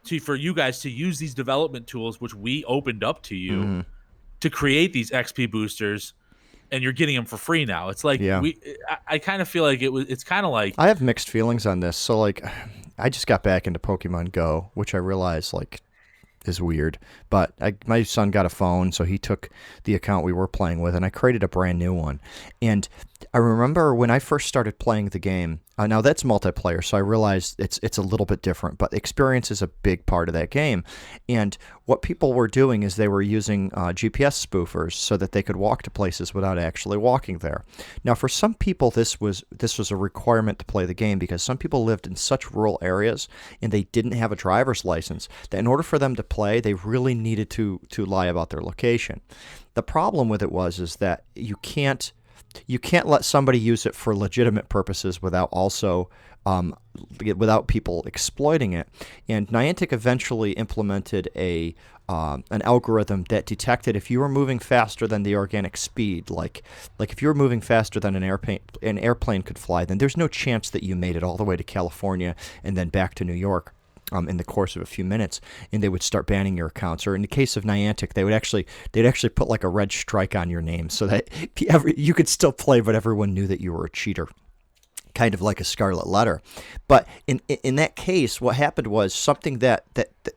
to 0.05 0.19
for 0.21 0.35
you 0.35 0.55
guys 0.55 0.81
to 0.81 0.91
use 0.91 1.19
these 1.19 1.35
development 1.35 1.87
tools 1.87 2.21
which 2.21 2.35
we 2.35 2.65
opened 2.65 3.05
up 3.05 3.23
to 3.25 3.37
you 3.37 3.53
mm-hmm. 3.53 3.81
to 4.41 4.51
create 4.51 4.93
these 4.93 5.11
XP 5.11 5.51
boosters 5.51 6.15
and 6.71 6.83
you're 6.83 6.93
getting 6.93 7.15
them 7.15 7.27
for 7.27 7.37
free 7.37 7.65
now. 7.65 7.91
It's 7.91 8.03
like 8.05 8.21
yeah. 8.21 8.41
we 8.41 8.59
I, 8.89 8.97
I 9.09 9.19
kind 9.19 9.43
of 9.43 9.49
feel 9.49 9.65
like 9.65 9.83
it 9.83 9.93
was 9.93 10.09
it's 10.09 10.25
kind 10.25 10.47
of 10.47 10.53
like 10.53 10.75
I 10.79 10.89
have 10.89 11.03
mixed 11.03 11.29
feelings 11.29 11.67
on 11.67 11.81
this. 11.81 11.97
So 11.97 12.19
like 12.19 12.45
I 12.99 13.11
just 13.11 13.27
got 13.27 13.43
back 13.43 13.67
into 13.67 13.79
Pokemon 13.79 14.33
Go, 14.33 14.71
which 14.75 14.95
I 14.95 14.99
realized 14.99 15.53
like 15.53 15.83
is 16.45 16.61
weird. 16.61 16.99
But 17.31 17.53
I, 17.61 17.75
my 17.87 18.03
son 18.03 18.31
got 18.31 18.47
a 18.47 18.51
phone, 18.51 18.93
so 18.93 19.05
he 19.05 19.19
took 19.19 19.51
the 19.85 19.95
account 19.95 20.25
we 20.25 20.33
were 20.33 20.49
playing 20.49 20.81
with, 20.81 20.95
and 20.95 21.05
I 21.05 21.11
created 21.11 21.43
a 21.43 21.49
brand 21.49 21.79
new 21.79 21.93
one. 21.93 22.21
And 22.61 22.89
I 23.33 23.39
remember 23.39 23.95
when 23.95 24.11
I 24.11 24.19
first 24.19 24.49
started 24.49 24.79
playing 24.79 25.11
the 25.11 25.19
game. 25.19 25.61
Uh, 25.77 25.87
now 25.87 26.01
that's 26.01 26.23
multiplayer, 26.23 26.85
so 26.85 26.97
I 26.97 27.01
realized 27.01 27.57
it's 27.59 27.81
it's 27.83 27.99
a 27.99 28.03
little 28.03 28.27
bit 28.27 28.43
different, 28.43 28.79
but 28.79 28.95
experience 28.95 29.51
is 29.51 29.61
a 29.61 29.67
big 29.67 30.07
part 30.07 30.29
of 30.29 30.33
that 30.35 30.51
game. 30.51 30.85
And 31.29 31.59
what 31.87 32.03
people 32.03 32.33
were 32.33 32.49
doing 32.49 32.83
is 32.83 32.97
they 32.97 33.09
were 33.09 33.23
using 33.23 33.71
uh, 33.75 33.89
GPS 33.89 34.45
spoofers 34.45 34.95
so 34.95 35.17
that 35.17 35.33
they 35.33 35.43
could 35.43 35.57
walk 35.57 35.83
to 35.83 35.91
places 35.91 36.33
without 36.33 36.59
actually 36.59 36.97
walking 36.97 37.39
there. 37.39 37.65
Now, 38.03 38.15
for 38.15 38.29
some 38.29 38.55
people, 38.55 38.91
this 38.91 39.21
was 39.21 39.45
this 39.51 39.79
was 39.79 39.91
a 39.91 39.97
requirement 39.97 40.59
to 40.61 40.65
play 40.65 40.87
the 40.87 40.95
game 40.95 41.19
because 41.19 41.43
some 41.43 41.59
people 41.59 41.85
lived 41.85 42.07
in 42.07 42.17
such 42.17 42.51
rural 42.51 42.79
areas 42.81 43.29
and 43.61 43.71
they 43.71 43.85
didn't 43.85 44.13
have 44.13 44.33
a 44.33 44.37
driver's 44.37 44.85
license 44.85 45.29
that 45.51 45.59
in 45.59 45.67
order 45.67 45.83
for 45.83 45.99
them 45.99 46.17
to 46.17 46.23
play, 46.23 46.61
they 46.61 46.75
really 46.75 47.15
needed 47.15 47.51
to 47.51 47.81
to 47.91 48.07
lie 48.07 48.27
about 48.27 48.51
their 48.51 48.63
location. 48.63 49.21
The 49.75 49.83
problem 49.83 50.29
with 50.29 50.43
it 50.43 50.53
was 50.53 50.79
is 50.79 50.97
that 50.97 51.25
you 51.35 51.57
can't 51.57 52.13
you 52.67 52.79
can't 52.79 53.09
let 53.09 53.25
somebody 53.25 53.59
use 53.59 53.85
it 53.85 53.95
for 53.95 54.15
legitimate 54.15 54.69
purposes 54.69 55.21
without 55.21 55.49
also 55.53 56.09
um, 56.47 56.77
without 57.37 57.67
people 57.67 58.03
exploiting 58.07 58.73
it. 58.73 58.89
And 59.29 59.49
Niantic 59.49 59.93
eventually 59.93 60.53
implemented 60.53 61.29
a 61.37 61.75
um, 62.07 62.45
an 62.51 62.61
algorithm 62.63 63.25
that 63.31 63.47
detected 63.47 63.97
if 63.97 64.11
you 64.11 64.21
were 64.21 64.29
moving 64.29 64.59
faster 64.59 65.07
than 65.07 65.23
the 65.23 65.35
organic 65.35 65.77
speed, 65.77 66.29
like 66.29 66.63
like 66.99 67.13
if 67.13 67.23
you 67.23 67.29
were 67.29 67.35
moving 67.35 67.63
faster 67.63 67.99
than 67.99 68.15
an 68.15 68.23
airplane 68.23 68.61
an 68.83 68.99
airplane 68.99 69.43
could 69.43 69.59
fly, 69.59 69.85
then 69.85 69.99
there's 69.99 70.17
no 70.17 70.29
chance 70.29 70.69
that 70.71 70.83
you 70.83 70.97
made 70.97 71.17
it 71.17 71.23
all 71.23 71.37
the 71.37 71.45
way 71.45 71.57
to 71.57 71.65
California 71.65 72.37
and 72.63 72.77
then 72.77 72.89
back 72.91 73.15
to 73.17 73.25
New 73.25 73.33
York. 73.33 73.75
Um, 74.13 74.29
in 74.29 74.37
the 74.37 74.45
course 74.45 74.77
of 74.77 74.83
a 74.83 74.87
few 74.87 75.03
minutes, 75.03 75.41
and 75.73 75.83
they 75.83 75.89
would 75.89 76.03
start 76.03 76.27
banning 76.27 76.59
your 76.59 76.67
accounts. 76.67 77.07
Or 77.07 77.17
in 77.17 77.23
the 77.23 77.27
case 77.27 77.57
of 77.57 77.65
Niantic, 77.65 78.13
they 78.13 78.23
would 78.23 78.35
actually 78.35 78.67
they'd 78.93 79.07
actually 79.07 79.31
put 79.31 79.49
like 79.49 79.65
a 79.65 79.69
red 79.69 79.91
strike 79.93 80.37
on 80.37 80.51
your 80.51 80.61
name 80.61 80.91
so 80.91 81.07
that 81.07 81.31
every, 81.69 81.95
you 81.97 82.13
could 82.13 82.29
still 82.29 82.53
play, 82.53 82.81
but 82.81 82.95
everyone 82.95 83.33
knew 83.33 83.47
that 83.47 83.63
you 83.63 83.73
were 83.73 83.87
a 83.87 83.91
cheater 83.91 84.29
kind 85.15 85.35
of 85.35 85.43
like 85.43 85.61
a 85.61 85.65
scarlet 85.65 86.07
letter. 86.07 86.43
But 86.89 87.07
in 87.27 87.41
in 87.49 87.77
that 87.77 87.97
case, 87.97 88.41
what 88.41 88.57
happened 88.57 88.87
was 88.87 89.15
something 89.15 89.59
that 89.59 89.85
that, 89.95 90.09
that 90.25 90.35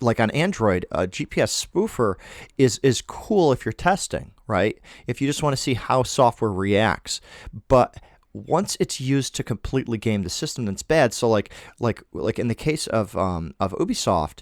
like 0.00 0.20
on 0.20 0.30
Android, 0.30 0.86
a 0.90 1.06
GPS 1.06 1.66
spoofer 1.66 2.14
is 2.58 2.78
is 2.82 3.02
cool 3.02 3.52
if 3.52 3.64
you're 3.64 3.72
testing, 3.72 4.32
right? 4.46 4.78
If 5.06 5.20
you 5.20 5.26
just 5.26 5.42
want 5.42 5.56
to 5.56 5.62
see 5.62 5.74
how 5.74 6.02
software 6.02 6.52
reacts, 6.52 7.20
but 7.68 7.96
once 8.34 8.76
it's 8.80 9.00
used 9.00 9.34
to 9.34 9.44
completely 9.44 9.98
game 9.98 10.22
the 10.22 10.30
system, 10.30 10.64
then 10.64 10.74
it's 10.74 10.82
bad. 10.82 11.12
So 11.14 11.28
like 11.28 11.52
like 11.78 12.02
like 12.12 12.38
in 12.38 12.48
the 12.48 12.54
case 12.54 12.86
of 12.86 13.16
um, 13.16 13.54
of 13.60 13.72
Ubisoft, 13.72 14.40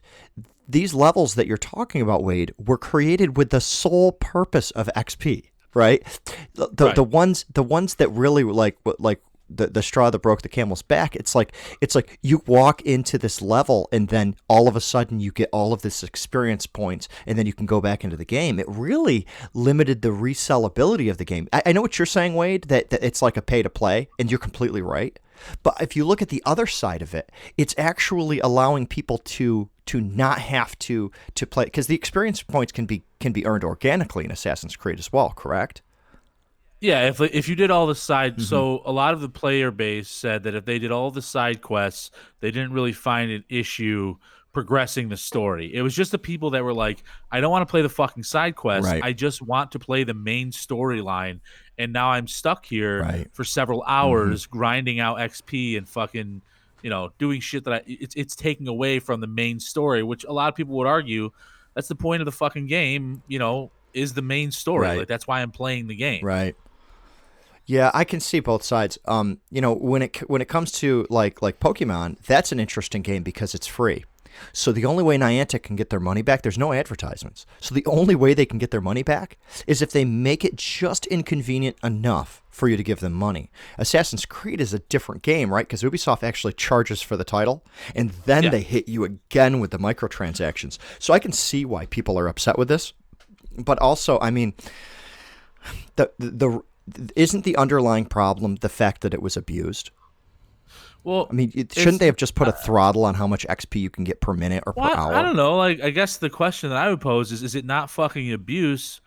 these 0.69 0.95
levels 0.95 1.35
that 1.35 1.47
you're 1.47 1.59
talking 1.59 2.01
about, 2.01 2.23
Wade, 2.23 2.55
were 2.59 2.79
created 2.79 3.37
with 3.37 3.51
the 3.51 3.61
sole 3.61 4.13
purpose 4.13 4.71
of 4.73 4.89
XP 4.97 5.47
right? 5.75 6.03
The, 6.55 6.69
the, 6.73 6.87
right. 6.87 6.97
the 6.97 7.05
ones 7.05 7.45
the 7.53 7.63
ones 7.63 7.95
that 7.97 8.09
really 8.09 8.43
like 8.43 8.77
like 8.99 9.23
the, 9.51 9.67
the 9.67 9.83
straw 9.83 10.11
that 10.11 10.21
broke 10.21 10.43
the 10.43 10.49
camel's 10.49 10.83
back. 10.83 11.17
It's 11.17 11.35
like 11.35 11.55
it's 11.81 11.95
like 11.95 12.19
you 12.23 12.43
walk 12.47 12.83
into 12.83 13.19
this 13.19 13.43
level 13.43 13.89
and 13.93 14.09
then 14.09 14.37
all 14.49 14.69
of 14.69 14.77
a 14.77 14.81
sudden 14.81 15.21
you 15.21 15.33
get 15.33 15.49
all 15.53 15.73
of 15.73 15.83
this 15.83 16.03
experience 16.03 16.67
points 16.67 17.09
and 17.27 17.39
then 17.39 17.47
you 17.47 17.53
can 17.53 17.67
go 17.67 17.81
back 17.81 18.05
into 18.05 18.17
the 18.17 18.25
game. 18.25 18.59
It 18.59 18.67
really 18.69 19.27
limited 19.53 20.03
the 20.03 20.11
resellability 20.11 21.11
of 21.11 21.19
the 21.19 21.25
game. 21.25 21.49
I, 21.53 21.63
I 21.67 21.73
know 21.73 21.83
what 21.83 21.99
you're 21.99 22.07
saying, 22.07 22.35
Wade, 22.35 22.65
that, 22.65 22.91
that 22.91 23.03
it's 23.03 23.23
like 23.23 23.37
a 23.37 23.43
pay 23.43 23.63
to 23.63 23.71
play, 23.71 24.09
and 24.19 24.31
you're 24.31 24.39
completely 24.39 24.83
right. 24.83 25.19
But 25.63 25.77
if 25.81 25.97
you 25.97 26.05
look 26.05 26.21
at 26.21 26.29
the 26.29 26.43
other 26.45 26.67
side 26.67 27.03
of 27.03 27.15
it, 27.15 27.33
it's 27.57 27.75
actually 27.79 28.41
allowing 28.41 28.87
people 28.87 29.19
to 29.19 29.71
to 29.87 30.01
not 30.01 30.39
have 30.39 30.79
to 30.81 31.11
to 31.35 31.47
play 31.47 31.65
because 31.65 31.87
the 31.87 31.95
experience 31.95 32.43
points 32.43 32.73
can 32.73 32.87
be 32.87 33.03
can 33.19 33.33
be 33.33 33.47
earned 33.47 33.65
organically 33.65 34.25
in 34.25 34.31
Assassin's 34.31 34.77
Creed 34.77 34.99
as 34.99 35.13
well, 35.13 35.31
correct? 35.31 35.83
Yeah, 36.81 37.09
if 37.09 37.21
if 37.21 37.49
you 37.49 37.57
did 37.57 37.71
all 37.71 37.87
the 37.87 37.95
side, 37.95 38.35
mm-hmm. 38.35 38.43
so 38.43 38.83
a 38.87 38.93
lot 38.93 39.13
of 39.13 39.21
the 39.21 39.29
player 39.29 39.71
base 39.71 40.09
said 40.09 40.45
that 40.45 40.55
if 40.55 40.65
they 40.65 40.79
did 40.79 40.91
all 40.91 41.11
the 41.11 41.23
side 41.23 41.61
quests, 41.61 42.11
they 42.41 42.51
didn't 42.51 42.73
really 42.73 42.93
find 42.95 43.31
an 43.31 43.45
issue 43.51 44.17
progressing 44.53 45.09
the 45.09 45.17
story. 45.17 45.73
It 45.73 45.83
was 45.83 45.95
just 45.95 46.11
the 46.11 46.19
people 46.19 46.51
that 46.51 46.65
were 46.65 46.75
like, 46.75 47.05
I 47.31 47.41
don't 47.41 47.51
want 47.51 47.67
to 47.67 47.71
play 47.71 47.83
the 47.83 47.89
fucking 47.89 48.25
side 48.25 48.57
quest. 48.57 48.87
Right. 48.87 49.03
I 49.03 49.13
just 49.13 49.43
want 49.43 49.73
to 49.73 49.79
play 49.79 50.05
the 50.05 50.15
main 50.15 50.51
storyline. 50.51 51.41
And 51.79 51.93
now 51.93 52.11
I'm 52.11 52.27
stuck 52.27 52.67
here 52.67 53.03
right. 53.03 53.29
for 53.33 53.45
several 53.45 53.85
hours 53.87 54.47
mm-hmm. 54.47 54.59
grinding 54.59 55.01
out 55.01 55.19
XP 55.19 55.79
and 55.79 55.89
fucking, 55.89 56.43
you 56.83 56.91
know, 56.91 57.13
doing 57.19 57.41
shit 57.41 57.65
that 57.65 57.75
I 57.75 57.83
it's 57.87 58.15
it's 58.17 58.35
taking 58.35 58.69
away 58.69 58.99
from 58.99 59.21
the 59.21 59.27
main 59.27 59.61
story, 59.61 60.03
which 60.03 60.25
a 60.25 60.33
lot 60.33 60.49
of 60.49 60.57
people 60.57 60.77
would 60.77 60.87
argue 60.87 61.31
that's 61.75 61.89
the 61.89 61.95
point 61.95 62.21
of 62.23 62.27
the 62.27 62.33
fucking 62.33 62.67
game, 62.67 63.23
you 63.29 63.39
know, 63.39 63.71
is 63.95 64.15
the 64.15 64.23
main 64.23 64.51
story. 64.51 64.89
Right. 64.89 64.99
Like 64.99 65.09
that's 65.09 65.27
why 65.27 65.43
I'm 65.43 65.53
playing 65.53 65.87
the 65.87 65.95
game. 65.97 66.25
Right. 66.25 66.57
Yeah, 67.67 67.91
I 67.95 68.05
can 68.05 68.21
see 68.21 68.41
both 68.41 68.65
sides. 68.65 68.99
Um, 69.05 69.39
you 69.51 69.61
know, 69.61 69.73
when 69.73 70.03
it 70.03 70.17
when 70.29 70.43
it 70.43 70.49
comes 70.49 70.73
to 70.73 71.07
like 71.09 71.41
like 71.41 71.61
Pokemon, 71.61 72.19
that's 72.25 72.53
an 72.53 72.61
interesting 72.61 73.03
game 73.03 73.23
because 73.23 73.55
it's 73.55 73.67
free. 73.67 74.05
So 74.53 74.73
the 74.73 74.85
only 74.85 75.03
way 75.03 75.19
Niantic 75.19 75.63
can 75.63 75.77
get 75.77 75.91
their 75.91 76.01
money 76.01 76.23
back, 76.23 76.43
there's 76.43 76.59
no 76.59 76.73
advertisements. 76.73 77.47
So 77.61 77.75
the 77.75 77.87
only 77.87 78.15
way 78.15 78.35
they 78.35 78.47
can 78.47 78.59
get 78.59 78.71
their 78.71 78.81
money 78.81 79.03
back 79.03 79.37
is 79.67 79.83
if 79.83 79.93
they 79.93 80.05
make 80.05 80.45
it 80.45 80.57
just 80.57 81.07
inconvenient 81.07 81.77
enough 81.83 82.43
for 82.49 82.69
you 82.69 82.77
to 82.77 82.83
give 82.83 83.01
them 83.01 83.13
money. 83.13 83.51
Assassin's 83.79 84.27
Creed 84.27 84.61
is 84.61 84.75
a 84.75 84.81
different 84.81 85.23
game, 85.23 85.53
right? 85.53 85.67
Because 85.67 85.83
Ubisoft 85.83 86.23
actually 86.23 86.53
charges 86.53 87.01
for 87.01 87.17
the 87.17 87.25
title, 87.25 87.65
and 87.95 88.11
then 88.27 88.45
yeah. 88.45 88.51
they 88.51 88.61
hit 88.61 88.89
you 88.89 89.05
again 89.05 89.61
with 89.61 89.71
the 89.71 89.79
microtransactions. 89.79 90.79
So 90.99 91.15
I 91.15 91.19
can 91.19 91.33
see 91.33 91.65
why 91.65 91.87
people 91.87 92.19
are 92.19 92.29
upset 92.29 92.59
with 92.59 92.69
this, 92.69 92.93
but 93.57 93.79
also, 93.79 94.19
I 94.21 94.31
mean, 94.31 94.55
the 95.97 96.11
the 96.19 96.63
isn't 97.17 97.45
the 97.45 97.57
underlying 97.57 98.07
problem 98.07 98.57
the 98.57 98.69
fact 98.69 99.03
that 99.03 99.15
it 99.15 99.23
was 99.23 99.37
abused? 99.37 99.91
Well, 101.03 101.27
I 101.31 101.33
mean, 101.33 101.51
it, 101.55 101.73
shouldn't 101.73 101.99
they 101.99 102.07
have 102.07 102.17
just 102.17 102.35
put 102.35 102.47
a 102.47 102.53
throttle 102.53 103.05
on 103.05 103.15
how 103.15 103.27
much 103.27 103.47
XP 103.47 103.81
you 103.81 103.89
can 103.89 104.05
get 104.05 104.21
per 104.21 104.35
minute 104.35 104.65
or 104.67 104.75
well, 104.77 104.89
per 104.89 104.95
hour? 104.95 105.15
I 105.15 105.23
don't 105.23 105.37
know. 105.37 105.57
Like, 105.57 105.81
I 105.81 105.91
guess 105.91 106.19
the 106.19 106.29
question 106.29 106.71
that 106.71 106.77
I 106.77 106.91
would 106.91 107.01
pose 107.01 107.33
is: 107.33 107.43
Is 107.43 107.55
it 107.55 107.65
not 107.65 107.89
fucking 107.89 108.33
abuse 108.33 109.01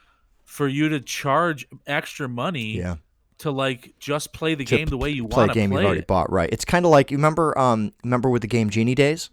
for 0.44 0.68
you 0.68 0.90
to 0.90 1.00
charge 1.00 1.68
extra 1.86 2.28
money? 2.28 2.78
Yeah. 2.78 2.96
To 3.40 3.52
like 3.52 3.94
just 4.00 4.32
play 4.32 4.56
the 4.56 4.64
to 4.64 4.78
game 4.78 4.88
the 4.88 4.98
way 4.98 5.10
you 5.10 5.24
want 5.24 5.32
to 5.32 5.36
play. 5.36 5.46
a 5.46 5.54
game 5.54 5.74
you've 5.74 5.84
already 5.84 6.00
it. 6.00 6.08
bought, 6.08 6.32
right? 6.32 6.50
It's 6.52 6.64
kind 6.64 6.86
of 6.86 6.92
like 6.92 7.12
you 7.12 7.18
remember, 7.18 7.58
um, 7.60 7.92
remember 8.04 8.30
with 8.30 8.42
the 8.42 8.48
game 8.48 8.70
Genie 8.70 8.96
days. 8.96 9.32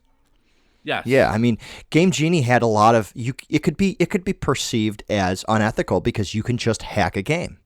Yeah. 0.83 1.03
Yeah, 1.05 1.31
I 1.31 1.39
mean, 1.39 1.59
Game 1.91 2.11
Genie 2.11 2.41
had 2.41 2.63
a 2.63 2.67
lot 2.67 2.97
of 2.97 3.13
you. 3.15 3.35
It 3.49 3.61
could 3.61 3.77
be 3.77 3.97
it 4.01 4.07
could 4.07 4.25
be 4.25 4.33
perceived 4.33 5.05
as 5.09 5.45
unethical 5.49 6.01
because 6.01 6.35
you 6.35 6.43
can 6.43 6.57
just 6.57 6.83
hack 6.83 7.17
a 7.17 7.23
game 7.23 7.60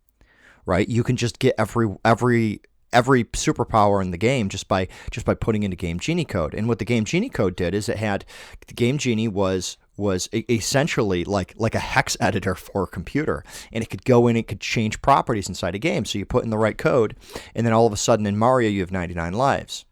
right? 0.66 0.88
You 0.88 1.02
can 1.02 1.16
just 1.16 1.38
get 1.38 1.54
every 1.58 1.88
every 2.04 2.60
every 2.92 3.24
superpower 3.24 4.00
in 4.00 4.12
the 4.12 4.18
game 4.18 4.48
just 4.48 4.68
by 4.68 4.88
just 5.10 5.26
by 5.26 5.34
putting 5.34 5.62
into 5.62 5.76
Game 5.76 5.98
Genie 5.98 6.24
code. 6.24 6.54
And 6.54 6.68
what 6.68 6.78
the 6.78 6.84
Game 6.84 7.04
Genie 7.04 7.28
code 7.28 7.56
did 7.56 7.74
is 7.74 7.88
it 7.88 7.98
had 7.98 8.24
the 8.66 8.74
Game 8.74 8.98
Genie 8.98 9.28
was 9.28 9.76
was 9.96 10.28
essentially 10.32 11.24
like 11.24 11.54
like 11.56 11.74
a 11.74 11.80
hex 11.80 12.16
editor 12.20 12.54
for 12.54 12.84
a 12.84 12.86
computer 12.86 13.44
and 13.72 13.82
it 13.82 13.90
could 13.90 14.04
go 14.04 14.26
in 14.26 14.36
it 14.36 14.48
could 14.48 14.60
change 14.60 15.00
properties 15.02 15.48
inside 15.48 15.74
a 15.74 15.78
game 15.78 16.04
so 16.04 16.18
you 16.18 16.24
put 16.24 16.42
in 16.42 16.50
the 16.50 16.58
right 16.58 16.78
code 16.78 17.14
and 17.54 17.64
then 17.64 17.72
all 17.72 17.86
of 17.86 17.92
a 17.92 17.96
sudden 17.96 18.26
in 18.26 18.36
mario 18.36 18.68
you 18.68 18.80
have 18.80 18.90
99 18.90 19.32
lives 19.34 19.84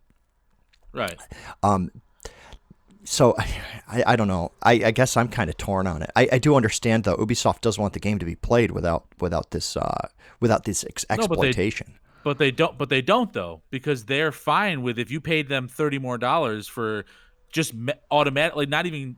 right 0.93 1.21
um 1.63 1.93
so 3.05 3.37
I, 3.89 4.05
I 4.07 4.17
don't 4.17 4.29
know. 4.29 4.53
I, 4.63 4.73
I 4.73 4.91
guess 4.91 5.17
I'm 5.17 5.29
kind 5.29 5.51
of 5.51 5.57
torn 5.57 5.87
on 5.87 6.03
it. 6.03 6.11
I, 6.17 6.29
I 6.33 6.39
do 6.39 6.55
understand 6.55 7.05
though. 7.05 7.17
Ubisoft 7.17 7.61
does 7.61 7.79
want 7.79 7.93
the 7.93 8.01
game 8.01 8.19
to 8.19 8.25
be 8.25 8.37
played 8.37 8.71
without 8.71 9.05
without 9.21 9.51
this 9.51 9.77
uh, 9.77 10.09
without 10.43 10.65
this 10.65 10.85
ex- 10.85 11.07
exploitation. 11.09 11.87
No, 11.89 11.95
but, 12.25 12.39
they, 12.39 12.51
but 12.51 12.51
they 12.51 12.51
don't. 12.51 12.79
But 12.79 12.89
they 12.91 13.03
don't 13.03 13.33
though 13.33 13.63
because 13.71 14.05
they're 14.05 14.33
fine 14.33 14.83
with 14.83 14.99
if 14.99 15.11
you 15.11 15.21
paid 15.21 15.49
them 15.49 15.69
thirty 15.69 15.99
more 15.99 16.19
dollars 16.19 16.69
for 16.69 17.07
just 17.51 17.73
automatically 18.11 18.67
not 18.67 18.87
even 18.87 19.17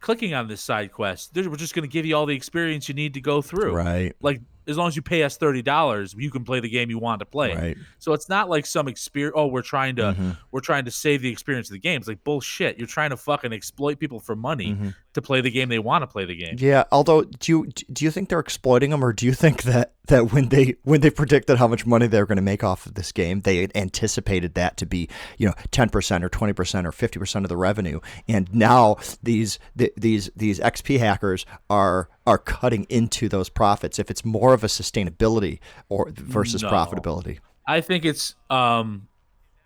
clicking 0.00 0.34
on 0.34 0.48
this 0.48 0.60
side 0.60 0.92
quest. 0.92 1.30
We're 1.34 1.56
just 1.56 1.74
going 1.74 1.88
to 1.88 1.92
give 1.92 2.04
you 2.04 2.16
all 2.16 2.26
the 2.26 2.34
experience 2.34 2.88
you 2.88 2.94
need 2.94 3.14
to 3.14 3.20
go 3.20 3.40
through. 3.40 3.74
Right. 3.74 4.14
Like 4.20 4.40
as 4.66 4.76
long 4.76 4.88
as 4.88 4.96
you 4.96 5.02
pay 5.02 5.22
us 5.22 5.36
thirty 5.36 5.62
dollars, 5.62 6.14
you 6.16 6.30
can 6.30 6.44
play 6.44 6.60
the 6.60 6.68
game 6.68 6.90
you 6.90 6.98
want 6.98 7.20
to 7.20 7.26
play. 7.26 7.54
Right. 7.54 7.76
So 7.98 8.12
it's 8.12 8.28
not 8.28 8.50
like 8.50 8.66
some 8.66 8.88
experience. 8.88 9.34
Oh, 9.36 9.46
we're 9.46 9.62
trying 9.62 9.96
to 9.96 10.02
mm-hmm. 10.02 10.30
we're 10.50 10.60
trying 10.60 10.84
to 10.84 10.90
save 10.90 11.22
the 11.22 11.30
experience 11.30 11.68
of 11.68 11.74
the 11.74 11.80
game. 11.80 11.98
It's 11.98 12.08
like 12.08 12.22
bullshit. 12.24 12.78
You're 12.78 12.86
trying 12.86 13.10
to 13.10 13.16
fucking 13.16 13.52
exploit 13.52 13.98
people 13.98 14.20
for 14.20 14.36
money 14.36 14.72
mm-hmm. 14.72 14.90
To 15.14 15.22
play 15.22 15.40
the 15.40 15.50
game 15.50 15.68
they 15.68 15.78
want 15.78 16.02
to 16.02 16.06
play 16.06 16.24
the 16.24 16.34
game. 16.34 16.56
Yeah. 16.58 16.84
Although, 16.90 17.22
do 17.22 17.52
you 17.52 17.66
do 17.92 18.04
you 18.04 18.10
think 18.10 18.28
they're 18.28 18.40
exploiting 18.40 18.90
them, 18.90 19.04
or 19.04 19.12
do 19.12 19.26
you 19.26 19.32
think 19.32 19.62
that 19.64 19.92
that 20.06 20.32
when 20.32 20.48
they 20.48 20.76
when 20.82 21.00
they 21.00 21.10
predicted 21.10 21.58
how 21.58 21.68
much 21.68 21.86
money 21.86 22.06
they 22.06 22.18
were 22.18 22.26
going 22.26 22.36
to 22.36 22.42
make 22.42 22.64
off 22.64 22.86
of 22.86 22.94
this 22.94 23.12
game, 23.12 23.42
they 23.42 23.68
anticipated 23.74 24.54
that 24.54 24.76
to 24.78 24.86
be 24.86 25.08
you 25.38 25.46
know 25.46 25.54
ten 25.70 25.88
percent 25.88 26.24
or 26.24 26.28
twenty 26.28 26.52
percent 26.52 26.86
or 26.86 26.92
fifty 26.92 27.18
percent 27.18 27.44
of 27.44 27.48
the 27.48 27.56
revenue, 27.56 28.00
and 28.26 28.52
now 28.54 28.96
these 29.22 29.58
the, 29.76 29.92
these 29.96 30.30
these 30.34 30.58
XP 30.60 30.98
hackers 30.98 31.44
are 31.68 32.08
are 32.26 32.38
cutting 32.38 32.84
into 32.88 33.28
those 33.28 33.48
profits 33.48 33.98
if 33.98 34.10
it's 34.10 34.24
more 34.24 34.54
of 34.54 34.64
a 34.64 34.68
sustainability 34.68 35.58
or 35.88 36.10
versus 36.14 36.62
no. 36.62 36.70
profitability. 36.70 37.38
I 37.66 37.80
think 37.80 38.04
it's 38.04 38.34
um 38.50 39.08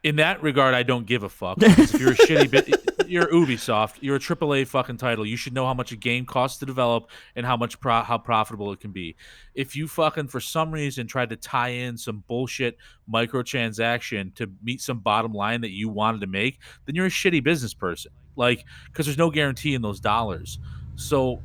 in 0.02 0.16
that 0.16 0.42
regard 0.42 0.74
I 0.74 0.82
don't 0.82 1.06
give 1.06 1.22
a 1.22 1.28
fuck. 1.28 1.58
if 1.60 1.98
you're 1.98 2.12
a 2.12 2.16
shitty 2.16 2.50
bit 2.50 2.95
you're 3.08 3.26
Ubisoft, 3.26 3.96
you're 4.00 4.16
a 4.16 4.20
AAA 4.20 4.66
fucking 4.66 4.96
title. 4.96 5.26
You 5.26 5.36
should 5.36 5.52
know 5.52 5.66
how 5.66 5.74
much 5.74 5.92
a 5.92 5.96
game 5.96 6.24
costs 6.24 6.58
to 6.58 6.66
develop 6.66 7.10
and 7.34 7.44
how 7.46 7.56
much 7.56 7.80
pro- 7.80 8.02
how 8.02 8.18
profitable 8.18 8.72
it 8.72 8.80
can 8.80 8.92
be. 8.92 9.16
If 9.54 9.76
you 9.76 9.88
fucking 9.88 10.28
for 10.28 10.40
some 10.40 10.70
reason 10.70 11.06
tried 11.06 11.30
to 11.30 11.36
tie 11.36 11.68
in 11.68 11.96
some 11.96 12.24
bullshit 12.28 12.76
microtransaction 13.10 14.34
to 14.34 14.50
meet 14.62 14.80
some 14.80 15.00
bottom 15.00 15.32
line 15.32 15.60
that 15.62 15.70
you 15.70 15.88
wanted 15.88 16.20
to 16.20 16.26
make, 16.26 16.60
then 16.84 16.94
you're 16.94 17.06
a 17.06 17.10
shitty 17.10 17.42
business 17.42 17.74
person. 17.74 18.12
Like 18.36 18.64
cuz 18.92 19.06
there's 19.06 19.18
no 19.18 19.30
guarantee 19.30 19.74
in 19.74 19.82
those 19.82 20.00
dollars. 20.00 20.58
So 20.96 21.42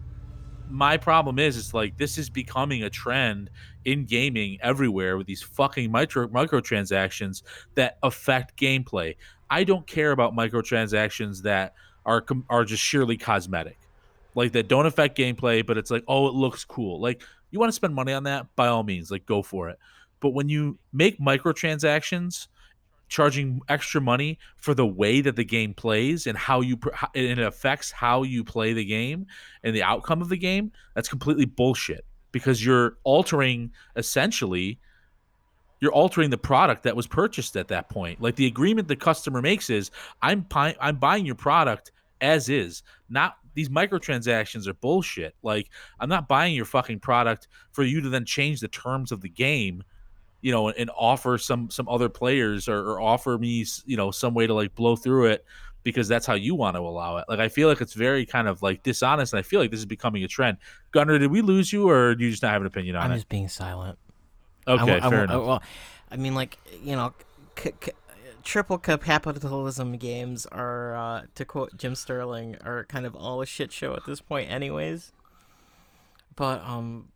my 0.72 0.96
problem 0.98 1.38
is 1.38 1.58
it's 1.58 1.74
like 1.74 1.98
this 1.98 2.18
is 2.18 2.30
becoming 2.30 2.84
a 2.84 2.90
trend 2.90 3.50
in 3.86 4.06
gaming 4.06 4.58
everywhere 4.62 5.18
with 5.18 5.28
these 5.28 5.42
fucking 5.42 5.92
micro 5.92 6.28
microtransactions 6.28 7.44
that 7.76 7.98
affect 8.04 8.58
gameplay. 8.60 9.16
I 9.52 9.66
don't 9.66 9.86
care 9.86 10.12
about 10.12 10.34
microtransactions 10.34 11.44
that 11.44 11.76
are 12.06 12.26
are 12.50 12.66
just 12.66 12.82
sheerly 12.82 13.18
cosmetic. 13.18 13.78
Like 14.34 14.54
that 14.54 14.70
don't 14.70 14.86
affect 14.86 15.18
gameplay, 15.18 15.66
but 15.66 15.78
it's 15.78 15.92
like, 15.92 16.06
oh, 16.08 16.28
it 16.28 16.34
looks 16.34 16.64
cool. 16.64 17.02
Like 17.02 17.22
you 17.52 17.60
want 17.60 17.70
to 17.70 17.76
spend 17.76 17.94
money 17.94 18.14
on 18.14 18.24
that, 18.24 18.48
by 18.56 18.68
all 18.68 18.84
means, 18.84 19.12
like 19.12 19.26
go 19.26 19.44
for 19.44 19.70
it. 19.70 19.78
But 20.22 20.30
when 20.30 20.48
you 20.48 20.80
make 20.94 21.20
microtransactions 21.20 22.48
charging 23.10 23.60
extra 23.68 24.00
money 24.00 24.40
for 24.56 24.74
the 24.74 24.88
way 24.88 25.20
that 25.20 25.36
the 25.36 25.44
game 25.44 25.74
plays 25.74 26.28
and 26.28 26.38
how 26.38 26.62
you 26.62 26.80
and 27.14 27.40
it 27.40 27.40
affects 27.40 27.92
how 27.92 28.24
you 28.24 28.46
play 28.46 28.72
the 28.72 28.86
game 28.86 29.28
and 29.64 29.76
the 29.76 29.84
outcome 29.84 30.22
of 30.22 30.30
the 30.30 30.38
game, 30.38 30.72
that's 30.96 31.10
completely 31.10 31.46
bullshit 31.46 32.06
because 32.32 32.66
you're 32.66 32.96
altering 33.04 33.70
essentially 33.98 34.80
you're 35.82 35.92
altering 35.92 36.30
the 36.30 36.38
product 36.38 36.84
that 36.84 36.96
was 36.96 37.08
purchased 37.08 37.58
at 37.58 37.68
that 37.70 37.90
point. 37.90 38.22
Like 38.22 38.36
the 38.36 38.46
agreement 38.46 38.88
the 38.88 38.96
customer 38.96 39.42
makes 39.42 39.70
is 39.70 39.92
I'm 40.22 40.44
pi- 40.44 40.76
I'm 40.80 40.98
buying 40.98 41.26
your 41.26 41.36
product 41.36 41.92
as 42.22 42.48
is. 42.48 42.84
Not 43.10 43.36
these 43.56 43.68
microtransactions 43.68 44.68
are 44.68 44.76
bullshit. 44.76 45.36
Like 45.42 45.70
I'm 46.00 46.08
not 46.08 46.28
buying 46.28 46.56
your 46.56 46.66
fucking 46.66 47.00
product 47.00 47.48
for 47.72 47.84
you 47.84 48.00
to 48.02 48.10
then 48.10 48.26
change 48.26 48.62
the 48.62 48.68
terms 48.68 49.12
of 49.12 49.22
the 49.22 49.30
game, 49.30 49.84
you 50.42 50.52
know, 50.52 50.70
and 50.70 50.92
offer 50.96 51.40
some 51.40 51.72
some 51.72 51.90
other 51.90 52.10
players 52.10 52.70
or, 52.70 52.92
or 52.92 53.02
offer 53.02 53.38
me, 53.38 53.66
you 53.86 53.98
know, 53.98 54.12
some 54.12 54.36
way 54.36 54.46
to 54.46 54.54
like 54.54 54.76
blow 54.76 54.96
through 54.96 55.26
it 55.26 55.46
because 55.84 56.08
that's 56.08 56.26
how 56.26 56.36
you 56.36 56.54
want 56.56 56.76
to 56.76 56.82
allow 56.82 57.18
it. 57.18 57.26
Like 57.28 57.40
I 57.40 57.50
feel 57.50 57.68
like 57.68 57.82
it's 57.82 57.94
very 57.94 58.26
kind 58.26 58.48
of 58.48 58.62
like 58.62 58.84
dishonest, 58.84 59.34
and 59.34 59.40
I 59.40 59.44
feel 59.44 59.60
like 59.60 59.72
this 59.72 59.80
is 59.80 59.86
becoming 59.86 60.24
a 60.24 60.28
trend. 60.28 60.58
Gunner, 60.92 61.18
did 61.18 61.32
we 61.32 61.42
lose 61.42 61.74
you, 61.74 61.90
or 61.90 62.16
do 62.16 62.24
you 62.24 62.32
just 62.32 62.44
not 62.44 62.52
have 62.52 62.62
an 62.62 62.68
opinion 62.68 62.96
on 62.96 63.02
it? 63.02 63.06
I'm 63.06 63.12
it? 63.12 63.16
just 63.16 63.30
being 63.30 63.48
silent. 63.48 63.98
Okay, 64.72 64.82
I, 64.82 64.86
won't- 64.86 65.04
I 65.04 65.10
fair 65.10 65.20
won't- 65.20 65.32
I- 65.32 65.38
well, 65.38 65.64
I 66.12 66.16
mean, 66.18 66.36
like 66.36 66.58
you 66.84 66.96
know, 66.96 67.14
c- 67.58 67.72
c- 67.84 67.92
triple 68.44 68.78
capitalism 68.78 69.98
games 69.98 70.46
are, 70.48 70.96
uh, 70.96 71.22
to 71.36 71.46
quote 71.46 71.78
Jim 71.78 71.96
Sterling, 71.96 72.58
are 72.66 72.84
kind 72.86 73.06
of 73.06 73.16
all 73.16 73.42
a 73.42 73.46
shit 73.46 73.72
show 73.72 73.94
at 73.96 74.06
this 74.06 74.20
point, 74.22 74.50
anyways. 74.52 75.12
But 76.36 76.62
um, 76.66 77.10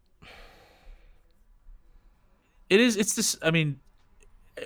It 2.70 2.80
is. 2.80 2.96
It's 2.98 3.14
this. 3.16 3.38
I 3.42 3.52
mean, 3.52 3.80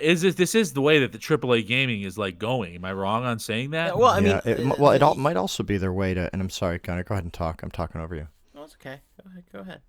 is 0.00 0.24
it? 0.24 0.36
This 0.36 0.54
is 0.54 0.72
the 0.72 0.80
way 0.80 1.00
that 1.00 1.12
the 1.12 1.18
AAA 1.18 1.66
gaming 1.66 2.02
is 2.02 2.16
like 2.16 2.38
going. 2.38 2.74
Am 2.74 2.84
I 2.84 2.92
wrong 2.92 3.24
on 3.24 3.38
saying 3.38 3.70
that? 3.70 3.88
Yeah, 3.88 3.94
well, 3.94 4.08
I 4.10 4.20
mean, 4.20 4.40
yeah, 4.44 4.52
it, 4.52 4.60
uh, 4.66 4.74
well, 4.78 4.92
it 4.92 5.02
all, 5.02 5.14
might 5.16 5.36
also 5.36 5.62
be 5.62 5.76
their 5.76 5.92
way 5.92 6.14
to. 6.14 6.30
And 6.32 6.40
I'm 6.40 6.50
sorry, 6.50 6.78
Gunner. 6.78 7.04
Go 7.04 7.14
ahead 7.14 7.24
and 7.24 7.32
talk. 7.32 7.62
I'm 7.62 7.70
talking 7.70 8.00
over 8.00 8.14
you. 8.14 8.28
oh, 8.56 8.64
it's 8.64 8.74
okay. 8.74 9.00
Go 9.22 9.30
ahead. 9.30 9.44
Go 9.52 9.58
ahead. 9.60 9.80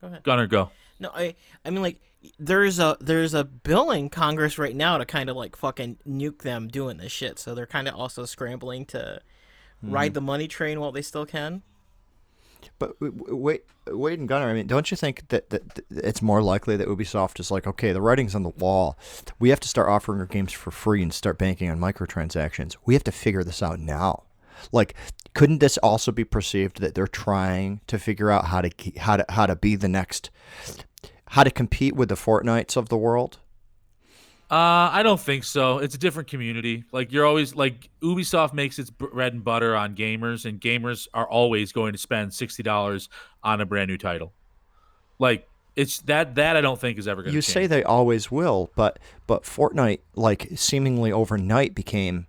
Go 0.00 0.06
ahead. 0.08 0.22
Gunner, 0.22 0.46
go. 0.46 0.70
No, 1.04 1.10
I 1.14 1.34
I 1.64 1.70
mean 1.70 1.82
like 1.82 2.00
there's 2.38 2.78
a 2.78 2.96
there's 2.98 3.34
a 3.34 3.44
bill 3.44 3.90
in 3.90 4.08
Congress 4.08 4.58
right 4.58 4.74
now 4.74 4.96
to 4.96 5.04
kind 5.04 5.28
of 5.28 5.36
like 5.36 5.54
fucking 5.54 5.98
nuke 6.08 6.38
them 6.38 6.68
doing 6.68 6.96
this 6.96 7.12
shit. 7.12 7.38
So 7.38 7.54
they're 7.54 7.66
kind 7.66 7.88
of 7.88 7.94
also 7.94 8.24
scrambling 8.24 8.86
to 8.86 9.20
ride 9.82 10.08
mm-hmm. 10.08 10.14
the 10.14 10.20
money 10.22 10.48
train 10.48 10.80
while 10.80 10.92
they 10.92 11.02
still 11.02 11.26
can. 11.26 11.62
But 12.78 12.96
wait, 12.98 13.64
Wade 13.86 14.18
and 14.18 14.26
Gunner, 14.26 14.48
I 14.48 14.54
mean, 14.54 14.66
don't 14.66 14.90
you 14.90 14.96
think 14.96 15.28
that, 15.28 15.50
that 15.50 15.74
that 15.74 15.84
it's 15.90 16.22
more 16.22 16.42
likely 16.42 16.78
that 16.78 16.88
Ubisoft 16.88 17.38
is 17.38 17.50
like, 17.50 17.66
okay, 17.66 17.92
the 17.92 18.00
writing's 18.00 18.34
on 18.34 18.42
the 18.42 18.48
wall. 18.48 18.98
We 19.38 19.50
have 19.50 19.60
to 19.60 19.68
start 19.68 19.90
offering 19.90 20.20
our 20.20 20.26
games 20.26 20.52
for 20.52 20.70
free 20.70 21.02
and 21.02 21.12
start 21.12 21.36
banking 21.36 21.68
on 21.68 21.78
microtransactions. 21.78 22.76
We 22.86 22.94
have 22.94 23.04
to 23.04 23.12
figure 23.12 23.44
this 23.44 23.62
out 23.62 23.78
now. 23.78 24.22
Like, 24.72 24.94
couldn't 25.34 25.58
this 25.58 25.76
also 25.78 26.12
be 26.12 26.24
perceived 26.24 26.80
that 26.80 26.94
they're 26.94 27.06
trying 27.06 27.80
to 27.88 27.98
figure 27.98 28.30
out 28.30 28.46
how 28.46 28.62
to 28.62 28.70
how 28.98 29.18
to 29.18 29.26
how 29.28 29.46
to 29.46 29.56
be 29.56 29.76
the 29.76 29.88
next, 29.88 30.30
how 31.34 31.42
to 31.42 31.50
compete 31.50 31.96
with 31.96 32.08
the 32.08 32.14
Fortnites 32.14 32.76
of 32.76 32.88
the 32.88 32.96
world? 32.96 33.38
Uh, 34.48 34.88
I 34.92 35.02
don't 35.02 35.20
think 35.20 35.42
so. 35.42 35.78
It's 35.78 35.96
a 35.96 35.98
different 35.98 36.28
community. 36.28 36.84
Like 36.92 37.10
you're 37.10 37.26
always 37.26 37.56
like 37.56 37.90
Ubisoft 38.02 38.52
makes 38.52 38.78
its 38.78 38.88
bread 38.88 39.32
and 39.32 39.42
butter 39.42 39.74
on 39.74 39.96
gamers, 39.96 40.44
and 40.44 40.60
gamers 40.60 41.08
are 41.12 41.28
always 41.28 41.72
going 41.72 41.92
to 41.92 41.98
spend 41.98 42.32
sixty 42.32 42.62
dollars 42.62 43.08
on 43.42 43.60
a 43.60 43.66
brand 43.66 43.88
new 43.88 43.98
title. 43.98 44.32
Like 45.18 45.48
it's 45.74 46.02
that 46.02 46.36
that 46.36 46.56
I 46.56 46.60
don't 46.60 46.80
think 46.80 46.98
is 46.98 47.08
ever 47.08 47.22
going 47.22 47.32
to. 47.32 47.34
You 47.34 47.42
say 47.42 47.66
they 47.66 47.82
always 47.82 48.30
will, 48.30 48.70
but 48.76 49.00
but 49.26 49.42
Fortnite 49.42 50.00
like 50.14 50.50
seemingly 50.54 51.10
overnight 51.10 51.74
became 51.74 52.28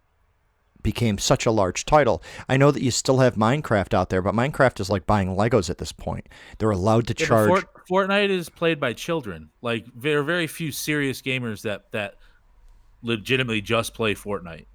became 0.81 1.19
such 1.19 1.45
a 1.45 1.51
large 1.51 1.85
title. 1.85 2.23
I 2.49 2.57
know 2.57 2.71
that 2.71 2.81
you 2.81 2.89
still 2.89 3.19
have 3.19 3.35
Minecraft 3.35 3.93
out 3.93 4.09
there, 4.09 4.23
but 4.23 4.33
Minecraft 4.33 4.79
is 4.79 4.89
like 4.89 5.05
buying 5.05 5.35
Legos 5.35 5.69
at 5.69 5.77
this 5.77 5.91
point. 5.91 6.27
They're 6.57 6.71
allowed 6.71 7.05
to 7.07 7.15
Yeah, 7.19 7.27
charge. 7.27 7.49
Fort, 7.49 7.74
Fortnite 7.89 8.29
is 8.29 8.49
played 8.49 8.79
by 8.79 8.93
children. 8.93 9.49
Like 9.61 9.85
there 9.95 10.19
are 10.19 10.23
very 10.23 10.47
few 10.47 10.71
serious 10.71 11.21
gamers 11.21 11.61
that 11.63 11.91
that 11.91 12.15
legitimately 13.03 13.61
just 13.61 13.93
play 13.93 14.15
Fortnite. 14.15 14.65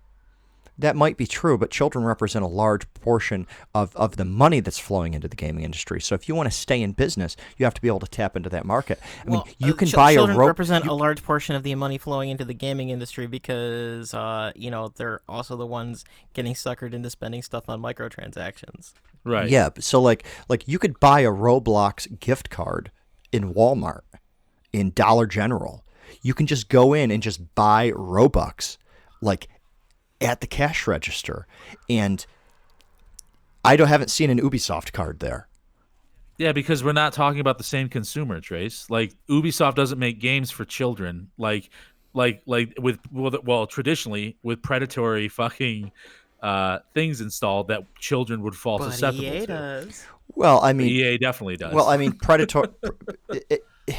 That 0.78 0.96
might 0.96 1.18
be 1.18 1.26
true, 1.26 1.58
but 1.58 1.70
children 1.70 2.06
represent 2.06 2.42
a 2.42 2.48
large 2.48 2.90
portion 2.94 3.46
of, 3.74 3.94
of 3.96 4.16
the 4.16 4.24
money 4.24 4.60
that's 4.60 4.78
flowing 4.78 5.12
into 5.12 5.28
the 5.28 5.36
gaming 5.36 5.62
industry. 5.62 6.00
So 6.00 6.14
if 6.14 6.26
you 6.26 6.34
want 6.34 6.50
to 6.50 6.56
stay 6.56 6.80
in 6.80 6.92
business, 6.92 7.36
you 7.58 7.66
have 7.66 7.74
to 7.74 7.82
be 7.82 7.88
able 7.88 8.00
to 8.00 8.06
tap 8.08 8.34
into 8.34 8.48
that 8.48 8.64
market. 8.64 8.98
I 9.26 9.30
well, 9.30 9.44
mean, 9.44 9.54
you 9.58 9.74
uh, 9.74 9.76
can 9.76 9.88
chil- 9.88 9.98
buy 9.98 10.12
a 10.12 10.14
children 10.14 10.38
rope. 10.38 10.46
represent 10.46 10.86
you- 10.86 10.90
a 10.90 10.94
large 10.94 11.22
portion 11.22 11.54
of 11.54 11.64
the 11.64 11.74
money 11.74 11.98
flowing 11.98 12.30
into 12.30 12.46
the 12.46 12.54
gaming 12.54 12.88
industry 12.88 13.26
because 13.26 14.14
uh 14.14 14.52
you 14.56 14.70
know 14.70 14.88
they're 14.96 15.20
also 15.28 15.54
the 15.54 15.66
ones 15.66 16.06
getting 16.32 16.54
suckered 16.54 16.94
into 16.94 17.10
spending 17.10 17.42
stuff 17.42 17.68
on 17.68 17.82
microtransactions. 17.82 18.94
Right. 19.22 19.50
Yeah, 19.50 19.68
so 19.80 20.00
like 20.00 20.24
like 20.48 20.66
you 20.66 20.78
could 20.78 20.98
buy 20.98 21.20
a 21.20 21.30
Roblox 21.30 22.20
gift 22.20 22.48
card 22.48 22.90
in 23.32 23.54
Walmart, 23.54 24.02
in 24.72 24.90
Dollar 24.90 25.26
General. 25.26 25.84
You 26.22 26.34
can 26.34 26.46
just 26.46 26.68
go 26.68 26.92
in 26.92 27.10
and 27.10 27.22
just 27.22 27.54
buy 27.54 27.90
Robux 27.92 28.76
like 29.20 29.48
at 30.20 30.40
the 30.40 30.46
cash 30.46 30.86
register 30.86 31.46
and 31.88 32.26
I 33.64 33.76
don't 33.76 33.88
haven't 33.88 34.10
seen 34.10 34.30
an 34.30 34.40
Ubisoft 34.40 34.92
card 34.92 35.20
there. 35.20 35.48
Yeah, 36.38 36.52
because 36.52 36.82
we're 36.82 36.92
not 36.92 37.12
talking 37.12 37.40
about 37.40 37.58
the 37.58 37.64
same 37.64 37.88
consumer, 37.90 38.40
Trace. 38.40 38.88
Like 38.88 39.12
Ubisoft 39.28 39.74
doesn't 39.74 39.98
make 39.98 40.20
games 40.20 40.50
for 40.50 40.64
children. 40.64 41.30
Like, 41.36 41.68
like, 42.14 42.42
like 42.46 42.74
with 42.78 42.98
well, 43.12 43.32
well 43.44 43.66
traditionally 43.66 44.38
with 44.42 44.62
predatory 44.62 45.28
fucking 45.28 45.92
uh, 46.42 46.78
things 46.94 47.20
installed 47.20 47.68
that 47.68 47.82
children 47.98 48.42
would 48.42 48.54
fall 48.54 48.78
But 48.78 48.90
susceptible 48.92 49.24
EA 49.24 49.40
to. 49.40 49.46
does. 49.46 50.04
Well, 50.34 50.60
I 50.62 50.72
mean, 50.72 50.88
EA 50.88 51.18
definitely 51.18 51.56
does. 51.56 51.72
well, 51.74 51.88
I 51.88 51.96
mean, 51.96 52.12
predatory. 52.22 52.68
it, 53.30 53.44
it, 53.86 53.96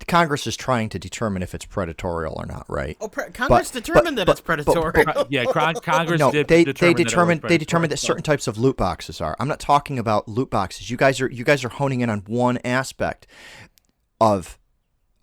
the 0.00 0.06
Congress 0.06 0.46
is 0.46 0.56
trying 0.56 0.88
to 0.90 0.98
determine 0.98 1.42
if 1.42 1.54
it's 1.54 1.64
predatorial 1.64 2.36
or 2.36 2.44
not, 2.46 2.66
right? 2.68 2.96
Oh, 3.00 3.08
pre- 3.08 3.30
Congress 3.30 3.70
but- 3.70 3.84
determined 3.84 4.18
that 4.18 4.26
but- 4.26 4.32
it's 4.32 4.40
predatory. 4.40 5.04
Con- 5.04 5.26
yeah, 5.30 5.44
Con- 5.44 5.74
Congress 5.82 6.18
no, 6.18 6.32
did 6.32 6.48
they 6.48 6.64
determine 6.64 6.96
they 6.96 7.02
that 7.02 7.08
determined 7.08 7.42
was 7.42 7.48
they 7.48 7.58
determined 7.58 7.92
that 7.92 7.98
certain 7.98 8.22
types 8.24 8.46
of 8.48 8.58
loot 8.58 8.76
boxes 8.76 9.20
are. 9.20 9.36
I'm 9.38 9.48
not 9.48 9.60
talking 9.60 9.98
about 9.98 10.28
loot 10.28 10.50
boxes. 10.50 10.90
You 10.90 10.96
guys 10.96 11.20
are 11.20 11.30
you 11.30 11.44
guys 11.44 11.64
are 11.64 11.68
honing 11.68 12.00
in 12.00 12.10
on 12.10 12.18
one 12.26 12.58
aspect 12.64 13.26
of 14.20 14.58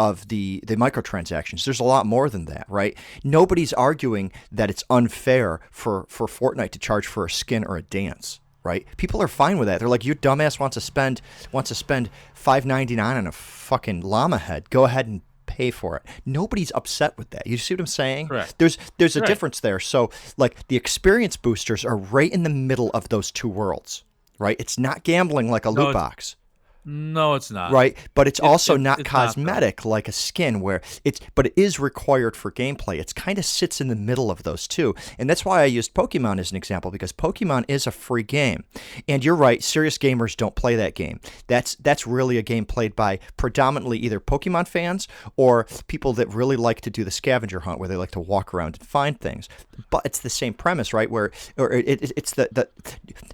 of 0.10 0.28
the 0.30 0.64
the 0.66 0.76
microtransactions. 0.76 1.64
There's 1.64 1.80
a 1.80 1.84
lot 1.84 2.06
more 2.08 2.28
than 2.28 2.46
that, 2.46 2.66
right? 2.68 2.98
Nobody's 3.24 3.72
arguing 3.74 4.32
that 4.52 4.70
it's 4.72 4.84
unfair 4.90 5.60
for 5.70 6.06
for 6.10 6.26
Fortnite 6.26 6.72
to 6.72 6.80
charge 6.80 7.06
for 7.06 7.24
a 7.26 7.30
skin 7.30 7.64
or 7.64 7.78
a 7.78 7.84
dance, 7.84 8.40
right? 8.64 8.86
People 8.98 9.22
are 9.22 9.28
fine 9.28 9.60
with 9.60 9.68
that. 9.68 9.78
They're 9.80 9.88
like, 9.96 10.04
"You 10.04 10.16
dumbass 10.16 10.60
wants 10.60 10.74
to 10.74 10.82
spend 10.82 11.22
wants 11.52 11.68
to 11.70 11.76
spend 11.76 12.10
5.99 12.34 13.00
on 13.18 13.28
a 13.28 13.32
fucking 13.32 14.02
llama 14.02 14.40
head. 14.40 14.70
Go 14.72 14.86
ahead 14.86 15.06
and 15.08 15.22
pay 15.46 15.70
for 15.70 15.98
it." 15.98 16.04
Nobody's 16.26 16.72
upset 16.74 17.16
with 17.18 17.30
that. 17.30 17.46
You 17.46 17.58
see 17.58 17.76
what 17.76 17.82
I'm 17.82 17.88
saying? 17.88 18.28
Correct. 18.30 18.56
There's 18.58 18.80
there's 18.98 19.16
a 19.16 19.22
difference 19.28 19.60
there. 19.60 19.80
So 19.80 20.10
like 20.36 20.68
the 20.68 20.76
experience 20.78 21.38
boosters 21.38 21.86
are 21.86 21.98
right 21.98 22.32
in 22.32 22.42
the 22.42 22.50
middle 22.50 22.90
of 22.96 23.10
those 23.10 23.30
two 23.30 23.50
worlds, 23.50 24.04
right? 24.40 24.58
It's 24.60 24.80
not 24.80 25.04
gambling 25.04 25.52
like 25.52 25.66
a 25.68 25.72
No, 25.72 25.86
loot 25.86 25.94
box 25.94 26.36
No, 26.84 27.36
it's 27.36 27.52
not. 27.52 27.72
right? 27.72 27.96
But 28.16 28.28
it's, 28.28 28.40
also 28.40 28.76
it- 28.76 28.80
not 28.80 29.00
it's 29.00 29.12
not, 29.12 29.28
cosmetic 29.28 29.86
like 29.86 30.08
a 30.08 30.12
skin, 30.12 30.62
where 30.62 30.82
it's 31.04 31.20
but 31.36 31.48
it 31.48 31.54
is 31.56 31.80
required 31.80 32.36
for 32.36 32.52
gameplay. 32.52 32.98
It's 33.00 33.14
kind 33.14 33.38
of 33.38 33.46
sits 33.46 33.80
in 33.80 33.88
the 33.88 33.96
middle 33.96 34.32
of 34.32 34.44
those 34.44 34.68
two, 34.68 34.96
and 35.20 35.30
that's 35.30 35.46
why 35.46 35.62
I 35.62 35.66
used 35.66 35.94
Pokemon 35.94 36.40
as 36.40 36.50
an 36.52 36.58
example 36.58 36.90
because 36.90 37.12
Pokemon 37.14 37.66
is 37.68 37.86
a 37.86 37.92
free 37.92 38.24
game, 38.24 38.64
and 39.08 39.24
you're 39.24 39.36
right. 39.36 39.64
Serious 39.64 39.98
gamers 39.98 40.36
don't 40.36 40.56
play 40.56 40.76
that 40.76 40.96
game. 40.96 41.20
That's 41.48 41.76
that's 41.76 42.08
really 42.08 42.38
a 42.38 42.42
game 42.42 42.66
played 42.66 42.96
by 42.96 43.20
predominantly 43.38 44.00
either 44.00 44.20
Pokemon 44.20 44.68
fans 44.68 45.08
or 45.38 45.68
people 45.88 46.14
that 46.14 46.28
really 46.30 46.56
like 46.56 46.82
to 46.82 46.90
do 46.90 47.04
the 47.04 47.12
scavenger 47.12 47.60
hunt, 47.62 47.80
where 47.80 47.90
they 47.90 47.96
like 47.98 48.12
to 48.12 48.20
walk 48.20 48.54
around 48.54 48.78
and 48.80 48.88
find 48.88 49.20
things. 49.22 49.48
But 49.92 50.02
it's 50.06 50.20
the 50.20 50.30
same 50.30 50.54
premise, 50.56 50.94
right? 50.94 51.12
Where 51.12 51.32
or 51.58 51.72
it, 51.72 51.88
it, 52.02 52.12
it's 52.18 52.34
the, 52.34 52.50
the 52.52 52.70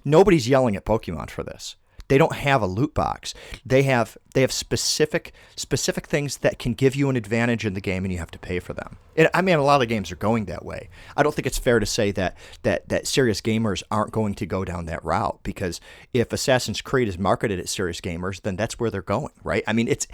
nobody's 0.04 0.48
yelling 0.48 0.76
at 0.76 0.84
Pokemon 0.84 1.30
for 1.30 1.42
this 1.42 1.76
they 2.08 2.18
don't 2.18 2.34
have 2.34 2.62
a 2.62 2.66
loot 2.66 2.94
box. 2.94 3.34
They 3.64 3.82
have 3.84 4.16
they 4.34 4.40
have 4.40 4.52
specific 4.52 5.32
specific 5.56 6.06
things 6.06 6.38
that 6.38 6.58
can 6.58 6.74
give 6.74 6.96
you 6.96 7.08
an 7.10 7.16
advantage 7.16 7.64
in 7.64 7.74
the 7.74 7.80
game, 7.80 8.04
and 8.04 8.12
you 8.12 8.18
have 8.18 8.30
to 8.32 8.38
pay 8.38 8.58
for 8.58 8.72
them. 8.72 8.96
And, 9.16 9.28
I 9.34 9.42
mean, 9.42 9.56
a 9.56 9.62
lot 9.62 9.76
of 9.76 9.80
the 9.80 9.86
games 9.86 10.10
are 10.12 10.16
going 10.16 10.46
that 10.46 10.64
way. 10.64 10.88
I 11.16 11.22
don't 11.22 11.34
think 11.34 11.46
it's 11.46 11.58
fair 11.58 11.78
to 11.78 11.86
say 11.86 12.10
that 12.12 12.36
that 12.62 12.88
that 12.88 13.06
serious 13.06 13.40
gamers 13.40 13.82
aren't 13.90 14.12
going 14.12 14.34
to 14.36 14.46
go 14.46 14.64
down 14.64 14.86
that 14.86 15.04
route 15.04 15.40
because 15.42 15.80
if 16.14 16.32
Assassin's 16.32 16.80
Creed 16.80 17.08
is 17.08 17.18
marketed 17.18 17.60
at 17.60 17.68
serious 17.68 18.00
gamers, 18.00 18.42
then 18.42 18.56
that's 18.56 18.78
where 18.78 18.90
they're 18.90 19.02
going, 19.02 19.32
right? 19.44 19.62
I 19.66 19.72
mean, 19.72 19.88
it's 19.88 20.06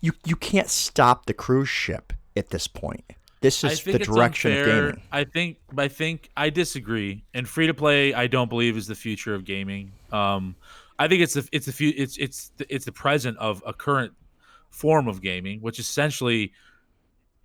you 0.00 0.12
you 0.24 0.36
can't 0.36 0.70
stop 0.70 1.26
the 1.26 1.34
cruise 1.34 1.68
ship 1.68 2.12
at 2.36 2.50
this 2.50 2.68
point. 2.68 3.04
This 3.40 3.64
is 3.64 3.82
the 3.82 3.98
direction 3.98 4.52
unfair. 4.52 4.88
of 4.88 4.92
gaming. 4.92 5.02
I 5.10 5.24
think 5.24 5.56
I 5.76 5.88
think 5.88 6.30
I 6.36 6.50
disagree. 6.50 7.24
And 7.34 7.48
free 7.48 7.66
to 7.66 7.74
play, 7.74 8.14
I 8.14 8.28
don't 8.28 8.48
believe 8.48 8.76
is 8.76 8.86
the 8.86 8.94
future 8.94 9.34
of 9.34 9.44
gaming. 9.44 9.92
Um, 10.12 10.54
I 11.02 11.08
think 11.08 11.22
it's 11.22 11.34
the 11.34 11.48
it's 11.52 11.66
the 11.66 11.72
fu- 11.72 11.92
it's 11.96 12.16
it's 12.16 12.50
the, 12.56 12.74
it's 12.74 12.84
the 12.84 12.92
present 12.92 13.36
of 13.38 13.62
a 13.66 13.72
current 13.72 14.12
form 14.70 15.08
of 15.08 15.20
gaming, 15.20 15.60
which 15.60 15.78
essentially 15.78 16.52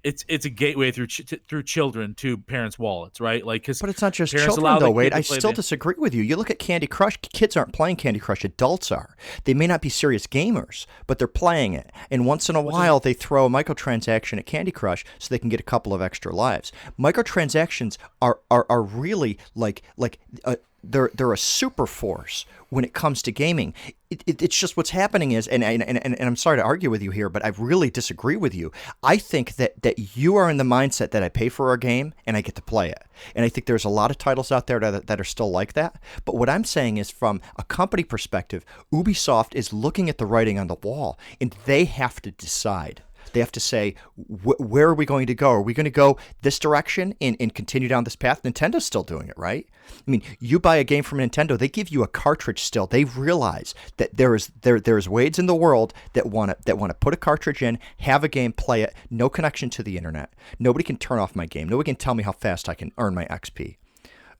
it's 0.03 0.23
it's 0.27 0.45
a 0.45 0.49
gateway 0.49 0.91
through 0.91 1.07
ch- 1.07 1.33
through 1.49 1.63
children 1.63 2.13
to 2.15 2.37
parents' 2.37 2.77
wallets, 2.77 3.19
right? 3.19 3.43
Like 3.45 3.63
because 3.63 3.79
But 3.81 3.89
it's 3.89 4.01
not 4.01 4.13
just 4.13 4.31
children, 4.31 4.79
though, 4.79 4.93
to 4.93 5.15
I 5.15 5.21
still 5.21 5.49
the- 5.49 5.55
disagree 5.55 5.95
with 5.97 6.13
you. 6.13 6.21
You 6.21 6.35
look 6.35 6.51
at 6.51 6.59
Candy 6.59 6.87
Crush, 6.87 7.17
kids 7.17 7.57
aren't 7.57 7.73
playing 7.73 7.95
Candy 7.97 8.19
Crush, 8.19 8.45
adults 8.45 8.91
are. 8.91 9.17
They 9.45 9.53
may 9.55 9.65
not 9.67 9.81
be 9.81 9.89
serious 9.89 10.27
gamers, 10.27 10.85
but 11.07 11.17
they're 11.17 11.27
playing 11.27 11.73
it. 11.73 11.91
And 12.11 12.25
once 12.27 12.47
in 12.47 12.55
a 12.55 12.61
while, 12.61 12.99
they 12.99 13.13
throw 13.13 13.47
a 13.47 13.49
microtransaction 13.49 14.37
at 14.37 14.45
Candy 14.45 14.71
Crush 14.71 15.03
so 15.17 15.27
they 15.29 15.39
can 15.39 15.49
get 15.49 15.59
a 15.59 15.63
couple 15.63 15.93
of 15.93 16.01
extra 16.01 16.33
lives. 16.33 16.71
Microtransactions 16.97 17.97
are, 18.21 18.39
are, 18.51 18.65
are 18.69 18.83
really 18.83 19.37
like, 19.55 19.81
like, 19.97 20.19
uh, 20.45 20.55
they're 20.89 21.11
they're 21.13 21.33
a 21.33 21.37
super 21.37 21.85
force 21.85 22.45
when 22.69 22.83
it 22.83 22.93
comes 22.93 23.21
to 23.21 23.31
gaming. 23.31 23.73
It, 24.09 24.23
it, 24.25 24.41
it's 24.41 24.57
just 24.57 24.77
what's 24.77 24.89
happening 24.91 25.31
is, 25.31 25.47
and, 25.47 25.63
and 25.63 25.83
and 25.83 25.97
and 25.97 26.21
I'm 26.21 26.35
sorry 26.35 26.57
to 26.57 26.63
argue 26.63 26.89
with 26.89 27.01
you 27.01 27.11
here, 27.11 27.29
but 27.29 27.43
I 27.43 27.49
really 27.57 27.89
disagree 27.89 28.35
with 28.35 28.55
you. 28.55 28.71
I 29.03 29.17
think 29.17 29.55
that 29.55 29.81
that 29.83 30.17
you 30.17 30.35
are 30.35 30.49
in 30.49 30.57
the 30.57 30.63
mindset 30.63 31.11
that 31.11 31.23
I 31.23 31.29
pay 31.29 31.49
for 31.49 31.73
a 31.73 31.79
game 31.79 32.13
and 32.25 32.37
I 32.37 32.41
get 32.41 32.55
to 32.55 32.61
play 32.61 32.89
it, 32.89 33.03
and 33.35 33.43
I 33.45 33.49
think 33.49 33.67
there's 33.67 33.85
a 33.85 33.89
lot 33.89 34.11
of 34.11 34.17
titles 34.17 34.51
out 34.51 34.67
there 34.67 34.79
that 34.79 35.07
that 35.07 35.19
are 35.19 35.25
still 35.25 35.51
like 35.51 35.73
that. 35.73 36.01
But 36.25 36.35
what 36.35 36.49
I'm 36.49 36.63
saying 36.63 36.97
is, 36.97 37.09
from 37.09 37.41
a 37.57 37.63
company 37.63 38.03
perspective, 38.03 38.65
Ubisoft 38.93 39.55
is 39.55 39.73
looking 39.73 40.09
at 40.09 40.17
the 40.17 40.25
writing 40.25 40.57
on 40.57 40.67
the 40.67 40.75
wall, 40.75 41.19
and 41.41 41.55
they 41.65 41.85
have 41.85 42.21
to 42.21 42.31
decide. 42.31 43.03
They 43.33 43.39
have 43.39 43.51
to 43.53 43.59
say, 43.59 43.95
wh- 44.15 44.59
where 44.59 44.89
are 44.89 44.93
we 44.93 45.05
going 45.05 45.27
to 45.27 45.35
go? 45.35 45.51
Are 45.51 45.61
we 45.61 45.73
going 45.73 45.85
to 45.85 45.89
go 45.89 46.17
this 46.41 46.59
direction 46.59 47.13
and, 47.21 47.35
and 47.39 47.53
continue 47.53 47.87
down 47.87 48.03
this 48.03 48.15
path? 48.15 48.43
Nintendo's 48.43 48.85
still 48.85 49.03
doing 49.03 49.27
it, 49.27 49.37
right? 49.37 49.67
I 49.89 50.11
mean, 50.11 50.21
you 50.39 50.59
buy 50.59 50.77
a 50.77 50.83
game 50.83 51.03
from 51.03 51.19
Nintendo, 51.19 51.57
they 51.57 51.67
give 51.69 51.89
you 51.89 52.03
a 52.03 52.07
cartridge 52.07 52.61
still. 52.61 52.87
They 52.87 53.05
realize 53.05 53.73
that 53.97 54.15
there 54.17 54.35
is 54.35 54.51
there 54.61 54.79
there's 54.79 55.07
Wades 55.07 55.39
in 55.39 55.45
the 55.45 55.55
world 55.55 55.93
that 56.13 56.25
want 56.25 56.51
to 56.51 56.57
that 56.65 56.77
want 56.77 56.89
to 56.89 56.95
put 56.95 57.13
a 57.13 57.17
cartridge 57.17 57.61
in, 57.61 57.79
have 57.99 58.23
a 58.23 58.27
game, 58.27 58.51
play 58.51 58.81
it, 58.81 58.93
no 59.09 59.29
connection 59.29 59.69
to 59.71 59.83
the 59.83 59.97
internet. 59.97 60.33
Nobody 60.59 60.83
can 60.83 60.97
turn 60.97 61.19
off 61.19 61.35
my 61.35 61.45
game. 61.45 61.69
Nobody 61.69 61.87
can 61.91 61.95
tell 61.95 62.15
me 62.15 62.23
how 62.23 62.31
fast 62.31 62.67
I 62.67 62.73
can 62.73 62.91
earn 62.97 63.15
my 63.15 63.25
XP. 63.25 63.77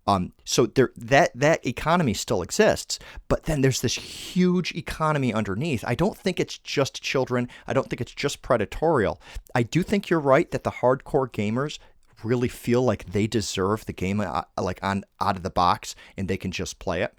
Um, 0.07 0.31
so 0.45 0.65
there 0.65 0.91
that 0.95 1.31
that 1.35 1.65
economy 1.67 2.13
still 2.13 2.41
exists, 2.41 2.97
but 3.27 3.43
then 3.43 3.61
there's 3.61 3.81
this 3.81 3.95
huge 3.95 4.73
economy 4.73 5.33
underneath. 5.33 5.83
I 5.85 5.95
don't 5.95 6.17
think 6.17 6.39
it's 6.39 6.57
just 6.57 7.01
children. 7.03 7.49
I 7.67 7.73
don't 7.73 7.89
think 7.89 7.99
it's 7.99 8.13
just 8.13 8.41
predatorial. 8.41 9.19
I 9.53 9.63
do 9.63 9.83
think 9.83 10.09
you're 10.09 10.21
right 10.21 10.49
that 10.51 10.63
the 10.63 10.71
hardcore 10.71 11.29
gamers 11.29 11.77
really 12.23 12.47
feel 12.47 12.81
like 12.81 13.11
they 13.11 13.27
deserve 13.27 13.85
the 13.85 13.93
game 13.93 14.21
uh, 14.21 14.43
like 14.59 14.79
on 14.81 15.03
out 15.21 15.35
of 15.35 15.43
the 15.43 15.49
box 15.49 15.95
and 16.17 16.27
they 16.27 16.37
can 16.37 16.51
just 16.51 16.79
play 16.79 17.03
it. 17.03 17.13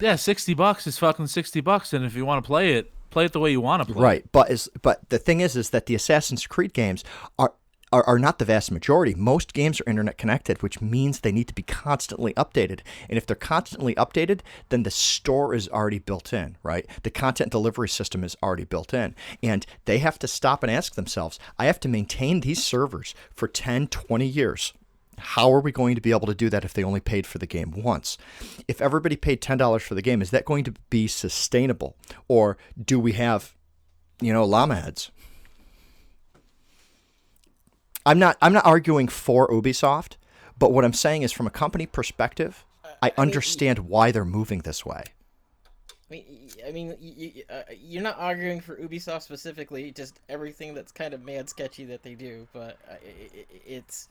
yeah, 0.00 0.16
sixty 0.16 0.52
bucks 0.52 0.86
is 0.86 0.98
fucking 0.98 1.28
sixty 1.28 1.60
bucks, 1.60 1.92
and 1.92 2.04
if 2.04 2.14
you 2.16 2.24
want 2.24 2.42
to 2.42 2.46
play 2.46 2.74
it, 2.74 2.92
play 3.10 3.24
it 3.24 3.32
the 3.32 3.40
way 3.40 3.52
you 3.52 3.60
want 3.60 3.86
to 3.86 3.92
play. 3.92 4.00
it. 4.00 4.04
Right, 4.04 4.32
but 4.32 4.50
is 4.50 4.68
but 4.82 5.08
the 5.10 5.18
thing 5.18 5.40
is, 5.40 5.54
is 5.54 5.70
that 5.70 5.86
the 5.86 5.94
Assassin's 5.94 6.46
Creed 6.46 6.72
games 6.72 7.04
are, 7.38 7.54
are 7.94 8.04
are 8.08 8.18
not 8.18 8.40
the 8.40 8.44
vast 8.44 8.72
majority. 8.72 9.14
Most 9.14 9.52
games 9.52 9.80
are 9.80 9.88
internet 9.88 10.18
connected, 10.18 10.62
which 10.62 10.80
means 10.80 11.20
they 11.20 11.30
need 11.30 11.46
to 11.46 11.54
be 11.54 11.62
constantly 11.62 12.34
updated. 12.34 12.80
And 13.08 13.16
if 13.16 13.24
they're 13.24 13.36
constantly 13.36 13.94
updated, 13.94 14.40
then 14.70 14.82
the 14.82 14.90
store 14.90 15.54
is 15.54 15.68
already 15.68 16.00
built 16.00 16.32
in, 16.32 16.56
right? 16.64 16.86
The 17.04 17.10
content 17.10 17.52
delivery 17.52 17.88
system 17.88 18.24
is 18.24 18.36
already 18.42 18.64
built 18.64 18.92
in, 18.92 19.14
and 19.44 19.64
they 19.84 19.98
have 19.98 20.18
to 20.18 20.26
stop 20.26 20.64
and 20.64 20.72
ask 20.72 20.96
themselves, 20.96 21.38
I 21.56 21.66
have 21.66 21.78
to 21.80 21.88
maintain 21.88 22.40
these 22.40 22.64
servers 22.64 23.14
for 23.32 23.46
10, 23.46 23.86
20 23.86 24.26
years. 24.26 24.72
How 25.16 25.52
are 25.52 25.60
we 25.60 25.70
going 25.70 25.94
to 25.94 26.00
be 26.00 26.10
able 26.10 26.26
to 26.26 26.34
do 26.34 26.50
that 26.50 26.64
if 26.64 26.74
they 26.74 26.82
only 26.82 26.98
paid 26.98 27.28
for 27.28 27.38
the 27.38 27.46
game 27.46 27.70
once? 27.70 28.18
If 28.66 28.82
everybody 28.82 29.14
paid 29.14 29.40
$10 29.40 29.80
for 29.80 29.94
the 29.94 30.02
game, 30.02 30.20
is 30.20 30.30
that 30.30 30.44
going 30.44 30.64
to 30.64 30.74
be 30.90 31.06
sustainable? 31.06 31.96
Or 32.26 32.58
do 32.84 32.98
we 32.98 33.12
have 33.12 33.54
you 34.20 34.32
know, 34.32 34.44
llama 34.44 34.76
heads. 34.76 35.10
I'm 38.06 38.18
not 38.18 38.36
I'm 38.42 38.52
not 38.52 38.66
arguing 38.66 39.08
for 39.08 39.48
Ubisoft, 39.48 40.16
but 40.58 40.72
what 40.72 40.84
I'm 40.84 40.92
saying 40.92 41.22
is 41.22 41.32
from 41.32 41.46
a 41.46 41.50
company 41.50 41.86
perspective, 41.86 42.64
I 43.02 43.12
understand 43.16 43.80
why 43.80 44.10
they're 44.10 44.24
moving 44.24 44.60
this 44.60 44.84
way. 44.84 45.04
I 46.10 46.14
mean, 46.14 46.24
I 46.66 46.70
mean, 46.70 47.42
uh, 47.50 47.62
you're 47.82 48.02
not 48.02 48.16
arguing 48.18 48.60
for 48.60 48.76
Ubisoft 48.76 49.22
specifically, 49.22 49.90
just 49.90 50.20
everything 50.28 50.74
that's 50.74 50.92
kind 50.92 51.14
of 51.14 51.24
mad 51.24 51.48
sketchy 51.48 51.84
that 51.86 52.02
they 52.02 52.14
do. 52.14 52.46
But 52.52 52.78
uh, 52.88 52.92
i 52.92 52.96
i 52.96 53.44
it's 53.66 54.08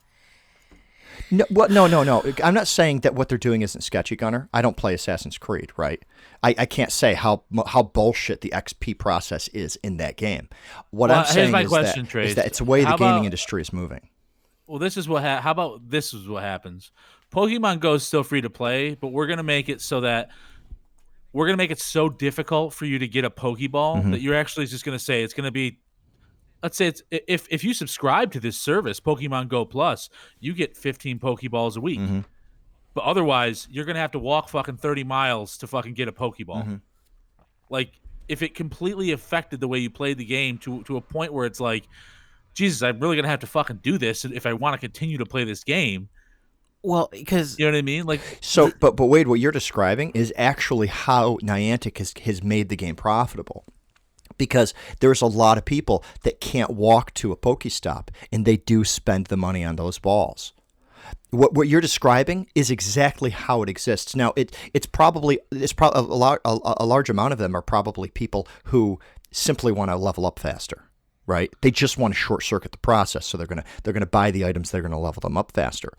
No, 1.30 1.44
what? 1.48 1.70
No, 1.70 1.86
no, 1.86 2.02
no. 2.02 2.22
I'm 2.42 2.54
not 2.54 2.66
saying 2.68 3.00
that 3.00 3.14
what 3.14 3.28
they're 3.28 3.38
doing 3.38 3.62
isn't 3.62 3.80
sketchy, 3.82 4.16
Gunner. 4.16 4.48
I 4.52 4.62
don't 4.62 4.76
play 4.76 4.94
Assassin's 4.94 5.38
Creed, 5.38 5.72
right? 5.76 6.02
I, 6.42 6.54
I 6.58 6.66
can't 6.66 6.92
say 6.92 7.14
how 7.14 7.42
how 7.66 7.82
bullshit 7.82 8.40
the 8.42 8.50
XP 8.50 8.98
process 8.98 9.48
is 9.48 9.76
in 9.76 9.96
that 9.98 10.16
game. 10.16 10.48
What 10.90 11.10
Well, 11.10 11.20
I'm 11.20 11.26
saying 11.26 11.54
is, 11.54 11.68
question, 11.68 12.06
that, 12.12 12.36
that 12.36 12.46
it's 12.46 12.58
the 12.58 12.64
way 12.64 12.80
the 12.84 12.96
gaming 12.96 13.12
about- 13.16 13.24
industry 13.24 13.62
is 13.62 13.72
moving. 13.72 14.08
Well, 14.66 14.78
this 14.78 14.96
is 14.96 15.08
what. 15.08 15.22
Ha- 15.22 15.40
how 15.40 15.50
about 15.50 15.88
this 15.90 16.14
is 16.14 16.26
what 16.26 16.42
happens? 16.42 16.90
Pokemon 17.32 17.80
Go 17.80 17.94
is 17.94 18.02
still 18.06 18.22
free 18.22 18.40
to 18.40 18.50
play, 18.50 18.94
but 18.94 19.08
we're 19.08 19.26
gonna 19.26 19.42
make 19.42 19.68
it 19.68 19.80
so 19.80 20.00
that 20.02 20.30
we're 21.32 21.46
gonna 21.46 21.56
make 21.56 21.70
it 21.70 21.80
so 21.80 22.08
difficult 22.08 22.72
for 22.72 22.84
you 22.86 22.98
to 23.00 23.08
get 23.08 23.24
a 23.24 23.30
Pokeball 23.30 23.96
Mm-hmm. 23.98 24.10
that 24.12 24.20
you're 24.20 24.34
actually 24.36 24.66
just 24.66 24.84
gonna 24.84 24.98
say 24.98 25.22
it's 25.22 25.34
gonna 25.34 25.50
be. 25.50 25.78
Let's 26.64 26.78
say 26.78 26.86
it's 26.86 27.02
if 27.10 27.46
if 27.50 27.62
you 27.62 27.74
subscribe 27.74 28.32
to 28.32 28.40
this 28.40 28.58
service, 28.58 28.98
Pokemon 28.98 29.48
Go 29.48 29.66
Plus, 29.66 30.08
you 30.40 30.54
get 30.54 30.78
15 30.78 31.18
Pokeballs 31.18 31.76
a 31.76 31.80
week. 31.82 32.00
Mm-hmm. 32.00 32.20
But 32.94 33.04
otherwise, 33.04 33.68
you're 33.70 33.84
gonna 33.84 33.98
have 33.98 34.12
to 34.12 34.18
walk 34.18 34.48
fucking 34.48 34.78
30 34.78 35.04
miles 35.04 35.58
to 35.58 35.66
fucking 35.66 35.92
get 35.92 36.08
a 36.08 36.12
Pokeball. 36.12 36.64
Mm-hmm. 36.64 36.76
Like 37.68 38.00
if 38.28 38.40
it 38.40 38.54
completely 38.54 39.12
affected 39.12 39.60
the 39.60 39.68
way 39.68 39.78
you 39.78 39.90
played 39.90 40.16
the 40.16 40.24
game 40.24 40.56
to 40.60 40.82
to 40.84 40.96
a 40.96 41.02
point 41.02 41.34
where 41.34 41.44
it's 41.44 41.60
like, 41.60 41.86
Jesus, 42.54 42.80
I'm 42.82 42.98
really 42.98 43.16
gonna 43.16 43.28
have 43.28 43.40
to 43.40 43.46
fucking 43.46 43.80
do 43.82 43.98
this 43.98 44.24
if 44.24 44.46
I 44.46 44.54
want 44.54 44.72
to 44.72 44.78
continue 44.78 45.18
to 45.18 45.26
play 45.26 45.44
this 45.44 45.64
game. 45.64 46.08
well 46.82 47.10
because 47.12 47.58
You 47.58 47.66
know 47.66 47.72
what 47.72 47.78
I 47.78 47.82
mean? 47.82 48.06
Like, 48.06 48.22
So, 48.40 48.72
but 48.80 48.96
but 48.96 49.04
Wade, 49.04 49.28
what 49.28 49.38
you're 49.38 49.52
describing 49.52 50.12
is 50.12 50.32
actually 50.34 50.86
how 50.86 51.36
Niantic 51.42 51.98
has 51.98 52.14
has 52.22 52.42
made 52.42 52.70
the 52.70 52.76
game 52.76 52.96
profitable. 52.96 53.66
Because 54.38 54.74
there's 55.00 55.22
a 55.22 55.26
lot 55.26 55.58
of 55.58 55.64
people 55.64 56.04
that 56.22 56.40
can't 56.40 56.70
walk 56.70 57.14
to 57.14 57.32
a 57.32 57.36
Pokestop, 57.36 58.08
and 58.32 58.44
they 58.44 58.56
do 58.56 58.84
spend 58.84 59.26
the 59.26 59.36
money 59.36 59.64
on 59.64 59.76
those 59.76 59.98
balls. 59.98 60.52
What, 61.30 61.54
what 61.54 61.68
you're 61.68 61.80
describing 61.80 62.48
is 62.54 62.70
exactly 62.70 63.30
how 63.30 63.62
it 63.62 63.68
exists. 63.68 64.14
Now, 64.14 64.32
it 64.36 64.56
it's 64.72 64.86
probably 64.86 65.40
it's 65.50 65.72
probably 65.72 66.00
a, 66.00 66.38
a, 66.44 66.74
a 66.78 66.86
large 66.86 67.10
amount 67.10 67.32
of 67.32 67.38
them 67.38 67.54
are 67.54 67.62
probably 67.62 68.08
people 68.08 68.48
who 68.64 68.98
simply 69.32 69.72
want 69.72 69.90
to 69.90 69.96
level 69.96 70.26
up 70.26 70.38
faster, 70.38 70.84
right? 71.26 71.52
They 71.60 71.70
just 71.70 71.98
want 71.98 72.14
to 72.14 72.18
short 72.18 72.42
circuit 72.44 72.72
the 72.72 72.78
process, 72.78 73.26
so 73.26 73.36
they're 73.36 73.46
gonna 73.46 73.64
they're 73.82 73.92
gonna 73.92 74.06
buy 74.06 74.30
the 74.30 74.44
items 74.46 74.70
they're 74.70 74.82
gonna 74.82 75.00
level 75.00 75.20
them 75.20 75.36
up 75.36 75.52
faster. 75.52 75.92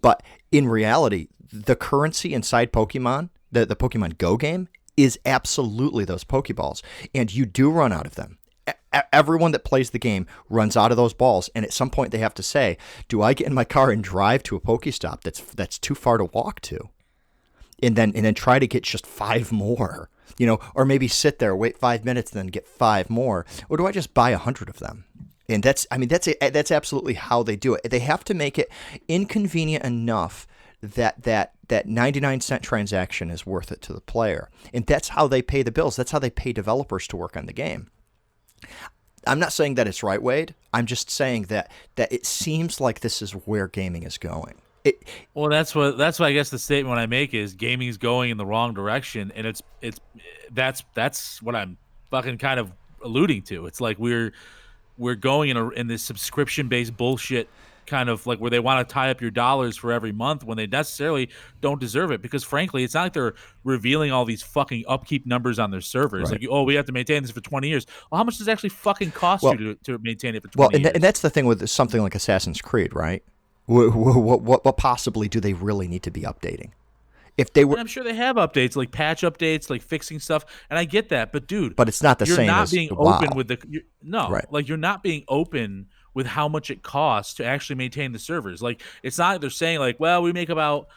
But 0.00 0.22
in 0.52 0.68
reality, 0.68 1.28
the 1.52 1.76
currency 1.76 2.32
inside 2.32 2.72
Pokemon, 2.72 3.30
the 3.50 3.66
the 3.66 3.76
Pokemon 3.76 4.18
Go 4.18 4.36
game, 4.36 4.68
is 4.98 5.18
absolutely 5.24 6.04
those 6.04 6.24
Pokeballs, 6.24 6.82
and 7.14 7.32
you 7.32 7.46
do 7.46 7.70
run 7.70 7.92
out 7.92 8.06
of 8.06 8.16
them. 8.16 8.38
Everyone 9.12 9.52
that 9.52 9.64
plays 9.64 9.90
the 9.90 9.98
game 9.98 10.26
runs 10.50 10.76
out 10.76 10.90
of 10.90 10.96
those 10.96 11.14
balls, 11.14 11.48
and 11.54 11.64
at 11.64 11.72
some 11.72 11.88
point 11.88 12.10
they 12.10 12.18
have 12.18 12.34
to 12.34 12.42
say, 12.42 12.76
"Do 13.08 13.22
I 13.22 13.32
get 13.32 13.46
in 13.46 13.54
my 13.54 13.64
car 13.64 13.90
and 13.90 14.04
drive 14.04 14.42
to 14.44 14.56
a 14.56 14.60
Pokestop 14.60 15.22
that's 15.22 15.40
that's 15.40 15.78
too 15.78 15.94
far 15.94 16.18
to 16.18 16.24
walk 16.24 16.60
to?" 16.62 16.90
and 17.82 17.96
then 17.96 18.12
and 18.14 18.24
then 18.24 18.34
try 18.34 18.58
to 18.58 18.66
get 18.66 18.82
just 18.82 19.06
five 19.06 19.52
more 19.52 20.08
you 20.36 20.46
know 20.46 20.58
or 20.74 20.84
maybe 20.84 21.08
sit 21.08 21.38
there 21.38 21.54
wait 21.54 21.78
five 21.78 22.04
minutes 22.04 22.32
and 22.32 22.38
then 22.38 22.46
get 22.48 22.66
five 22.66 23.08
more 23.08 23.46
or 23.68 23.76
do 23.76 23.86
i 23.86 23.92
just 23.92 24.14
buy 24.14 24.30
a 24.30 24.38
hundred 24.38 24.68
of 24.68 24.78
them 24.78 25.04
and 25.48 25.62
that's 25.62 25.86
i 25.90 25.98
mean 25.98 26.08
that's 26.08 26.28
that's 26.40 26.70
absolutely 26.70 27.14
how 27.14 27.42
they 27.42 27.56
do 27.56 27.74
it 27.74 27.88
they 27.88 28.00
have 28.00 28.24
to 28.24 28.34
make 28.34 28.58
it 28.58 28.70
inconvenient 29.08 29.84
enough 29.84 30.46
that 30.80 31.22
that 31.22 31.52
that 31.68 31.86
99 31.86 32.40
cent 32.40 32.62
transaction 32.62 33.30
is 33.30 33.44
worth 33.44 33.70
it 33.72 33.82
to 33.82 33.92
the 33.92 34.00
player. 34.00 34.48
And 34.72 34.86
that's 34.86 35.08
how 35.08 35.26
they 35.26 35.42
pay 35.42 35.62
the 35.62 35.72
bills. 35.72 35.96
That's 35.96 36.10
how 36.10 36.18
they 36.18 36.30
pay 36.30 36.52
developers 36.52 37.06
to 37.08 37.16
work 37.16 37.36
on 37.36 37.46
the 37.46 37.52
game. 37.52 37.88
I'm 39.26 39.38
not 39.38 39.52
saying 39.52 39.74
that 39.74 39.86
it's 39.86 40.02
right 40.02 40.22
wade. 40.22 40.54
I'm 40.72 40.86
just 40.86 41.10
saying 41.10 41.44
that 41.44 41.70
that 41.96 42.12
it 42.12 42.24
seems 42.24 42.80
like 42.80 43.00
this 43.00 43.20
is 43.20 43.32
where 43.32 43.68
gaming 43.68 44.04
is 44.04 44.18
going. 44.18 44.54
It, 44.84 45.04
well, 45.34 45.50
that's 45.50 45.74
what 45.74 45.98
that's 45.98 46.18
what 46.18 46.26
I 46.26 46.32
guess 46.32 46.50
the 46.50 46.58
statement 46.58 46.98
I 46.98 47.06
make 47.06 47.34
is 47.34 47.54
gaming's 47.54 47.96
going 47.96 48.30
in 48.30 48.36
the 48.38 48.46
wrong 48.46 48.74
direction, 48.74 49.32
and 49.34 49.46
it's 49.46 49.62
it's 49.82 50.00
that's 50.52 50.84
that's 50.94 51.42
what 51.42 51.54
I'm 51.54 51.76
fucking 52.10 52.38
kind 52.38 52.60
of 52.60 52.72
alluding 53.04 53.42
to. 53.42 53.66
It's 53.66 53.80
like 53.80 53.98
we're 53.98 54.32
we're 54.96 55.16
going 55.16 55.50
in 55.50 55.56
a 55.56 55.68
in 55.70 55.88
this 55.88 56.02
subscription 56.02 56.68
based 56.68 56.96
bullshit 56.96 57.48
kind 57.88 58.08
of 58.08 58.26
like 58.26 58.38
where 58.38 58.50
they 58.50 58.60
want 58.60 58.86
to 58.86 58.92
tie 58.92 59.10
up 59.10 59.20
your 59.20 59.30
dollars 59.30 59.76
for 59.76 59.90
every 59.92 60.12
month 60.12 60.44
when 60.44 60.56
they 60.56 60.66
necessarily 60.66 61.28
don't 61.60 61.80
deserve 61.80 62.10
it 62.12 62.22
because 62.22 62.44
frankly 62.44 62.84
it's 62.84 62.94
not 62.94 63.02
like 63.04 63.12
they're 63.14 63.34
revealing 63.64 64.12
all 64.12 64.24
these 64.24 64.42
fucking 64.42 64.84
upkeep 64.86 65.26
numbers 65.26 65.58
on 65.58 65.70
their 65.70 65.80
servers 65.80 66.30
Right. 66.30 66.40
like 66.40 66.48
oh 66.50 66.62
we 66.62 66.74
have 66.74 66.84
to 66.86 66.92
maintain 66.92 67.22
this 67.22 67.30
for 67.32 67.40
20 67.40 67.68
years 67.68 67.86
well 68.10 68.18
how 68.18 68.24
much 68.24 68.38
does 68.38 68.46
it 68.46 68.50
actually 68.52 68.68
fucking 68.70 69.10
cost 69.12 69.42
Well- 69.42 69.54
you 69.60 69.74
to, 69.74 69.92
to 69.92 69.98
maintain 69.98 70.34
it 70.36 70.42
for 70.42 70.48
20 70.48 70.58
Well, 70.60 70.68
and, 70.68 70.74
years 70.74 70.82
th- 70.84 70.94
and 70.94 71.02
that's 71.04 71.20
the 71.20 71.30
thing 71.30 71.46
with 71.46 71.66
something 71.68 72.02
like 72.02 72.14
Assassin's 72.14 72.60
Creed, 72.60 72.94
right? 72.94 73.22
What, 73.66 73.94
what, 73.94 74.40
what, 74.42 74.64
what 74.64 74.76
possibly 74.76 75.28
do 75.28 75.40
they 75.40 75.52
really 75.54 75.88
need 75.88 76.02
to 76.04 76.10
be 76.10 76.22
updating? 76.22 76.70
If 77.36 77.52
they 77.52 77.60
And 77.62 77.70
were, 77.70 77.78
I'm 77.78 77.86
sure 77.86 78.02
they 78.02 78.14
have 78.14 78.36
updates, 78.36 78.74
like 78.74 78.90
patch 78.90 79.22
updates, 79.22 79.70
like 79.70 79.80
fixing 79.82 80.18
stuff, 80.18 80.44
and 80.70 80.78
I 80.78 80.84
get 80.84 81.10
that. 81.10 81.30
But 81.32 81.46
dude, 81.46 81.76
but 81.76 81.86
it's 81.86 82.02
not 82.02 82.18
the 82.18 82.26
you're 82.26 82.34
same 82.36 82.46
not 82.48 82.62
as 82.62 82.72
being 82.72 82.88
WoW. 82.92 83.16
open 83.18 83.36
with 83.36 83.46
the 83.48 83.58
no, 84.02 84.28
Right. 84.28 84.44
like 84.50 84.66
you're 84.68 84.76
not 84.76 85.02
being 85.04 85.22
open 85.28 85.86
with 86.18 86.26
how 86.26 86.48
much 86.48 86.68
it 86.68 86.82
costs 86.82 87.34
to 87.34 87.44
actually 87.44 87.76
maintain 87.76 88.10
the 88.10 88.18
servers. 88.18 88.60
Like 88.60 88.82
it's 89.04 89.18
not 89.18 89.40
they're 89.40 89.50
saying 89.50 89.78
like, 89.78 90.00
well, 90.00 90.20
we 90.20 90.32
make 90.32 90.48
about 90.48 90.88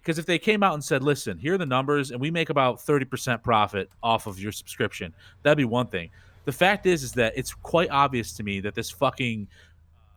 because 0.00 0.16
if 0.16 0.26
they 0.26 0.38
came 0.38 0.62
out 0.62 0.74
and 0.74 0.84
said, 0.84 1.02
listen, 1.02 1.38
here 1.38 1.54
are 1.54 1.58
the 1.58 1.66
numbers, 1.66 2.12
and 2.12 2.20
we 2.20 2.30
make 2.30 2.50
about 2.50 2.78
30% 2.78 3.42
profit 3.42 3.90
off 4.00 4.28
of 4.28 4.38
your 4.38 4.52
subscription, 4.52 5.12
that'd 5.42 5.58
be 5.58 5.64
one 5.64 5.88
thing. 5.88 6.08
The 6.44 6.52
fact 6.52 6.86
is, 6.86 7.02
is 7.02 7.12
that 7.14 7.32
it's 7.36 7.52
quite 7.52 7.90
obvious 7.90 8.32
to 8.34 8.44
me 8.44 8.60
that 8.60 8.76
this 8.76 8.92
fucking 8.92 9.48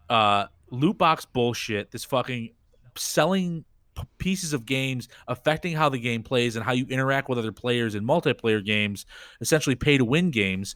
uh, 0.08 0.46
loot 0.70 1.00
box 1.00 1.26
bullshit, 1.26 1.90
this 1.90 2.06
fucking 2.06 2.52
selling 2.96 3.66
p- 3.98 4.04
pieces 4.20 4.54
of 4.54 4.68
games 4.68 5.10
affecting 5.28 5.76
how 5.76 5.90
the 5.90 6.00
game 6.00 6.22
plays 6.22 6.56
and 6.56 6.64
how 6.64 6.74
you 6.74 6.86
interact 6.90 7.28
with 7.28 7.40
other 7.40 7.52
players 7.52 7.96
in 7.96 8.06
multiplayer 8.06 8.64
games, 8.64 9.08
essentially 9.42 9.76
pay 9.76 9.98
to 9.98 10.06
win 10.06 10.30
games. 10.30 10.76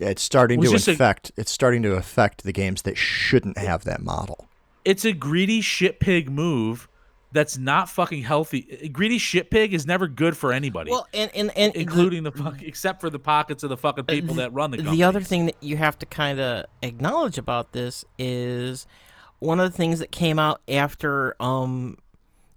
It's 0.00 0.22
starting 0.22 0.60
to 0.60 0.68
just 0.68 0.88
a- 0.88 0.92
affect. 0.92 1.32
It's 1.36 1.50
starting 1.50 1.82
to 1.82 1.94
affect 1.94 2.44
the 2.44 2.52
games 2.52 2.82
that 2.82 2.96
shouldn't 2.96 3.58
have 3.58 3.84
that 3.84 4.02
model. 4.02 4.48
It's 4.84 5.04
a 5.04 5.12
greedy 5.12 5.60
shit 5.60 6.00
pig 6.00 6.30
move 6.30 6.88
that's 7.32 7.58
not 7.58 7.90
fucking 7.90 8.22
healthy. 8.22 8.78
A 8.82 8.88
greedy 8.88 9.18
shit 9.18 9.50
pig 9.50 9.74
is 9.74 9.86
never 9.86 10.08
good 10.08 10.36
for 10.36 10.52
anybody. 10.52 10.90
Well, 10.90 11.06
and 11.12 11.30
and 11.34 11.56
and 11.56 11.74
including 11.74 12.22
the 12.22 12.32
fuck, 12.32 12.62
except 12.62 13.00
for 13.00 13.10
the 13.10 13.18
pockets 13.18 13.62
of 13.62 13.68
the 13.68 13.76
fucking 13.76 14.04
people 14.04 14.36
that 14.36 14.52
run 14.52 14.70
the. 14.70 14.78
the 14.78 15.02
other 15.02 15.20
thing 15.20 15.46
that 15.46 15.56
you 15.60 15.76
have 15.76 15.98
to 15.98 16.06
kind 16.06 16.40
of 16.40 16.66
acknowledge 16.82 17.36
about 17.36 17.72
this 17.72 18.04
is 18.18 18.86
one 19.40 19.60
of 19.60 19.70
the 19.70 19.76
things 19.76 19.98
that 19.98 20.10
came 20.10 20.38
out 20.38 20.60
after 20.68 21.36
um 21.40 21.98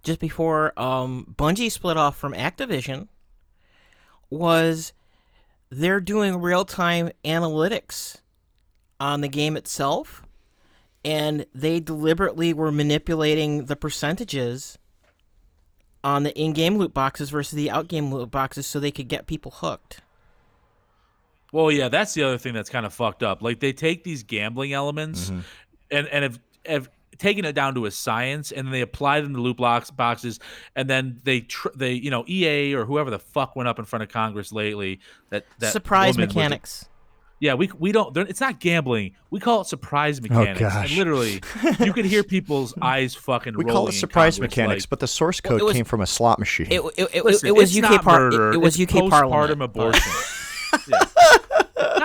just 0.02 0.20
before 0.20 0.78
um 0.80 1.34
Bungie 1.38 1.70
split 1.70 1.96
off 1.96 2.16
from 2.16 2.32
Activision 2.32 3.08
was 4.30 4.92
they're 5.74 6.00
doing 6.00 6.36
real-time 6.36 7.10
analytics 7.24 8.18
on 9.00 9.22
the 9.22 9.28
game 9.28 9.56
itself 9.56 10.22
and 11.02 11.46
they 11.54 11.80
deliberately 11.80 12.52
were 12.52 12.70
manipulating 12.70 13.64
the 13.64 13.74
percentages 13.74 14.78
on 16.04 16.24
the 16.24 16.38
in-game 16.38 16.76
loot 16.76 16.92
boxes 16.92 17.30
versus 17.30 17.56
the 17.56 17.70
out-game 17.70 18.12
loot 18.12 18.30
boxes 18.30 18.66
so 18.66 18.78
they 18.78 18.90
could 18.90 19.08
get 19.08 19.26
people 19.26 19.50
hooked. 19.50 20.00
Well, 21.52 21.70
yeah, 21.70 21.88
that's 21.88 22.12
the 22.14 22.22
other 22.22 22.38
thing 22.38 22.54
that's 22.54 22.70
kind 22.70 22.84
of 22.86 22.92
fucked 22.92 23.22
up. 23.22 23.42
Like 23.42 23.60
they 23.60 23.72
take 23.72 24.04
these 24.04 24.22
gambling 24.22 24.72
elements 24.72 25.30
Mm-hmm. 25.30 25.40
and 25.90 26.06
and 26.08 26.22
have 26.24 26.40
have 26.66 26.90
taken 27.18 27.44
it 27.44 27.52
down 27.52 27.74
to 27.74 27.86
a 27.86 27.90
science, 27.90 28.52
and 28.52 28.66
then 28.66 28.72
they 28.72 28.80
apply 28.80 29.20
them 29.20 29.34
to 29.34 29.40
loot 29.40 29.56
box 29.56 29.90
boxes, 29.90 30.40
and 30.76 30.88
then 30.88 31.20
they 31.24 31.40
tr- 31.40 31.68
they 31.74 31.92
you 31.92 32.10
know 32.10 32.24
EA 32.28 32.74
or 32.74 32.84
whoever 32.84 33.10
the 33.10 33.18
fuck 33.18 33.54
went 33.56 33.68
up 33.68 33.78
in 33.78 33.84
front 33.84 34.02
of 34.02 34.08
Congress 34.08 34.52
lately 34.52 35.00
that 35.30 35.46
that 35.58 35.72
Surprise 35.72 36.16
woman 36.16 36.28
the- 36.28 36.34
mechanics. 36.34 36.86
yeah, 37.40 37.54
we 37.54 37.70
we 37.78 37.92
don't. 37.92 38.16
It's 38.16 38.40
not 38.40 38.60
gambling. 38.60 39.14
We 39.30 39.40
call 39.40 39.62
it 39.62 39.66
surprise 39.66 40.18
oh, 40.18 40.22
mechanics. 40.22 40.60
Oh, 40.60 40.64
gosh. 40.68 40.88
And 40.90 40.98
literally, 40.98 41.42
you 41.80 41.92
could 41.92 42.04
hear 42.04 42.22
people's 42.22 42.74
eyes 42.82 43.14
fucking. 43.14 43.56
We 43.56 43.64
call 43.64 43.88
it 43.88 43.92
surprise 43.92 44.36
Congress, 44.36 44.56
mechanics, 44.56 44.84
like, 44.84 44.90
but 44.90 45.00
the 45.00 45.06
source 45.08 45.40
Well, 45.44 45.58
code 45.58 45.62
was- 45.66 45.74
came 45.74 45.84
from 45.84 46.00
a 46.00 46.06
slot 46.06 46.38
machine. 46.38 46.68
It, 46.70 46.80
it, 46.96 47.08
it, 47.14 47.24
Listen, 47.24 47.48
it 47.48 47.54
was 47.54 47.76
it's 47.76 47.84
UK 47.84 47.90
not 47.92 48.02
par- 48.04 48.18
murder. 48.20 48.50
it, 48.50 48.54
it 48.54 48.58
was 48.58 48.78
it's 48.80 48.92
UK 48.92 49.02
postpartum 49.04 49.30
Parliament. 49.30 49.72
but- 49.72 49.80
abortion. 49.80 50.12
Yeah. 50.88 51.04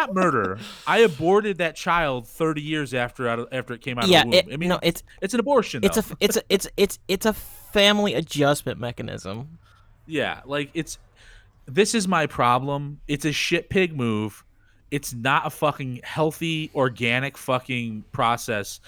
Not 0.08 0.16
murder. 0.16 0.60
I 0.86 1.00
aborted 1.00 1.58
that 1.60 1.76
child 1.76 2.28
30 2.28 2.62
years 2.62 2.94
after 2.94 3.28
out 3.28 3.40
of, 3.40 3.48
after 3.52 3.74
it 3.74 3.82
came 3.82 3.98
out 3.98 4.08
Yeah, 4.08 4.20
of 4.22 4.32
the 4.32 4.38
womb. 4.38 4.50
it, 4.50 4.54
I 4.54 4.58
mean, 4.58 4.70
no, 4.70 4.80
it's 4.82 5.04
it's 5.22 5.34
an 5.34 5.40
abortion. 5.40 5.84
it's 5.84 5.98
a 5.98 6.02
though. 6.02 6.08
f- 6.12 6.18
it's 6.20 6.38
a 6.38 6.42
it's 6.50 6.68
it's 6.78 7.00
it's 7.08 7.26
a 7.26 7.34
family 7.34 8.14
adjustment 8.14 8.80
mechanism. 8.80 9.58
yeah, 10.06 10.42
like 10.46 10.70
it's 10.74 10.98
this 11.66 11.94
is 11.94 12.08
my 12.08 12.26
problem. 12.28 13.02
It's 13.08 13.26
a 13.26 13.32
shit 13.32 13.70
pig 13.70 13.96
move. 13.96 14.44
It's 14.90 15.14
not 15.14 15.46
a 15.46 15.50
fucking 15.50 16.00
healthy 16.04 16.72
organic 16.74 17.38
fucking 17.38 18.06
process. 18.14 18.80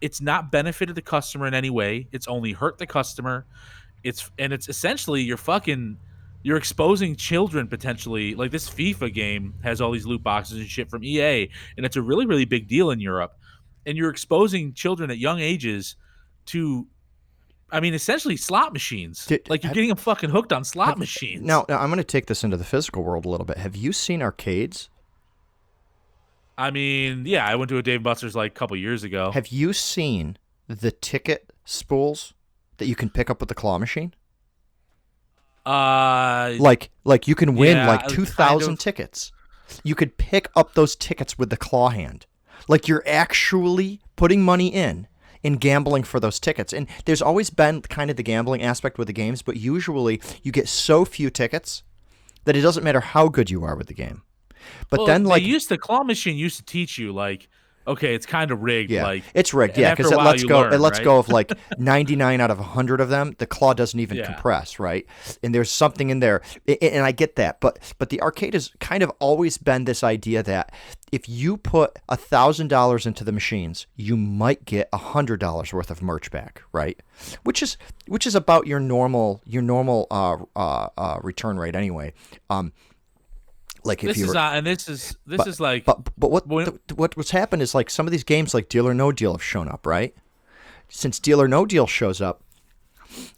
It's 0.00 0.20
not 0.20 0.52
benefited 0.52 0.94
the 0.94 1.02
customer 1.02 1.46
in 1.48 1.54
any 1.54 1.70
way. 1.70 2.06
It's 2.12 2.28
only 2.28 2.52
hurt 2.52 2.78
the 2.78 2.86
customer. 2.86 3.44
It's 4.04 4.30
and 4.38 4.52
it's 4.52 4.68
essentially 4.68 5.22
you're 5.22 5.36
fucking 5.36 5.98
you're 6.48 6.56
exposing 6.56 7.14
children 7.14 7.68
potentially. 7.68 8.34
Like 8.34 8.50
this 8.50 8.70
FIFA 8.70 9.12
game 9.12 9.54
has 9.62 9.82
all 9.82 9.92
these 9.92 10.06
loot 10.06 10.22
boxes 10.22 10.56
and 10.58 10.66
shit 10.66 10.88
from 10.88 11.04
EA, 11.04 11.50
and 11.76 11.84
it's 11.84 11.96
a 11.96 12.02
really 12.02 12.24
really 12.24 12.46
big 12.46 12.66
deal 12.66 12.90
in 12.90 13.00
Europe. 13.00 13.32
And 13.84 13.96
you're 13.98 14.08
exposing 14.10 14.72
children 14.72 15.10
at 15.10 15.18
young 15.18 15.40
ages 15.40 15.96
to, 16.46 16.86
I 17.70 17.80
mean, 17.80 17.92
essentially 17.94 18.36
slot 18.36 18.72
machines. 18.72 19.26
Did- 19.26 19.48
like 19.50 19.62
you're 19.62 19.68
have- 19.68 19.74
getting 19.74 19.88
them 19.90 19.98
fucking 19.98 20.30
hooked 20.30 20.52
on 20.54 20.64
slot 20.64 20.98
machines. 20.98 21.42
now, 21.42 21.66
now 21.68 21.78
I'm 21.78 21.88
going 21.90 21.98
to 21.98 22.04
take 22.04 22.26
this 22.26 22.42
into 22.44 22.56
the 22.56 22.64
physical 22.64 23.02
world 23.04 23.26
a 23.26 23.28
little 23.28 23.46
bit. 23.46 23.58
Have 23.58 23.76
you 23.76 23.92
seen 23.92 24.22
arcades? 24.22 24.88
I 26.56 26.70
mean, 26.70 27.24
yeah, 27.26 27.46
I 27.46 27.54
went 27.54 27.68
to 27.68 27.78
a 27.78 27.82
Dave 27.82 28.02
Buster's 28.02 28.34
like 28.34 28.52
a 28.52 28.54
couple 28.54 28.76
years 28.76 29.04
ago. 29.04 29.30
Have 29.30 29.48
you 29.48 29.72
seen 29.72 30.36
the 30.66 30.90
ticket 30.90 31.52
spools 31.64 32.34
that 32.78 32.86
you 32.86 32.94
can 32.96 33.10
pick 33.10 33.30
up 33.30 33.40
with 33.40 33.48
the 33.48 33.54
claw 33.54 33.78
machine? 33.78 34.12
Uh, 35.68 36.56
Like, 36.58 36.90
like 37.04 37.28
you 37.28 37.34
can 37.34 37.54
win 37.54 37.76
Yeah, 37.76 37.88
like 37.88 38.00
kind 38.00 38.12
two 38.12 38.24
thousand 38.24 38.74
of. 38.74 38.78
tickets. 38.78 39.32
You 39.84 39.94
could 39.94 40.16
pick 40.16 40.48
up 40.56 40.74
those 40.74 40.96
tickets 40.96 41.38
with 41.38 41.50
the 41.50 41.56
claw 41.56 41.90
hand. 41.90 42.26
Like 42.68 42.88
you're 42.88 43.04
actually 43.06 44.00
putting 44.16 44.42
money 44.42 44.68
in 44.68 45.06
and 45.44 45.60
gambling 45.60 46.02
for 46.02 46.18
those 46.18 46.40
tickets. 46.40 46.72
And 46.72 46.88
there's 47.04 47.22
always 47.22 47.50
been 47.50 47.82
kind 47.82 48.10
of 48.10 48.16
the 48.16 48.22
gambling 48.22 48.62
aspect 48.62 48.98
with 48.98 49.06
the 49.06 49.12
games, 49.12 49.42
but 49.42 49.56
usually 49.56 50.20
you 50.42 50.52
get 50.52 50.68
so 50.68 51.04
few 51.04 51.30
tickets 51.30 51.82
that 52.44 52.56
it 52.56 52.62
doesn't 52.62 52.82
matter 52.82 53.00
how 53.00 53.28
good 53.28 53.50
you 53.50 53.62
are 53.62 53.76
with 53.76 53.86
the 53.86 53.94
game. 53.94 54.22
But 54.90 54.98
well, 55.00 55.06
then, 55.06 55.24
like, 55.24 55.42
used 55.42 55.68
the 55.68 55.78
claw 55.78 56.02
machine 56.02 56.36
used 56.36 56.56
to 56.56 56.64
teach 56.64 56.98
you 56.98 57.12
like, 57.12 57.48
okay, 57.88 58.14
it's 58.14 58.26
kind 58.26 58.50
of 58.50 58.62
rigged. 58.62 58.90
Yeah, 58.90 59.04
Like 59.04 59.24
it's 59.34 59.52
rigged. 59.52 59.76
Yeah, 59.78 59.94
because 59.94 60.12
it 60.12 60.16
lets 60.16 60.44
go. 60.44 60.60
learn, 60.60 60.72
it 60.72 60.78
lets 60.78 60.98
right? 60.98 61.04
go 61.04 61.18
of 61.18 61.28
like 61.28 61.52
99 61.78 62.40
out 62.40 62.50
of 62.50 62.58
100 62.58 63.00
of 63.00 63.08
them. 63.08 63.34
The 63.38 63.46
claw 63.46 63.74
doesn't 63.74 63.98
even 63.98 64.18
Yeah. 64.18 64.26
compress, 64.26 64.78
right? 64.78 65.06
And 65.42 65.54
there's 65.54 65.70
something 65.70 66.10
in 66.10 66.20
there, 66.20 66.42
I- 66.68 66.78
I- 66.80 66.86
and 66.86 67.04
I 67.04 67.12
get 67.12 67.36
that. 67.36 67.60
But 67.60 67.78
but 67.98 68.10
the 68.10 68.20
arcade 68.22 68.54
has 68.54 68.72
kind 68.80 69.02
of 69.02 69.10
always 69.18 69.58
been 69.58 69.84
this 69.84 70.04
idea 70.04 70.42
that 70.44 70.72
if 71.10 71.28
you 71.28 71.56
put 71.56 71.98
a 72.08 72.16
thousand 72.16 72.68
dollars 72.68 73.06
into 73.06 73.24
the 73.24 73.32
machines, 73.32 73.86
you 73.96 74.16
might 74.16 74.64
get 74.66 74.88
a 74.92 74.98
hundred 74.98 75.40
dollars 75.40 75.72
worth 75.72 75.90
of 75.90 76.02
merch 76.02 76.30
back, 76.30 76.62
right? 76.72 77.00
Which 77.44 77.62
is 77.62 77.76
which 78.06 78.26
is 78.26 78.34
about 78.34 78.66
your 78.66 78.80
normal 78.80 79.40
your 79.46 79.62
normal 79.62 80.06
uh, 80.10 80.36
uh, 80.54 80.88
uh, 80.98 81.18
return 81.22 81.58
rate 81.58 81.74
anyway. 81.74 82.12
Um, 82.50 82.72
like 83.88 84.04
if 84.04 84.08
this 84.08 84.18
you 84.18 84.24
is 84.24 84.30
were, 84.30 84.38
uh, 84.38 84.52
and 84.52 84.66
this 84.66 84.88
is 84.88 85.16
this 85.26 85.38
but, 85.38 85.46
is 85.48 85.58
like 85.58 85.84
but 85.84 86.08
but 86.16 86.30
what 86.30 86.46
when- 86.46 86.66
th- 86.66 86.80
what 86.94 87.16
what's 87.16 87.30
happened 87.30 87.62
is 87.62 87.74
like 87.74 87.90
some 87.90 88.06
of 88.06 88.12
these 88.12 88.24
games 88.24 88.54
like 88.54 88.68
Deal 88.68 88.86
or 88.86 88.94
No 88.94 89.10
Deal 89.10 89.32
have 89.32 89.42
shown 89.42 89.68
up, 89.68 89.86
right? 89.86 90.14
Since 90.88 91.18
Deal 91.18 91.40
or 91.40 91.48
No 91.48 91.66
Deal 91.66 91.86
shows 91.86 92.20
up, 92.20 92.42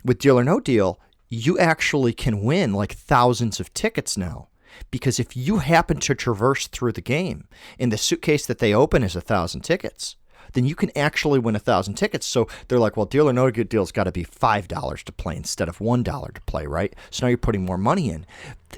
with 0.05 0.18
Deal 0.18 0.39
or 0.39 0.44
No 0.44 0.60
Deal, 0.60 1.01
you 1.28 1.59
actually 1.59 2.12
can 2.12 2.43
win 2.43 2.72
like 2.74 2.93
thousands 2.93 3.60
of 3.60 3.72
tickets 3.72 4.16
now. 4.16 4.48
Because 4.90 5.18
if 5.20 5.36
you 5.36 5.59
happen 5.59 5.98
to 5.98 6.14
traverse 6.14 6.66
through 6.66 6.93
the 6.93 7.01
game 7.01 7.48
and 7.78 7.93
the 7.93 7.98
suitcase 7.98 8.47
that 8.47 8.59
they 8.59 8.72
open 8.72 9.02
is 9.02 9.16
a 9.16 9.20
thousand 9.20 9.60
tickets, 9.62 10.16
then 10.52 10.66
you 10.66 10.74
can 10.74 10.97
actually 10.97 11.39
win 11.39 11.56
a 11.56 11.60
thousand 11.60 11.94
tickets. 11.94 12.27
So 12.27 12.48
they're 12.68 12.78
like, 12.78 12.97
well, 12.97 13.06
Deal 13.06 13.28
or 13.28 13.32
No 13.32 13.51
Good 13.51 13.68
Deal's 13.68 13.93
got 13.93 14.05
to 14.05 14.12
be 14.12 14.24
five 14.24 14.68
dollars 14.68 15.02
to 15.05 15.12
play 15.12 15.36
instead 15.36 15.68
of 15.68 15.81
one 15.81 16.02
dollar 16.02 16.31
to 16.32 16.40
play, 16.43 16.66
right? 16.66 16.94
So 17.10 17.27
now 17.27 17.28
you're 17.28 17.39
putting 17.39 17.64
more 17.64 17.78
money 17.78 18.10
in, 18.10 18.27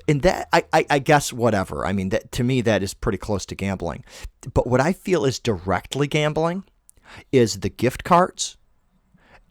and 0.09 0.23
that 0.23 0.49
I, 0.53 0.65
I, 0.73 0.87
I 0.91 0.99
guess 0.99 1.33
whatever. 1.33 1.87
I 1.87 1.93
mean, 1.93 2.11
that 2.11 2.33
to 2.33 2.45
me 2.45 2.61
that 2.63 2.83
is 2.83 2.95
pretty 2.95 3.19
close 3.19 3.47
to 3.47 3.55
gambling. 3.55 4.05
But 4.53 4.67
what 4.67 4.81
I 4.81 4.93
feel 4.93 5.25
is 5.25 5.39
directly 5.39 6.07
gambling 6.07 6.65
is 7.31 7.61
the 7.61 7.69
gift 7.69 8.05
cards 8.05 8.57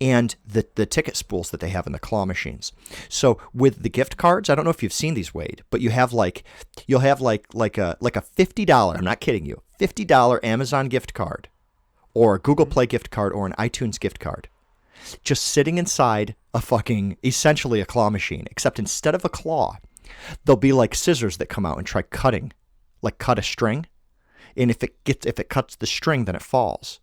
and 0.01 0.35
the, 0.45 0.65
the 0.73 0.87
ticket 0.87 1.15
spools 1.15 1.51
that 1.51 1.59
they 1.59 1.69
have 1.69 1.85
in 1.85 1.93
the 1.93 1.99
claw 1.99 2.25
machines. 2.25 2.71
So 3.07 3.37
with 3.53 3.83
the 3.83 3.89
gift 3.89 4.17
cards, 4.17 4.49
I 4.49 4.55
don't 4.55 4.65
know 4.65 4.71
if 4.71 4.81
you've 4.81 4.91
seen 4.91 5.13
these, 5.13 5.33
Wade, 5.33 5.61
but 5.69 5.79
you 5.79 5.91
have 5.91 6.11
like 6.11 6.43
you'll 6.87 7.01
have 7.01 7.21
like 7.21 7.45
like 7.53 7.77
a 7.77 7.97
like 8.01 8.15
a 8.15 8.21
fifty 8.21 8.65
dollar. 8.65 8.95
I'm 8.95 9.05
not 9.05 9.21
kidding 9.21 9.45
you, 9.45 9.61
fifty 9.77 10.03
dollar 10.03 10.43
Amazon 10.43 10.87
gift 10.87 11.13
card, 11.13 11.49
or 12.13 12.35
a 12.35 12.39
Google 12.39 12.65
Play 12.65 12.85
gift 12.85 13.09
card, 13.09 13.33
or 13.33 13.45
an 13.45 13.53
iTunes 13.53 13.99
gift 13.99 14.19
card, 14.19 14.47
just 15.23 15.43
sitting 15.43 15.77
inside 15.77 16.35
a 16.53 16.61
fucking 16.61 17.17
essentially 17.23 17.81
a 17.81 17.85
claw 17.85 18.09
machine. 18.09 18.47
Except 18.51 18.79
instead 18.79 19.15
of 19.15 19.25
a 19.25 19.29
claw, 19.29 19.77
there'll 20.45 20.57
be 20.57 20.73
like 20.73 20.95
scissors 20.95 21.37
that 21.37 21.47
come 21.47 21.65
out 21.65 21.77
and 21.77 21.87
try 21.87 22.01
cutting, 22.01 22.51
like 23.01 23.17
cut 23.17 23.39
a 23.39 23.43
string, 23.43 23.85
and 24.55 24.69
if 24.69 24.83
it 24.83 25.03
gets 25.03 25.25
if 25.25 25.39
it 25.39 25.49
cuts 25.49 25.75
the 25.75 25.87
string, 25.87 26.25
then 26.25 26.35
it 26.35 26.41
falls. 26.41 26.99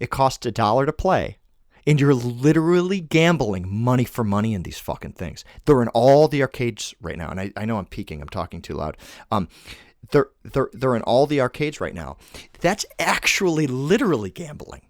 It 0.00 0.10
costs 0.10 0.46
a 0.46 0.52
dollar 0.52 0.86
to 0.86 0.92
play 0.92 1.38
and 1.86 2.00
you're 2.00 2.14
literally 2.14 3.00
gambling 3.00 3.66
money 3.68 4.04
for 4.04 4.24
money 4.24 4.54
in 4.54 4.62
these 4.62 4.78
fucking 4.78 5.12
things. 5.12 5.44
They're 5.64 5.82
in 5.82 5.88
all 5.88 6.28
the 6.28 6.42
arcades 6.42 6.94
right 7.00 7.18
now, 7.18 7.28
and 7.28 7.40
I, 7.40 7.52
I 7.56 7.64
know 7.64 7.78
I'm 7.78 7.86
peaking. 7.86 8.20
I'm 8.20 8.28
talking 8.28 8.62
too 8.62 8.74
loud. 8.74 8.96
Um, 9.30 9.48
they're 10.10 10.28
they're 10.44 10.70
they're 10.72 10.96
in 10.96 11.02
all 11.02 11.26
the 11.26 11.40
arcades 11.40 11.80
right 11.80 11.94
now. 11.94 12.16
That's 12.60 12.84
actually 12.98 13.66
literally 13.66 14.30
gambling. 14.30 14.82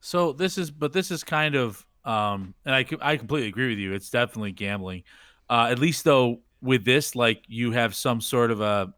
So 0.00 0.32
this 0.32 0.58
is, 0.58 0.70
but 0.70 0.92
this 0.92 1.12
is 1.12 1.22
kind 1.22 1.54
of, 1.54 1.86
um, 2.04 2.54
and 2.64 2.74
I 2.74 2.84
I 3.00 3.16
completely 3.16 3.48
agree 3.48 3.68
with 3.68 3.78
you. 3.78 3.92
It's 3.92 4.10
definitely 4.10 4.52
gambling. 4.52 5.04
Uh, 5.48 5.68
at 5.70 5.78
least 5.78 6.04
though, 6.04 6.40
with 6.60 6.84
this, 6.84 7.14
like 7.14 7.42
you 7.48 7.72
have 7.72 7.94
some 7.94 8.20
sort 8.20 8.50
of 8.50 8.60
a 8.60 8.92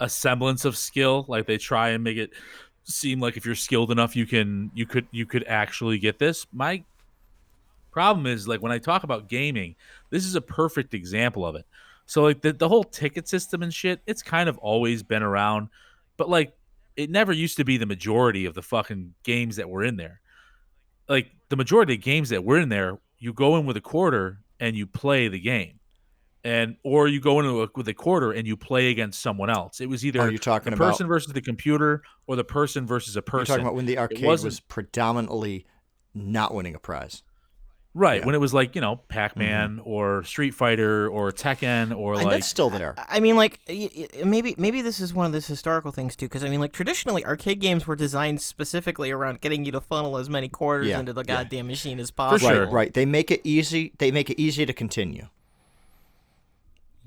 a 0.00 0.08
semblance 0.08 0.64
of 0.64 0.76
skill. 0.76 1.24
Like 1.28 1.46
they 1.46 1.58
try 1.58 1.90
and 1.90 2.02
make 2.02 2.16
it 2.16 2.30
seem 2.84 3.20
like 3.20 3.36
if 3.36 3.46
you're 3.46 3.54
skilled 3.54 3.90
enough, 3.90 4.16
you 4.16 4.26
can 4.26 4.70
you 4.74 4.86
could 4.86 5.06
you 5.10 5.26
could 5.26 5.44
actually 5.44 5.98
get 5.98 6.18
this. 6.18 6.46
My 6.52 6.82
problem 7.92 8.26
is 8.26 8.48
like 8.48 8.60
when 8.60 8.72
I 8.72 8.78
talk 8.78 9.04
about 9.04 9.28
gaming, 9.28 9.76
this 10.10 10.24
is 10.24 10.34
a 10.34 10.40
perfect 10.40 10.94
example 10.94 11.46
of 11.46 11.54
it. 11.54 11.66
So 12.12 12.24
like 12.24 12.42
the, 12.42 12.52
the 12.52 12.68
whole 12.68 12.84
ticket 12.84 13.26
system 13.26 13.62
and 13.62 13.72
shit, 13.72 14.02
it's 14.06 14.22
kind 14.22 14.46
of 14.46 14.58
always 14.58 15.02
been 15.02 15.22
around, 15.22 15.68
but 16.18 16.28
like 16.28 16.52
it 16.94 17.08
never 17.08 17.32
used 17.32 17.56
to 17.56 17.64
be 17.64 17.78
the 17.78 17.86
majority 17.86 18.44
of 18.44 18.52
the 18.52 18.60
fucking 18.60 19.14
games 19.22 19.56
that 19.56 19.70
were 19.70 19.82
in 19.82 19.96
there. 19.96 20.20
Like 21.08 21.30
the 21.48 21.56
majority 21.56 21.94
of 21.94 22.02
games 22.02 22.28
that 22.28 22.44
were 22.44 22.58
in 22.58 22.68
there, 22.68 22.98
you 23.16 23.32
go 23.32 23.56
in 23.56 23.64
with 23.64 23.78
a 23.78 23.80
quarter 23.80 24.40
and 24.60 24.76
you 24.76 24.86
play 24.86 25.28
the 25.28 25.40
game. 25.40 25.80
And 26.44 26.76
or 26.82 27.08
you 27.08 27.18
go 27.18 27.40
in 27.40 27.70
with 27.74 27.88
a 27.88 27.94
quarter 27.94 28.30
and 28.30 28.46
you 28.46 28.58
play 28.58 28.90
against 28.90 29.22
someone 29.22 29.48
else. 29.48 29.80
It 29.80 29.88
was 29.88 30.04
either 30.04 30.20
Are 30.20 30.30
you 30.30 30.36
talking 30.36 30.72
the 30.72 30.76
about- 30.76 30.90
person 30.90 31.06
versus 31.06 31.32
the 31.32 31.40
computer 31.40 32.02
or 32.26 32.36
the 32.36 32.44
person 32.44 32.86
versus 32.86 33.16
a 33.16 33.22
person. 33.22 33.38
You're 33.38 33.56
talking 33.56 33.62
about 33.66 33.74
when 33.74 33.86
the 33.86 33.96
arcade 33.96 34.22
was 34.22 34.60
predominantly 34.60 35.64
not 36.12 36.52
winning 36.52 36.74
a 36.74 36.78
prize. 36.78 37.22
Right. 37.94 38.14
Yeah. 38.14 38.18
Mm-hmm. 38.20 38.26
When 38.26 38.34
it 38.34 38.40
was 38.40 38.54
like, 38.54 38.74
you 38.74 38.80
know, 38.80 38.96
Pac 39.08 39.36
Man 39.36 39.78
or 39.84 40.24
Street 40.24 40.52
Fighter 40.52 41.08
or 41.08 41.30
Tekken 41.30 41.94
or 41.94 42.14
and 42.14 42.24
like 42.24 42.32
that's 42.36 42.46
still 42.48 42.70
there. 42.70 42.94
I 42.96 43.20
mean, 43.20 43.36
like 43.36 43.60
y- 43.68 43.90
y- 43.94 44.08
maybe 44.24 44.54
maybe 44.56 44.80
this 44.80 44.98
is 44.98 45.12
one 45.12 45.26
of 45.26 45.32
those 45.32 45.46
historical 45.46 45.92
things 45.92 46.16
too, 46.16 46.24
because 46.26 46.42
I 46.42 46.48
mean, 46.48 46.60
like 46.60 46.72
traditionally, 46.72 47.22
arcade 47.26 47.60
games 47.60 47.86
were 47.86 47.94
designed 47.96 48.40
specifically 48.40 49.10
around 49.10 49.42
getting 49.42 49.66
you 49.66 49.72
to 49.72 49.80
funnel 49.82 50.16
as 50.16 50.30
many 50.30 50.48
quarters 50.48 50.86
Yeah, 50.88 51.00
into 51.00 51.12
the 51.12 51.20
yeah. 51.26 51.42
goddamn 51.42 51.66
machine 51.66 52.00
as 52.00 52.10
possible. 52.10 52.48
sure. 52.50 52.64
Right, 52.64 52.72
right. 52.72 52.94
They 52.94 53.04
make 53.04 53.30
it 53.30 53.42
easy. 53.44 53.92
They 53.98 54.10
make 54.10 54.30
it 54.30 54.40
easy 54.40 54.64
to 54.64 54.72
continue. 54.72 55.28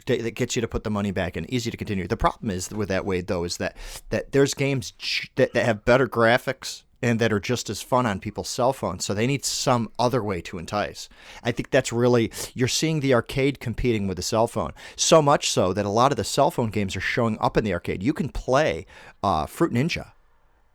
That 0.06 0.36
gets 0.36 0.56
you 0.56 0.62
to 0.62 0.68
put 0.68 0.84
the 0.84 0.92
money 0.92 1.10
back 1.10 1.36
in. 1.36 1.52
Easy 1.52 1.72
to 1.72 1.78
continue. 1.78 2.08
The 2.08 2.16
problem 2.16 2.52
is 2.52 2.70
with 2.70 2.90
that 2.90 3.06
way 3.06 3.22
though 3.22 3.44
is 3.44 3.58
that 3.58 3.76
that 4.12 4.34
there's 4.34 4.54
games 4.54 4.94
that, 5.34 5.54
that 5.54 5.66
have 5.66 5.84
better 5.84 6.08
graphics 6.08 6.84
and 7.06 7.20
that 7.20 7.32
are 7.32 7.40
just 7.40 7.70
as 7.70 7.84
fun 7.84 8.08
on 8.08 8.20
people's 8.20 8.50
cell 8.50 8.74
phones. 8.74 9.06
So 9.06 9.14
they 9.14 9.28
need 9.28 9.46
some 9.46 9.92
other 10.00 10.24
way 10.24 10.42
to 10.42 10.58
entice. 10.58 11.08
I 11.44 11.52
think 11.52 11.70
that's 11.70 11.94
really 11.94 12.32
you're 12.56 12.68
seeing 12.68 13.00
the 13.00 13.14
arcade 13.14 13.60
competing 13.60 14.08
with 14.08 14.18
the 14.18 14.24
cell 14.24 14.48
phone. 14.48 14.72
So 14.96 15.22
much 15.22 15.52
so 15.52 15.72
that 15.72 15.86
a 15.86 15.90
lot 15.90 16.12
of 16.12 16.18
the 16.18 16.24
cell 16.24 16.50
phone 16.50 16.72
games 16.72 16.96
are 16.96 17.02
showing 17.02 17.38
up 17.40 17.58
in 17.58 17.64
the 17.64 17.74
arcade. 17.74 18.02
You 18.02 18.12
can 18.12 18.30
play 18.30 18.88
uh, 19.22 19.46
Fruit 19.46 19.72
Ninja 19.72 20.14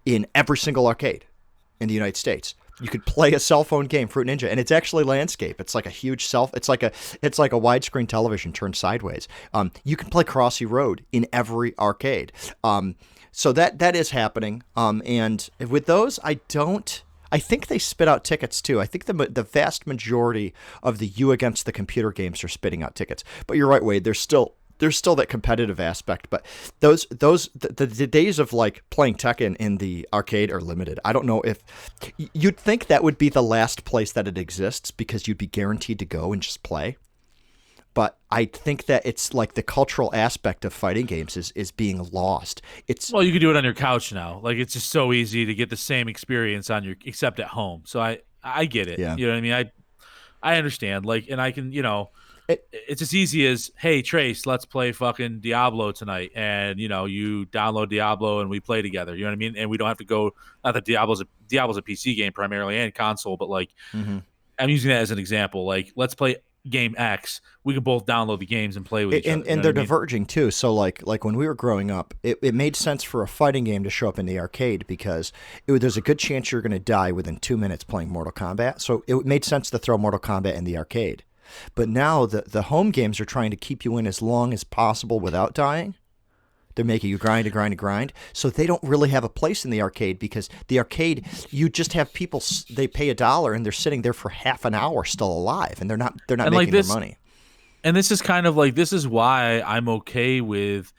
in 0.06 0.24
every 0.32 0.56
single 0.56 0.86
arcade 0.86 1.24
in 1.80 1.88
the 1.88 1.94
United 1.94 2.16
States. 2.16 2.54
You 2.80 2.88
could 2.88 3.04
play 3.04 3.32
a 3.32 3.40
cell 3.40 3.64
phone 3.64 3.86
game, 3.86 4.06
Fruit 4.06 4.28
Ninja, 4.28 4.48
and 4.48 4.60
it's 4.60 4.70
actually 4.70 5.02
landscape. 5.02 5.60
It's 5.60 5.74
like 5.74 5.86
a 5.86 5.90
huge 5.90 6.26
self. 6.26 6.54
It's 6.54 6.68
like 6.68 6.84
a 6.84 6.92
it's 7.22 7.40
like 7.40 7.52
a 7.52 7.60
widescreen 7.60 8.06
television 8.06 8.52
turned 8.52 8.76
sideways. 8.76 9.26
Um, 9.52 9.72
you 9.82 9.96
can 9.96 10.08
play 10.08 10.22
Crossy 10.22 10.64
Road 10.64 11.04
in 11.10 11.26
every 11.32 11.76
arcade. 11.76 12.32
Um, 12.62 12.94
so 13.32 13.52
that 13.52 13.78
that 13.78 13.96
is 13.96 14.10
happening. 14.10 14.62
Um, 14.76 15.02
and 15.04 15.48
with 15.58 15.86
those, 15.86 16.18
I 16.22 16.34
don't. 16.48 17.02
I 17.32 17.38
think 17.38 17.68
they 17.68 17.78
spit 17.78 18.08
out 18.08 18.24
tickets 18.24 18.60
too. 18.60 18.80
I 18.80 18.86
think 18.86 19.04
the 19.04 19.12
the 19.12 19.42
vast 19.42 19.86
majority 19.86 20.52
of 20.82 20.98
the 20.98 21.06
you 21.06 21.32
against 21.32 21.64
the 21.64 21.72
computer 21.72 22.10
games 22.12 22.42
are 22.42 22.48
spitting 22.48 22.82
out 22.82 22.94
tickets. 22.94 23.22
But 23.46 23.56
you're 23.56 23.68
right, 23.68 23.84
Wade. 23.84 24.04
There's 24.04 24.20
still 24.20 24.54
there's 24.80 24.96
still 24.96 25.14
that 25.16 25.28
competitive 25.28 25.78
aspect, 25.78 26.28
but 26.28 26.44
those 26.80 27.06
those 27.10 27.48
the, 27.54 27.68
the, 27.68 27.86
the 27.86 28.06
days 28.06 28.38
of 28.38 28.52
like 28.52 28.82
playing 28.90 29.14
Tekken 29.14 29.56
in 29.56 29.76
the 29.76 30.08
arcade 30.12 30.50
are 30.50 30.60
limited. 30.60 30.98
I 31.04 31.12
don't 31.12 31.26
know 31.26 31.40
if 31.42 31.62
you'd 32.32 32.56
think 32.56 32.86
that 32.86 33.04
would 33.04 33.18
be 33.18 33.28
the 33.28 33.42
last 33.42 33.84
place 33.84 34.10
that 34.12 34.26
it 34.26 34.36
exists 34.36 34.90
because 34.90 35.28
you'd 35.28 35.38
be 35.38 35.46
guaranteed 35.46 36.00
to 36.00 36.04
go 36.04 36.32
and 36.32 36.42
just 36.42 36.62
play. 36.62 36.96
But 37.92 38.18
I 38.30 38.44
think 38.44 38.86
that 38.86 39.04
it's 39.04 39.34
like 39.34 39.54
the 39.54 39.62
cultural 39.62 40.14
aspect 40.14 40.64
of 40.64 40.72
fighting 40.72 41.06
games 41.06 41.36
is 41.36 41.50
is 41.56 41.72
being 41.72 42.08
lost. 42.12 42.62
It's 42.86 43.12
Well, 43.12 43.22
you 43.22 43.32
can 43.32 43.40
do 43.40 43.50
it 43.50 43.56
on 43.56 43.64
your 43.64 43.74
couch 43.74 44.12
now. 44.12 44.40
Like 44.42 44.58
it's 44.58 44.74
just 44.74 44.90
so 44.90 45.12
easy 45.12 45.44
to 45.46 45.54
get 45.54 45.70
the 45.70 45.76
same 45.76 46.08
experience 46.08 46.70
on 46.70 46.84
your 46.84 46.94
except 47.04 47.40
at 47.40 47.48
home. 47.48 47.82
So 47.86 48.00
I 48.00 48.20
I 48.44 48.66
get 48.66 48.86
it. 48.88 48.98
Yeah. 48.98 49.16
You 49.16 49.26
know 49.26 49.32
what 49.32 49.38
I 49.38 49.40
mean? 49.40 49.52
I 49.52 49.70
I 50.42 50.56
understand. 50.56 51.04
Like 51.04 51.26
and 51.28 51.40
I 51.40 51.50
can, 51.50 51.72
you 51.72 51.82
know, 51.82 52.10
It- 52.48 52.66
it's 52.72 53.00
as 53.00 53.14
easy 53.14 53.46
as, 53.46 53.70
"Hey, 53.78 54.02
Trace, 54.02 54.44
let's 54.44 54.64
play 54.64 54.90
fucking 54.90 55.38
Diablo 55.38 55.92
tonight." 55.92 56.32
And, 56.34 56.80
you 56.80 56.88
know, 56.88 57.04
you 57.04 57.46
download 57.46 57.90
Diablo 57.90 58.40
and 58.40 58.50
we 58.50 58.58
play 58.58 58.82
together. 58.82 59.14
You 59.14 59.22
know 59.22 59.30
what 59.30 59.34
I 59.34 59.36
mean? 59.36 59.54
And 59.56 59.70
we 59.70 59.76
don't 59.76 59.86
have 59.86 59.98
to 59.98 60.04
go 60.04 60.32
not 60.64 60.74
that 60.74 60.84
Diablo's 60.84 61.20
a 61.20 61.26
Diablo's 61.48 61.76
a 61.76 61.82
PC 61.82 62.16
game 62.16 62.32
primarily 62.32 62.76
and 62.76 62.92
console, 62.92 63.36
but 63.36 63.48
like 63.48 63.70
Mhm. 63.92 64.24
I'm 64.58 64.68
using 64.68 64.88
that 64.90 65.00
as 65.00 65.12
an 65.12 65.18
example. 65.20 65.64
Like, 65.64 65.92
let's 65.94 66.14
play 66.16 66.36
game 66.68 66.94
X. 66.98 67.40
We 67.64 67.74
could 67.74 67.84
both 67.84 68.06
download 68.06 68.40
the 68.40 68.46
games 68.46 68.76
and 68.76 68.84
play 68.84 69.04
with 69.06 69.16
each 69.16 69.26
and, 69.26 69.42
other. 69.42 69.48
you 69.48 69.54
and 69.54 69.64
they're 69.64 69.72
I 69.72 69.74
mean? 69.74 69.84
diverging 69.84 70.26
too. 70.26 70.50
So 70.50 70.72
like 70.72 71.06
like 71.06 71.24
when 71.24 71.36
we 71.36 71.46
were 71.46 71.54
growing 71.54 71.90
up, 71.90 72.14
it, 72.22 72.38
it 72.42 72.54
made 72.54 72.76
sense 72.76 73.02
for 73.02 73.22
a 73.22 73.28
fighting 73.28 73.64
game 73.64 73.84
to 73.84 73.90
show 73.90 74.08
up 74.08 74.18
in 74.18 74.26
the 74.26 74.38
arcade 74.38 74.86
because 74.86 75.32
it, 75.66 75.80
there's 75.80 75.96
a 75.96 76.02
good 76.02 76.18
chance 76.18 76.52
you're 76.52 76.62
going 76.62 76.72
to 76.72 76.78
die 76.78 77.12
within 77.12 77.38
two 77.38 77.56
minutes 77.56 77.84
playing 77.84 78.10
Mortal 78.10 78.32
Kombat. 78.32 78.80
So 78.80 79.04
it 79.06 79.24
made 79.24 79.44
sense 79.44 79.70
to 79.70 79.78
throw 79.78 79.96
Mortal 79.98 80.20
Kombat 80.20 80.54
in 80.54 80.64
the 80.64 80.76
arcade. 80.76 81.24
But 81.74 81.88
now 81.88 82.26
the 82.26 82.42
the 82.42 82.62
home 82.62 82.90
games 82.90 83.20
are 83.20 83.24
trying 83.24 83.50
to 83.50 83.56
keep 83.56 83.84
you 83.84 83.96
in 83.96 84.06
as 84.06 84.22
long 84.22 84.52
as 84.52 84.64
possible 84.64 85.20
without 85.20 85.54
dying. 85.54 85.94
They're 86.74 86.84
making 86.84 87.10
you 87.10 87.18
grind 87.18 87.46
and 87.46 87.52
grind 87.52 87.72
and 87.72 87.78
grind. 87.78 88.12
So 88.32 88.48
they 88.50 88.66
don't 88.66 88.82
really 88.82 89.08
have 89.10 89.24
a 89.24 89.28
place 89.28 89.64
in 89.64 89.70
the 89.70 89.82
arcade 89.82 90.18
because 90.18 90.48
the 90.68 90.78
arcade, 90.78 91.26
you 91.50 91.68
just 91.68 91.92
have 91.94 92.12
people. 92.12 92.42
They 92.70 92.86
pay 92.86 93.10
a 93.10 93.14
dollar 93.14 93.54
and 93.54 93.64
they're 93.64 93.72
sitting 93.72 94.02
there 94.02 94.12
for 94.12 94.28
half 94.28 94.64
an 94.64 94.74
hour 94.74 95.04
still 95.04 95.32
alive, 95.32 95.78
and 95.80 95.90
they're 95.90 95.96
not 95.96 96.14
they're 96.28 96.36
not 96.36 96.46
And 96.46 96.56
like 96.56 96.66
making 96.68 96.72
this- 96.74 96.88
their 96.88 96.94
money. 96.96 97.16
and 97.84 97.96
this 97.96 98.10
is 98.10 98.22
kind 98.22 98.46
of 98.46 98.56
like 98.56 98.74
this 98.74 98.92
is 98.92 99.06
why 99.08 99.60
I'm 99.62 99.88
okay 99.88 100.40
with 100.40 100.92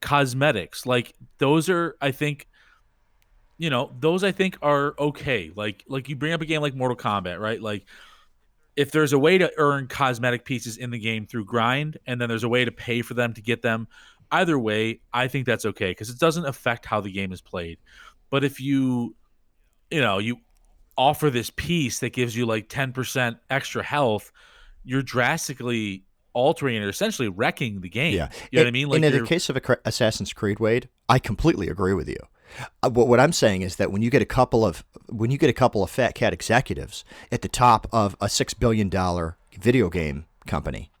cosmetics. 0.00 0.86
Like 0.86 1.14
those 1.38 1.68
are 1.68 1.96
I 2.00 2.10
think 2.12 2.48
you 3.58 3.70
know, 3.70 3.92
those 4.00 4.24
I 4.24 4.32
think 4.32 4.56
are 4.62 4.94
okay. 4.98 5.52
Like 5.54 5.84
like 5.86 6.08
you 6.08 6.16
bring 6.16 6.32
up 6.32 6.40
a 6.40 6.46
game 6.46 6.60
like 6.62 6.74
Mortal 6.74 6.96
Kombat, 6.96 7.38
right? 7.38 7.60
Like 7.62 7.84
if 8.74 8.90
there's 8.90 9.12
a 9.12 9.18
way 9.18 9.36
to 9.38 9.52
earn 9.58 9.86
cosmetic 9.86 10.44
pieces 10.44 10.78
in 10.78 10.90
the 10.90 10.98
game 10.98 11.26
through 11.26 11.44
grind 11.44 11.98
and 12.06 12.20
then 12.20 12.28
there's 12.28 12.42
a 12.44 12.48
way 12.48 12.64
to 12.64 12.72
pay 12.72 13.02
for 13.02 13.14
them 13.14 13.34
to 13.34 13.42
get 13.42 13.60
them, 13.62 13.86
either 14.32 14.58
way, 14.58 15.00
I 15.12 15.28
think 15.28 15.46
that's 15.46 15.64
okay 15.64 15.90
because 15.90 16.10
it 16.10 16.18
doesn't 16.18 16.46
affect 16.46 16.86
how 16.86 17.00
the 17.00 17.12
game 17.12 17.32
is 17.32 17.40
played. 17.40 17.78
But 18.30 18.42
if 18.42 18.60
you 18.60 19.14
you 19.92 20.00
know, 20.00 20.18
you 20.18 20.38
offer 20.96 21.30
this 21.30 21.50
piece 21.50 22.00
that 22.00 22.12
gives 22.12 22.34
you 22.36 22.46
like 22.46 22.68
10% 22.68 23.38
extra 23.50 23.82
health, 23.82 24.32
you're 24.84 25.02
drastically 25.02 26.04
altering 26.32 26.82
or 26.82 26.88
essentially 26.88 27.28
wrecking 27.28 27.80
the 27.82 27.88
game. 27.88 28.14
Yeah, 28.14 28.30
You 28.50 28.58
know 28.58 28.62
what 28.62 28.68
I 28.68 28.70
mean? 28.70 28.88
Like 28.88 29.02
in 29.02 29.12
the 29.12 29.26
case 29.26 29.48
of 29.48 29.58
Assassin's 29.84 30.32
Creed, 30.32 30.58
Wade, 30.58 30.88
I 31.08 31.18
completely 31.18 31.68
agree 31.68 31.94
with 31.94 32.08
you. 32.08 32.16
Uh, 32.82 32.90
what, 32.90 33.08
what 33.08 33.20
I'm 33.20 33.32
saying 33.32 33.62
is 33.62 33.76
that 33.76 33.90
when 33.90 34.02
you 34.02 34.10
get 34.10 34.22
a 34.22 34.26
couple 34.26 34.64
of 34.64 34.84
when 35.08 35.30
you 35.30 35.38
get 35.38 35.48
a 35.48 35.54
couple 35.54 35.82
of 35.82 35.90
fat 35.90 36.14
cat 36.14 36.32
executives 36.32 37.04
at 37.30 37.42
the 37.42 37.48
top 37.48 37.86
of 37.92 38.14
a 38.20 38.28
six 38.28 38.52
billion 38.52 38.88
dollar 38.88 39.38
video 39.58 39.88
game 39.88 40.26
company, 40.46 40.91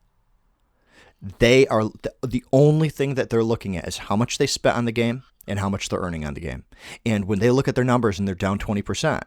they 1.38 1.66
are 1.68 1.84
the, 2.22 2.44
only 2.52 2.88
thing 2.88 3.14
that 3.14 3.30
they're 3.30 3.44
looking 3.44 3.76
at 3.76 3.86
is 3.86 3.98
how 3.98 4.16
much 4.16 4.38
they 4.38 4.46
spent 4.46 4.76
on 4.76 4.84
the 4.84 4.92
game 4.92 5.22
and 5.46 5.58
how 5.58 5.68
much 5.68 5.88
they're 5.88 6.00
earning 6.00 6.24
on 6.24 6.34
the 6.34 6.40
game. 6.40 6.64
And 7.06 7.26
when 7.26 7.38
they 7.38 7.50
look 7.50 7.68
at 7.68 7.74
their 7.74 7.84
numbers 7.84 8.18
and 8.18 8.26
they're 8.26 8.34
down 8.34 8.58
twenty 8.58 8.82
percent, 8.82 9.24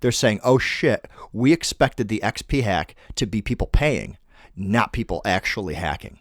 they're 0.00 0.12
saying, 0.12 0.40
"Oh 0.44 0.58
shit, 0.58 1.08
we 1.32 1.52
expected 1.52 2.08
the 2.08 2.20
XP 2.22 2.62
hack 2.62 2.94
to 3.16 3.26
be 3.26 3.42
people 3.42 3.66
paying, 3.66 4.18
not 4.54 4.92
people 4.92 5.20
actually 5.24 5.74
hacking." 5.74 6.20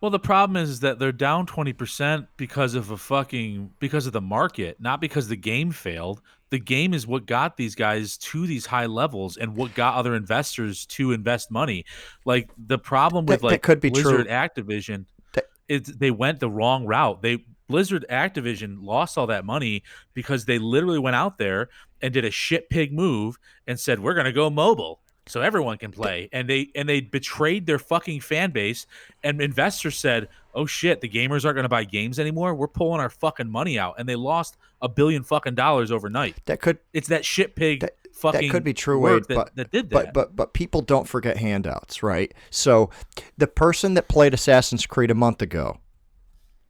Well, 0.00 0.10
the 0.10 0.18
problem 0.18 0.62
is 0.62 0.80
that 0.80 0.98
they're 0.98 1.12
down 1.12 1.46
20% 1.46 2.26
because 2.36 2.74
of 2.74 2.90
a 2.90 2.98
fucking 2.98 3.70
because 3.78 4.06
of 4.06 4.12
the 4.12 4.20
market, 4.20 4.78
not 4.78 5.00
because 5.00 5.28
the 5.28 5.36
game 5.36 5.70
failed. 5.70 6.20
The 6.54 6.60
game 6.60 6.94
is 6.94 7.04
what 7.04 7.26
got 7.26 7.56
these 7.56 7.74
guys 7.74 8.16
to 8.18 8.46
these 8.46 8.64
high 8.64 8.86
levels 8.86 9.36
and 9.38 9.56
what 9.56 9.74
got 9.74 9.96
other 9.96 10.14
investors 10.14 10.86
to 10.86 11.10
invest 11.10 11.50
money. 11.50 11.84
Like 12.24 12.48
the 12.56 12.78
problem 12.78 13.26
with 13.26 13.40
That- 13.40 13.48
that 13.48 13.52
like 13.54 13.62
could 13.62 13.80
be 13.80 13.90
true. 13.90 14.04
Blizzard 14.04 14.28
Activision 14.28 15.06
That- 15.32 15.46
is 15.68 15.82
they 15.82 16.12
went 16.12 16.38
the 16.38 16.48
wrong 16.48 16.86
route. 16.86 17.22
They 17.22 17.44
Blizzard 17.66 18.06
Activision 18.08 18.76
lost 18.80 19.18
all 19.18 19.26
that 19.26 19.44
money 19.44 19.82
because 20.12 20.44
they 20.44 20.60
literally 20.60 21.00
went 21.00 21.16
out 21.16 21.38
there 21.38 21.70
and 22.00 22.14
did 22.14 22.24
a 22.24 22.30
shit 22.30 22.70
pig 22.70 22.92
move 22.92 23.36
and 23.66 23.80
said 23.80 23.98
we're 23.98 24.14
going 24.14 24.26
to 24.26 24.32
go 24.32 24.48
mobile 24.48 25.00
so 25.26 25.40
everyone 25.40 25.76
can 25.76 25.90
play 25.90 26.28
and 26.32 26.48
they 26.48 26.68
and 26.76 26.88
they 26.88 27.00
betrayed 27.00 27.66
their 27.66 27.80
fucking 27.80 28.20
fan 28.20 28.52
base 28.52 28.86
and 29.24 29.40
investors 29.40 29.98
said 29.98 30.28
oh 30.54 30.66
shit 30.66 31.00
the 31.00 31.08
gamers 31.08 31.44
aren't 31.44 31.56
going 31.56 31.64
to 31.64 31.68
buy 31.68 31.84
games 31.84 32.18
anymore 32.18 32.54
we're 32.54 32.68
pulling 32.68 33.00
our 33.00 33.10
fucking 33.10 33.50
money 33.50 33.78
out 33.78 33.94
and 33.98 34.08
they 34.08 34.16
lost 34.16 34.56
a 34.82 34.88
billion 34.88 35.22
fucking 35.22 35.54
dollars 35.54 35.90
overnight 35.90 36.36
That 36.46 36.60
could 36.60 36.78
it's 36.92 37.08
that 37.08 37.24
shit 37.24 37.54
pig 37.56 37.80
That- 37.80 37.96
fucking 38.14 38.48
that 38.48 38.52
could 38.52 38.64
be 38.64 38.72
true, 38.72 38.98
Wade, 38.98 39.24
that, 39.24 39.34
but 39.34 39.56
that 39.56 39.70
did 39.70 39.90
but 39.90 40.06
that 40.06 40.14
but 40.14 40.36
but 40.36 40.54
people 40.54 40.80
don't 40.80 41.08
forget 41.08 41.36
handouts, 41.36 42.02
right? 42.02 42.32
So 42.50 42.90
the 43.36 43.48
person 43.48 43.94
that 43.94 44.08
played 44.08 44.32
Assassin's 44.32 44.86
Creed 44.86 45.10
a 45.10 45.14
month 45.14 45.42
ago 45.42 45.78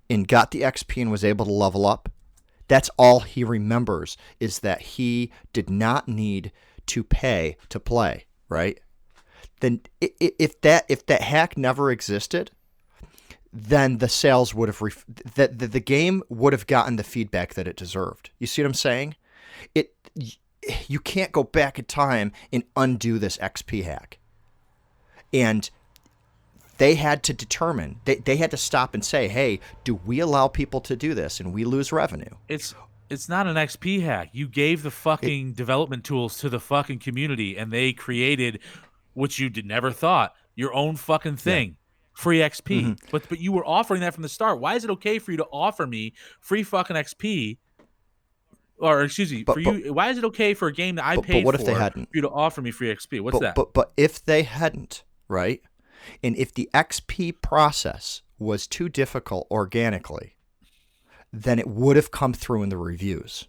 and 0.09 0.27
got 0.27 0.51
the 0.51 0.63
XP 0.63 1.03
and 1.03 1.11
was 1.11 1.23
able 1.23 1.45
to 1.45 1.53
level 1.53 1.87
up, 1.87 2.11
that's 2.67 2.91
all 2.97 3.21
he 3.21 3.45
remembers 3.45 4.17
is 4.41 4.61
that 4.61 4.81
he 4.81 5.31
did 5.53 5.69
not 5.69 6.09
need 6.09 6.51
to 6.87 7.05
pay 7.05 7.57
to 7.69 7.79
play, 7.79 8.25
right? 8.49 8.81
Then 9.61 9.81
if 10.01 10.61
that 10.63 10.87
if 10.89 11.07
that 11.07 11.23
hack 11.23 11.57
never 11.59 11.91
existed, 11.91 12.51
then 13.55 13.99
the 13.99 14.09
sales 14.09 14.53
would 14.53 14.69
have 14.69 14.83
ref- 14.83 15.05
that 15.37 15.61
the, 15.61 15.69
the 15.69 15.81
game 15.81 16.25
would 16.29 16.53
have 16.53 16.67
gotten 16.67 16.97
the 16.97 17.05
feedback 17.05 17.55
that 17.55 17.69
it 17.69 17.77
deserved. 17.77 18.31
You 18.41 18.49
see 18.49 18.63
what 18.63 18.67
I'm 18.67 18.75
saying? 18.75 19.15
It 19.75 19.95
you 20.89 20.99
can't 20.99 21.31
go 21.31 21.45
back 21.45 21.79
in 21.79 21.85
time 21.85 22.33
and 22.53 22.65
undo 22.77 23.19
this 23.19 23.37
XP 23.39 23.85
hack. 23.85 24.19
And 25.33 25.71
they 26.79 26.97
had 26.97 27.23
to 27.25 27.33
determine 27.33 28.01
they, 28.05 28.17
they 28.17 28.37
had 28.37 28.51
to 28.51 28.57
stop 28.57 28.93
and 28.93 29.05
say, 29.05 29.29
"Hey, 29.29 29.61
do 29.85 29.95
we 29.95 30.19
allow 30.19 30.49
people 30.49 30.81
to 30.83 30.97
do 30.97 31.15
this 31.15 31.39
and 31.39 31.55
we 31.55 31.65
lose 31.65 31.93
revenue?" 31.93 32.35
It's 32.49 32.75
it's 33.09 33.29
not 33.29 33.47
an 33.47 33.55
XP 33.55 34.03
hack. 34.03 34.31
You 34.33 34.49
gave 34.49 34.83
the 34.83 34.91
fucking 34.91 35.53
development 35.53 36.03
tools 36.03 36.39
to 36.39 36.49
the 36.49 36.59
fucking 36.59 36.99
community, 36.99 37.57
and 37.57 37.73
they 37.73 37.93
created 37.93 38.59
what 39.13 39.39
you 39.39 39.49
did 39.49 39.65
never 39.65 39.93
thought 39.93 40.35
your 40.57 40.73
own 40.75 40.97
fucking 40.97 41.37
thing, 41.37 41.77
free 42.15 42.39
XP. 42.39 42.83
Mm-hmm. 42.83 42.93
But 43.11 43.29
but 43.29 43.41
you 43.41 43.53
were 43.53 43.67
offering 43.67 44.01
that 44.01 44.15
from 44.15 44.23
the 44.23 44.29
start. 44.29 44.61
Why 44.61 44.75
is 44.75 44.85
it 44.85 44.91
okay 44.91 45.19
for 45.19 45.31
you 45.33 45.37
to 45.39 45.47
offer 45.53 45.87
me 45.87 46.15
free 46.41 46.63
fucking 46.63 46.97
XP? 46.97 47.59
Or 48.79 49.03
excuse 49.03 49.31
me, 49.31 49.45
But- 49.45 49.55
for 49.55 49.63
but- 49.63 49.85
you, 49.85 49.93
why 49.93 50.11
is 50.11 50.19
it 50.19 50.25
okay 50.25 50.55
for 50.55 50.69
a 50.69 50.73
game 50.73 50.97
that 50.97 51.05
I 51.05 51.17
But- 51.17 51.23
but 51.23 51.31
paid 51.31 51.45
what 51.45 51.55
for, 51.55 51.61
if 51.61 51.67
they 51.67 51.75
hadn't? 51.75 52.07
for 52.07 52.17
you 52.17 52.23
to 52.23 52.31
offer 52.31 52.61
me 52.63 52.71
free 52.71 52.93
XP? 52.93 53.21
What's 53.21 53.35
but, 53.35 53.43
that? 53.43 53.55
But 53.55 53.73
but 53.75 53.93
if 53.97 54.25
they 54.25 54.43
hadn't, 54.43 55.05
right? 55.29 55.61
And 56.23 56.37
if 56.37 56.53
the 56.53 56.69
XP 56.75 57.33
process 57.41 58.23
was 58.39 58.67
too 58.67 58.89
difficult 58.89 59.47
organically, 59.51 60.37
then 61.33 61.59
it 61.59 61.67
would 61.67 61.97
have 61.97 62.11
come 62.11 62.33
through 62.33 62.63
in 62.63 62.69
the 62.69 62.77
reviews. 62.77 63.49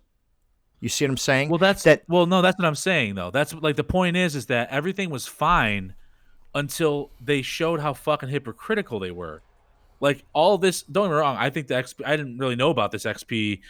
You 0.80 0.90
see 0.90 1.06
what 1.06 1.12
I'm 1.12 1.18
saying? 1.18 1.50
Well, 1.50 1.58
that's 1.58 1.84
that. 1.84 2.04
Well, 2.08 2.28
no, 2.28 2.42
that's 2.42 2.58
what 2.58 2.66
I'm 2.66 2.76
saying 2.76 3.16
though. 3.16 3.32
That's 3.32 3.54
like 3.54 3.76
the 3.76 3.84
point 3.84 4.16
is, 4.18 4.36
is 4.36 4.46
that 4.48 4.70
everything 4.70 5.10
was 5.10 5.28
fine 5.28 5.96
until 6.56 7.12
they 7.24 7.42
showed 7.44 7.80
how 7.80 7.94
fucking 7.94 8.30
hypocritical 8.30 9.00
they 9.00 9.12
were. 9.12 9.42
Like 10.00 10.24
all 10.34 10.58
this. 10.58 10.82
Don't 10.82 11.06
get 11.06 11.12
me 11.12 11.20
wrong. 11.20 11.38
I 11.38 11.50
think 11.50 11.68
the 11.68 11.76
XP. 11.76 12.06
I 12.06 12.16
didn't 12.16 12.38
really 12.38 12.56
know 12.56 12.70
about 12.70 12.92
this 12.92 13.06
XP 13.06 13.62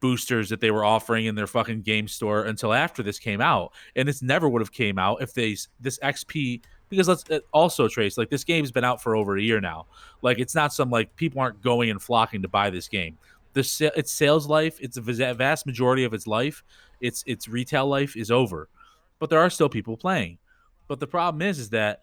boosters 0.00 0.48
that 0.48 0.60
they 0.60 0.70
were 0.70 0.84
offering 0.84 1.26
in 1.26 1.34
their 1.34 1.46
fucking 1.46 1.82
game 1.82 2.08
store 2.08 2.44
until 2.44 2.72
after 2.72 3.02
this 3.02 3.18
came 3.18 3.40
out, 3.40 3.72
and 3.94 4.08
this 4.08 4.22
never 4.22 4.48
would 4.48 4.60
have 4.60 4.72
came 4.72 4.98
out 4.98 5.22
if 5.22 5.32
they 5.32 5.56
this 5.80 5.98
XP. 6.00 6.62
Because 6.88 7.06
let's 7.06 7.30
uh, 7.30 7.38
also 7.52 7.86
trace 7.86 8.18
like 8.18 8.30
this 8.30 8.42
game's 8.42 8.72
been 8.72 8.82
out 8.82 9.00
for 9.00 9.14
over 9.14 9.36
a 9.36 9.42
year 9.42 9.60
now. 9.60 9.86
Like 10.22 10.40
it's 10.40 10.56
not 10.56 10.72
some 10.72 10.90
like 10.90 11.14
people 11.16 11.40
aren't 11.40 11.62
going 11.62 11.88
and 11.88 12.02
flocking 12.02 12.42
to 12.42 12.48
buy 12.48 12.68
this 12.68 12.88
game 12.88 13.16
the 13.52 13.64
sa- 13.64 13.90
its 13.96 14.12
sales 14.12 14.46
life, 14.46 14.80
its 14.80 14.96
a 14.96 15.00
vast 15.00 15.66
majority 15.66 16.04
of 16.04 16.14
its 16.14 16.26
life, 16.26 16.62
its 17.00 17.24
its 17.26 17.48
retail 17.48 17.86
life 17.86 18.16
is 18.16 18.30
over. 18.30 18.68
But 19.18 19.30
there 19.30 19.40
are 19.40 19.50
still 19.50 19.68
people 19.68 19.96
playing. 19.96 20.38
But 20.88 21.00
the 21.00 21.06
problem 21.06 21.42
is, 21.42 21.58
is 21.58 21.70
that 21.70 22.02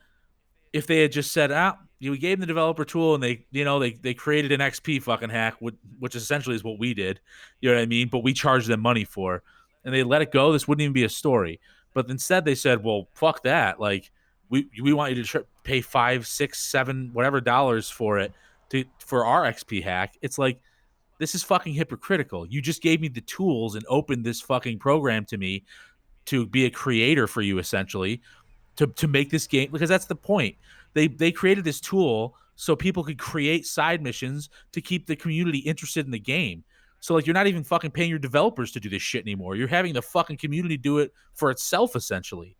if 0.73 0.87
they 0.87 1.01
had 1.01 1.11
just 1.11 1.31
said, 1.31 1.51
"Ah, 1.51 1.77
you 1.99 2.11
we 2.11 2.17
gave 2.17 2.37
them 2.37 2.41
the 2.41 2.47
developer 2.47 2.85
tool 2.85 3.15
and 3.15 3.23
they, 3.23 3.45
you 3.51 3.65
know, 3.65 3.79
they 3.79 3.93
they 3.93 4.13
created 4.13 4.51
an 4.51 4.59
XP 4.59 5.01
fucking 5.01 5.29
hack, 5.29 5.55
which, 5.59 5.75
which 5.99 6.15
essentially 6.15 6.55
is 6.55 6.63
what 6.63 6.79
we 6.79 6.93
did," 6.93 7.19
you 7.61 7.69
know 7.69 7.75
what 7.75 7.81
I 7.81 7.85
mean? 7.85 8.09
But 8.09 8.19
we 8.19 8.33
charged 8.33 8.67
them 8.67 8.81
money 8.81 9.03
for, 9.03 9.43
and 9.83 9.93
they 9.93 10.03
let 10.03 10.21
it 10.21 10.31
go. 10.31 10.51
This 10.51 10.67
wouldn't 10.67 10.83
even 10.83 10.93
be 10.93 11.03
a 11.03 11.09
story. 11.09 11.59
But 11.93 12.09
instead, 12.09 12.45
they 12.45 12.55
said, 12.55 12.83
"Well, 12.83 13.07
fuck 13.13 13.43
that! 13.43 13.79
Like, 13.79 14.11
we 14.49 14.67
we 14.81 14.93
want 14.93 15.15
you 15.15 15.23
to 15.23 15.27
tr- 15.27 15.45
pay 15.63 15.81
five, 15.81 16.27
six, 16.27 16.59
seven, 16.59 17.09
whatever 17.13 17.41
dollars 17.41 17.89
for 17.89 18.19
it 18.19 18.33
to 18.69 18.85
for 18.99 19.25
our 19.25 19.43
XP 19.43 19.83
hack." 19.83 20.17
It's 20.21 20.37
like 20.37 20.59
this 21.19 21.33
is 21.33 21.43
fucking 21.43 21.73
hypocritical. 21.73 22.45
You 22.45 22.61
just 22.61 22.81
gave 22.81 23.01
me 23.01 23.07
the 23.07 23.21
tools 23.21 23.75
and 23.75 23.83
opened 23.89 24.23
this 24.23 24.41
fucking 24.41 24.79
program 24.79 25.25
to 25.25 25.37
me 25.37 25.63
to 26.25 26.45
be 26.45 26.65
a 26.65 26.69
creator 26.69 27.25
for 27.25 27.41
you 27.41 27.57
essentially 27.57 28.21
to 28.77 28.87
to 28.87 29.07
make 29.07 29.29
this 29.29 29.47
game 29.47 29.69
because 29.71 29.89
that's 29.89 30.05
the 30.05 30.15
point. 30.15 30.55
They 30.93 31.07
they 31.07 31.31
created 31.31 31.63
this 31.63 31.81
tool 31.81 32.35
so 32.55 32.75
people 32.75 33.03
could 33.03 33.19
create 33.19 33.65
side 33.65 34.01
missions 34.01 34.49
to 34.71 34.81
keep 34.81 35.05
the 35.05 35.15
community 35.15 35.59
interested 35.59 36.05
in 36.05 36.11
the 36.11 36.19
game. 36.19 36.63
So 36.99 37.13
like 37.13 37.27
you're 37.27 37.35
not 37.35 37.47
even 37.47 37.63
fucking 37.63 37.91
paying 37.91 38.09
your 38.09 38.19
developers 38.19 38.71
to 38.71 38.79
do 38.79 38.89
this 38.89 39.01
shit 39.01 39.23
anymore. 39.23 39.55
You're 39.55 39.67
having 39.67 39.93
the 39.93 40.01
fucking 40.01 40.37
community 40.37 40.77
do 40.77 40.97
it 40.99 41.13
for 41.33 41.51
itself 41.51 41.95
essentially. 41.95 42.57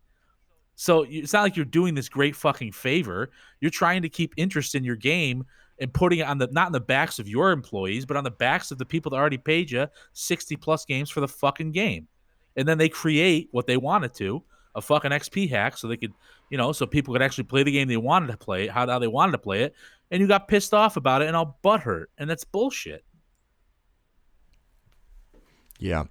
So 0.76 1.04
it's 1.08 1.32
not 1.32 1.42
like 1.42 1.56
you're 1.56 1.64
doing 1.64 1.96
this 1.96 2.08
great 2.08 2.36
fucking 2.36 2.70
favor. 2.70 3.30
You're 3.60 3.72
trying 3.72 4.02
to 4.02 4.08
keep 4.08 4.32
interest 4.36 4.76
in 4.76 4.84
your 4.84 4.94
game 4.94 5.44
and 5.80 5.92
putting 5.92 6.20
it 6.20 6.28
on 6.28 6.38
the 6.38 6.46
not 6.52 6.66
on 6.66 6.72
the 6.72 6.80
backs 6.80 7.18
of 7.18 7.28
your 7.28 7.50
employees, 7.50 8.06
but 8.06 8.16
on 8.16 8.22
the 8.22 8.30
backs 8.30 8.70
of 8.70 8.78
the 8.78 8.86
people 8.86 9.10
that 9.10 9.16
already 9.16 9.38
paid 9.38 9.70
you 9.72 9.88
60 10.12 10.54
plus 10.56 10.84
games 10.84 11.10
for 11.10 11.20
the 11.20 11.28
fucking 11.28 11.72
game. 11.72 12.06
And 12.56 12.66
then 12.66 12.78
they 12.78 12.88
create 12.88 13.48
what 13.50 13.66
they 13.66 13.76
wanted 13.76 14.14
to, 14.14 14.42
a 14.74 14.80
fucking 14.80 15.10
XP 15.10 15.50
hack 15.50 15.76
so 15.76 15.88
they 15.88 15.96
could, 15.96 16.12
you 16.50 16.58
know, 16.58 16.72
so 16.72 16.86
people 16.86 17.14
could 17.14 17.22
actually 17.22 17.44
play 17.44 17.62
the 17.62 17.72
game 17.72 17.88
they 17.88 17.96
wanted 17.96 18.28
to 18.28 18.36
play, 18.36 18.66
how, 18.66 18.86
how 18.86 18.98
they 18.98 19.08
wanted 19.08 19.32
to 19.32 19.38
play 19.38 19.62
it, 19.62 19.74
and 20.10 20.20
you 20.20 20.28
got 20.28 20.48
pissed 20.48 20.74
off 20.74 20.96
about 20.96 21.22
it 21.22 21.28
and 21.28 21.36
all 21.36 21.58
butthurt. 21.64 22.06
And 22.16 22.28
that's 22.28 22.44
bullshit. 22.44 23.04
Yeah. 25.78 26.04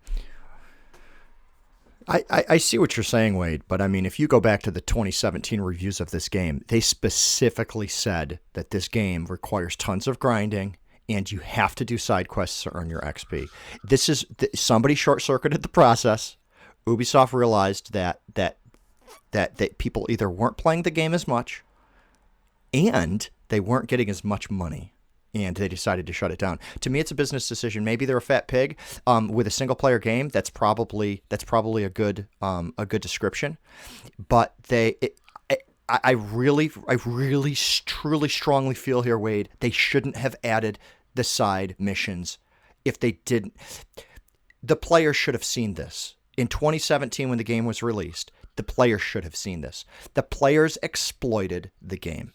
I, 2.07 2.23
I, 2.29 2.45
I 2.49 2.57
see 2.57 2.77
what 2.77 2.95
you're 2.95 3.03
saying, 3.03 3.35
Wade, 3.35 3.63
but 3.67 3.81
I 3.81 3.87
mean, 3.87 4.05
if 4.05 4.17
you 4.17 4.27
go 4.27 4.39
back 4.39 4.63
to 4.63 4.71
the 4.71 4.79
2017 4.79 5.59
reviews 5.59 5.99
of 5.99 6.11
this 6.11 6.29
game, 6.29 6.63
they 6.69 6.79
specifically 6.79 7.87
said 7.87 8.39
that 8.53 8.71
this 8.71 8.87
game 8.87 9.25
requires 9.25 9.75
tons 9.75 10.07
of 10.07 10.19
grinding 10.19 10.77
and 11.09 11.31
you 11.31 11.39
have 11.39 11.75
to 11.75 11.85
do 11.85 11.97
side 11.97 12.27
quests 12.27 12.63
to 12.63 12.75
earn 12.75 12.89
your 12.89 13.01
XP. 13.01 13.47
This 13.83 14.09
is 14.09 14.25
th- 14.37 14.51
somebody 14.55 14.95
short 14.95 15.21
circuited 15.21 15.61
the 15.61 15.69
process. 15.69 16.37
Ubisoft 16.87 17.33
realized 17.33 17.93
that 17.93 18.21
that 18.35 18.57
that 19.31 19.57
that 19.57 19.77
people 19.77 20.07
either 20.09 20.29
weren't 20.29 20.57
playing 20.57 20.83
the 20.83 20.91
game 20.91 21.13
as 21.13 21.27
much 21.27 21.63
and 22.73 23.29
they 23.49 23.59
weren't 23.59 23.87
getting 23.87 24.09
as 24.09 24.23
much 24.23 24.49
money 24.49 24.93
and 25.33 25.55
they 25.57 25.67
decided 25.67 26.07
to 26.07 26.13
shut 26.13 26.31
it 26.31 26.39
down. 26.39 26.59
To 26.81 26.89
me, 26.89 26.99
it's 26.99 27.11
a 27.11 27.15
business 27.15 27.47
decision. 27.47 27.83
Maybe 27.83 28.05
they're 28.05 28.17
a 28.17 28.21
fat 28.21 28.47
pig 28.47 28.77
um, 29.05 29.27
with 29.27 29.45
a 29.45 29.51
single 29.51 29.75
player 29.75 29.99
game. 29.99 30.29
That's 30.29 30.49
probably 30.49 31.21
that's 31.29 31.43
probably 31.43 31.83
a 31.83 31.89
good 31.89 32.27
um, 32.41 32.73
a 32.77 32.85
good 32.85 33.01
description. 33.01 33.57
But 34.27 34.55
they, 34.67 34.95
it, 35.01 35.19
I, 35.89 35.99
I 36.03 36.11
really, 36.11 36.71
I 36.87 36.97
really, 37.05 37.55
truly, 37.55 38.29
strongly 38.29 38.75
feel 38.75 39.01
here, 39.01 39.17
Wade. 39.17 39.49
They 39.59 39.71
shouldn't 39.71 40.17
have 40.17 40.35
added 40.43 40.79
the 41.15 41.23
side 41.23 41.75
missions 41.77 42.37
if 42.83 42.99
they 42.99 43.13
didn't. 43.25 43.55
The 44.61 44.75
player 44.75 45.13
should 45.13 45.33
have 45.33 45.43
seen 45.43 45.75
this 45.75 46.15
in 46.37 46.47
2017 46.47 47.27
when 47.27 47.37
the 47.37 47.43
game 47.43 47.65
was 47.65 47.83
released. 47.83 48.31
The 48.55 48.63
players 48.63 49.01
should 49.01 49.23
have 49.23 49.35
seen 49.35 49.61
this. 49.61 49.85
The 50.13 50.23
players 50.23 50.77
exploited 50.81 51.71
the 51.81 51.97
game 51.97 52.31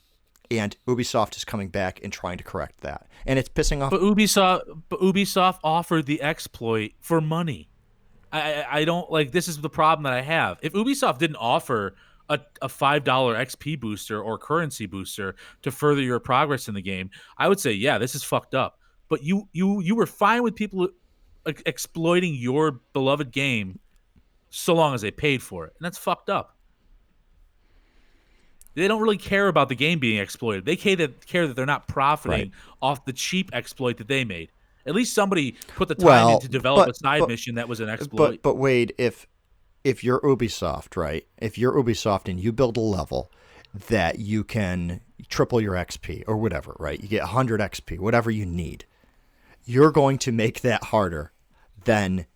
and 0.59 0.77
Ubisoft 0.87 1.37
is 1.37 1.45
coming 1.45 1.69
back 1.69 2.01
and 2.03 2.13
trying 2.13 2.37
to 2.39 2.45
correct 2.45 2.81
that, 2.83 3.07
and 3.27 3.39
it's 3.39 3.49
pissing 3.49 3.83
off. 3.83 3.91
But 3.91 4.03
Ubisoft, 4.03 4.83
but 4.89 5.01
Ubisoft 5.01 5.59
offered 5.65 6.07
the 6.07 6.21
exploit 6.21 6.93
for 7.01 7.21
money. 7.21 7.69
I, 8.33 8.65
I, 8.71 8.85
don't 8.85 9.11
like. 9.11 9.33
This 9.33 9.49
is 9.49 9.61
the 9.61 9.71
problem 9.71 10.05
that 10.05 10.13
I 10.13 10.23
have. 10.23 10.59
If 10.63 10.73
Ubisoft 10.73 11.19
didn't 11.19 11.37
offer 11.37 11.95
a, 12.29 12.41
a 12.61 12.69
five 12.69 13.05
dollar 13.05 13.35
XP 13.35 13.81
booster 13.81 14.23
or 14.23 14.39
currency 14.39 14.87
booster 14.87 15.37
to 15.63 15.71
further 15.71 16.03
your 16.03 16.19
progress 16.19 16.69
in 16.69 16.75
the 16.75 16.83
game, 16.83 17.11
I 17.39 17.49
would 17.49 17.61
say, 17.61 17.73
yeah, 17.73 17.99
this 17.99 18.15
is 18.15 18.23
fucked 18.23 18.55
up. 18.55 18.79
But 19.09 19.23
you 19.23 19.49
you 19.53 19.81
you 19.81 19.95
were 19.95 20.07
fine 20.07 20.43
with 20.43 20.55
people 20.55 20.89
exploiting 21.47 22.35
your 22.35 22.81
beloved 22.93 23.33
game, 23.33 23.79
so 24.55 24.75
long 24.75 24.95
as 24.95 25.01
they 25.01 25.11
paid 25.11 25.43
for 25.43 25.67
it, 25.67 25.73
and 25.79 25.85
that's 25.85 25.99
fucked 25.99 26.29
up. 26.31 26.57
They 28.75 28.89
don't 28.89 29.03
really 29.03 29.19
care 29.19 29.49
about 29.49 29.69
the 29.69 29.75
game 29.75 29.99
being 29.99 30.19
exploited. 30.19 30.65
They 30.65 30.77
care 30.77 30.97
that 30.97 31.27
care 31.27 31.47
that 31.47 31.55
they're 31.57 31.67
not 31.67 31.89
profiting 31.89 32.51
Right. 32.51 32.53
off 32.81 33.05
the 33.05 33.13
cheap 33.13 33.51
exploit 33.53 33.99
that 33.99 34.09
they 34.09 34.25
made. 34.25 34.51
At 34.87 34.95
least 34.95 35.15
somebody 35.15 35.57
put 35.77 35.89
the 35.89 35.95
time 35.95 36.07
Well, 36.07 36.35
in 36.37 36.41
to 36.41 36.49
develop 36.49 36.87
but- 36.87 36.91
a 36.91 36.95
side 36.95 37.21
but- 37.21 37.29
mission 37.29 37.55
that 37.57 37.69
was 37.69 37.81
an 37.81 37.89
exploit. 37.89 38.17
But 38.17 38.43
but 38.43 38.55
Wade, 38.57 38.95
if 38.99 39.27
if 39.85 40.05
you're 40.05 40.21
Ubisoft, 40.21 40.97
right? 40.97 41.27
If 41.39 41.59
you're 41.59 41.73
Ubisoft 41.73 42.29
and 42.29 42.39
you 42.39 42.53
build 42.53 42.77
a 42.77 42.81
level 42.81 43.33
that 43.89 44.21
you 44.21 44.45
can 44.45 45.01
triple 45.29 45.61
your 45.61 45.75
XP 45.75 46.23
or 46.29 46.37
whatever, 46.37 46.77
right? 46.79 47.01
You 47.01 47.09
get 47.09 47.23
100 47.23 47.61
XP, 47.61 47.99
whatever 47.99 48.31
you 48.31 48.47
need. 48.47 48.85
You're 49.65 49.91
going 49.91 50.19
to 50.19 50.33
make 50.33 50.61
that 50.61 50.85
harder 50.85 51.33
than 51.85 52.27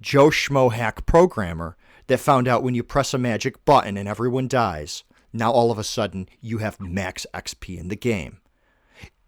Joe 0.00 0.28
Schmo 0.30 0.72
hack 0.72 1.06
programmer 1.06 1.76
that 2.06 2.18
found 2.20 2.46
out 2.48 2.62
when 2.62 2.74
you 2.74 2.82
press 2.82 3.12
a 3.14 3.18
magic 3.18 3.64
button 3.64 3.96
and 3.96 4.08
everyone 4.08 4.48
dies. 4.48 5.04
Now 5.32 5.50
all 5.50 5.70
of 5.70 5.78
a 5.78 5.84
sudden 5.84 6.28
you 6.40 6.58
have 6.58 6.80
max 6.80 7.26
XP 7.34 7.78
in 7.78 7.88
the 7.88 7.96
game. 7.96 8.38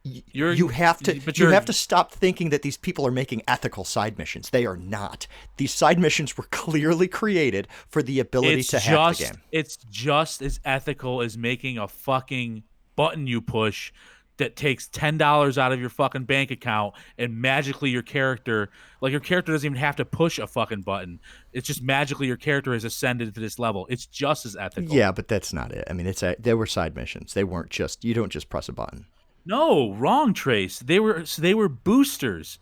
You're- 0.05 0.57
you 0.57 0.69
have 0.69 1.01
to 1.01 1.13
you 1.39 1.51
have 1.55 1.65
to 1.67 1.73
stop 1.73 2.13
thinking 2.13 2.49
that 2.51 2.63
these 2.63 2.77
people 2.79 3.07
are 3.07 3.11
making 3.11 3.43
ethical 3.47 3.85
side 3.85 4.17
missions. 4.17 4.49
They 4.51 4.65
are 4.65 4.77
not. 4.77 5.27
These 5.59 5.75
side 5.75 5.99
missions 5.99 6.37
were 6.39 6.45
clearly 6.51 7.09
created 7.09 7.69
for 7.89 8.03
the 8.03 8.19
ability 8.21 8.63
to 8.71 8.79
hack 8.79 8.85
the 9.19 9.25
game. 9.35 9.43
it's 9.53 9.77
just 9.91 10.41
as 10.41 10.61
ethical 10.65 11.21
as 11.21 11.37
making 11.37 11.77
a 11.79 11.89
fucking 11.89 12.63
button 12.97 13.27
you 13.27 13.41
push 13.43 13.93
that 14.39 14.57
takes 14.57 14.89
ten 14.89 15.19
dollars 15.19 15.59
out 15.59 15.73
of 15.73 15.81
your 15.81 15.91
fucking 15.91 16.25
bank 16.25 16.51
account 16.51 16.95
and 17.19 17.41
magically 17.41 17.91
your 17.91 18.03
character 18.03 18.71
like 19.01 19.13
your 19.13 19.21
character 19.21 19.53
doesn't 19.53 19.67
even 19.67 19.79
have 19.79 19.97
to 19.97 20.05
push 20.05 20.39
a 20.39 20.47
fucking 20.47 20.83
button. 20.83 21.21
It's 21.53 21.67
just 21.67 21.83
magically 21.83 22.27
your 22.27 22.37
character 22.37 22.73
has 22.73 22.85
ascended 22.85 23.35
to 23.35 23.41
this 23.41 23.59
level. 23.59 23.87
It's 23.91 24.07
just 24.07 24.47
as 24.47 24.57
ethical. 24.57 24.95
Yeah, 24.95 25.13
but 25.13 25.29
that's 25.29 25.53
not 25.53 25.73
it. 25.73 25.85
I 25.89 25.93
mean, 25.93 26.07
it's 26.07 26.23
a, 26.23 26.37
they 26.39 26.55
were 26.55 26.67
side 26.67 26.97
missions. 26.97 27.35
They 27.35 27.45
weren't 27.45 27.71
just 27.71 28.05
you 28.05 28.15
don't 28.15 28.33
just 28.33 28.49
press 28.49 28.69
a 28.69 28.73
button. 28.73 29.07
No, 29.45 29.93
wrong, 29.95 30.35
Trace. 30.35 30.79
They 30.81 31.01
were 31.01 31.25
they 31.39 31.55
were 31.55 31.69
boosters. 31.69 32.59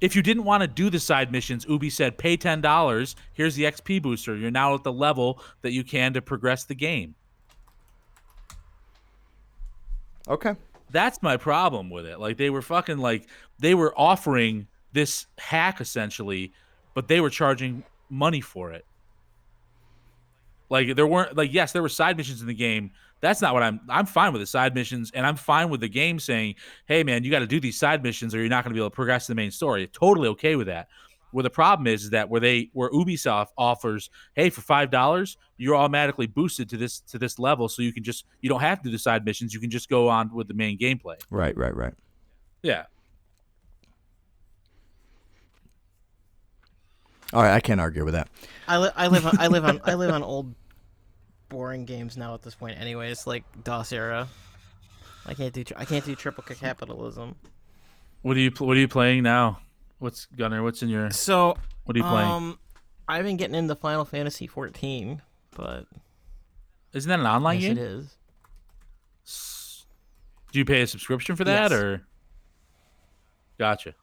If 0.00 0.14
you 0.14 0.22
didn't 0.22 0.44
want 0.44 0.60
to 0.60 0.68
do 0.68 0.90
the 0.90 1.00
side 1.00 1.32
missions, 1.32 1.66
Ubi 1.68 1.90
said, 1.90 2.18
"Pay 2.18 2.36
ten 2.36 2.60
dollars. 2.60 3.16
Here's 3.32 3.54
the 3.54 3.64
XP 3.64 4.02
booster. 4.02 4.36
You're 4.36 4.50
now 4.50 4.74
at 4.74 4.84
the 4.84 4.92
level 4.92 5.42
that 5.62 5.72
you 5.72 5.82
can 5.82 6.12
to 6.12 6.22
progress 6.22 6.64
the 6.64 6.74
game." 6.74 7.14
Okay. 10.28 10.54
That's 10.90 11.22
my 11.22 11.36
problem 11.36 11.90
with 11.90 12.06
it. 12.06 12.18
Like 12.18 12.36
they 12.36 12.50
were 12.50 12.62
fucking 12.62 12.98
like 12.98 13.28
they 13.58 13.74
were 13.74 13.92
offering 13.98 14.66
this 14.92 15.26
hack 15.38 15.80
essentially, 15.80 16.52
but 16.94 17.08
they 17.08 17.20
were 17.20 17.30
charging 17.30 17.84
money 18.08 18.40
for 18.40 18.72
it. 18.72 18.84
Like 20.70 20.94
there 20.96 21.06
weren't 21.06 21.36
like 21.36 21.52
yes, 21.52 21.72
there 21.72 21.82
were 21.82 21.88
side 21.88 22.16
missions 22.16 22.40
in 22.40 22.46
the 22.46 22.54
game. 22.54 22.90
That's 23.20 23.40
not 23.40 23.52
what 23.54 23.62
I'm 23.62 23.80
I'm 23.88 24.06
fine 24.06 24.32
with 24.32 24.40
the 24.42 24.46
side 24.46 24.74
missions 24.74 25.10
and 25.12 25.26
I'm 25.26 25.36
fine 25.36 25.70
with 25.70 25.80
the 25.80 25.88
game 25.88 26.18
saying, 26.18 26.54
"Hey 26.86 27.02
man, 27.02 27.24
you 27.24 27.30
got 27.30 27.40
to 27.40 27.46
do 27.46 27.60
these 27.60 27.78
side 27.78 28.02
missions 28.02 28.34
or 28.34 28.38
you're 28.38 28.48
not 28.48 28.64
going 28.64 28.72
to 28.72 28.74
be 28.74 28.80
able 28.80 28.90
to 28.90 28.94
progress 28.94 29.26
the 29.26 29.34
main 29.34 29.50
story." 29.50 29.86
Totally 29.88 30.28
okay 30.28 30.56
with 30.56 30.66
that. 30.68 30.88
Where 31.30 31.42
the 31.42 31.50
problem 31.50 31.86
is, 31.86 32.04
is 32.04 32.10
that 32.10 32.30
where 32.30 32.40
they 32.40 32.70
where 32.72 32.90
Ubisoft 32.90 33.48
offers, 33.56 34.10
"Hey, 34.34 34.50
for 34.50 34.60
$5, 34.62 35.36
you're 35.56 35.76
automatically 35.76 36.26
boosted 36.26 36.68
to 36.70 36.76
this 36.76 37.00
to 37.00 37.18
this 37.18 37.38
level 37.38 37.68
so 37.68 37.82
you 37.82 37.92
can 37.92 38.02
just 38.02 38.24
you 38.40 38.48
don't 38.48 38.60
have 38.60 38.78
to 38.78 38.84
do 38.84 38.90
the 38.90 38.98
side 38.98 39.24
missions, 39.24 39.52
you 39.52 39.60
can 39.60 39.70
just 39.70 39.88
go 39.88 40.08
on 40.08 40.32
with 40.34 40.48
the 40.48 40.54
main 40.54 40.78
gameplay." 40.78 41.16
Right, 41.30 41.56
right, 41.56 41.74
right. 41.74 41.94
Yeah. 42.62 42.84
All 47.32 47.42
right, 47.42 47.54
I 47.54 47.60
can't 47.60 47.80
argue 47.80 48.04
with 48.04 48.14
that. 48.14 48.28
I, 48.66 48.78
li- 48.78 48.90
I 48.96 49.08
live 49.08 49.26
on 49.26 49.38
I 49.38 49.48
live 49.48 49.64
on 49.64 49.80
I 49.84 49.94
live 49.94 50.10
on 50.10 50.22
old 50.22 50.54
boring 51.50 51.84
games 51.84 52.16
now 52.16 52.34
at 52.34 52.42
this 52.42 52.54
point 52.54 52.78
anyways 52.80 53.26
like 53.26 53.44
DOS 53.64 53.92
era. 53.92 54.28
I 55.26 55.34
can't 55.34 55.52
do 55.52 55.62
I 55.76 55.84
can't 55.84 56.04
do 56.04 56.14
triple 56.14 56.42
capitalism. 56.42 57.34
What 58.22 58.36
are 58.36 58.40
you 58.40 58.50
pl- 58.50 58.66
what 58.66 58.76
are 58.76 58.80
you 58.80 58.88
playing 58.88 59.22
now? 59.24 59.60
What's 59.98 60.26
Gunner? 60.26 60.62
What's 60.62 60.82
in 60.82 60.88
your 60.88 61.10
So 61.10 61.56
what 61.84 61.96
are 61.96 61.98
you 61.98 62.04
playing? 62.04 62.28
um 62.30 62.58
I've 63.08 63.24
been 63.24 63.36
getting 63.36 63.54
into 63.54 63.74
Final 63.74 64.04
Fantasy 64.04 64.46
14, 64.46 65.22
but 65.56 65.86
Isn't 66.92 67.08
that 67.08 67.20
an 67.20 67.26
online 67.26 67.60
yes, 67.60 67.72
it 67.72 67.74
game? 67.76 67.84
is. 67.84 68.14
Do 70.52 70.58
you 70.58 70.64
pay 70.64 70.82
a 70.82 70.86
subscription 70.86 71.36
for 71.36 71.44
that 71.44 71.70
Yes. 71.70 71.72
or? 71.80 72.02
Gotcha. 73.58 73.94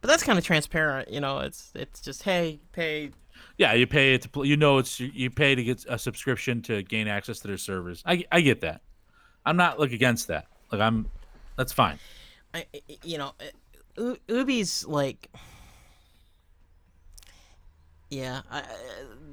But 0.00 0.08
that's 0.08 0.22
kind 0.22 0.38
of 0.38 0.44
transparent, 0.44 1.10
you 1.10 1.20
know. 1.20 1.40
It's 1.40 1.72
it's 1.74 2.00
just 2.00 2.22
hey, 2.22 2.60
pay. 2.72 3.10
Yeah, 3.58 3.74
you 3.74 3.86
pay 3.86 4.14
it 4.14 4.22
to 4.22 4.28
play. 4.30 4.46
You 4.48 4.56
know, 4.56 4.78
it's 4.78 4.98
you- 5.00 5.30
pay 5.30 5.54
to 5.54 5.62
get 5.62 5.84
a 5.88 5.98
subscription 5.98 6.62
to 6.62 6.82
gain 6.82 7.06
access 7.08 7.40
to 7.40 7.48
their 7.48 7.58
servers. 7.58 8.02
I 8.06 8.24
I 8.32 8.40
get 8.40 8.60
that. 8.62 8.80
I'm 9.44 9.56
not 9.56 9.78
like 9.78 9.92
against 9.92 10.28
that. 10.28 10.46
Like 10.72 10.80
I'm, 10.80 11.10
that's 11.56 11.72
fine. 11.72 11.98
I, 12.54 12.66
you 13.04 13.18
know, 13.18 13.32
uh, 13.40 13.44
U- 13.96 14.18
Ubi's 14.28 14.86
like, 14.86 15.30
yeah, 18.10 18.42
I, 18.50 18.62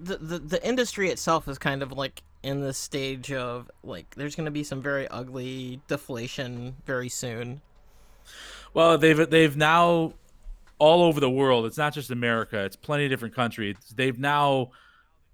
the, 0.01 0.17
the 0.17 0.39
the 0.39 0.67
industry 0.67 1.09
itself 1.09 1.47
is 1.47 1.57
kind 1.57 1.81
of 1.81 1.91
like 1.91 2.23
in 2.43 2.61
this 2.61 2.77
stage 2.77 3.31
of 3.31 3.69
like, 3.83 4.15
there's 4.15 4.35
going 4.35 4.45
to 4.45 4.51
be 4.51 4.63
some 4.63 4.81
very 4.81 5.07
ugly 5.07 5.81
deflation 5.87 6.75
very 6.85 7.09
soon. 7.09 7.61
Well, 8.73 8.97
they've 8.97 9.29
they've 9.29 9.57
now 9.57 10.13
all 10.79 11.03
over 11.03 11.19
the 11.19 11.29
world. 11.29 11.65
It's 11.65 11.77
not 11.77 11.93
just 11.93 12.11
America. 12.11 12.63
It's 12.63 12.75
plenty 12.75 13.05
of 13.05 13.09
different 13.09 13.33
countries. 13.33 13.75
They've 13.95 14.17
now 14.17 14.71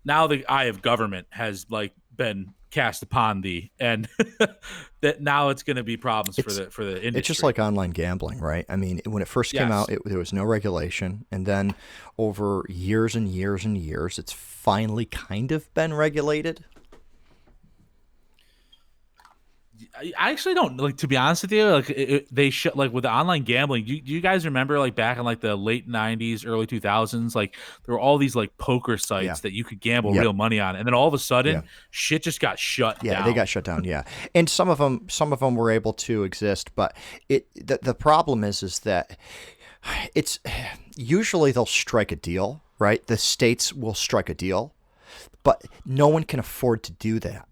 now 0.05 0.27
the 0.27 0.45
eye 0.47 0.65
of 0.65 0.81
government 0.81 1.27
has 1.31 1.65
like 1.69 1.93
been 2.15 2.53
cast 2.73 3.03
upon 3.03 3.41
thee, 3.41 3.71
and 3.79 4.09
that 5.01 5.21
now 5.21 5.49
it's 5.49 5.61
going 5.61 5.77
to 5.77 5.83
be 5.83 5.95
problems 5.95 6.37
for 6.39 6.51
the 6.51 6.69
for 6.71 6.83
the 6.83 6.95
industry. 6.95 7.19
It's 7.19 7.27
just 7.27 7.43
like 7.43 7.59
online 7.59 7.91
gambling, 7.91 8.39
right? 8.39 8.65
I 8.67 8.75
mean, 8.75 8.99
when 9.05 9.21
it 9.21 9.27
first 9.27 9.53
came 9.53 9.69
Yes. 9.69 9.71
out, 9.71 9.89
it, 9.91 10.01
there 10.05 10.17
was 10.17 10.33
no 10.33 10.43
regulation, 10.43 11.25
and 11.31 11.45
then 11.45 11.75
over 12.17 12.63
years 12.67 13.15
and 13.15 13.27
years 13.27 13.63
and 13.63 13.77
years, 13.77 14.17
it's 14.17 14.33
finally 14.33 15.05
kind 15.05 15.51
of 15.51 15.71
been 15.73 15.93
regulated. 15.93 16.65
I 20.17 20.31
actually 20.31 20.55
don't 20.55 20.77
like 20.77 20.97
to 20.97 21.07
be 21.07 21.15
honest 21.17 21.43
with 21.43 21.51
you. 21.51 21.65
Like 21.65 21.89
it, 21.89 22.09
it- 22.09 22.27
they 22.35 22.49
shut 22.49 22.75
like 22.75 22.91
with 22.93 23.03
the 23.03 23.11
online 23.11 23.43
gambling. 23.43 23.85
Do 23.85 23.93
you, 23.93 24.01
do 24.01 24.11
you 24.11 24.21
guys 24.21 24.45
remember 24.45 24.79
like 24.79 24.95
back 24.95 25.17
in 25.17 25.23
like 25.23 25.39
the 25.41 25.55
late 25.55 25.87
'90s, 25.89 26.45
early 26.47 26.65
2000s? 26.67 27.35
Like 27.35 27.55
there 27.85 27.93
were 27.93 27.99
all 27.99 28.17
these 28.17 28.35
like 28.35 28.57
poker 28.57 28.97
sites 28.97 29.25
Yeah. 29.25 29.33
that 29.43 29.53
you 29.53 29.63
could 29.63 29.79
gamble 29.79 30.13
Yep. 30.13 30.21
real 30.21 30.33
money 30.33 30.59
on, 30.59 30.75
and 30.75 30.85
then 30.87 30.93
all 30.93 31.07
of 31.07 31.13
a 31.13 31.19
sudden, 31.19 31.53
Yeah. 31.55 31.61
shit 31.91 32.23
just 32.23 32.39
got 32.39 32.59
shut 32.59 32.99
down. 32.99 33.05
Yeah, 33.11 33.19
down. 33.19 33.27
they 33.27 33.33
got 33.33 33.47
shut 33.49 33.63
down. 33.63 33.83
Yeah, 33.83 34.03
and 34.35 34.49
some 34.49 34.69
of 34.69 34.77
them, 34.77 35.05
some 35.09 35.31
of 35.33 35.39
them 35.39 35.55
were 35.55 35.71
able 35.71 35.93
to 35.93 36.23
exist, 36.23 36.75
but 36.75 36.95
it 37.29 37.47
the, 37.55 37.79
the 37.81 37.93
problem 37.93 38.43
is 38.43 38.63
is 38.63 38.79
that 38.79 39.17
it's 40.15 40.39
usually 40.95 41.51
they'll 41.51 41.65
strike 41.65 42.11
a 42.11 42.15
deal, 42.15 42.61
right? 42.79 43.05
The 43.07 43.17
states 43.17 43.73
will 43.73 43.93
strike 43.93 44.29
a 44.29 44.33
deal, 44.33 44.73
but 45.43 45.63
no 45.85 46.07
one 46.07 46.23
can 46.23 46.39
afford 46.39 46.83
to 46.83 46.91
do 46.93 47.19
that. 47.19 47.47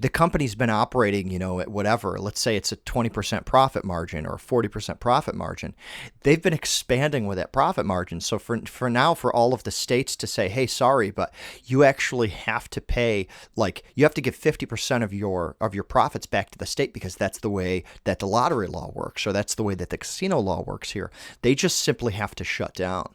The 0.00 0.08
company's 0.08 0.54
been 0.54 0.70
operating, 0.70 1.30
you 1.30 1.38
know, 1.38 1.58
at 1.60 1.68
whatever. 1.68 2.18
Let's 2.18 2.40
say 2.40 2.56
it's 2.56 2.70
a 2.70 2.76
20% 2.76 3.44
profit 3.44 3.84
margin 3.84 4.26
or 4.26 4.34
a 4.34 4.38
40% 4.38 5.00
profit 5.00 5.34
margin. 5.34 5.74
They've 6.22 6.40
been 6.40 6.52
expanding 6.52 7.26
with 7.26 7.36
that 7.38 7.52
profit 7.52 7.84
margin. 7.84 8.20
So 8.20 8.38
for 8.38 8.60
for 8.66 8.88
now, 8.88 9.14
for 9.14 9.34
all 9.34 9.52
of 9.52 9.64
the 9.64 9.70
states 9.70 10.14
to 10.16 10.26
say, 10.26 10.48
"Hey, 10.48 10.66
sorry, 10.66 11.10
but 11.10 11.32
you 11.64 11.82
actually 11.84 12.28
have 12.28 12.70
to 12.70 12.80
pay 12.80 13.26
like 13.56 13.82
you 13.94 14.04
have 14.04 14.14
to 14.14 14.20
give 14.20 14.36
50% 14.36 15.02
of 15.02 15.12
your 15.12 15.56
of 15.60 15.74
your 15.74 15.84
profits 15.84 16.26
back 16.26 16.50
to 16.50 16.58
the 16.58 16.66
state 16.66 16.94
because 16.94 17.16
that's 17.16 17.38
the 17.38 17.50
way 17.50 17.82
that 18.04 18.20
the 18.20 18.28
lottery 18.28 18.68
law 18.68 18.92
works, 18.94 19.26
or 19.26 19.32
that's 19.32 19.54
the 19.54 19.64
way 19.64 19.74
that 19.74 19.90
the 19.90 19.98
casino 19.98 20.38
law 20.38 20.62
works 20.62 20.92
here." 20.92 21.10
They 21.42 21.54
just 21.54 21.78
simply 21.78 22.12
have 22.12 22.34
to 22.36 22.44
shut 22.44 22.74
down. 22.74 23.14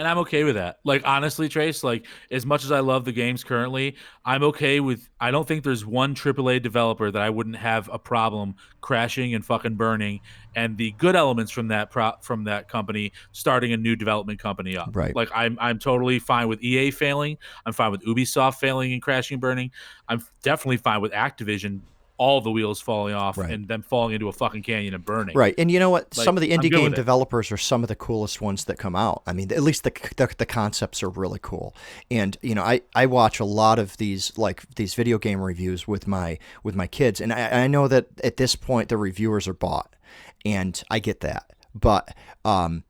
And 0.00 0.08
I'm 0.08 0.16
okay 0.20 0.44
with 0.44 0.54
that. 0.54 0.80
Like 0.82 1.02
honestly, 1.04 1.46
Trace, 1.46 1.84
like 1.84 2.06
as 2.30 2.46
much 2.46 2.64
as 2.64 2.72
I 2.72 2.80
love 2.80 3.04
the 3.04 3.12
games 3.12 3.44
currently, 3.44 3.96
I'm 4.24 4.42
okay 4.44 4.80
with. 4.80 5.06
I 5.20 5.30
don't 5.30 5.46
think 5.46 5.62
there's 5.62 5.84
one 5.84 6.14
AAA 6.14 6.62
developer 6.62 7.10
that 7.10 7.20
I 7.20 7.28
wouldn't 7.28 7.56
have 7.56 7.90
a 7.92 7.98
problem 7.98 8.54
crashing 8.80 9.34
and 9.34 9.44
fucking 9.44 9.74
burning, 9.74 10.20
and 10.56 10.78
the 10.78 10.92
good 10.92 11.16
elements 11.16 11.52
from 11.52 11.68
that 11.68 11.90
pro, 11.90 12.12
from 12.22 12.44
that 12.44 12.66
company 12.66 13.12
starting 13.32 13.74
a 13.74 13.76
new 13.76 13.94
development 13.94 14.38
company 14.38 14.74
up. 14.74 14.96
Right. 14.96 15.14
Like 15.14 15.28
I'm 15.34 15.58
I'm 15.60 15.78
totally 15.78 16.18
fine 16.18 16.48
with 16.48 16.62
EA 16.62 16.92
failing. 16.92 17.36
I'm 17.66 17.74
fine 17.74 17.90
with 17.90 18.02
Ubisoft 18.06 18.54
failing 18.54 18.94
and 18.94 19.02
crashing 19.02 19.34
and 19.34 19.42
burning. 19.42 19.70
I'm 20.08 20.24
definitely 20.42 20.78
fine 20.78 21.02
with 21.02 21.12
Activision. 21.12 21.80
All 22.20 22.42
the 22.42 22.50
wheels 22.50 22.82
falling 22.82 23.14
off 23.14 23.38
Right. 23.38 23.50
and 23.50 23.66
them 23.66 23.80
falling 23.80 24.12
into 24.14 24.28
a 24.28 24.32
fucking 24.32 24.62
canyon 24.62 24.92
and 24.92 25.02
burning. 25.02 25.34
Right, 25.34 25.54
and 25.56 25.70
you 25.70 25.78
know 25.78 25.88
what? 25.88 26.14
Like, 26.18 26.24
some 26.26 26.36
of 26.36 26.42
the 26.42 26.50
indie 26.50 26.70
game 26.70 26.92
developers 26.92 27.50
are 27.50 27.56
some 27.56 27.82
of 27.82 27.88
the 27.88 27.96
coolest 27.96 28.42
ones 28.42 28.66
that 28.66 28.76
come 28.76 28.94
out. 28.94 29.22
I 29.26 29.32
mean, 29.32 29.50
at 29.50 29.62
least 29.62 29.84
the, 29.84 29.92
the 30.16 30.28
the 30.36 30.44
concepts 30.44 31.02
are 31.02 31.08
really 31.08 31.38
cool. 31.40 31.74
And 32.10 32.36
you 32.42 32.54
know, 32.54 32.62
I 32.62 32.82
I 32.94 33.06
watch 33.06 33.40
a 33.40 33.46
lot 33.46 33.78
of 33.78 33.96
these 33.96 34.36
like 34.36 34.62
these 34.74 34.92
video 34.94 35.16
game 35.16 35.40
reviews 35.40 35.88
with 35.88 36.06
my 36.06 36.38
with 36.62 36.74
my 36.76 36.86
kids, 36.86 37.22
and 37.22 37.32
I, 37.32 37.62
I 37.64 37.66
know 37.68 37.88
that 37.88 38.08
at 38.22 38.36
this 38.36 38.54
point 38.54 38.90
the 38.90 38.98
reviewers 38.98 39.48
are 39.48 39.54
bought, 39.54 39.96
and 40.44 40.82
I 40.90 40.98
get 40.98 41.20
that, 41.20 41.52
but 41.74 42.14
um. 42.44 42.84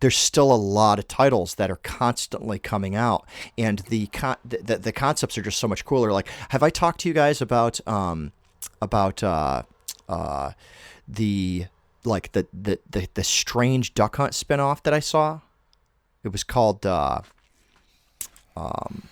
There's 0.00 0.16
still 0.16 0.50
a 0.50 0.56
lot 0.56 0.98
of 0.98 1.06
titles 1.06 1.56
that 1.56 1.70
are 1.70 1.76
constantly 1.76 2.58
coming 2.58 2.96
out, 2.96 3.26
and 3.58 3.80
the 3.90 4.06
con- 4.06 4.38
the, 4.42 4.56
the, 4.56 4.78
the 4.78 4.92
concepts 4.92 5.36
are 5.36 5.42
just 5.42 5.58
so 5.58 5.68
much 5.68 5.84
cooler. 5.84 6.10
Like, 6.10 6.26
have 6.48 6.62
I 6.62 6.70
talked 6.70 7.00
to 7.00 7.08
you 7.08 7.14
guys 7.14 7.42
about 7.42 7.86
um, 7.86 8.32
about 8.80 9.22
uh, 9.22 9.62
uh, 10.08 10.52
the 11.06 11.66
like 12.04 12.32
the, 12.32 12.46
the 12.52 12.78
the 12.88 13.08
the 13.14 13.24
strange 13.24 13.94
duck 13.94 14.16
hunt 14.16 14.32
spinoff 14.32 14.82
that 14.82 14.94
I 14.94 15.00
saw. 15.00 15.40
It 16.22 16.28
was 16.28 16.44
called 16.44 16.84
uh, 16.86 17.20
um 18.56 19.08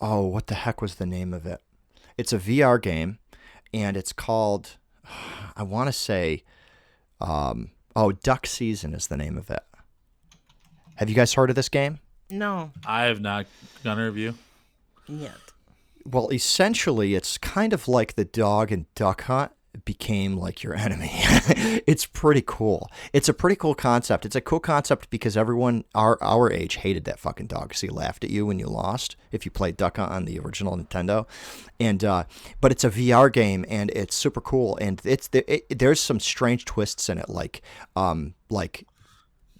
oh 0.00 0.22
what 0.26 0.46
the 0.46 0.54
heck 0.54 0.80
was 0.82 0.96
the 0.96 1.06
name 1.06 1.32
of 1.32 1.46
it? 1.46 1.60
It's 2.16 2.32
a 2.32 2.38
VR 2.38 2.80
game 2.80 3.18
and 3.72 3.96
it's 3.96 4.12
called 4.12 4.76
I 5.56 5.62
want 5.62 5.88
to 5.88 5.92
say 5.92 6.42
um 7.20 7.70
oh 7.96 8.12
Duck 8.12 8.46
Season 8.46 8.94
is 8.94 9.06
the 9.08 9.16
name 9.16 9.36
of 9.38 9.50
it. 9.50 9.62
Have 10.96 11.08
you 11.08 11.14
guys 11.14 11.34
heard 11.34 11.50
of 11.50 11.56
this 11.56 11.68
game? 11.68 11.98
No, 12.30 12.70
I 12.86 13.04
have 13.04 13.20
not 13.20 13.46
done 13.82 13.98
a 13.98 14.04
review. 14.06 14.34
yet. 15.08 15.32
Well, 16.06 16.28
essentially, 16.30 17.14
it's 17.14 17.38
kind 17.38 17.72
of 17.72 17.88
like 17.88 18.14
the 18.14 18.24
dog 18.24 18.70
and 18.70 18.92
duck 18.94 19.22
hunt 19.22 19.52
became 19.84 20.36
like 20.36 20.62
your 20.62 20.74
enemy. 20.74 21.10
it's 21.86 22.06
pretty 22.06 22.42
cool. 22.46 22.90
It's 23.12 23.28
a 23.28 23.34
pretty 23.34 23.56
cool 23.56 23.74
concept. 23.74 24.24
It's 24.24 24.36
a 24.36 24.40
cool 24.40 24.60
concept 24.60 25.10
because 25.10 25.36
everyone 25.36 25.84
our 25.94 26.22
our 26.22 26.52
age 26.52 26.76
hated 26.76 27.04
that 27.04 27.18
fucking 27.18 27.46
dog 27.46 27.68
because 27.68 27.80
he 27.80 27.88
laughed 27.88 28.24
at 28.24 28.30
you 28.30 28.46
when 28.46 28.58
you 28.58 28.66
lost 28.66 29.16
if 29.32 29.44
you 29.44 29.50
played 29.50 29.76
duck 29.76 29.96
hunt 29.96 30.12
on 30.12 30.24
the 30.24 30.38
original 30.38 30.76
Nintendo. 30.76 31.26
And 31.80 32.04
uh, 32.04 32.24
but 32.60 32.72
it's 32.72 32.84
a 32.84 32.90
VR 32.90 33.32
game 33.32 33.64
and 33.68 33.90
it's 33.90 34.14
super 34.14 34.40
cool 34.40 34.76
and 34.80 35.00
it's 35.04 35.28
it, 35.32 35.78
there's 35.78 36.00
some 36.00 36.20
strange 36.20 36.64
twists 36.64 37.08
in 37.08 37.18
it 37.18 37.28
like 37.28 37.62
um 37.96 38.34
like 38.50 38.86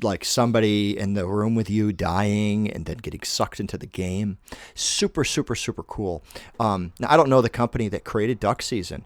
like 0.03 0.25
somebody 0.25 0.99
in 0.99 1.15
the 1.15 1.27
room 1.27 1.55
with 1.55 1.71
you 1.71 1.93
dying 1.93 2.71
and 2.71 2.87
then 2.87 2.99
getting 2.99 3.23
sucked 3.23 3.61
into 3.61 3.79
the 3.79 3.87
game. 3.87 4.39
Super, 4.75 5.25
super, 5.25 5.55
super 5.55 5.83
cool. 5.83 6.25
Um, 6.59 6.93
now, 6.99 7.09
I 7.11 7.16
don't 7.16 7.29
know 7.29 7.41
the 7.41 7.49
company 7.49 7.89
that 7.89 8.05
created 8.05 8.41
Duck 8.41 8.62
Season, 8.62 9.05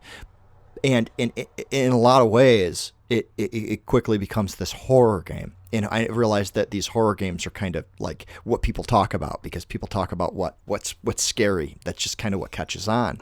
and 0.82 1.10
in 1.18 1.32
in 1.70 1.92
a 1.92 1.98
lot 1.98 2.22
of 2.22 2.28
ways, 2.28 2.92
it, 3.10 3.30
it, 3.36 3.54
it 3.54 3.86
quickly 3.86 4.18
becomes 4.18 4.56
this 4.56 4.72
horror 4.72 5.22
game. 5.22 5.54
And 5.72 5.86
I 5.86 6.06
realized 6.06 6.54
that 6.54 6.70
these 6.70 6.88
horror 6.88 7.14
games 7.14 7.46
are 7.46 7.50
kind 7.50 7.76
of 7.76 7.84
like 7.98 8.26
what 8.44 8.62
people 8.62 8.84
talk 8.84 9.12
about 9.12 9.42
because 9.42 9.64
people 9.64 9.86
talk 9.86 10.12
about 10.12 10.34
what 10.34 10.56
what's 10.64 10.94
what's 11.02 11.22
scary. 11.22 11.76
That's 11.84 12.02
just 12.02 12.16
kind 12.16 12.34
of 12.34 12.40
what 12.40 12.50
catches 12.50 12.88
on. 12.88 13.20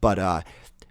But 0.00 0.18
uh, 0.18 0.42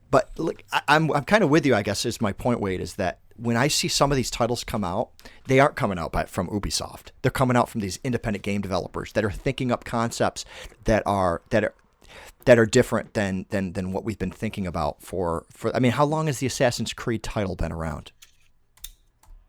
but 0.09 0.31
look, 0.37 0.63
I, 0.71 0.81
I'm 0.87 1.11
I'm 1.11 1.23
kind 1.25 1.43
of 1.43 1.49
with 1.51 1.65
you. 1.65 1.75
I 1.75 1.83
guess 1.83 2.05
is 2.05 2.19
my 2.19 2.31
point. 2.31 2.59
Wade 2.59 2.81
is 2.81 2.95
that 2.95 3.19
when 3.37 3.55
I 3.55 3.67
see 3.67 3.87
some 3.87 4.11
of 4.11 4.15
these 4.15 4.31
titles 4.31 4.63
come 4.63 4.83
out, 4.83 5.09
they 5.45 5.59
aren't 5.59 5.75
coming 5.75 5.97
out 5.97 6.11
by, 6.11 6.25
from 6.25 6.47
Ubisoft. 6.49 7.11
They're 7.21 7.31
coming 7.31 7.55
out 7.55 7.69
from 7.69 7.81
these 7.81 7.99
independent 8.03 8.43
game 8.43 8.61
developers 8.61 9.13
that 9.13 9.23
are 9.23 9.31
thinking 9.31 9.71
up 9.71 9.85
concepts 9.85 10.45
that 10.85 11.03
are 11.05 11.41
that 11.49 11.63
are 11.63 11.73
that 12.45 12.57
are 12.57 12.65
different 12.65 13.13
than 13.13 13.45
than 13.49 13.73
than 13.73 13.91
what 13.91 14.03
we've 14.03 14.19
been 14.19 14.31
thinking 14.31 14.65
about 14.65 15.01
for 15.01 15.45
for. 15.51 15.75
I 15.75 15.79
mean, 15.79 15.91
how 15.91 16.05
long 16.05 16.27
has 16.27 16.39
the 16.39 16.47
Assassin's 16.47 16.93
Creed 16.93 17.23
title 17.23 17.55
been 17.55 17.71
around? 17.71 18.11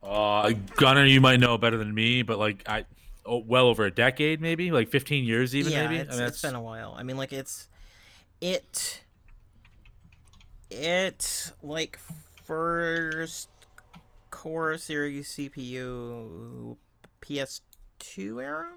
Uh, 0.02 0.52
Gunner, 0.76 1.04
you 1.04 1.20
might 1.20 1.40
know 1.40 1.58
better 1.58 1.76
than 1.76 1.94
me, 1.94 2.22
but 2.22 2.38
like 2.38 2.62
I, 2.68 2.86
oh, 3.26 3.42
well 3.46 3.66
over 3.66 3.84
a 3.84 3.90
decade, 3.90 4.40
maybe 4.40 4.70
like 4.70 4.88
15 4.88 5.24
years, 5.24 5.54
even 5.54 5.72
yeah, 5.72 5.86
maybe. 5.86 6.00
it's, 6.00 6.14
I 6.14 6.18
mean, 6.18 6.26
it's 6.28 6.42
been 6.42 6.54
a 6.54 6.62
while. 6.62 6.94
I 6.96 7.02
mean, 7.02 7.16
like 7.16 7.32
it's 7.32 7.68
it 8.40 9.02
it 10.70 11.52
like 11.62 11.98
first 12.44 13.48
core 14.38 14.78
series 14.78 15.28
CPU 15.30 16.76
PS2 17.20 18.40
era. 18.40 18.68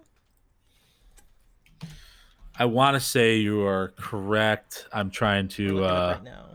I 2.57 2.65
want 2.65 2.95
to 2.95 2.99
say 2.99 3.37
you 3.37 3.61
are 3.67 3.89
correct. 3.95 4.87
I'm 4.91 5.11
trying 5.11 5.49
to. 5.49 5.67
looking 5.67 5.77
it 5.77 5.85
up 5.85 5.91
uh 5.91 6.13
right 6.15 6.23
now. 6.23 6.45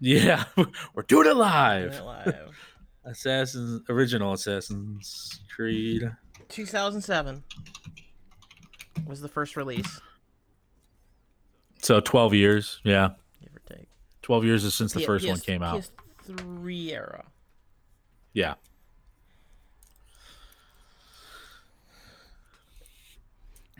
Yeah, 0.00 0.44
we're 0.94 1.02
doing 1.04 1.26
it 1.26 1.30
Doing 1.30 1.38
live. 1.38 1.92
it 1.94 2.02
live. 2.02 2.48
Assassin's 3.04 3.82
original 3.88 4.32
Assassin's 4.32 5.40
Creed. 5.54 6.10
2007 6.48 7.44
was 9.06 9.20
the 9.20 9.28
first 9.28 9.56
release, 9.56 10.00
So 11.82 12.00
12 12.00 12.34
years. 12.34 12.80
Yeah, 12.82 13.10
give 13.40 13.54
or 13.54 13.76
take. 13.76 13.86
12 14.22 14.44
years 14.44 14.64
is 14.64 14.74
since 14.74 14.92
the 14.92 15.00
P- 15.00 15.06
first 15.06 15.28
one 15.28 15.38
came 15.38 15.62
out. 15.62 15.88
PS3 16.26 16.90
era. 16.90 17.24
Yeah. 18.34 18.54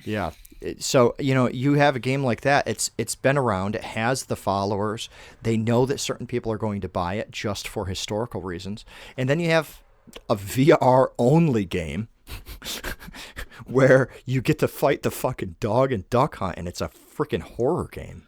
Yeah. 0.05 0.31
So 0.78 1.14
you 1.18 1.35
know, 1.35 1.48
you 1.48 1.74
have 1.74 1.97
a 1.97 2.01
game 2.01 2.24
like 2.24 2.40
that. 2.43 2.66
It's 2.66 2.90
it's 2.97 3.14
been 3.14 3.36
around. 3.36 3.74
It 3.74 3.85
has 3.85 4.24
the 4.24 4.36
followers. 4.36 5.09
They 5.43 5.56
know 5.56 5.85
that 5.86 6.01
certain 6.01 6.26
people 6.26 6.51
are 6.52 6.59
going 6.59 6.81
to 6.81 6.89
buy 6.89 7.14
it 7.14 7.31
just 7.31 7.68
for 7.68 7.86
historical 7.86 8.40
reasons. 8.40 8.85
And 9.16 9.28
then 9.28 9.40
you 9.40 9.51
have 9.51 9.82
a 10.28 10.36
VR 10.36 11.09
only 11.18 11.64
game 11.64 12.09
where 13.66 14.09
you 14.24 14.40
get 14.40 14.59
to 14.60 14.68
fight 14.68 15.02
the 15.02 15.10
fucking 15.10 15.56
dog 15.60 15.93
and 15.93 16.09
duck 16.10 16.36
hunt, 16.36 16.56
and 16.56 16.66
it's 16.68 16.81
a 16.81 16.89
freaking 16.89 17.43
horror 17.43 17.89
game. 17.90 18.26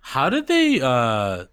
How 0.00 0.28
did 0.30 0.46
they? 0.48 0.80
uh 0.80 1.46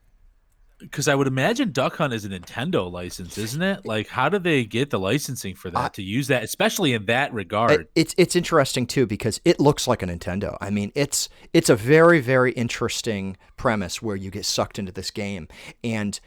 Because 0.84 1.08
I 1.08 1.16
would 1.16 1.28
imagine 1.28 1.72
Duck 1.72 1.96
Hunt 1.98 2.14
is 2.14 2.26
a 2.26 2.30
Nintendo 2.30 2.92
license, 2.92 3.38
isn't 3.38 3.62
it? 3.62 3.86
Like, 3.86 4.08
how 4.08 4.30
do 4.30 4.38
they 4.38 4.64
get 4.66 4.90
the 4.90 5.00
licensing 5.00 5.56
for 5.56 5.72
that 5.72 5.78
I- 5.78 5.90
to 5.90 6.04
use 6.04 6.28
that, 6.28 6.44
especially 6.44 6.94
in 6.94 7.06
that 7.08 7.34
regard? 7.34 7.72
It, 7.72 7.92
it's 7.96 8.16
it's 8.18 8.36
interesting 8.36 8.86
too 8.86 9.06
because 9.06 9.42
it 9.46 9.60
looks 9.60 9.88
like 9.88 10.04
a 10.04 10.06
Nintendo. 10.06 10.58
I 10.62 10.70
mean, 10.70 10.92
it's 10.96 11.30
it's 11.54 11.70
a 11.70 11.76
very 11.76 12.20
very 12.20 12.52
interesting 12.52 13.38
premise 13.58 14.02
where 14.02 14.16
you 14.16 14.30
get 14.30 14.46
sucked 14.46 14.78
into 14.78 14.92
this 14.92 15.10
game, 15.12 15.48
and 15.84 16.20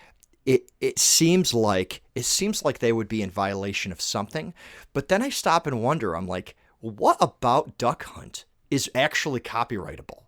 it 0.45 0.71
it 0.81 0.99
seems 0.99 1.53
like 1.53 2.03
it 2.15 2.25
seems 2.25 2.65
like 2.65 2.79
they 2.79 2.93
would 2.93 3.09
be 3.09 3.23
in 3.23 3.31
violation 3.31 3.93
of 3.93 4.01
something, 4.01 4.55
but 4.93 5.09
then 5.09 5.23
I 5.23 5.29
stop 5.29 5.67
and 5.67 5.83
wonder. 5.83 6.15
I'm 6.17 6.27
like, 6.27 6.57
what 6.81 7.17
about 7.21 7.79
Duck 7.79 8.05
Hunt 8.05 8.45
is 8.71 8.91
actually 8.95 9.41
copyrightable? 9.41 10.23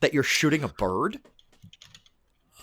That 0.00 0.14
you're 0.14 0.22
shooting 0.22 0.62
a 0.62 0.68
bird. 0.68 1.18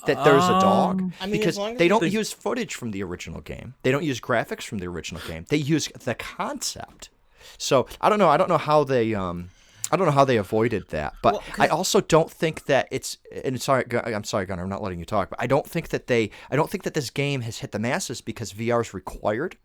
That 0.07 0.23
there's 0.23 0.43
a 0.45 0.59
dog 0.59 1.01
Um, 1.01 1.13
I 1.21 1.25
mean, 1.25 1.35
as 1.35 1.39
because 1.39 1.57
long 1.57 1.71
as 1.73 1.77
they 1.79 1.87
don't 1.87 2.01
they- 2.01 2.07
use 2.07 2.31
footage 2.31 2.75
from 2.75 2.91
the 2.91 3.03
original 3.03 3.41
game. 3.41 3.73
They 3.83 3.91
don't 3.91 4.03
use 4.03 4.19
graphics 4.21 4.63
from 4.63 4.77
the 4.79 4.87
original 4.87 5.21
game. 5.27 5.45
They 5.49 5.57
use 5.57 5.87
the 5.87 6.15
concept. 6.15 7.09
So 7.57 7.87
I 8.01 8.09
don't 8.09 8.19
know. 8.19 8.29
I 8.29 8.37
don't 8.37 8.49
know 8.49 8.57
how 8.57 8.83
they. 8.83 9.13
Um, 9.13 9.49
I 9.91 9.97
don't 9.97 10.07
know 10.07 10.11
how 10.13 10.25
they 10.25 10.37
avoided 10.37 10.89
that. 10.89 11.13
But 11.21 11.33
Well, 11.33 11.41
'cause- 11.51 11.59
I 11.59 11.67
also 11.67 12.01
don't 12.01 12.31
think 12.31 12.65
that 12.65 12.87
it's. 12.91 13.17
And 13.43 13.61
sorry, 13.61 13.83
Gu- 13.83 13.99
I'm 13.99 14.23
sorry, 14.23 14.45
Gunner. 14.47 14.63
I'm 14.63 14.69
not 14.69 14.81
letting 14.81 14.97
you 14.99 15.05
talk. 15.05 15.29
But 15.29 15.39
I 15.41 15.47
don't 15.47 15.69
think 15.69 15.89
that 15.89 16.07
they. 16.07 16.31
I 16.49 16.55
don't 16.55 16.69
think 16.69 16.83
that 16.83 16.93
this 16.95 17.09
game 17.11 17.41
has 17.41 17.59
hit 17.59 17.71
the 17.71 17.79
masses 17.79 18.19
because 18.21 18.51
VR 18.51 18.81
is 18.81 18.93
required. 18.93 19.57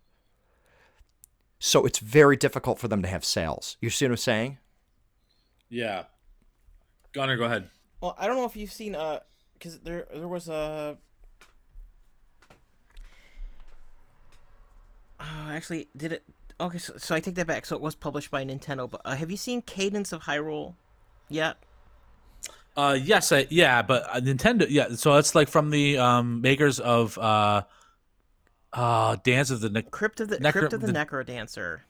So 1.59 1.85
it's 1.85 1.99
very 1.99 2.35
difficult 2.37 2.79
for 2.79 2.87
them 2.87 3.01
to 3.03 3.07
have 3.07 3.23
sales. 3.23 3.77
You 3.81 3.89
see 3.89 4.05
what 4.05 4.11
I'm 4.11 4.17
saying? 4.17 4.57
yeah. 5.69 6.03
Gunner, 7.13 7.35
go 7.35 7.43
ahead. 7.43 7.69
Well, 7.99 8.15
I 8.17 8.25
don't 8.25 8.37
know 8.37 8.45
if 8.45 8.55
you've 8.55 8.71
seen 8.71 8.95
uh, 8.95 9.19
because 9.61 9.79
there 9.79 10.07
there 10.13 10.27
was 10.27 10.49
a. 10.49 10.97
Uh, 15.19 15.23
actually, 15.51 15.87
did 15.95 16.13
it? 16.13 16.23
Okay, 16.59 16.79
so, 16.79 16.93
so 16.97 17.13
I 17.13 17.19
take 17.19 17.35
that 17.35 17.45
back. 17.45 17.65
So 17.65 17.75
it 17.75 17.81
was 17.81 17.93
published 17.95 18.31
by 18.31 18.43
Nintendo, 18.43 18.89
but 18.89 19.01
uh, 19.05 19.15
have 19.15 19.29
you 19.29 19.37
seen 19.37 19.61
Cadence 19.61 20.11
of 20.11 20.23
Hyrule 20.23 20.73
yet? 21.29 21.57
Uh, 22.75 22.97
yes, 23.01 23.31
I, 23.31 23.45
yeah, 23.49 23.81
but 23.83 24.03
uh, 24.09 24.19
Nintendo, 24.19 24.65
yeah. 24.67 24.95
So 24.95 25.13
that's 25.13 25.35
like 25.35 25.47
from 25.47 25.69
the 25.69 25.97
um 25.99 26.41
makers 26.41 26.79
of 26.79 27.17
uh, 27.19 27.63
uh, 28.73 29.17
Dance 29.23 29.51
of 29.51 29.61
the 29.61 29.69
ne- 29.69 29.81
Crypt 29.83 30.21
of 30.21 30.29
the 30.29 30.37
Necro- 30.37 30.51
Crypt 30.53 30.73
of 30.73 30.81
the, 30.81 30.87
the- 30.87 30.93
Necro 30.93 31.25
Dancer. 31.25 31.83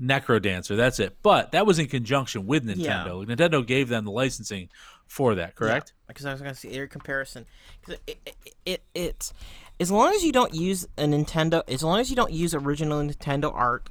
Necro 0.00 0.40
Dancer. 0.40 0.76
That's 0.76 0.98
it. 1.00 1.16
But 1.22 1.52
that 1.52 1.66
was 1.66 1.78
in 1.78 1.86
conjunction 1.86 2.46
with 2.46 2.66
Nintendo. 2.66 3.26
Yeah. 3.28 3.34
Nintendo 3.34 3.66
gave 3.66 3.88
them 3.88 4.04
the 4.04 4.10
licensing 4.10 4.68
for 5.06 5.34
that, 5.36 5.54
correct? 5.54 5.94
Because 6.06 6.26
I 6.26 6.32
was 6.32 6.40
going 6.40 6.54
to 6.54 6.58
see 6.58 6.74
your 6.74 6.86
comparison. 6.86 7.46
Because 7.80 8.00
it, 8.06 8.18
it, 8.26 8.56
it, 8.64 8.82
it's 8.94 9.32
as 9.80 9.90
long 9.90 10.12
as 10.14 10.24
you 10.24 10.32
don't 10.32 10.54
use 10.54 10.86
a 10.96 11.04
Nintendo, 11.04 11.62
as 11.68 11.82
long 11.82 12.00
as 12.00 12.10
you 12.10 12.16
don't 12.16 12.32
use 12.32 12.54
original 12.54 13.00
Nintendo 13.00 13.52
art, 13.54 13.88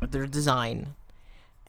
their 0.00 0.26
design, 0.26 0.94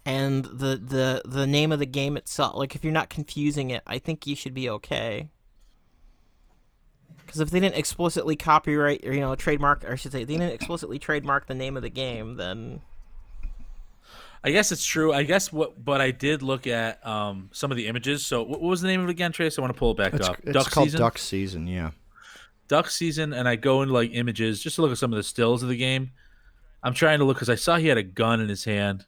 and 0.06 0.46
the 0.46 0.78
the 0.78 1.22
the 1.26 1.48
name 1.48 1.72
of 1.72 1.80
the 1.80 1.86
game 1.86 2.18
itself. 2.18 2.56
Like 2.56 2.76
if 2.76 2.84
you're 2.84 2.94
not 2.94 3.10
confusing 3.10 3.70
it, 3.70 3.84
I 3.86 4.00
think 4.00 4.28
you 4.28 4.36
should 4.36 4.54
be 4.54 4.70
okay. 4.70 5.30
Because 7.26 7.40
if 7.40 7.50
they 7.50 7.62
didn't 7.62 7.76
explicitly 7.76 8.36
copyright 8.36 9.06
or 9.06 9.14
you 9.14 9.22
know 9.22 9.36
trademark, 9.36 9.86
or 9.86 9.94
I 9.94 9.96
should 9.96 10.12
say, 10.12 10.24
they 10.24 10.34
didn't 10.38 10.54
explicitly 10.54 11.00
trademark 11.00 11.48
the 11.48 11.56
name 11.56 11.78
of 11.78 11.84
the 11.84 11.90
game, 11.90 12.36
then 12.36 12.82
I 14.44 14.52
guess 14.52 14.72
it's 14.72 14.84
true. 14.86 15.14
I 15.14 15.24
guess 15.24 15.54
what, 15.54 15.84
but 15.84 16.02
I 16.02 16.12
did 16.12 16.42
look 16.42 16.66
at 16.68 17.06
um 17.06 17.50
some 17.54 17.70
of 17.72 17.78
the 17.78 17.88
images. 17.88 18.26
So 18.26 18.42
what, 18.42 18.62
what 18.62 18.70
was 18.70 18.82
the 18.82 18.88
name 18.88 19.02
of 19.02 19.08
it 19.08 19.12
again, 19.12 19.32
Trace? 19.32 19.58
I 19.58 19.62
want 19.62 19.74
to 19.74 19.78
pull 19.80 19.92
it 19.92 19.98
back 19.98 20.14
It's, 20.14 20.28
up. 20.28 20.38
it's 20.44 20.52
Duck 20.54 20.72
called 20.72 20.88
season. 20.88 21.00
Duck 21.00 21.18
Season. 21.18 21.68
Yeah. 21.68 21.92
Duck 22.68 22.90
season, 22.90 23.34
and 23.34 23.48
I 23.50 23.58
go 23.58 23.82
into 23.82 23.94
like 23.94 24.12
images 24.14 24.62
just 24.62 24.78
to 24.78 24.82
look 24.82 24.92
at 24.92 24.98
some 24.98 25.12
of 25.12 25.18
the 25.18 25.24
stills 25.24 25.62
of 25.62 25.68
the 25.70 25.76
game. 25.78 26.12
I'm 26.84 26.94
trying 26.94 27.20
to 27.20 27.26
look 27.26 27.36
because 27.36 27.50
I 27.50 27.56
saw 27.56 27.76
he 27.78 27.88
had 27.88 27.98
a 27.98 28.04
gun 28.04 28.40
in 28.40 28.48
his 28.50 28.64
hand. 28.64 29.06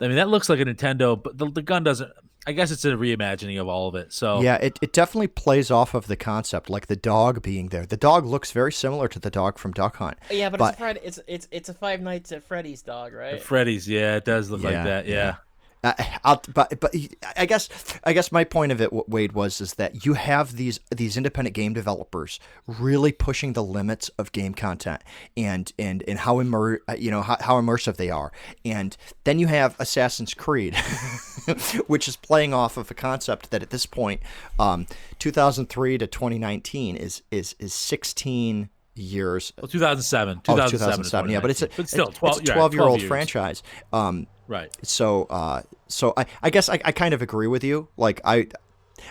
I 0.00 0.06
mean, 0.06 0.16
that 0.16 0.28
looks 0.28 0.48
like 0.48 0.60
a 0.60 0.64
Nintendo, 0.64 1.20
but 1.20 1.36
the, 1.38 1.50
the 1.50 1.62
gun 1.62 1.82
doesn't. 1.82 2.12
I 2.48 2.52
guess 2.52 2.70
it's 2.70 2.84
a 2.86 2.92
reimagining 2.92 3.60
of 3.60 3.68
all 3.68 3.88
of 3.88 3.94
it. 3.94 4.10
So 4.10 4.40
Yeah, 4.40 4.54
it, 4.56 4.78
it 4.80 4.94
definitely 4.94 5.26
plays 5.26 5.70
off 5.70 5.92
of 5.92 6.06
the 6.06 6.16
concept, 6.16 6.70
like 6.70 6.86
the 6.86 6.96
dog 6.96 7.42
being 7.42 7.66
there. 7.68 7.84
The 7.84 7.98
dog 7.98 8.24
looks 8.24 8.52
very 8.52 8.72
similar 8.72 9.06
to 9.08 9.18
the 9.18 9.28
dog 9.30 9.58
from 9.58 9.72
Duck 9.72 9.96
Hunt. 9.96 10.16
yeah, 10.30 10.48
but, 10.48 10.58
But- 10.58 10.68
it's 10.70 10.76
a 10.76 10.78
Friday, 10.78 11.00
it's 11.04 11.20
it's 11.28 11.48
it's 11.50 11.68
a 11.68 11.74
Five 11.74 12.00
Nights 12.00 12.32
at 12.32 12.42
Freddy's 12.42 12.80
dog, 12.80 13.12
right? 13.12 13.38
Freddy's, 13.42 13.86
yeah, 13.86 14.16
it 14.16 14.24
does 14.24 14.48
look 14.48 14.62
like 14.62 14.72
that. 14.72 15.06
yeah. 15.06 15.14
Yeah. 15.14 15.34
Uh, 15.84 15.92
I'll, 16.24 16.42
but 16.52 16.80
but 16.80 16.94
I 17.36 17.46
guess 17.46 17.68
I 18.04 18.12
guess 18.12 18.32
my 18.32 18.44
point 18.44 18.72
of 18.72 18.80
it, 18.80 18.92
what 18.92 19.08
Wade 19.08 19.32
was, 19.32 19.60
is 19.60 19.74
that 19.74 20.04
you 20.04 20.14
have 20.14 20.56
these 20.56 20.80
these 20.94 21.16
independent 21.16 21.54
game 21.54 21.72
developers 21.72 22.40
really 22.66 23.12
pushing 23.12 23.52
the 23.52 23.62
limits 23.62 24.08
of 24.18 24.32
game 24.32 24.54
content 24.54 25.02
and 25.36 25.72
and 25.78 26.02
and 26.08 26.18
how 26.20 26.40
immer 26.40 26.80
uh, 26.88 26.94
you 26.98 27.10
know 27.10 27.22
how, 27.22 27.36
how 27.40 27.60
immersive 27.60 27.96
they 27.96 28.10
are, 28.10 28.32
and 28.64 28.96
then 29.24 29.38
you 29.38 29.46
have 29.46 29.76
Assassin's 29.78 30.34
Creed, 30.34 30.74
which 31.86 32.08
is 32.08 32.16
playing 32.16 32.52
off 32.52 32.76
of 32.76 32.90
a 32.90 32.94
concept 32.94 33.50
that 33.50 33.62
at 33.62 33.70
this 33.70 33.86
point, 33.86 34.20
um, 34.58 34.86
2003 35.18 35.98
to 35.98 36.06
2019 36.06 36.96
is 36.96 37.22
is 37.30 37.54
is 37.58 37.72
16 37.72 38.68
years 38.98 39.52
Well, 39.56 39.68
2007. 39.68 40.38
Oh, 40.48 40.54
2007. 40.56 41.04
2007. 41.04 41.30
Yeah, 41.30 41.40
but 41.40 41.50
it's 41.50 41.62
a, 41.62 41.68
but 41.76 41.88
still, 41.88 42.06
12, 42.08 42.38
it's 42.40 42.48
a 42.48 42.52
yeah, 42.52 42.54
12 42.54 42.74
year 42.74 42.82
old 42.82 43.00
years. 43.00 43.08
franchise. 43.08 43.62
Um, 43.92 44.26
Right. 44.48 44.74
so, 44.82 45.24
uh, 45.24 45.62
so 45.86 46.12
I, 46.16 46.26
I 46.42 46.50
guess 46.50 46.68
I, 46.68 46.80
I 46.84 46.92
kind 46.92 47.14
of 47.14 47.22
agree 47.22 47.46
with 47.46 47.62
you. 47.62 47.88
Like 47.96 48.20
I, 48.24 48.48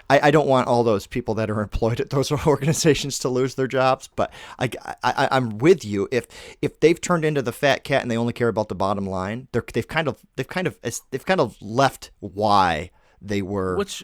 I, 0.09 0.19
I 0.23 0.31
don't 0.31 0.47
want 0.47 0.67
all 0.67 0.83
those 0.83 1.07
people 1.07 1.35
that 1.35 1.49
are 1.49 1.61
employed 1.67 1.99
at 1.99 2.09
those 2.09 2.31
organizations 2.47 3.19
to 3.19 3.29
lose 3.29 3.55
their 3.55 3.67
jobs, 3.67 4.09
but 4.15 4.33
I, 4.59 4.69
I, 5.03 5.27
I'm 5.31 5.57
with 5.59 5.85
you. 5.85 6.07
If 6.11 6.27
if 6.61 6.79
they've 6.79 6.99
turned 6.99 7.23
into 7.23 7.41
the 7.41 7.53
fat 7.53 7.83
cat 7.83 8.01
and 8.01 8.11
they 8.11 8.17
only 8.17 8.33
care 8.33 8.49
about 8.49 8.67
the 8.69 8.75
bottom 8.75 9.05
line, 9.05 9.47
they're, 9.51 9.63
they've 9.73 9.87
kind 9.87 10.07
of 10.07 10.19
they've 10.35 10.47
kind 10.47 10.67
of 10.67 10.77
they've 11.11 11.25
kind 11.25 11.39
of 11.39 11.55
left 11.61 12.11
why 12.19 12.91
they 13.21 13.41
were. 13.41 13.77
Which 13.77 14.03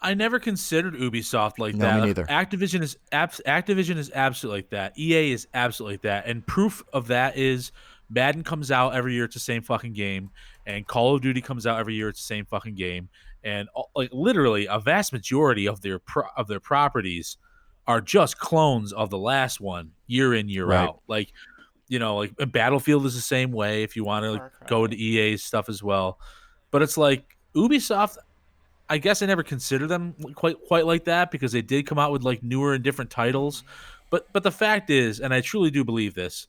I 0.00 0.14
never 0.14 0.38
considered 0.38 0.94
Ubisoft 0.94 1.58
like 1.58 1.74
No, 1.74 1.86
that. 1.86 2.00
me 2.00 2.06
neither. 2.06 2.24
Activision 2.26 2.82
is 2.82 2.96
abs- 3.10 3.40
Activision 3.46 3.96
is 3.96 4.10
absolutely 4.14 4.58
like 4.60 4.70
that. 4.70 4.98
EA 4.98 5.32
is 5.32 5.48
absolutely 5.54 5.94
like 5.94 6.02
that. 6.02 6.26
And 6.26 6.46
proof 6.46 6.84
of 6.92 7.08
that 7.08 7.36
is 7.36 7.72
Madden 8.08 8.44
comes 8.44 8.70
out 8.70 8.94
every 8.94 9.14
year. 9.14 9.24
It's 9.24 9.34
the 9.34 9.40
same 9.40 9.62
fucking 9.62 9.92
game, 9.94 10.30
and 10.68 10.86
Call 10.86 11.14
of 11.14 11.22
Duty 11.22 11.40
comes 11.40 11.66
out 11.66 11.80
every 11.80 11.94
year. 11.94 12.10
It's 12.10 12.20
the 12.20 12.26
same 12.26 12.44
fucking 12.44 12.74
game, 12.76 13.08
and 13.42 13.68
like 13.96 14.10
literally 14.12 14.66
a 14.66 14.78
vast 14.78 15.12
majority 15.12 15.66
of 15.66 15.80
their 15.80 15.98
pro- 15.98 16.28
of 16.36 16.46
their 16.46 16.60
properties 16.60 17.38
are 17.88 18.02
just 18.02 18.38
clones 18.38 18.92
of 18.92 19.08
the 19.08 19.18
last 19.18 19.60
one, 19.60 19.90
year 20.06 20.34
in 20.34 20.48
year 20.48 20.66
Right. 20.66 20.88
out. 20.88 21.00
Like 21.08 21.32
you 21.88 21.98
know, 21.98 22.16
like 22.18 22.34
Battlefield 22.52 23.06
is 23.06 23.14
the 23.14 23.22
same 23.22 23.50
way. 23.50 23.82
If 23.82 23.96
you 23.96 24.04
want 24.04 24.24
to 24.24 24.32
like, 24.32 24.66
go 24.66 24.86
to 24.86 24.94
EA's 24.94 25.42
stuff 25.42 25.70
as 25.70 25.82
well, 25.82 26.20
but 26.70 26.82
it's 26.82 26.96
like 26.98 27.36
Ubisoft. 27.56 28.18
I 28.90 28.96
guess 28.98 29.20
I 29.20 29.26
never 29.26 29.42
considered 29.42 29.88
them 29.88 30.14
quite 30.34 30.56
quite 30.66 30.86
like 30.86 31.04
that 31.04 31.30
because 31.30 31.52
they 31.52 31.62
did 31.62 31.86
come 31.86 31.98
out 31.98 32.12
with 32.12 32.22
like 32.22 32.42
newer 32.42 32.74
and 32.74 32.84
different 32.84 33.10
titles. 33.10 33.62
Mm-hmm. 33.62 33.70
But 34.10 34.32
but 34.34 34.42
the 34.42 34.52
fact 34.52 34.90
is, 34.90 35.20
and 35.20 35.32
I 35.32 35.40
truly 35.40 35.70
do 35.70 35.82
believe 35.82 36.14
this, 36.14 36.46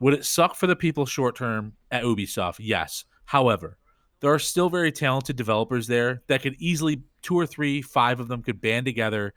would 0.00 0.12
it 0.12 0.26
suck 0.26 0.54
for 0.54 0.66
the 0.66 0.76
people 0.76 1.06
short 1.06 1.34
term 1.34 1.72
at 1.90 2.02
Ubisoft? 2.04 2.56
Yes. 2.58 3.06
However, 3.24 3.78
there 4.20 4.32
are 4.32 4.38
still 4.38 4.70
very 4.70 4.92
talented 4.92 5.36
developers 5.36 5.86
there 5.86 6.22
that 6.28 6.42
could 6.42 6.54
easily 6.58 7.02
two 7.22 7.38
or 7.38 7.46
three, 7.46 7.82
five 7.82 8.20
of 8.20 8.28
them 8.28 8.42
could 8.42 8.60
band 8.60 8.86
together, 8.86 9.34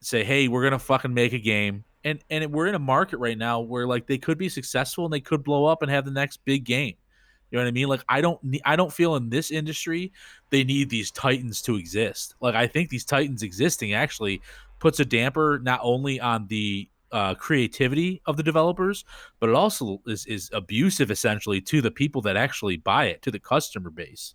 say, 0.00 0.24
"Hey, 0.24 0.48
we're 0.48 0.62
gonna 0.62 0.78
fucking 0.78 1.14
make 1.14 1.32
a 1.32 1.38
game," 1.38 1.84
and 2.04 2.22
and 2.30 2.52
we're 2.52 2.66
in 2.66 2.74
a 2.74 2.80
market 2.80 3.18
right 3.18 3.38
now 3.38 3.60
where 3.60 3.86
like 3.86 4.06
they 4.06 4.18
could 4.18 4.38
be 4.38 4.48
successful 4.48 5.04
and 5.04 5.12
they 5.12 5.20
could 5.20 5.42
blow 5.42 5.64
up 5.64 5.82
and 5.82 5.90
have 5.90 6.04
the 6.04 6.10
next 6.10 6.44
big 6.44 6.64
game. 6.64 6.94
You 7.50 7.58
know 7.58 7.64
what 7.64 7.68
I 7.68 7.72
mean? 7.72 7.88
Like 7.88 8.04
I 8.08 8.20
don't 8.20 8.40
I 8.64 8.76
don't 8.76 8.92
feel 8.92 9.16
in 9.16 9.30
this 9.30 9.50
industry 9.50 10.12
they 10.50 10.64
need 10.64 10.90
these 10.90 11.10
titans 11.10 11.62
to 11.62 11.76
exist. 11.76 12.34
Like 12.40 12.54
I 12.54 12.66
think 12.66 12.88
these 12.88 13.04
titans 13.04 13.42
existing 13.42 13.94
actually 13.94 14.42
puts 14.80 15.00
a 15.00 15.04
damper 15.04 15.60
not 15.62 15.80
only 15.82 16.20
on 16.20 16.46
the 16.48 16.88
uh, 17.14 17.32
creativity 17.36 18.20
of 18.26 18.36
the 18.36 18.42
developers, 18.42 19.04
but 19.38 19.48
it 19.48 19.54
also 19.54 20.02
is 20.06 20.26
is 20.26 20.50
abusive 20.52 21.10
essentially 21.12 21.60
to 21.60 21.80
the 21.80 21.90
people 21.90 22.20
that 22.20 22.36
actually 22.36 22.76
buy 22.76 23.06
it, 23.06 23.22
to 23.22 23.30
the 23.30 23.38
customer 23.38 23.88
base, 23.88 24.34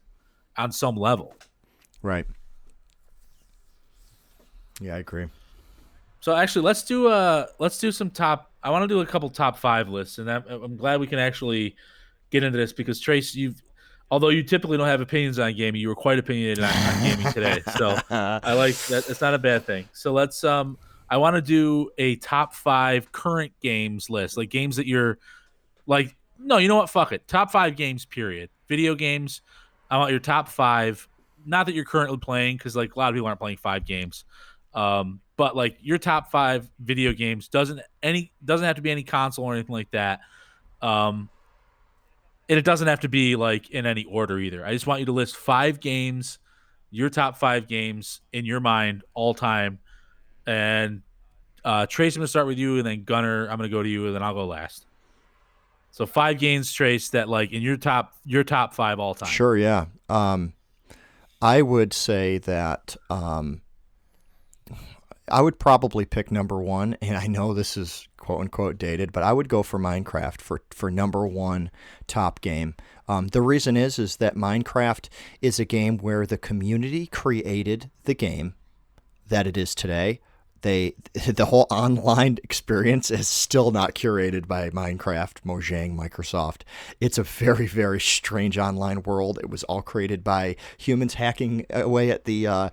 on 0.58 0.72
some 0.72 0.96
level. 0.96 1.36
right. 2.02 2.26
Yeah, 4.82 4.96
I 4.96 5.00
agree. 5.00 5.28
So 6.22 6.34
actually, 6.34 6.64
let's 6.64 6.84
do 6.84 7.10
uh 7.10 7.48
let's 7.60 7.78
do 7.80 7.92
some 7.92 8.10
top. 8.10 8.50
I 8.64 8.70
want 8.70 8.84
to 8.84 8.88
do 8.88 9.02
a 9.02 9.06
couple 9.06 9.30
top 9.30 9.58
five 9.58 9.90
lists, 9.90 10.18
and 10.18 10.32
I'm, 10.32 10.44
I'm 10.48 10.78
glad 10.78 11.02
we 11.02 11.08
can 11.08 11.20
actually 11.20 11.76
get 12.30 12.44
into 12.44 12.58
this 12.58 12.72
because 12.72 13.02
Trace, 13.02 13.36
you've 13.36 13.62
although 14.10 14.30
you 14.30 14.42
typically 14.42 14.78
don't 14.78 14.88
have 14.88 15.02
opinions 15.02 15.38
on 15.38 15.54
gaming, 15.54 15.82
you 15.82 15.90
were 15.90 15.96
quite 15.96 16.18
opinionated 16.18 16.64
on, 16.64 16.72
on 16.72 17.04
gaming 17.04 17.32
today. 17.34 17.62
So 17.78 17.98
I 18.10 18.54
like 18.54 18.78
that. 18.88 19.10
It's 19.10 19.20
not 19.20 19.34
a 19.34 19.38
bad 19.38 19.66
thing. 19.66 19.90
So 19.92 20.14
let's 20.14 20.46
um. 20.46 20.78
I 21.10 21.18
want 21.18 21.36
to 21.36 21.42
do 21.42 21.90
a 21.98 22.16
top 22.18 22.54
five 22.54 23.12
current 23.12 23.54
games 23.62 24.10
list, 24.10 24.38
like 24.38 24.50
games 24.50 24.76
that 24.76 24.88
you're 24.88 25.18
like. 25.86 26.16
No, 26.42 26.58
you 26.58 26.70
know 26.70 26.78
what? 26.78 26.90
Fuck 26.90 27.12
it. 27.12 27.28
Top 27.28 27.52
five 27.52 27.76
games. 27.76 28.06
Period. 28.06 28.50
Video 28.70 28.96
games. 28.96 29.42
I 29.92 29.98
want 29.98 30.12
your 30.12 30.22
top 30.22 30.48
five. 30.48 31.06
Not 31.46 31.66
that 31.66 31.76
you're 31.76 31.86
currently 31.86 32.18
playing, 32.18 32.58
because 32.58 32.76
like 32.76 32.96
a 32.96 33.00
lot 33.00 33.10
of 33.10 33.16
people 33.16 33.28
aren't 33.28 33.40
playing 33.40 33.58
five 33.58 33.86
games. 33.86 34.24
Um, 34.74 35.20
but 35.36 35.56
like 35.56 35.78
your 35.82 35.98
top 35.98 36.32
five 36.32 36.70
video 36.80 37.12
games 37.14 37.48
doesn't 37.48 37.82
any 38.04 38.32
doesn't 38.44 38.66
have 38.66 38.76
to 38.76 38.82
be 38.82 38.92
any 38.92 39.04
console 39.04 39.46
or 39.46 39.54
anything 39.54 39.74
like 39.74 39.92
that. 39.92 40.22
Um, 40.82 41.30
and 42.48 42.58
it 42.58 42.66
doesn't 42.66 42.88
have 42.88 43.02
to 43.02 43.10
be 43.10 43.36
like 43.36 43.70
in 43.70 43.86
any 43.86 44.06
order 44.06 44.40
either. 44.40 44.66
I 44.66 44.74
just 44.74 44.88
want 44.88 45.00
you 45.00 45.06
to 45.08 45.12
list 45.12 45.36
five 45.36 45.80
games, 45.80 46.40
your 46.90 47.10
top 47.10 47.38
five 47.38 47.68
games 47.68 48.22
in 48.34 48.46
your 48.46 48.60
mind 48.60 49.04
all 49.14 49.34
time. 49.34 49.80
And 50.50 51.04
uh, 51.64 51.86
Trace, 51.86 52.16
I'm 52.16 52.22
gonna 52.22 52.28
start 52.28 52.48
with 52.48 52.58
you, 52.58 52.78
and 52.78 52.86
then 52.86 53.04
Gunner, 53.04 53.48
I'm 53.48 53.58
gonna 53.58 53.70
go 53.70 53.84
to 53.84 53.90
you, 53.90 54.08
and 54.08 54.16
then 54.16 54.24
I'll 54.24 54.34
go 54.34 54.48
last. 54.48 54.88
So 55.92 56.08
five 56.08 56.40
games, 56.40 56.74
Trace, 56.74 57.10
that 57.10 57.30
like 57.30 57.52
in 57.52 57.62
your 57.62 57.78
top 57.78 58.16
your 58.26 58.44
top 58.44 58.74
five 58.74 59.00
all 59.00 59.14
time. 59.14 59.30
Sure, 59.30 59.56
yeah. 59.56 59.86
Um, 60.10 60.54
I 61.40 61.62
would 61.62 61.94
say 61.94 62.40
that 62.40 62.98
um, 63.12 63.62
I 65.28 65.42
would 65.42 65.60
probably 65.60 66.04
pick 66.04 66.32
number 66.32 66.60
one, 66.60 66.98
and 67.00 67.16
I 67.16 67.28
know 67.28 67.54
this 67.54 67.78
is 67.78 68.08
quote 68.18 68.42
unquote 68.42 68.80
dated, 68.80 69.12
but 69.12 69.22
I 69.22 69.34
would 69.34 69.50
go 69.50 69.62
for 69.62 69.78
Minecraft 69.78 70.42
for 70.42 70.64
for 70.72 70.90
number 70.90 71.28
one 71.28 71.70
top 72.08 72.42
game. 72.42 72.74
Um, 73.08 73.28
the 73.28 73.44
reason 73.44 73.78
is 73.78 74.00
is 74.00 74.18
that 74.18 74.36
Minecraft 74.36 75.10
is 75.44 75.60
a 75.60 75.66
game 75.66 76.00
where 76.00 76.26
the 76.26 76.40
community 76.40 77.06
created 77.06 77.92
the 78.06 78.16
game 78.16 78.56
that 79.28 79.46
it 79.46 79.56
is 79.56 79.76
today. 79.76 80.22
They 80.62 80.96
the 81.28 81.46
whole 81.46 81.68
online 81.70 82.38
experience 82.44 83.12
is 83.12 83.28
still 83.28 83.72
not 83.72 83.96
curated 83.96 84.48
by 84.48 84.70
Minecraft, 84.70 85.42
Mojang, 85.46 85.96
Microsoft. 85.96 86.62
It's 87.00 87.18
a 87.18 87.24
very 87.24 87.68
very 87.68 88.00
strange 88.00 88.58
online 88.58 89.04
world. 89.04 89.40
It 89.40 89.50
was 89.50 89.64
all 89.66 89.82
created 89.82 90.24
by 90.24 90.56
humans 90.78 91.16
hacking 91.16 91.66
away 91.70 92.12
at 92.12 92.26
the 92.26 92.48
uh, 92.48 92.70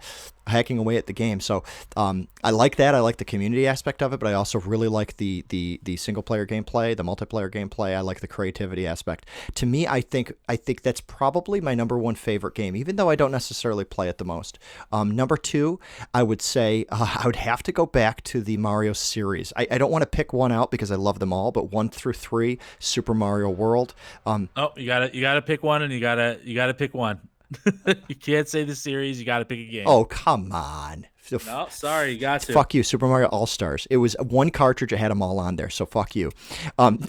hacking 0.47 0.79
away 0.79 0.97
at 0.97 1.07
the 1.07 1.13
game. 1.13 1.41
So 1.41 1.65
um, 1.97 2.29
I 2.45 2.51
like 2.51 2.77
that. 2.77 2.95
I 2.95 3.01
like 3.01 3.17
the 3.17 3.25
community 3.25 3.67
aspect 3.67 4.03
of 4.03 4.13
it, 4.13 4.21
but 4.21 4.29
I 4.29 4.35
also 4.35 4.61
really 4.61 4.89
like 4.89 5.17
the 5.17 5.45
the 5.49 5.81
the 5.83 5.97
single 5.97 6.23
player 6.23 6.47
gameplay, 6.47 6.97
the 6.97 7.05
multiplayer 7.05 7.51
gameplay. 7.51 7.97
I 7.97 8.01
like 8.01 8.21
the 8.21 8.29
creativity 8.29 8.87
aspect. 8.87 9.27
To 9.55 9.67
me, 9.67 9.87
I 9.87 10.01
think 10.01 10.33
I 10.49 10.57
think 10.57 10.83
that's 10.83 11.01
probably 11.01 11.61
my 11.61 11.75
number 11.75 11.99
one 11.99 12.15
favorite 12.15 12.55
game, 12.55 12.77
even 12.77 12.97
though 12.97 13.11
I 13.11 13.17
don't 13.17 13.33
necessarily 13.33 13.85
play 13.85 14.09
it 14.09 14.19
the 14.19 14.25
most. 14.25 14.59
Um, 14.93 15.11
number 15.15 15.37
two, 15.37 15.81
I 16.15 16.23
would 16.23 16.43
say 16.43 16.85
uh, 16.91 17.17
I 17.23 17.27
would 17.27 17.37
have 17.37 17.63
to 17.65 17.73
go 17.73 17.87
back 17.87 18.23
to 18.25 18.41
the 18.41 18.57
Mario 18.57 18.93
series. 18.93 19.53
I, 19.57 19.67
I 19.71 19.79
don't 19.79 19.91
want 19.91 20.03
to 20.03 20.07
pick 20.07 20.33
one 20.33 20.53
out 20.53 20.71
because 20.71 20.91
I 20.91 20.97
love 20.97 21.19
them 21.19 21.33
all, 21.33 21.53
but 21.53 21.73
one 21.73 21.89
through 21.89 22.15
three, 22.15 22.59
Super 22.79 23.15
Mario 23.15 23.51
World. 23.51 23.95
Um, 24.25 24.49
Oh, 24.57 24.73
you 24.77 24.87
gotta 24.87 25.11
you 25.15 25.21
gotta 25.21 25.43
pick 25.43 25.63
one, 25.63 25.83
and 25.83 25.93
you 25.93 26.01
gotta 26.01 26.39
you 26.45 26.55
gotta 26.55 26.75
pick 26.75 26.95
one. 26.95 27.21
you 28.09 28.15
can't 28.15 28.49
say 28.49 28.65
the 28.65 28.75
series. 28.75 29.19
You 29.19 29.25
gotta 29.27 29.45
pick 29.45 29.59
a 29.59 29.65
game. 29.71 29.85
oh 29.87 30.05
come 30.05 30.51
on. 30.53 31.07
no, 31.47 31.67
sorry, 31.71 32.13
you 32.13 32.19
got 32.19 32.41
to. 32.43 32.53
Fuck 32.53 32.75
you, 32.75 32.83
Super 32.83 33.07
Mario 33.07 33.29
All 33.29 33.47
Stars. 33.47 33.87
It 33.91 33.97
was 33.99 34.15
one 34.21 34.51
cartridge. 34.51 34.93
I 34.93 34.97
had 34.97 35.11
them 35.11 35.23
all 35.23 35.39
on 35.39 35.57
there, 35.57 35.71
so 35.71 35.87
fuck 35.87 36.15
you. 36.17 36.31
Um, 36.79 36.99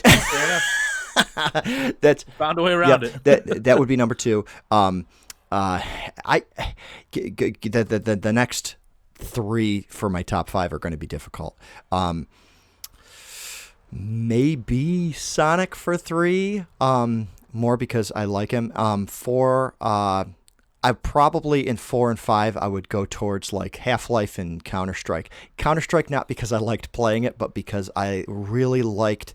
that's 2.01 2.23
Found 2.37 2.59
a 2.59 2.63
way 2.63 2.73
around 2.73 3.01
yeah, 3.03 3.09
it. 3.09 3.23
that 3.23 3.63
that 3.63 3.79
would 3.79 3.87
be 3.87 3.95
number 3.95 4.15
two. 4.15 4.45
Um, 4.71 5.05
uh, 5.51 5.81
I 6.25 6.43
g- 7.11 7.29
g- 7.31 7.51
g- 7.51 7.69
the, 7.69 7.83
the 7.83 7.99
the 7.99 8.15
the 8.15 8.33
next 8.33 8.75
three 9.15 9.87
for 9.89 10.09
my 10.09 10.21
top 10.23 10.49
five 10.49 10.71
are 10.73 10.79
going 10.79 10.91
to 10.91 10.97
be 10.97 11.07
difficult. 11.07 11.57
Um, 11.91 12.27
maybe 13.91 15.11
Sonic 15.13 15.75
for 15.75 15.97
three. 15.97 16.65
Um, 16.81 17.29
more 17.57 17.77
because 17.77 18.11
I 18.15 18.25
like 18.25 18.51
him. 18.51 18.71
Um, 18.75 19.07
four. 19.07 19.75
Uh, 19.81 20.25
I 20.83 20.91
probably 20.93 21.67
in 21.67 21.75
four 21.75 22.09
and 22.09 22.19
five 22.19 22.55
I 22.55 22.67
would 22.67 22.87
go 22.87 23.05
towards 23.05 23.51
like 23.51 23.77
Half 23.77 24.09
Life 24.09 24.37
and 24.37 24.63
Counter 24.63 24.93
Strike. 24.93 25.29
Counter 25.57 25.81
Strike 25.81 26.09
not 26.09 26.27
because 26.27 26.51
I 26.51 26.59
liked 26.59 26.91
playing 26.91 27.23
it, 27.23 27.37
but 27.37 27.53
because 27.53 27.89
I 27.95 28.23
really 28.27 28.83
liked 28.83 29.33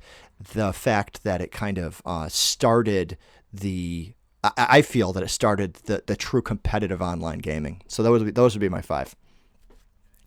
the 0.54 0.72
fact 0.72 1.24
that 1.24 1.40
it 1.40 1.50
kind 1.52 1.78
of 1.78 2.00
uh, 2.06 2.28
started 2.28 3.18
the. 3.52 4.14
I, 4.44 4.52
I 4.56 4.82
feel 4.82 5.12
that 5.12 5.22
it 5.22 5.28
started 5.28 5.74
the, 5.74 6.02
the 6.06 6.16
true 6.16 6.42
competitive 6.42 7.02
online 7.02 7.38
gaming. 7.38 7.82
So 7.88 8.02
those 8.02 8.20
would 8.20 8.26
be, 8.26 8.30
those 8.32 8.54
would 8.54 8.60
be 8.60 8.68
my 8.68 8.82
five. 8.82 9.14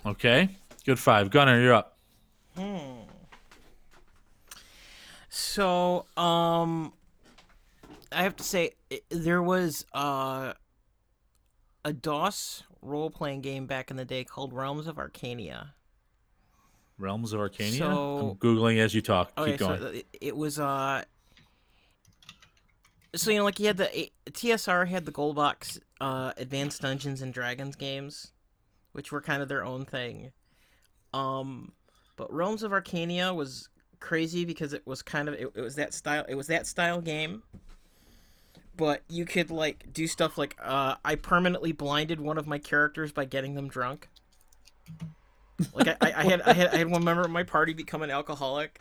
Okay, 0.06 0.50
good 0.86 1.00
five. 1.00 1.32
Gunner, 1.32 1.60
you're 1.60 1.74
up. 1.74 1.98
Hmm. 2.56 3.06
So, 5.30 6.06
um, 6.16 6.94
I 8.11 8.23
have 8.23 8.36
to 8.38 8.44
say 8.44 8.72
there 9.10 9.41
was 9.41 9.86
uh 9.94 10.53
a 11.84 11.94
DOS 11.94 12.64
role 12.82 13.10
playing 13.10 13.41
game 13.41 13.68
back 13.68 13.91
in 13.91 13.98
the 13.98 14.06
day 14.06 14.23
called 14.23 14.53
Realms 14.53 14.88
of 14.88 14.95
Arcania. 14.98 15.69
Realms 16.98 17.34
of 17.34 17.40
Arcania. 17.41 17.77
So- 17.77 18.30
I'm 18.32 18.36
googling 18.38 18.77
as 18.80 18.94
you 18.95 19.02
talk. 19.02 19.32
Okay, 19.38 19.52
Keep 19.52 19.60
going. 19.60 19.80
so 19.80 19.86
it, 19.88 20.07
it 20.22 20.38
was 20.38 20.60
uh. 20.60 21.03
So 23.15 23.32
you 23.32 23.38
know, 23.38 23.45
like 23.45 23.60
you 23.60 23.68
had 23.68 23.77
the 23.77 24.10
TSR 24.32 24.88
had 24.88 25.06
the 25.06 25.11
gold 25.11 25.36
box, 25.38 25.80
uh, 26.02 26.34
Advanced 26.38 26.82
Dungeons 26.82 27.22
and 27.22 27.34
Dragons 27.34 27.76
games, 27.76 28.32
which 28.91 29.11
were 29.11 29.22
kind 29.22 29.41
of 29.41 29.48
their 29.48 29.64
own 29.64 29.86
thing. 29.86 30.32
Um, 31.14 31.72
but 32.18 32.32
Realms 32.34 32.61
of 32.61 32.72
Arcania 32.72 33.34
was 33.34 33.69
crazy 34.02 34.44
because 34.44 34.73
it 34.73 34.86
was 34.86 35.02
kind 35.02 35.30
of 35.30 35.36
it, 35.36 35.49
it 35.56 35.61
was 35.61 35.76
that 35.76 35.94
style. 35.94 36.26
It 36.27 36.36
was 36.36 36.48
that 36.48 36.68
style 36.68 36.99
game, 36.99 37.44
but 38.78 39.02
you 39.10 39.26
could 39.26 39.52
like 39.52 39.92
do 39.94 40.08
stuff 40.08 40.38
like 40.38 40.56
uh, 40.62 40.96
I 41.04 41.16
permanently 41.16 41.72
blinded 41.72 42.20
one 42.20 42.38
of 42.38 42.48
my 42.48 42.58
characters 42.58 43.12
by 43.12 43.26
getting 43.26 43.56
them 43.56 43.68
drunk. 43.68 44.10
Like 45.74 45.88
I, 45.88 45.98
I, 46.02 46.14
I 46.18 46.24
had 46.24 46.42
I 46.42 46.54
had 46.54 46.68
I 46.68 46.78
had 46.78 46.88
one 46.88 47.04
member 47.04 47.22
of 47.22 47.32
my 47.32 47.44
party 47.44 47.74
become 47.74 48.02
an 48.02 48.12
alcoholic. 48.12 48.80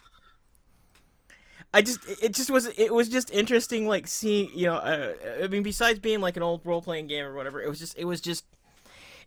I 1.72 1.82
just 1.82 2.00
it 2.22 2.32
just 2.32 2.50
was 2.50 2.66
it 2.78 2.94
was 2.94 3.08
just 3.08 3.32
interesting 3.32 3.88
like 3.88 4.06
seeing 4.06 4.50
you 4.54 4.66
know 4.66 4.76
uh, 4.76 5.12
I 5.42 5.48
mean 5.48 5.64
besides 5.64 5.98
being 5.98 6.20
like 6.20 6.36
an 6.36 6.42
old 6.42 6.60
role 6.64 6.80
playing 6.80 7.08
game 7.08 7.24
or 7.24 7.34
whatever 7.34 7.60
it 7.60 7.68
was 7.68 7.80
just 7.80 7.98
it 7.98 8.04
was 8.04 8.20
just 8.20 8.44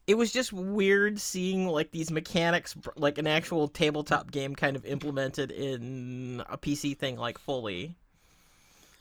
it 0.07 0.15
was 0.15 0.31
just 0.31 0.53
weird 0.53 1.19
seeing 1.19 1.67
like 1.67 1.91
these 1.91 2.09
mechanics 2.09 2.73
like 2.95 3.17
an 3.17 3.27
actual 3.27 3.67
tabletop 3.67 4.31
game 4.31 4.55
kind 4.55 4.77
of 4.77 4.85
implemented 4.85 5.51
in 5.51 6.41
a 6.49 6.57
PC 6.57 6.97
thing 6.97 7.17
like 7.17 7.37
fully 7.37 7.95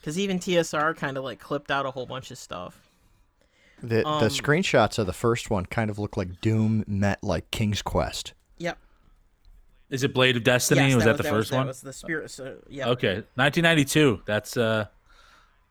because 0.01 0.18
even 0.18 0.39
TSR 0.39 0.97
kind 0.97 1.16
of 1.16 1.24
like 1.24 1.40
clipped 1.40 1.70
out 1.70 1.86
a 1.86 1.90
whole 1.90 2.06
bunch 2.06 2.31
of 2.31 2.39
stuff. 2.39 2.90
The 3.82 4.06
Um, 4.06 4.23
the 4.23 4.31
screenshots 4.31 4.98
of 4.98 5.06
the 5.06 5.12
first 5.12 5.51
one 5.51 5.66
kind 5.66 5.90
of 5.90 5.98
look 5.98 6.16
like 6.16 6.40
Doom 6.40 6.85
met 6.86 7.23
like 7.23 7.51
King's 7.51 7.82
Quest. 7.82 8.32
Yep. 8.59 8.78
Is 9.90 10.02
it 10.02 10.14
Blade 10.14 10.36
of 10.36 10.44
Destiny? 10.44 10.89
Yes, 10.89 10.94
was 10.94 11.05
that, 11.05 11.16
the 11.18 11.23
was, 11.24 11.31
first 11.31 11.51
that 11.51 11.56
one? 11.59 11.66
Was 11.66 11.81
the 11.81 11.93
spirit. 11.93 12.31
So, 12.31 12.56
yeah. 12.68 12.89
Okay, 12.89 13.23
1992. 13.35 14.23
That's 14.27 14.56
uh, 14.56 14.86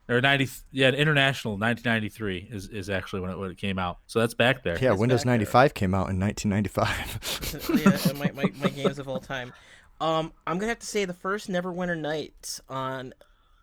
or 0.08 0.22
90. 0.22 0.48
Yeah, 0.72 0.90
international 0.90 1.58
1993 1.58 2.50
is, 2.52 2.68
is 2.70 2.90
actually 2.90 3.22
when 3.22 3.32
it 3.32 3.40
when 3.40 3.52
it 3.52 3.58
came 3.58 3.80
out. 3.80 3.98
So 4.08 4.20
that's 4.20 4.34
back 4.34 4.64
there. 4.64 4.78
Yeah, 4.80 4.92
It's 4.92 5.00
Windows 5.00 5.22
back 5.22 5.26
there. 5.26 5.38
95 5.38 5.74
came 5.74 5.94
out 5.94 6.10
in 6.10 6.20
1995. 6.20 8.14
yeah, 8.14 8.14
my, 8.20 8.32
my, 8.32 8.52
my 8.62 8.70
games 8.70 9.00
of 9.00 9.10
all 9.10 9.20
time. 9.20 9.52
Um, 10.00 10.34
I'm 10.46 10.58
gonna 10.58 10.70
have 10.70 10.80
to 10.80 10.86
say 10.86 11.06
the 11.06 11.14
first 11.14 11.50
Neverwinter 11.50 11.98
Nights 11.98 12.62
on 12.70 13.14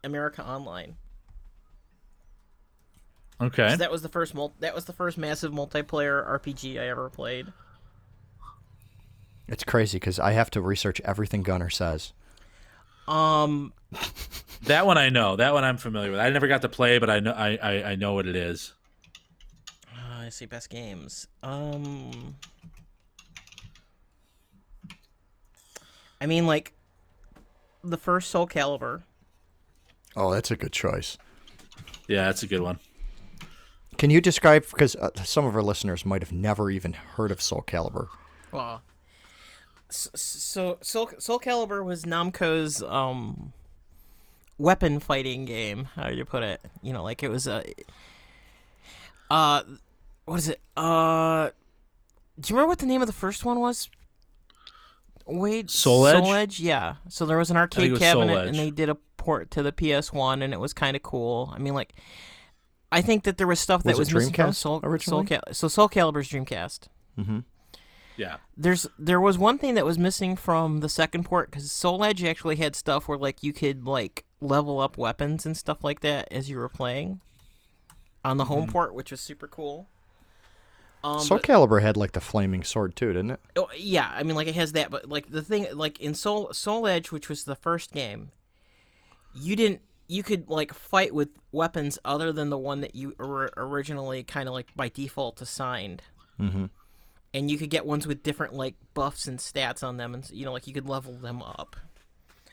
America 0.05 0.45
Online. 0.47 0.97
Okay. 3.41 3.69
'Cause 3.69 3.79
That 3.79 3.91
was 3.91 4.03
the 4.03 4.09
first 4.09 4.35
mul- 4.35 4.55
That 4.61 4.74
was 4.74 4.85
the 4.85 4.93
first 4.93 5.19
massive 5.19 5.53
multiplayer 5.53 6.24
RPG 6.27 6.79
I 6.81 6.89
ever 6.89 7.09
played. 7.11 7.53
it's 9.49 9.65
crazy 9.65 9.97
because 9.99 10.19
I 10.20 10.33
have 10.33 10.51
to 10.53 10.61
research 10.62 11.01
everything 11.03 11.43
Gunner 11.43 11.69
says. 11.70 12.12
Um, 13.09 13.73
That 14.62 14.87
one 14.87 14.97
I 14.97 15.09
know. 15.09 15.35
That 15.37 15.53
one 15.53 15.65
I'm 15.65 15.77
familiar 15.77 16.12
with. 16.12 16.20
I 16.20 16.31
never 16.31 16.47
got 16.47 16.62
to 16.62 16.69
play, 16.69 16.99
but 16.99 17.11
I 17.11 17.19
know 17.19 17.33
I, 17.33 17.57
I, 17.61 17.83
I 17.91 17.95
know 17.97 18.15
what 18.15 18.27
it 18.29 18.37
is. 18.37 18.73
uh, 19.93 20.19
I 20.20 20.29
see 20.29 20.47
best 20.47 20.70
games. 20.70 21.27
Um, 21.43 22.37
I 26.20 26.27
mean, 26.27 26.47
like 26.47 26.73
the 27.83 27.97
first 27.97 28.31
Soul 28.31 28.47
Calibur. 28.47 29.03
Oh, 30.16 30.30
that's 30.32 30.51
a 30.51 30.56
good 30.56 30.72
choice. 30.72 31.16
Yeah, 32.09 32.24
that's 32.26 32.43
a 32.43 32.47
good 32.47 32.60
one. 32.60 32.78
Can 33.98 34.10
you 34.10 34.20
describe 34.20 34.64
because 34.70 34.97
uh, 34.97 35.10
some 35.24 35.44
of 35.44 35.55
our 35.55 35.62
listeners 35.62 36.05
might 36.05 36.22
have 36.22 36.32
never 36.32 36.70
even 36.70 36.93
heard 36.93 37.30
of 37.30 37.40
Soul 37.40 37.62
Calibur. 37.66 38.09
Well, 38.51 38.82
s- 39.90 40.09
s- 40.14 40.20
so 40.22 40.78
Soul, 40.80 41.10
Soul 41.18 41.39
Calibur 41.39 41.84
was 41.84 42.05
Namco's 42.05 42.82
um 42.82 43.52
weapon 44.59 44.98
fighting 45.01 45.44
game. 45.44 45.89
How 45.94 46.09
do 46.09 46.14
you 46.16 46.24
put 46.24 46.43
it? 46.43 46.60
You 46.82 46.93
know, 46.93 47.02
like 47.05 47.22
it 47.22 47.30
was 47.30 47.47
a 47.47 47.64
uh, 49.30 49.62
what 50.24 50.39
is 50.39 50.48
it? 50.48 50.60
Uh, 50.76 51.51
do 52.40 52.51
you 52.51 52.56
remember 52.56 52.68
what 52.68 52.78
the 52.78 52.86
name 52.86 53.01
of 53.02 53.06
the 53.06 53.12
first 53.14 53.44
one 53.44 53.60
was? 53.60 53.89
Wait, 55.26 55.70
Soul 55.70 56.06
Edge? 56.06 56.24
Soul 56.24 56.34
Edge, 56.34 56.60
yeah. 56.60 56.97
So 57.09 57.24
there 57.26 57.39
was 57.39 57.51
an 57.51 57.56
arcade 57.56 57.90
was 57.93 58.01
cabinet, 58.01 58.48
and 58.48 58.56
they 58.59 58.70
did 58.70 58.89
a 58.89 58.97
port 59.23 59.51
to 59.53 59.62
the 59.62 59.73
PS 59.73 60.12
One, 60.12 60.43
and 60.43 60.53
it 60.53 60.61
was 60.61 60.73
kind 60.73 60.97
of 60.97 61.03
cool. 61.03 61.53
I 61.55 61.59
mean, 61.59 61.74
like, 61.74 61.94
I 62.90 63.01
think 63.03 63.24
that 63.24 63.39
there 63.39 63.47
was 63.47 63.61
stuff 63.61 63.82
that 63.85 63.90
Was 63.97 63.99
was 64.01 64.09
it 64.11 64.15
missing 64.15 64.32
from 64.35 64.51
Dreamcast 64.51 64.55
Soul, 64.57 64.99
Soul? 65.01 65.24
Cal- 65.24 65.43
so 65.53 65.69
Soul 65.69 65.89
Calibur's 65.89 66.28
Dreamcast 66.28 66.89
Mm-hmm. 67.19 67.39
Yeah. 68.16 68.36
there's 68.57 68.86
there 68.99 69.20
was 69.20 69.39
one 69.39 69.57
thing 69.59 69.74
that 69.74 69.86
was 69.86 69.99
missing 69.99 70.36
from 70.36 70.81
the 70.81 70.89
second 70.89 71.24
port 71.24 71.51
because 71.51 71.70
Soul 71.73 72.05
Edge 72.05 72.23
actually 72.24 72.57
had 72.57 72.77
stuff 72.77 73.09
where 73.09 73.16
like 73.19 73.43
you 73.43 73.53
could 73.55 73.86
like 73.86 74.24
level 74.40 74.81
up 74.81 74.99
weapons 74.99 75.47
and 75.47 75.57
stuff 75.57 75.82
like 75.82 76.01
that 76.01 76.28
as 76.31 76.51
you 76.51 76.59
were 76.59 76.69
playing 76.69 77.20
on 78.24 78.36
the 78.36 78.44
home 78.47 78.66
port, 78.69 78.94
which 78.94 79.11
was 79.11 79.20
super 79.20 79.49
cool. 79.49 79.89
Um, 81.05 81.20
Soul 81.20 81.39
but- 81.39 81.47
Calibur 81.47 81.82
had 81.82 81.97
like 81.97 82.12
the 82.12 82.20
flaming 82.20 82.62
sword 82.62 82.94
too, 82.97 83.09
didn't 83.12 83.32
it? 83.32 83.40
oh, 83.57 83.69
yeah, 83.77 84.11
I 84.15 84.23
mean 84.23 84.36
like 84.36 84.47
it 84.47 84.55
has 84.55 84.73
that, 84.73 84.90
but 84.90 85.09
like 85.09 85.31
the 85.31 85.43
thing 85.43 85.66
like 85.73 85.99
in 86.01 86.15
Soul 86.15 86.53
Soul 86.53 86.86
Edge, 86.86 87.11
which 87.11 87.28
was 87.28 87.44
the 87.44 87.57
first 87.57 87.93
game, 87.93 88.31
you 89.35 89.57
didn't 89.57 89.81
you 90.09 90.23
could 90.23 90.49
like 90.49 90.75
fight 90.75 91.15
with 91.15 91.29
weapons 91.53 91.99
other 92.05 92.33
than 92.33 92.51
the 92.51 92.59
one 92.59 92.81
that 92.83 92.95
you 92.95 93.15
or- 93.19 93.51
originally 93.57 94.23
kind 94.23 94.49
of 94.49 94.55
like 94.55 94.69
by 94.77 94.89
default 94.89 95.41
assigned. 95.41 96.03
Mm-hmm. 96.41 96.67
and 97.35 97.51
you 97.51 97.57
could 97.59 97.71
get 97.71 97.87
ones 97.87 98.07
with 98.07 98.23
different 98.23 98.55
like 98.55 98.75
buffs 98.95 99.29
and 99.29 99.39
stats 99.39 99.83
on 99.85 99.97
them, 99.97 100.15
and 100.15 100.29
you 100.31 100.45
know, 100.45 100.53
like 100.53 100.67
you 100.67 100.73
could 100.75 100.89
level 100.89 101.13
them 101.15 101.43
up. 101.43 101.77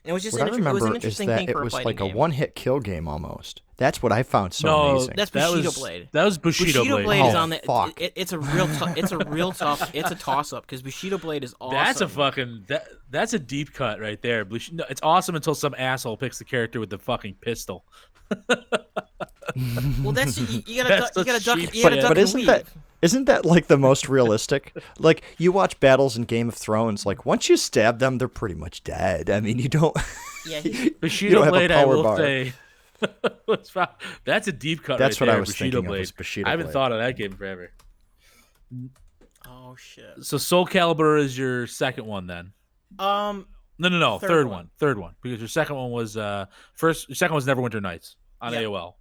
And 0.10 0.14
it 0.14 0.14
was 0.14 0.24
just 0.24 0.40
What 0.40 0.42
I 0.42 0.48
an, 0.48 0.54
inter- 0.56 0.70
it 0.70 0.74
was 0.74 0.82
remember 0.82 0.98
an 0.98 1.08
is 1.08 1.18
that 1.20 1.26
thing 1.38 1.50
it 1.50 1.52
for 1.52 1.62
a 1.62 1.64
was 1.66 1.74
fighting 1.74 1.86
like 1.86 2.00
a 2.00 2.08
game. 2.08 2.16
one-hit 2.16 2.56
kill 2.56 2.80
game 2.80 3.08
almost. 3.08 3.62
That's 3.78 4.02
what 4.02 4.12
I 4.12 4.24
found 4.24 4.56
so 4.56 4.68
no, 4.68 4.90
amazing. 4.96 5.14
That's 5.16 5.30
that 5.32 5.50
Bushido 5.52 5.68
was, 5.68 5.78
Blade. 5.78 6.08
That 6.14 6.24
was 6.26 6.38
Bushido, 6.40 6.80
Bushido 6.80 6.96
Blade, 6.96 7.04
Blade. 7.06 7.26
is 7.28 7.36
Oh, 7.36 7.38
on 7.38 7.50
that. 7.52 7.66
fuck. 7.66 8.02
It, 8.02 8.14
it's 8.16 8.34
a 8.34 8.40
real, 8.40 8.68
tou- 8.68 8.94
it's 8.98 9.12
a 9.12 9.20
real 9.20 9.52
tough, 9.52 9.92
it's 9.94 10.10
a 10.10 10.16
toss 10.16 10.52
up 10.52 10.64
because 10.66 10.82
Bushido 10.82 11.20
Blade 11.20 11.44
is 11.44 11.54
awesome. 11.62 11.76
That's 11.84 12.02
a 12.02 12.08
fucking 12.08 12.64
that 12.70 12.88
that's 13.12 13.34
a 13.34 13.40
deep 13.40 13.72
cut 13.74 14.00
right 14.00 14.20
there. 14.24 14.46
Bush- 14.46 14.72
No, 14.72 14.84
it's 14.90 15.02
awesome 15.04 15.36
until 15.36 15.54
some 15.54 15.76
asshole 15.78 16.18
picks 16.18 16.40
the 16.40 16.44
character 16.46 16.80
with 16.80 16.90
the 16.90 16.98
fucking 16.98 17.36
pistol. 17.36 17.86
well. 20.04 20.12
That's 20.14 20.38
you, 20.38 20.64
you 20.66 20.84
gotta, 20.84 20.90
That's 21.02 21.12
duck, 21.12 21.18
you 21.28 21.34
gotta 21.34 21.44
duck, 21.46 21.58
cheap 21.60 21.76
you 21.76 21.84
gotta 21.84 21.96
shit. 21.96 22.02
duck 22.02 22.10
but 22.10 22.18
and 22.18 22.24
isn't 22.24 22.38
weave. 22.40 22.48
that 22.48 22.66
isn't 23.02 23.26
that 23.26 23.46
like 23.46 23.68
the 23.68 23.78
most 23.78 24.10
realistic? 24.10 24.76
like 24.98 25.24
you 25.38 25.52
watch 25.52 25.80
battles 25.80 26.18
in 26.18 26.24
Game 26.24 26.48
of 26.50 26.56
Thrones, 26.56 27.06
like 27.06 27.26
once 27.26 27.50
you 27.50 27.58
stab 27.58 28.00
them, 28.00 28.18
they're 28.18 28.28
pretty 28.28 28.56
much 28.56 28.84
dead. 28.84 29.30
I 29.30 29.40
mean, 29.40 29.60
you 29.60 29.70
don't. 29.70 29.96
Yeah, 30.46 30.60
he- 30.62 30.90
Bushido 30.92 31.40
don't 31.42 31.50
Blade, 31.50 31.72
I 31.72 31.86
will 31.86 32.04
bar. 32.04 32.18
say. 32.18 32.54
that's 34.26 34.48
a 34.48 34.52
deep 34.52 34.84
cut. 34.84 35.00
That's 35.00 35.22
right 35.22 35.28
what 35.28 35.36
I 35.36 35.40
was 35.40 35.50
Bushido 35.50 35.78
thinking 35.78 35.86
of, 35.86 35.86
Blade. 35.90 36.00
was 36.00 36.12
Bushido 36.12 36.48
I 36.48 36.52
haven't 36.52 36.66
Blade. 36.68 36.74
thought 36.74 36.92
of 36.92 37.00
that 37.00 37.16
game 37.18 37.32
forever. 37.32 37.72
oh 39.48 39.76
shit. 39.78 40.24
So 40.24 40.38
Soul 40.38 40.66
Calibur 40.68 41.20
is 41.20 41.38
your 41.38 41.68
second 41.68 42.06
one 42.06 42.28
then? 42.28 42.52
Um, 42.98 43.48
No, 43.78 43.88
no, 43.90 43.98
no, 44.00 44.20
Third 44.20 44.28
third, 44.30 44.48
one. 44.48 44.56
one. 44.56 44.70
third 44.80 44.98
one, 44.98 45.16
because 45.22 45.40
your 45.40 45.48
second 45.48 45.76
one 45.78 45.92
was 45.92 46.18
uh 46.18 46.46
first. 46.74 47.08
Your 47.10 47.16
second 47.16 47.34
one 47.36 47.44
was 47.44 47.48
Neverwinter 47.48 47.82
Nights 47.82 48.16
on 48.42 48.54
Yeah. 48.54 48.64
AOL. 48.64 48.96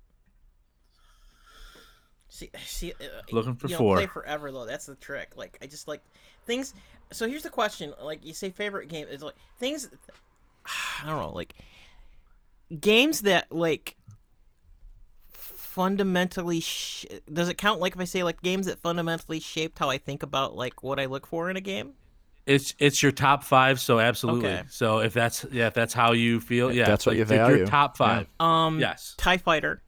See, 2.28 2.50
see, 2.64 2.92
uh, 2.92 3.22
Looking 3.32 3.54
for 3.54 3.68
you 3.68 3.72
know, 3.72 3.78
four. 3.78 3.96
Play 3.96 4.06
forever 4.06 4.52
though. 4.52 4.66
That's 4.66 4.86
the 4.86 4.94
trick. 4.96 5.30
Like 5.36 5.58
I 5.62 5.66
just 5.66 5.88
like 5.88 6.02
things. 6.44 6.74
So 7.10 7.28
here's 7.28 7.42
the 7.42 7.50
question: 7.50 7.94
like 8.02 8.24
you 8.24 8.34
say, 8.34 8.50
favorite 8.50 8.88
game 8.88 9.06
is 9.08 9.22
like 9.22 9.36
things. 9.58 9.88
I 10.66 11.06
don't 11.06 11.20
know, 11.20 11.32
like 11.32 11.54
games 12.80 13.22
that 13.22 13.50
like 13.50 13.96
fundamentally. 15.30 16.60
Sh- 16.60 17.06
does 17.32 17.48
it 17.48 17.56
count? 17.56 17.80
Like 17.80 17.94
if 17.94 18.00
I 18.00 18.04
say 18.04 18.22
like 18.22 18.42
games 18.42 18.66
that 18.66 18.78
fundamentally 18.78 19.40
shaped 19.40 19.78
how 19.78 19.88
I 19.88 19.96
think 19.98 20.22
about 20.22 20.54
like 20.54 20.82
what 20.82 21.00
I 21.00 21.06
look 21.06 21.26
for 21.26 21.48
in 21.48 21.56
a 21.56 21.62
game. 21.62 21.94
It's 22.44 22.74
it's 22.78 23.02
your 23.02 23.12
top 23.12 23.42
five, 23.44 23.78
so 23.80 24.00
absolutely. 24.00 24.48
Okay. 24.48 24.62
So 24.68 25.00
if 25.00 25.12
that's 25.12 25.46
yeah, 25.50 25.66
if 25.66 25.74
that's 25.74 25.94
how 25.94 26.12
you 26.12 26.40
feel, 26.40 26.72
yeah, 26.72 26.86
that's 26.86 27.06
what 27.06 27.12
like, 27.12 27.18
you 27.18 27.24
value. 27.24 27.58
Your 27.58 27.66
top 27.66 27.96
five. 27.96 28.26
Um, 28.40 28.80
Yes. 28.80 29.14
Tie 29.18 29.36
Fighter. 29.38 29.82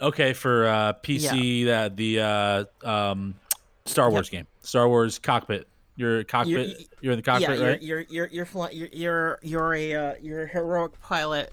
Okay, 0.00 0.32
for 0.34 0.66
uh, 0.66 0.92
PC, 1.02 1.66
that 1.66 1.96
the 1.96 2.20
uh, 2.20 2.64
um, 2.84 3.34
Star 3.86 4.10
Wars 4.10 4.28
game, 4.28 4.46
Star 4.60 4.88
Wars 4.88 5.18
cockpit. 5.18 5.66
Your 5.98 6.22
cockpit. 6.24 6.86
You're, 7.00 7.14
in 7.14 7.22
the 7.22 7.24
yeah, 7.26 7.38
cockpit, 7.38 7.58
you're, 7.58 7.68
right? 7.70 7.82
you're 7.82 8.00
you're 8.10 8.26
you're 8.26 8.44
fly- 8.44 8.70
you're 8.70 8.88
you're 8.92 9.38
you're 9.42 9.74
a 9.74 9.94
uh, 9.94 10.14
you're 10.20 10.42
a 10.42 10.46
heroic 10.46 11.00
pilot 11.00 11.50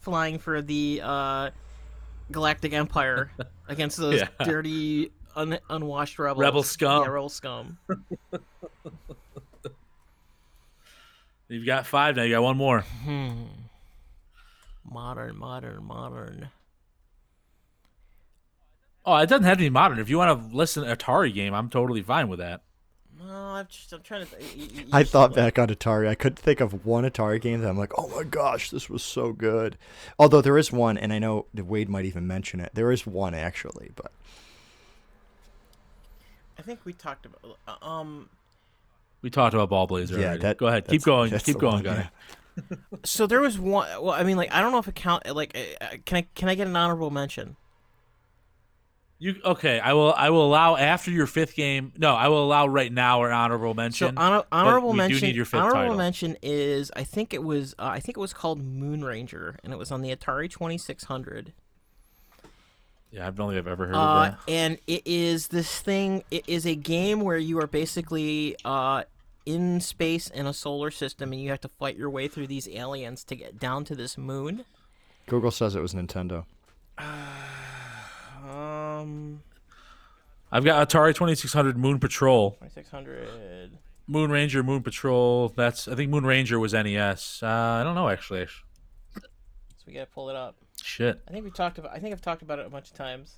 flying 0.00 0.38
for 0.40 0.60
the 0.60 1.00
uh, 1.04 1.50
Galactic 2.32 2.72
Empire 2.72 3.30
against 3.68 3.96
those 3.96 4.20
Yeah. 4.20 4.28
dirty 4.44 5.12
un- 5.36 5.60
unwashed 5.70 6.18
rebels. 6.18 6.40
Rebel 6.42 6.64
scum. 6.64 7.04
Yeah, 7.04 7.08
rebel 7.10 7.28
scum. 7.28 7.78
You've 11.48 11.66
got 11.66 11.86
five 11.86 12.16
now. 12.16 12.22
You 12.22 12.34
got 12.34 12.42
one 12.42 12.56
more. 12.56 12.80
Hmm. 12.80 13.44
Modern, 14.90 15.36
modern, 15.36 15.84
modern. 15.84 16.48
Oh, 19.06 19.16
it 19.16 19.28
doesn't 19.28 19.44
have 19.44 19.58
to 19.58 19.64
be 19.64 19.70
modern. 19.70 19.98
If 19.98 20.08
you 20.08 20.16
want 20.18 20.50
to 20.50 20.56
listen 20.56 20.84
to 20.84 20.96
Atari 20.96 21.32
game, 21.32 21.52
I'm 21.54 21.68
totally 21.68 22.02
fine 22.02 22.28
with 22.28 22.38
that. 22.38 22.62
No, 23.18 23.34
I'm 23.34 23.66
just 23.68 23.92
I'm 23.92 24.02
trying 24.02 24.26
to. 24.26 24.34
Th- 24.36 24.56
y- 24.56 24.68
y- 24.82 24.84
I 24.92 24.98
y- 25.00 25.04
thought 25.04 25.30
like- 25.30 25.36
back 25.36 25.58
on 25.58 25.68
Atari. 25.68 26.08
I 26.08 26.14
couldn't 26.14 26.38
think 26.38 26.60
of 26.60 26.84
one 26.86 27.04
Atari 27.04 27.40
game 27.40 27.60
that 27.60 27.68
I'm 27.68 27.76
like, 27.78 27.92
oh 27.98 28.08
my 28.08 28.22
gosh, 28.24 28.70
this 28.70 28.88
was 28.90 29.02
so 29.02 29.32
good. 29.32 29.76
Although 30.18 30.40
there 30.40 30.56
is 30.58 30.72
one, 30.72 30.96
and 30.98 31.12
I 31.12 31.18
know 31.18 31.46
that 31.54 31.64
Wade 31.64 31.88
might 31.88 32.04
even 32.06 32.26
mention 32.26 32.60
it. 32.60 32.70
There 32.74 32.90
is 32.92 33.06
one 33.06 33.34
actually, 33.34 33.90
but 33.94 34.10
I 36.58 36.62
think 36.62 36.80
we 36.84 36.92
talked 36.92 37.26
about 37.26 37.58
uh, 37.68 37.84
um. 37.86 38.28
We 39.22 39.30
talked 39.30 39.54
about 39.54 39.70
Ball 39.70 39.86
Blazer. 39.86 40.18
Yeah, 40.20 40.36
that- 40.36 40.58
Go 40.58 40.66
ahead. 40.66 40.84
Keep 40.84 41.02
that's- 41.02 41.04
going. 41.04 41.30
that's 41.30 41.44
Keep 41.44 41.58
going, 41.58 41.74
one, 41.76 41.82
Gunner. 41.82 42.10
So 43.04 43.26
there 43.26 43.40
was 43.40 43.58
one. 43.58 43.88
Well, 44.02 44.10
I 44.14 44.22
mean, 44.22 44.36
like 44.36 44.52
I 44.52 44.60
don't 44.60 44.70
know 44.72 44.78
if 44.78 44.86
it 44.88 44.94
count. 44.94 45.26
Like, 45.34 45.56
uh, 45.80 45.86
can 46.04 46.18
I 46.18 46.26
can 46.34 46.48
I 46.48 46.54
get 46.54 46.66
an 46.66 46.76
honorable 46.76 47.10
mention? 47.10 47.56
You 49.24 49.36
okay? 49.42 49.80
I 49.80 49.94
will. 49.94 50.12
I 50.12 50.28
will 50.28 50.44
allow 50.44 50.76
after 50.76 51.10
your 51.10 51.26
fifth 51.26 51.54
game. 51.54 51.92
No, 51.96 52.14
I 52.14 52.28
will 52.28 52.44
allow 52.44 52.66
right 52.66 52.92
now 52.92 53.22
an 53.24 53.32
honorable 53.32 53.70
So 53.70 53.74
mention. 53.74 54.18
honor, 54.18 54.44
honorable 54.52 54.90
we 54.90 54.96
do 54.96 54.98
mention. 54.98 55.26
need 55.28 55.34
your 55.36 55.46
fifth 55.46 55.60
honorable 55.62 55.80
title. 55.80 55.96
mention 55.96 56.36
is 56.42 56.92
I 56.94 57.04
think 57.04 57.32
it 57.32 57.42
was 57.42 57.74
uh, 57.78 57.86
I 57.86 58.00
think 58.00 58.18
it 58.18 58.20
was 58.20 58.34
called 58.34 58.60
Moon 58.62 59.02
Ranger, 59.02 59.56
and 59.64 59.72
it 59.72 59.78
was 59.78 59.90
on 59.90 60.02
the 60.02 60.14
Atari 60.14 60.50
Twenty 60.50 60.76
Six 60.76 61.04
Hundred. 61.04 61.54
yeah, 63.10 63.26
I 63.26 63.30
don't 63.30 63.48
think 63.48 63.58
I've 63.60 63.66
ever 63.66 63.86
heard 63.86 63.94
Uh, 63.94 63.98
of 63.98 64.22
that. 64.32 64.38
and 64.46 64.78
it 64.86 65.00
is 65.06 65.48
this 65.48 65.80
thing. 65.80 66.22
It 66.30 66.44
is 66.46 66.66
a 66.66 66.74
game 66.74 67.20
where 67.20 67.38
you 67.38 67.58
are 67.60 67.66
basically 67.66 68.56
uh, 68.62 69.04
in 69.46 69.80
space 69.80 70.28
in 70.28 70.46
a 70.46 70.52
solar 70.52 70.90
system, 70.90 71.32
and 71.32 71.40
you 71.40 71.48
have 71.48 71.62
to 71.62 71.68
fight 71.78 71.96
your 71.96 72.10
way 72.10 72.28
through 72.28 72.48
these 72.48 72.68
aliens 72.68 73.24
to 73.24 73.36
get 73.36 73.58
down 73.58 73.84
to 73.86 73.94
this 73.94 74.18
moon. 74.18 74.66
Google 75.28 75.50
says 75.50 75.74
it 75.74 75.80
was 75.80 75.94
Nintendo. 75.94 76.44
Um, 78.48 79.42
I've 80.52 80.64
got 80.64 80.88
Atari 80.88 81.14
Twenty 81.14 81.34
Six 81.34 81.52
Hundred 81.52 81.76
Moon 81.76 81.98
Patrol, 81.98 82.52
twenty 82.52 82.72
six 82.72 82.90
hundred. 82.90 83.70
Moon 84.06 84.30
Ranger, 84.30 84.62
Moon 84.62 84.82
Patrol. 84.82 85.48
That's 85.56 85.88
I 85.88 85.94
think 85.94 86.10
Moon 86.10 86.26
Ranger 86.26 86.58
was 86.58 86.72
NES. 86.74 87.40
Uh, 87.42 87.46
I 87.46 87.82
don't 87.82 87.94
know 87.94 88.08
actually. 88.08 88.46
So 88.46 89.22
we 89.86 89.94
gotta 89.94 90.06
pull 90.06 90.30
it 90.30 90.36
up. 90.36 90.56
Shit. 90.82 91.20
I 91.26 91.30
think 91.30 91.44
we 91.44 91.50
talked 91.50 91.78
about. 91.78 91.92
I 91.92 91.98
think 91.98 92.12
I've 92.12 92.20
talked 92.20 92.42
about 92.42 92.58
it 92.58 92.66
a 92.66 92.70
bunch 92.70 92.90
of 92.90 92.96
times. 92.96 93.36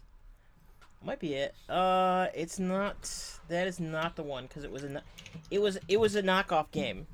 Might 1.04 1.20
be 1.20 1.34
it. 1.34 1.54
Uh, 1.68 2.26
it's 2.34 2.58
not. 2.58 3.10
That 3.48 3.68
is 3.68 3.78
not 3.78 4.16
the 4.16 4.22
one 4.24 4.46
because 4.46 4.64
it 4.64 4.72
was 4.72 4.82
a. 4.82 5.02
It 5.50 5.60
was. 5.60 5.78
It 5.88 6.00
was 6.00 6.16
a 6.16 6.22
knockoff 6.22 6.70
game. 6.72 7.06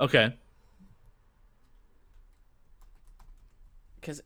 Okay, 0.00 0.32
Because 4.02 4.20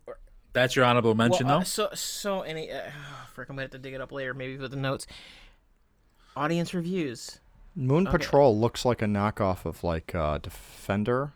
that's 0.56 0.74
your 0.74 0.86
honorable 0.86 1.14
mention 1.14 1.46
well, 1.46 1.56
uh, 1.56 1.58
though. 1.60 1.64
so 1.64 1.90
so 1.92 2.40
any. 2.40 2.72
Uh, 2.72 2.80
frick, 3.34 3.50
I'm 3.50 3.56
gonna 3.56 3.64
have 3.64 3.72
to 3.72 3.78
dig 3.78 3.92
it 3.92 4.00
up 4.00 4.10
later, 4.10 4.32
maybe 4.32 4.56
with 4.56 4.70
the 4.70 4.76
notes. 4.76 5.06
Audience 6.34 6.72
reviews. 6.74 7.40
Moon 7.74 8.06
Okay. 8.06 8.16
Patrol 8.16 8.58
looks 8.58 8.86
like 8.86 9.02
a 9.02 9.04
knockoff 9.04 9.66
of 9.66 9.84
like 9.84 10.14
uh, 10.14 10.38
Defender. 10.38 11.34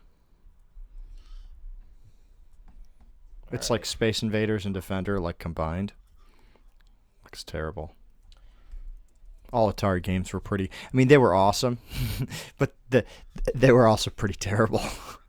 It's 3.51 3.69
like 3.69 3.85
Space 3.85 4.23
Invaders 4.23 4.65
and 4.65 4.73
Defender 4.73 5.19
like 5.19 5.37
combined. 5.37 5.93
Looks 7.23 7.43
terrible. 7.43 7.93
All 9.53 9.71
Atari 9.71 10.01
games 10.01 10.33
were 10.33 10.39
pretty. 10.39 10.71
I 10.71 10.97
mean, 10.97 11.09
they 11.09 11.17
were 11.17 11.35
awesome, 11.35 11.77
but 12.57 12.75
the, 12.89 13.05
they 13.53 13.71
were 13.71 13.85
also 13.85 14.09
pretty 14.09 14.35
terrible. 14.35 14.81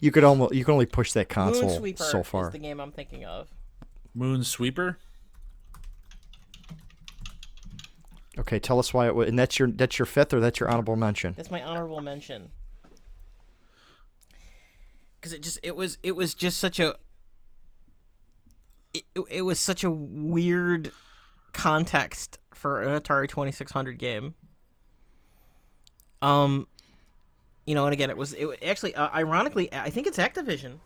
you 0.00 0.10
could 0.10 0.24
almost 0.24 0.54
you 0.54 0.64
could 0.64 0.72
only 0.72 0.86
push 0.86 1.12
that 1.12 1.28
console 1.28 1.78
Moonsweeper 1.80 1.98
so 1.98 2.20
is 2.20 2.26
far. 2.26 2.50
the 2.50 2.58
game 2.58 2.80
I'm 2.80 2.92
thinking 2.92 3.24
of. 3.24 3.48
Moon 4.14 4.42
Sweeper. 4.44 4.98
Okay, 8.38 8.58
tell 8.58 8.78
us 8.78 8.94
why 8.94 9.06
it 9.06 9.14
was. 9.14 9.28
And 9.28 9.38
that's 9.38 9.58
your 9.58 9.68
that's 9.68 9.98
your 9.98 10.06
fifth 10.06 10.32
or 10.32 10.40
that's 10.40 10.60
your 10.60 10.68
honorable 10.70 10.96
mention. 10.96 11.34
That's 11.36 11.50
my 11.50 11.62
honorable 11.62 12.00
mention. 12.00 12.50
Because 15.20 15.32
it 15.32 15.42
just 15.42 15.58
it 15.62 15.74
was 15.74 15.98
it 16.02 16.12
was 16.12 16.34
just 16.34 16.58
such 16.58 16.78
a 16.78 16.96
it, 18.94 19.04
it- 19.14 19.24
it 19.30 19.42
was 19.42 19.58
such 19.58 19.82
a 19.84 19.90
weird 19.90 20.92
context 21.52 22.38
for 22.54 22.80
an 22.82 23.00
Atari 23.00 23.28
Twenty 23.28 23.50
Six 23.52 23.72
Hundred 23.72 23.98
game. 23.98 24.34
Um, 26.22 26.66
you 27.68 27.74
know, 27.74 27.84
and 27.84 27.92
again, 27.92 28.08
it 28.08 28.16
was 28.16 28.32
it 28.32 28.48
actually 28.64 28.94
uh, 28.94 29.10
ironically 29.14 29.70
I 29.72 29.90
think 29.90 30.06
it's 30.06 30.16
Activision. 30.16 30.78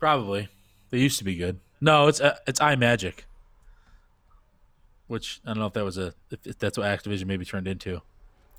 Probably. 0.00 0.48
They 0.88 0.98
used 0.98 1.18
to 1.18 1.24
be 1.24 1.34
good. 1.34 1.60
No, 1.82 2.08
it's 2.08 2.20
uh, 2.20 2.38
it's 2.46 2.58
Imagic. 2.60 3.20
Which 5.08 5.40
I 5.44 5.50
don't 5.50 5.58
know 5.58 5.66
if 5.66 5.74
that 5.74 5.84
was 5.84 5.98
a 5.98 6.14
if, 6.30 6.46
if 6.46 6.58
that's 6.58 6.78
what 6.78 6.86
Activision 6.86 7.26
maybe 7.26 7.44
turned 7.44 7.68
into. 7.68 8.00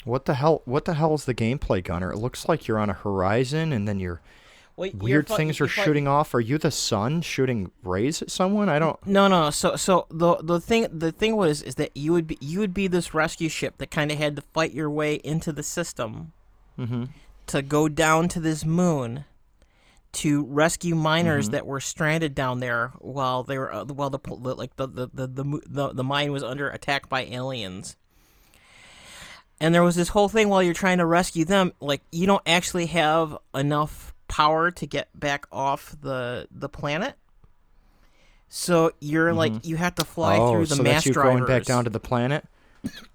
What 0.03 0.25
the 0.25 0.35
hell? 0.35 0.61
What 0.65 0.85
the 0.85 0.93
hell 0.93 1.15
is 1.15 1.25
the 1.25 1.34
gameplay, 1.34 1.84
Gunner? 1.84 2.11
It 2.11 2.17
looks 2.17 2.47
like 2.47 2.67
you're 2.67 2.77
on 2.77 2.91
a 2.91 2.93
horizon, 2.93 3.73
and 3.73 3.88
then 3.88 3.99
you're 3.99 4.21
Well, 4.75 4.89
you're 4.89 4.97
weird 4.97 5.27
fi- 5.30 5.38
things 5.38 5.57
you're 5.57 5.65
are 5.65 5.69
fi- 5.69 5.84
shooting 5.85 6.07
off. 6.07 6.35
Are 6.35 6.39
you 6.39 6.59
the 6.59 6.69
sun 6.69 7.23
shooting 7.23 7.71
rays 7.84 8.21
at 8.21 8.30
someone? 8.30 8.69
I 8.69 8.77
don't. 8.77 9.03
No, 9.07 9.27
no. 9.27 9.49
So, 9.49 9.75
so 9.75 10.05
the 10.11 10.35
the 10.35 10.59
thing 10.59 10.85
the 10.91 11.11
thing 11.11 11.35
was 11.35 11.63
is 11.63 11.75
that 11.75 11.97
you 11.97 12.11
would 12.13 12.27
be 12.27 12.38
you 12.39 12.59
would 12.59 12.75
be 12.75 12.88
this 12.88 13.15
rescue 13.15 13.49
ship 13.49 13.80
that 13.80 13.89
kind 13.89 14.11
of 14.11 14.19
had 14.19 14.35
to 14.35 14.43
fight 14.53 14.71
your 14.73 14.89
way 14.89 15.15
into 15.15 15.51
the 15.51 15.63
system 15.63 16.34
Mm-hmm. 16.79 17.05
to 17.47 17.61
go 17.61 17.87
down 17.87 18.27
to 18.29 18.39
this 18.39 18.65
moon 18.65 19.25
to 20.13 20.45
rescue 20.45 20.95
miners 20.95 21.45
Mm-hmm. 21.45 21.51
that 21.53 21.65
were 21.65 21.79
stranded 21.79 22.35
down 22.35 22.59
there 22.59 22.91
while 22.99 23.43
they 23.43 23.57
were 23.57 23.73
uh, 23.73 23.85
while 23.85 24.09
the 24.09 24.19
the- 24.19 24.55
like 24.55 24.75
the 24.75 24.87
the, 24.87 25.09
the 25.13 25.27
the 25.27 25.61
the 25.67 25.93
the 25.93 26.03
mine 26.03 26.31
was 26.31 26.43
under 26.43 26.69
attack 26.69 27.09
by 27.09 27.25
aliens. 27.25 27.95
And 29.59 29.73
there 29.73 29.83
was 29.83 29.95
this 29.95 30.09
whole 30.09 30.27
thing 30.29 30.49
while 30.49 30.61
you're 30.61 30.73
trying 30.73 30.97
to 30.97 31.05
rescue 31.05 31.45
them, 31.45 31.71
like 31.79 32.01
you 32.11 32.25
don't 32.27 32.41
actually 32.45 32.87
have 32.87 33.37
enough 33.55 34.13
power 34.27 34.71
to 34.71 34.85
get 34.87 35.07
back 35.17 35.45
off 35.51 35.95
the 36.01 36.47
the 36.51 36.67
planet. 36.69 37.15
So 38.49 38.91
you're 38.99 39.33
like 39.33 39.65
you 39.65 39.77
have 39.77 39.95
to 39.95 40.05
fly 40.05 40.37
oh, 40.37 40.51
through 40.51 40.65
the 40.67 40.75
so 40.75 40.83
mass 40.83 40.93
that's 40.93 41.05
you 41.07 41.13
drivers. 41.13 41.33
going 41.41 41.45
back 41.47 41.63
down 41.65 41.85
to 41.85 41.89
the 41.89 41.99
planet. 41.99 42.45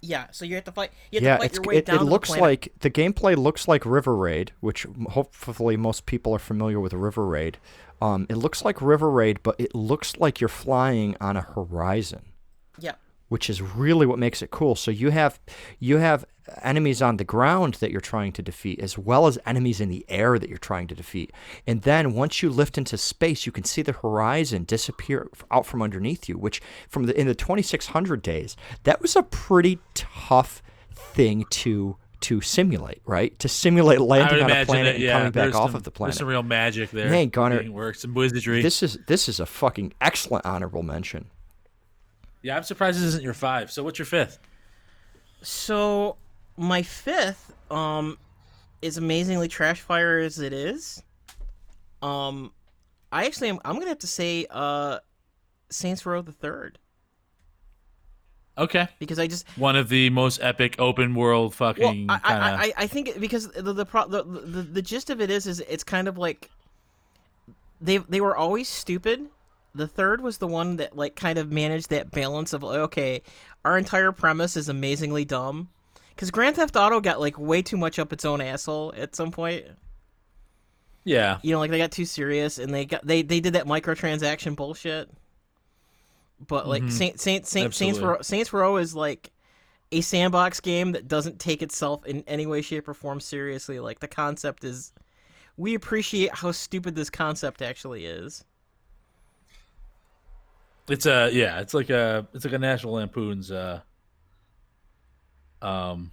Yeah, 0.01 0.27
so 0.31 0.45
you 0.45 0.55
have 0.55 0.65
to 0.65 0.73
fight. 0.73 0.91
You 1.11 1.21
have 1.21 1.23
Yeah, 1.25 1.37
to 1.37 1.43
fight 1.43 1.55
your 1.55 1.63
way 1.65 1.77
it, 1.79 1.87
down 1.87 1.97
it 1.97 1.99
the 2.01 2.05
looks 2.05 2.29
planet. 2.29 2.43
like 2.43 2.73
the 2.81 2.91
gameplay 2.91 3.37
looks 3.37 3.69
like 3.69 3.85
River 3.85 4.17
Raid, 4.17 4.53
which 4.61 4.87
hopefully 5.11 5.77
most 5.77 6.07
people 6.07 6.33
are 6.35 6.39
familiar 6.39 6.81
with 6.81 6.93
River 6.93 7.27
Raid. 7.27 7.59
Um, 8.01 8.27
it 8.31 8.37
looks 8.37 8.65
like 8.65 8.81
River 8.81 9.11
Raid, 9.11 9.41
but 9.43 9.57
it 9.59 9.75
looks 9.75 10.17
like 10.19 10.41
you're 10.41 10.49
flying 10.49 11.17
on 11.21 11.37
a 11.37 11.43
horizon. 11.43 12.33
yeah. 12.79 12.93
which 13.29 13.51
is 13.51 13.61
really 13.61 14.07
what 14.07 14.19
makes 14.19 14.41
it 14.41 14.51
cool. 14.51 14.75
So 14.75 14.91
you 14.91 15.11
have 15.11 15.39
you 15.79 15.99
have 15.99 16.25
enemies 16.63 17.03
on 17.03 17.17
the 17.17 17.25
ground 17.25 17.75
that 17.75 17.91
you're 17.91 18.01
trying 18.01 18.33
to 18.33 18.43
defeat 18.43 18.81
as 18.81 18.99
well 18.99 19.27
as 19.27 19.39
enemies 19.47 19.81
in 19.81 19.89
the 19.89 20.05
air 20.09 20.39
that 20.39 20.49
you're 20.49 20.59
trying 20.59 20.87
to 20.89 20.95
defeat. 20.95 21.33
And 21.67 21.83
then 21.83 22.15
once 22.15 22.43
you 22.43 22.51
lift 22.51 22.79
into 22.79 22.97
space, 22.99 23.47
you 23.47 23.53
can 23.53 23.65
see 23.65 23.83
the 23.83 23.93
horizon 23.93 24.65
disappear 24.65 25.29
out 25.51 25.67
from 25.67 25.83
underneath 25.83 26.29
you, 26.29 26.39
which 26.39 26.61
from 26.89 27.07
the 27.07 27.19
in 27.19 27.27
the 27.27 27.35
2600 27.35 28.23
days, 28.23 28.57
that 28.85 29.01
was 29.01 29.17
a 29.17 29.23
pretty 29.23 29.79
tough 29.95 30.63
thing 30.95 31.45
to 31.51 31.97
to 32.21 32.41
simulate, 32.41 33.01
right? 33.07 33.39
To 33.39 33.49
simulate 33.49 34.01
landing 34.01 34.43
on 34.43 34.51
a 34.51 34.67
planet 34.67 34.97
that 34.97 35.03
and 35.03 35.11
coming 35.11 35.33
back 35.33 35.45
there's 35.45 35.55
off 35.55 35.75
of 35.75 35.85
the 35.85 35.91
planet. 35.91 36.15
There's 36.15 36.19
planet. 36.19 36.19
some 36.19 36.29
real 36.29 36.43
magic 36.43 36.91
there. 36.91 37.11
Man, 37.11 37.29
Gunner, 37.29 37.61
being 37.61 37.73
worked, 37.73 38.01
some 38.01 38.15
wizardry. 38.15 38.61
This 38.61 38.83
is 38.83 38.99
this 39.07 39.29
is 39.29 39.39
a 39.41 39.47
fucking 39.47 39.95
excellent 40.01 40.45
honorable 40.45 40.83
mention. 40.83 41.27
yeah, 42.43 42.57
I'm 42.57 42.65
surprised 42.65 42.99
this 42.99 43.05
isn't 43.05 43.23
your 43.23 43.35
five. 43.35 43.71
So 43.71 43.85
what's 43.85 43.99
your 43.99 44.07
fifth? 44.07 44.39
So 45.43 46.17
my 46.59 46.83
fifth, 46.83 47.55
um, 47.71 48.19
is 48.83 48.97
amazingly 48.97 49.49
trash 49.49 49.81
fire 49.81 50.19
as 50.19 50.39
it 50.39 50.53
is. 50.53 51.03
Um, 52.03 52.53
I 53.11 53.27
actually 53.27 53.49
am. 53.49 53.61
I'm 53.65 53.75
gonna 53.75 53.89
have 53.89 53.99
to 54.01 54.07
say, 54.07 54.47
uh, 54.51 54.99
Saints 55.71 56.05
Row 56.05 56.21
the 56.23 56.33
Third 56.33 56.79
Okay, 58.59 58.89
because 58.99 59.21
I 59.21 59.29
just 59.29 59.47
one 59.57 59.77
of 59.77 59.89
the 59.89 60.11
most 60.11 60.41
epic 60.43 60.77
open 60.81 61.15
world 61.15 61.55
well, 61.61 61.73
fucking 61.73 62.11
I, 62.11 62.19
kind 62.19 62.39
of. 62.39 62.61
I, 62.61 62.65
I, 62.65 62.73
I 62.77 62.87
think 62.89 63.21
because 63.21 63.49
the 63.49 63.73
the, 63.73 63.87
pro, 63.87 64.09
the 64.09 64.25
the 64.25 64.63
the 64.63 64.83
gist 64.83 65.11
of 65.11 65.21
it 65.21 65.31
is 65.31 65.47
is 65.47 65.61
it's 65.61 65.85
kind 65.85 66.09
of 66.09 66.19
like 66.19 66.51
they 67.81 67.99
they 67.99 68.21
were 68.21 68.37
always 68.37 68.69
stupid. 68.69 69.27
The 69.77 69.87
third 69.87 70.21
was 70.21 70.39
the 70.39 70.49
one 70.49 70.77
that 70.79 70.97
like 70.97 71.15
kind 71.15 71.39
of 71.39 71.53
managed 71.53 71.91
that 71.91 72.11
balance 72.11 72.53
of 72.53 72.65
okay, 72.65 73.23
our 73.65 73.79
entire 73.79 74.11
premise 74.11 74.57
is 74.57 74.69
amazingly 74.69 75.25
dumb. 75.25 75.69
Because 76.19 76.33
Grand 76.33 76.57
Theft 76.57 76.75
Auto 76.75 77.01
got 77.01 77.21
like 77.21 77.39
way 77.39 77.63
too 77.63 77.77
much 77.77 78.01
up 78.01 78.13
its 78.13 78.25
own 78.25 78.41
asshole 78.41 78.93
at 78.97 79.15
some 79.15 79.31
point. 79.31 79.65
yeah, 81.05 81.39
You 81.45 81.53
know, 81.53 81.61
like 81.61 81.71
they 81.71 81.79
got 81.79 81.93
too 81.93 82.07
serious 82.07 82.59
and 82.59 82.75
they 82.75 82.87
got 82.87 83.07
they 83.07 83.23
they 83.23 83.39
did 83.39 83.53
that 83.53 83.67
microtransaction 83.67 84.57
bullshit. 84.57 85.09
But 86.45 86.67
like 86.67 86.91
Saint 86.91 87.21
Saint 87.21 87.47
Saint 87.47 87.73
Saints. 87.73 88.01
Row 88.01 88.17
Saints 88.21 88.53
Row 88.53 88.79
is 88.79 88.97
like 88.97 89.31
a 89.93 90.01
sandbox 90.01 90.59
game 90.59 90.91
that 90.91 91.07
doesn't 91.07 91.39
take 91.39 91.63
itself 91.63 92.05
in 92.05 92.25
any 92.27 92.47
way, 92.47 92.63
shape, 92.63 92.89
or 92.89 92.95
form 92.95 93.21
seriously. 93.21 93.79
Like 93.79 94.01
the 94.01 94.09
concept 94.09 94.65
is, 94.65 94.93
we 95.57 95.75
appreciate 95.77 96.35
how 96.35 96.51
stupid 96.51 96.97
this 96.97 97.11
concept 97.11 97.63
actually 97.63 98.07
is. 98.07 98.45
it's 100.89 101.07
a 101.07 101.31
yeah, 101.33 101.61
it's 101.61 101.75
like 101.75 101.91
a 101.91 102.27
it's 102.35 102.45
like 102.45 102.55
a 102.55 102.59
National 102.59 102.95
Lampoon's. 102.95 103.53
uh 103.53 103.83
Um, 105.63 106.11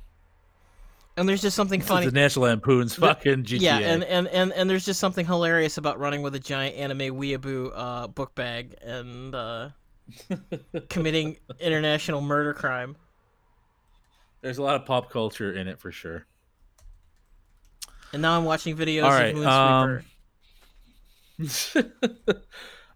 And 1.18 1.28
there's 1.30 1.42
just 1.42 1.56
something 1.56 1.82
funny. 1.92 2.06
the 2.08 2.12
National 2.12 2.46
Lampoon's 2.46 2.96
fucking 2.96 3.44
GTA. 3.44 3.62
Yeah, 3.62 3.78
and, 3.80 4.04
and, 4.04 4.28
and, 4.28 4.52
and 4.54 4.70
there's 4.70 4.86
just 4.86 5.00
something 5.00 5.26
hilarious 5.26 5.78
about 5.78 6.00
running 6.00 6.22
with 6.22 6.36
a 6.36 6.40
giant 6.40 6.76
anime 6.76 7.16
weeaboo 7.16 7.72
uh, 7.76 8.08
book 8.08 8.36
bag 8.36 8.76
and 8.82 9.34
uh, 9.34 9.70
committing 10.90 11.38
international 11.60 12.22
murder 12.22 12.54
crime. 12.54 12.96
There's 14.42 14.58
a 14.58 14.64
lot 14.64 14.76
of 14.76 14.86
pop 14.86 15.10
culture 15.10 15.54
in 15.54 15.68
it 15.68 15.80
for 15.80 15.92
sure. 15.92 16.26
And 18.14 18.22
now 18.22 18.38
I'm 18.38 18.46
watching 18.46 18.78
videos 18.78 19.04
All 19.04 19.12
of 19.12 19.36
Moonsweeper. 19.36 20.00
um, 20.00 20.06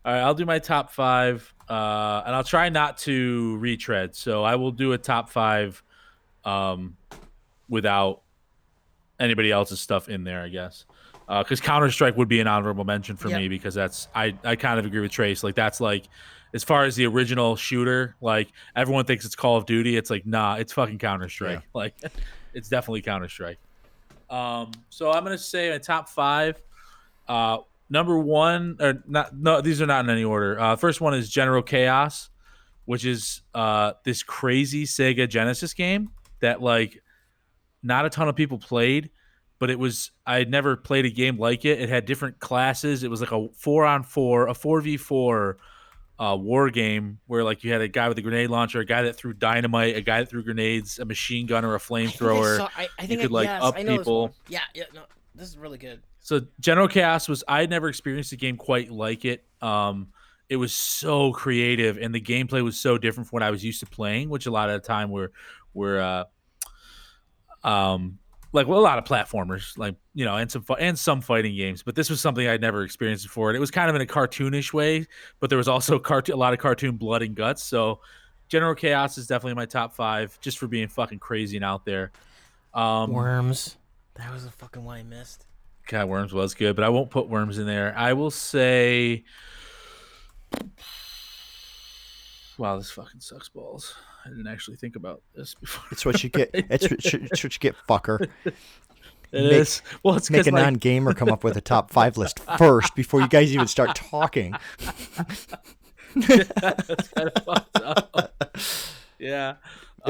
All 0.05 0.13
right, 0.13 0.21
I'll 0.21 0.33
do 0.33 0.45
my 0.45 0.59
top 0.59 0.91
five, 0.91 1.53
uh, 1.67 2.23
and 2.25 2.33
I'll 2.33 2.43
try 2.43 2.69
not 2.69 2.97
to 2.99 3.57
retread. 3.57 4.15
So 4.15 4.43
I 4.43 4.55
will 4.55 4.71
do 4.71 4.93
a 4.93 4.97
top 4.97 5.29
five, 5.29 5.83
um, 6.49 6.97
without 7.67 8.21
anybody 9.19 9.51
else's 9.51 9.79
stuff 9.79 10.09
in 10.09 10.23
there, 10.23 10.41
I 10.41 10.49
guess. 10.49 10.85
Because 11.27 11.61
Counter 11.61 11.91
Strike 11.91 12.17
would 12.17 12.27
be 12.27 12.39
an 12.39 12.47
honorable 12.47 12.85
mention 12.85 13.15
for 13.15 13.29
Yep. 13.29 13.37
me 13.39 13.47
because 13.49 13.75
that's 13.75 14.07
I 14.15 14.35
I 14.43 14.55
kind 14.55 14.79
of 14.79 14.85
agree 14.85 14.99
with 15.01 15.11
Trace. 15.11 15.43
Like 15.43 15.53
that's 15.53 15.79
like 15.79 16.05
as 16.55 16.63
far 16.63 16.85
as 16.85 16.95
the 16.95 17.05
original 17.05 17.55
shooter, 17.55 18.15
like 18.19 18.49
everyone 18.75 19.05
thinks 19.05 19.25
it's 19.25 19.35
Call 19.35 19.55
of 19.55 19.67
Duty. 19.67 19.95
It's 19.95 20.09
like 20.09 20.25
nah, 20.25 20.55
it's 20.55 20.73
fucking 20.73 20.97
Counter 20.97 21.29
Strike. 21.29 21.61
Like 21.75 21.93
it's 22.55 22.67
definitely 22.67 23.03
Counter 23.03 23.27
Strike. 23.29 23.59
Um, 24.27 24.71
so 24.89 25.11
I'm 25.11 25.23
gonna 25.23 25.37
say 25.37 25.69
my 25.69 25.77
top 25.77 26.09
five. 26.09 26.59
Uh, 27.27 27.59
number 27.91 28.17
one, 28.17 28.77
or 28.79 29.03
not? 29.07 29.37
No, 29.37 29.61
these 29.61 29.83
are 29.83 29.85
not 29.85 30.03
in 30.05 30.09
any 30.09 30.23
order. 30.23 30.59
Uh, 30.59 30.75
first 30.77 30.99
one 30.99 31.13
is 31.13 31.29
General 31.29 31.61
Chaos, 31.61 32.31
which 32.85 33.05
is 33.05 33.43
uh 33.53 33.93
this 34.03 34.23
crazy 34.23 34.85
Sega 34.85 35.29
Genesis 35.29 35.75
game 35.75 36.09
that 36.41 36.61
like 36.61 37.01
not 37.83 38.05
a 38.05 38.09
ton 38.09 38.27
of 38.27 38.35
people 38.35 38.57
played, 38.59 39.09
but 39.59 39.69
it 39.69 39.79
was 39.79 40.11
I 40.25 40.37
had 40.37 40.49
never 40.49 40.75
played 40.75 41.05
a 41.05 41.09
game 41.09 41.37
like 41.37 41.65
it. 41.65 41.79
It 41.81 41.89
had 41.89 42.05
different 42.05 42.39
classes. 42.39 43.03
It 43.03 43.09
was 43.09 43.21
like 43.21 43.31
a 43.31 43.47
four 43.53 43.85
on 43.85 44.03
four, 44.03 44.47
a 44.47 44.53
four 44.53 44.81
v 44.81 44.97
four 44.97 45.57
uh, 46.19 46.35
war 46.37 46.69
game 46.69 47.19
where 47.27 47.43
like 47.43 47.63
you 47.63 47.71
had 47.71 47.81
a 47.81 47.87
guy 47.87 48.09
with 48.09 48.17
a 48.17 48.21
grenade 48.21 48.49
launcher, 48.49 48.79
a 48.81 48.85
guy 48.85 49.03
that 49.03 49.15
threw 49.15 49.31
dynamite, 49.33 49.95
a 49.95 50.01
guy 50.01 50.19
that 50.19 50.29
threw 50.29 50.43
grenades, 50.43 50.99
a 50.99 51.05
machine 51.05 51.45
gun 51.45 51.63
or 51.63 51.73
a 51.73 51.75
I 51.75 51.79
think 51.79 51.91
I 51.91 52.13
flamethrower. 52.17 52.57
saw- 52.57 52.69
I, 52.77 52.87
I 52.99 53.05
think 53.05 53.19
I- 53.19 53.23
could, 53.23 53.31
like, 53.31 53.45
yes, 53.47 53.63
up 53.63 53.75
I 53.75 53.83
people. 53.85 54.35
Yeah, 54.49 54.59
yeah, 54.73 54.83
no, 54.93 55.03
this 55.35 55.47
is 55.47 55.57
really 55.57 55.77
good. 55.77 56.01
So 56.19 56.41
General 56.59 56.89
Chaos 56.89 57.29
was 57.29 57.43
I 57.47 57.61
had 57.61 57.69
never 57.69 57.87
experienced 57.87 58.33
a 58.33 58.35
game 58.35 58.57
quite 58.57 58.91
like 58.91 59.23
it. 59.23 59.45
Um, 59.61 60.09
it 60.49 60.57
was 60.57 60.73
so 60.73 61.31
creative 61.31 61.97
and 61.97 62.13
the 62.13 62.19
gameplay 62.19 62.61
was 62.63 62.77
so 62.77 62.97
different 62.97 63.29
from 63.29 63.37
what 63.37 63.43
I 63.43 63.51
was 63.51 63.63
used 63.63 63.79
to 63.79 63.85
playing, 63.85 64.29
which 64.29 64.45
a 64.45 64.51
lot 64.51 64.69
of 64.69 64.81
the 64.81 64.85
time 64.85 65.11
were 65.11 65.31
were 65.79 65.99
uh, 67.63 67.67
um 67.67 68.19
like 68.51 68.67
well, 68.67 68.79
a 68.79 68.81
lot 68.81 68.97
of 68.97 69.03
platformers, 69.03 69.77
like 69.77 69.95
you 70.13 70.25
know, 70.25 70.35
and 70.35 70.51
some 70.51 70.63
and 70.79 70.97
some 70.97 71.21
fighting 71.21 71.55
games. 71.55 71.83
But 71.83 71.95
this 71.95 72.09
was 72.09 72.19
something 72.19 72.47
I'd 72.47 72.61
never 72.61 72.83
experienced 72.83 73.25
before, 73.25 73.49
and 73.49 73.57
it 73.57 73.59
was 73.59 73.71
kind 73.71 73.89
of 73.89 73.95
in 73.95 74.01
a 74.01 74.05
cartoonish 74.05 74.73
way. 74.73 75.07
But 75.39 75.49
there 75.49 75.57
was 75.57 75.67
also 75.67 75.99
cartoon, 75.99 76.33
a 76.33 76.37
lot 76.37 76.53
of 76.53 76.59
cartoon 76.59 76.97
blood 76.97 77.21
and 77.21 77.35
guts. 77.35 77.63
So 77.63 78.01
General 78.47 78.75
Chaos 78.75 79.17
is 79.17 79.27
definitely 79.27 79.55
my 79.55 79.65
top 79.65 79.93
five, 79.93 80.37
just 80.41 80.57
for 80.57 80.67
being 80.67 80.87
fucking 80.87 81.19
crazy 81.19 81.57
and 81.57 81.65
out 81.65 81.85
there. 81.85 82.11
Um, 82.73 83.11
Worms. 83.11 83.77
That 84.15 84.33
was 84.33 84.43
the 84.43 84.51
fucking 84.51 84.83
one 84.83 84.97
I 84.97 85.03
missed. 85.03 85.45
God, 85.87 86.09
Worms 86.09 86.33
was 86.33 86.53
good, 86.55 86.75
but 86.75 86.83
I 86.83 86.89
won't 86.89 87.09
put 87.09 87.29
Worms 87.29 87.57
in 87.57 87.65
there. 87.65 87.93
I 87.95 88.13
will 88.13 88.31
say, 88.31 89.23
wow, 92.59 92.77
this 92.77 92.91
fucking 92.91 93.19
sucks 93.21 93.49
balls. 93.49 93.95
I 94.25 94.29
didn't 94.29 94.47
actually 94.47 94.77
think 94.77 94.95
about 94.95 95.21
this 95.35 95.55
before. 95.59 95.83
It's 95.91 96.05
what 96.05 96.23
you 96.23 96.29
get. 96.29 96.51
It's, 96.69 96.83
what- 96.89 97.03
it's 97.31 97.43
what 97.43 97.53
you 97.53 97.59
get, 97.59 97.75
fucker. 97.87 98.27
It 99.31 99.43
Make- 99.43 99.51
is. 99.53 99.83
Well, 100.01 100.15
it's 100.15 100.31
Make 100.31 100.47
a 100.47 100.49
like, 100.51 100.63
non-gamer 100.63 101.13
come 101.13 101.29
up 101.29 101.43
with 101.43 101.55
a 101.55 101.61
top 101.61 101.91
five 101.91 102.17
list 102.17 102.39
first 102.57 102.95
before 102.95 103.21
you 103.21 103.27
guys 103.27 103.53
even 103.53 103.67
start 103.67 103.93
talking. 103.95 104.55
that's 106.15 107.09
kind 107.09 107.29
of 107.35 107.43
fucked 107.45 107.75
up. 107.79 108.41
Yeah. 109.19 109.55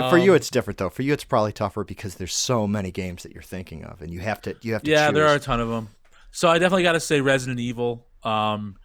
For 0.09 0.17
you, 0.17 0.31
Um, 0.31 0.35
it's 0.37 0.49
different 0.49 0.77
though. 0.77 0.89
For 0.89 1.01
you, 1.01 1.11
it's 1.11 1.25
probably 1.25 1.51
tougher 1.51 1.83
because 1.83 2.15
there's 2.15 2.33
so 2.33 2.65
many 2.65 2.91
games 2.91 3.23
that 3.23 3.33
you're 3.33 3.43
thinking 3.43 3.83
of, 3.83 4.01
and 4.01 4.13
you 4.13 4.21
have 4.21 4.41
to 4.43 4.55
you 4.61 4.71
have 4.73 4.83
to. 4.83 4.89
yeah, 4.91 5.11
there 5.11 5.27
are 5.27 5.35
a 5.35 5.39
ton 5.39 5.59
of 5.59 5.67
them. 5.67 5.89
So 6.31 6.47
I 6.47 6.57
definitely 6.59 6.83
got 6.83 6.93
to 6.93 6.99
say 7.01 7.19
Resident 7.19 7.59
Evil. 7.59 8.05
Um, 8.23 8.77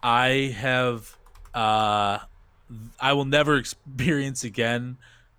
I 0.00 0.54
have, 0.56 1.16
uh, 1.54 2.18
I 3.00 3.12
will 3.12 3.24
never 3.24 3.56
experience 3.58 4.44
again 4.44 4.96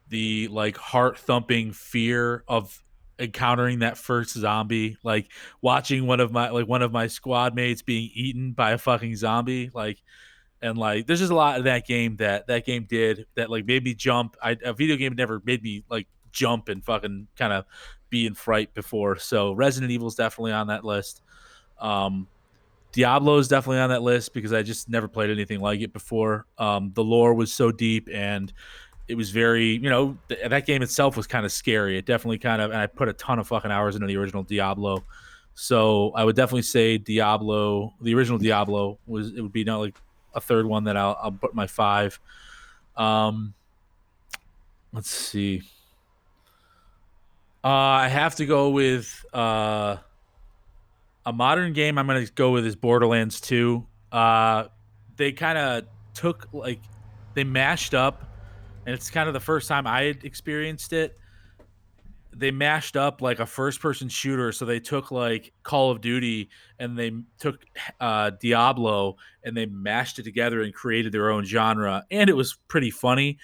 the 0.10 0.48
like 0.50 0.78
heart 0.78 1.18
thumping 1.18 1.72
fear 1.72 2.44
of 2.48 2.84
encountering 3.20 3.80
that 3.80 3.98
first 3.98 4.32
zombie. 4.32 4.98
Like 5.04 5.32
watching 5.62 6.08
one 6.08 6.20
of 6.20 6.32
my 6.32 6.50
like 6.50 6.68
one 6.68 6.82
of 6.82 6.92
my 6.92 7.08
squad 7.08 7.56
mates 7.56 7.82
being 7.82 8.10
eaten 8.14 8.52
by 8.52 8.72
a 8.72 8.78
fucking 8.78 9.16
zombie. 9.16 9.70
Like. 9.74 10.02
And 10.64 10.78
like, 10.78 11.08
there's 11.08 11.18
just 11.18 11.32
a 11.32 11.36
lot 11.36 11.58
of 11.58 11.64
that 11.64 11.88
game 11.88 12.18
that 12.18 12.46
that 12.46 12.68
game 12.68 12.86
did 12.88 13.26
that 13.34 13.50
like 13.50 13.66
made 13.66 13.84
me 13.84 13.96
jump. 13.96 14.38
I, 14.44 14.56
a 14.64 14.74
video 14.74 14.96
game 14.96 15.16
never 15.16 15.42
made 15.44 15.64
me 15.64 15.84
like 15.90 16.08
jump 16.32 16.70
and 16.70 16.86
fucking 16.86 17.30
kind 17.36 17.52
of 17.52 17.66
be 18.12 18.28
in 18.28 18.36
fright 18.36 18.74
before. 18.76 19.18
So 19.18 19.54
Resident 19.54 19.92
Evil 19.92 20.08
is 20.08 20.14
definitely 20.14 20.52
on 20.52 20.68
that 20.68 20.86
list. 20.86 21.24
Um, 21.80 22.28
Diablo 22.92 23.38
is 23.38 23.48
definitely 23.48 23.80
on 23.80 23.90
that 23.90 24.02
list 24.02 24.34
because 24.34 24.54
I 24.54 24.64
just 24.64 24.90
never 24.90 25.08
played 25.08 25.30
anything 25.30 25.60
like 25.60 25.82
it 25.82 25.94
before. 25.94 26.46
Um, 26.58 26.92
the 26.94 27.04
lore 27.04 27.34
was 27.34 27.54
so 27.54 27.72
deep 27.72 28.10
and 28.12 28.52
it 29.08 29.16
was 29.16 29.32
very, 29.32 29.74
you 29.74 29.90
know, 29.90 30.18
th- 30.30 30.50
that 30.50 30.66
game 30.66 30.82
itself 30.82 31.18
was 31.18 31.28
kind 31.28 31.46
of 31.46 31.52
scary. 31.52 31.98
It 31.98 32.06
definitely 32.06 32.38
kind 32.38 32.62
of, 32.62 32.72
and 32.72 32.80
I 32.80 32.88
put 32.88 33.10
a 33.10 33.14
ton 33.14 33.40
of 33.40 33.48
fucking 33.48 33.72
hours 33.72 33.96
into 33.96 34.08
the 34.08 34.18
original 34.18 34.44
Diablo. 34.44 35.04
So 35.54 36.12
I 36.16 36.24
would 36.24 36.36
definitely 36.36 36.62
say 36.64 36.98
Diablo, 36.98 37.94
the 38.02 38.14
original 38.16 38.38
Diablo 38.38 39.00
was, 39.08 39.34
it 39.34 39.42
would 39.42 39.52
be 39.52 39.64
not 39.64 39.80
like 39.80 39.96
a 40.34 40.42
third 40.42 40.66
one 40.66 40.86
that 40.86 40.98
I'll, 40.98 41.18
I'll 41.22 41.32
put 41.32 41.54
my 41.54 41.68
five. 41.68 42.20
Um, 42.96 43.54
let's 44.94 45.10
see. 45.10 45.64
Uh, 47.64 47.68
I 47.68 48.08
have 48.08 48.36
to 48.36 48.46
go 48.46 48.70
with 48.70 49.26
uh, 49.34 49.98
a 51.26 51.34
modern 51.34 51.74
game. 51.74 51.98
I'm 51.98 52.08
gonna 52.08 52.26
go 52.26 52.52
with 52.52 52.66
is 52.66 52.76
Borderlands 52.76 53.42
2. 53.42 53.86
Uh, 54.12 54.66
they 55.16 55.32
kind 55.32 55.58
of 55.58 55.86
took 56.14 56.48
like 56.52 56.82
they 57.34 57.44
mashed 57.44 57.94
up, 57.94 58.24
and 58.86 58.94
it's 58.94 59.10
kind 59.10 59.28
of 59.28 59.34
the 59.34 59.40
first 59.40 59.68
time 59.68 59.88
I 59.88 60.04
had 60.04 60.24
experienced 60.24 60.94
it. 60.94 61.18
They 62.34 62.50
mashed 62.50 62.96
up 62.96 63.22
like 63.22 63.40
a 63.40 63.46
first-person 63.46 64.08
shooter, 64.08 64.52
so 64.52 64.66
they 64.66 64.80
took 64.80 65.12
like 65.12 65.52
Call 65.64 65.92
of 65.92 66.00
Duty 66.00 66.50
and 66.80 66.98
they 66.98 67.12
took 67.40 67.66
uh, 68.00 68.32
Diablo 68.42 69.18
and 69.44 69.56
they 69.56 69.66
mashed 69.66 70.18
it 70.18 70.24
together 70.24 70.62
and 70.62 70.74
created 70.74 71.12
their 71.12 71.30
own 71.30 71.44
genre, 71.44 72.06
and 72.10 72.30
it 72.30 72.36
was 72.36 72.58
pretty 72.68 72.90
funny. 72.90 73.38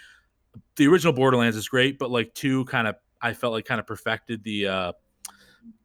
The 0.77 0.87
original 0.87 1.13
Borderlands 1.13 1.57
is 1.57 1.67
great, 1.67 1.99
but 1.99 2.09
like 2.09 2.33
two 2.33 2.65
kind 2.65 2.87
of 2.87 2.95
I 3.21 3.33
felt 3.33 3.53
like 3.53 3.65
kind 3.65 3.79
of 3.79 3.87
perfected 3.87 4.43
the 4.43 4.67
uh 4.67 4.91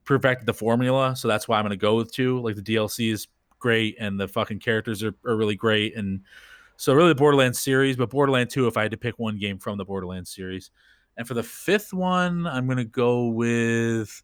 perfected 0.04 0.46
the 0.46 0.54
formula. 0.54 1.14
So 1.16 1.28
that's 1.28 1.48
why 1.48 1.58
I'm 1.58 1.64
gonna 1.64 1.76
go 1.76 1.96
with 1.96 2.12
two. 2.12 2.40
Like 2.40 2.56
the 2.56 2.62
DLC 2.62 3.12
is 3.12 3.28
great 3.58 3.96
and 4.00 4.18
the 4.18 4.28
fucking 4.28 4.58
characters 4.58 5.02
are, 5.02 5.14
are 5.24 5.36
really 5.36 5.56
great. 5.56 5.96
And 5.96 6.20
so 6.76 6.94
really 6.94 7.10
the 7.10 7.14
Borderlands 7.14 7.60
series, 7.60 7.96
but 7.96 8.10
Borderlands 8.10 8.52
2 8.54 8.66
if 8.66 8.76
I 8.76 8.82
had 8.82 8.90
to 8.90 8.96
pick 8.96 9.18
one 9.18 9.38
game 9.38 9.58
from 9.58 9.78
the 9.78 9.84
Borderlands 9.84 10.34
series. 10.34 10.70
And 11.16 11.28
for 11.28 11.34
the 11.34 11.42
fifth 11.42 11.92
one, 11.92 12.46
I'm 12.46 12.66
gonna 12.66 12.84
go 12.84 13.26
with 13.26 14.22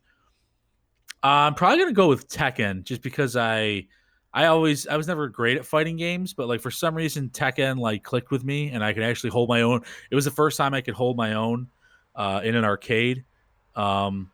uh, 1.23 1.27
I'm 1.27 1.55
probably 1.55 1.79
gonna 1.79 1.93
go 1.93 2.09
with 2.09 2.29
Tekken 2.29 2.83
just 2.85 3.03
because 3.03 3.37
I 3.37 3.87
I 4.33 4.47
always 4.47 4.87
I 4.87 4.97
was 4.97 5.07
never 5.07 5.29
great 5.29 5.59
at 5.59 5.67
fighting 5.67 5.97
games, 5.97 6.33
but 6.33 6.49
like 6.49 6.61
for 6.61 6.71
some 6.71 6.95
reason 6.95 7.29
Tekken 7.31 7.79
like 7.79 8.03
clicked 8.03 8.31
with 8.31 8.45
me 8.45 8.71
and 8.71 8.85
I 8.85 8.93
could 8.93 9.03
actually 9.03 9.31
hold 9.31 9.49
my 9.49 9.63
own. 9.63 9.83
It 10.11 10.15
was 10.15 10.25
the 10.25 10.31
first 10.31 10.57
time 10.57 10.75
I 10.75 10.81
could 10.81 10.95
hold 10.95 11.17
my 11.17 11.35
own 11.35 11.69
uh, 12.15 12.41
in 12.43 12.55
an 12.57 12.65
arcade 12.65 13.25
um, 13.75 14.31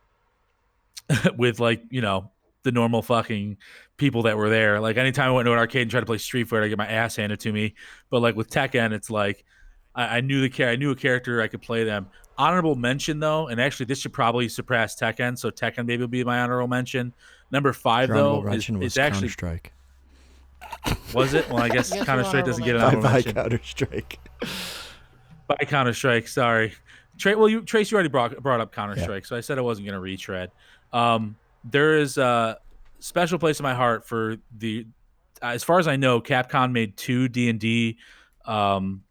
with 1.36 1.60
like 1.60 1.82
you 1.90 2.00
know 2.00 2.30
the 2.62 2.72
normal 2.72 3.02
fucking 3.02 3.56
people 3.98 4.22
that 4.22 4.36
were 4.36 4.48
there. 4.48 4.80
Like 4.80 4.96
anytime 4.96 5.28
I 5.28 5.32
went 5.32 5.46
to 5.46 5.52
an 5.52 5.58
arcade 5.58 5.82
and 5.82 5.90
tried 5.90 6.00
to 6.00 6.06
play 6.06 6.18
Street 6.18 6.48
Fighter, 6.48 6.64
I 6.64 6.68
get 6.68 6.78
my 6.78 6.86
ass 6.86 7.16
handed 7.16 7.40
to 7.40 7.52
me. 7.52 7.74
But 8.10 8.22
like 8.22 8.36
with 8.36 8.48
Tekken, 8.50 8.92
it's 8.92 9.10
like 9.10 9.44
I, 9.94 10.18
I 10.18 10.20
knew 10.22 10.40
the 10.40 10.48
char- 10.48 10.68
I 10.70 10.76
knew 10.76 10.90
a 10.90 10.96
character, 10.96 11.42
I 11.42 11.48
could 11.48 11.62
play 11.62 11.84
them. 11.84 12.08
Honorable 12.38 12.74
mention 12.74 13.20
though, 13.20 13.48
and 13.48 13.60
actually 13.60 13.86
this 13.86 13.98
should 14.00 14.12
probably 14.12 14.48
surpass 14.48 14.96
Tekken, 14.96 15.38
so 15.38 15.50
Tekken 15.50 15.86
maybe 15.86 16.00
will 16.02 16.08
be 16.08 16.24
my 16.24 16.40
honorable 16.40 16.68
mention. 16.68 17.12
Number 17.52 17.72
five 17.72 18.08
Your 18.08 18.16
though 18.18 18.36
honorable 18.38 18.56
is, 18.56 18.68
was 18.70 18.98
actually 18.98 19.28
Counter 19.28 19.32
Strike. 19.32 19.72
was 21.12 21.34
it? 21.34 21.48
Well, 21.48 21.58
I 21.62 21.68
guess 21.76 21.92
Yes, 21.94 22.04
Counter 22.06 22.24
Strike 22.24 22.46
doesn't 22.46 22.64
get 22.64 22.76
an 22.76 22.82
honorable 22.82 23.02
Bye 23.02 23.08
honorable 23.08 23.32
bye 23.32 23.32
mention. 23.32 23.34
Counter 23.34 23.60
Strike. 23.62 24.18
by 25.46 25.56
Counter 25.66 25.92
Strike. 25.94 26.28
Sorry, 26.28 26.74
Tra- 27.18 27.36
well, 27.38 27.48
you 27.48 27.62
Trace, 27.62 27.90
you 27.90 27.94
already 27.96 28.08
brought 28.08 28.42
brought 28.42 28.60
up 28.60 28.72
Counter 28.72 28.96
Yeah. 28.96 29.02
Strike, 29.04 29.26
so 29.26 29.36
I 29.36 29.40
said 29.40 29.58
I 29.58 29.60
wasn't 29.60 29.86
going 29.86 29.94
to 29.94 30.00
retread. 30.00 30.50
Um, 30.94 31.36
there 31.64 31.98
is 31.98 32.16
a 32.18 32.58
special 33.00 33.38
place 33.38 33.58
in 33.58 33.64
my 33.64 33.74
heart 33.74 34.06
for 34.06 34.36
the, 34.56 34.86
as 35.42 35.62
far 35.64 35.78
as 35.78 35.88
I 35.88 35.96
know, 35.96 36.20
Capcom 36.20 36.72
made 36.72 36.96
two 36.96 37.28
D 37.28 37.50
and 37.50 37.58
D 37.60 37.98
um, 38.46 39.02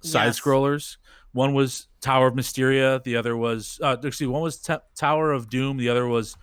side 0.00 0.26
Yes. 0.26 0.40
scrollers. 0.40 0.96
One 1.32 1.52
was 1.52 1.88
Tower 2.00 2.28
of 2.28 2.34
Mysteria. 2.34 3.00
The 3.04 3.16
other 3.16 3.36
was 3.36 3.78
uh, 3.82 3.96
excuse 4.02 4.22
me, 4.22 4.26
one 4.28 4.40
was 4.42 4.58
T- 4.58 4.74
Tower 4.94 5.32
of 5.32 5.50
Doom. 5.50 5.76
The 5.76 5.88
other 5.90 6.06
was, 6.06 6.36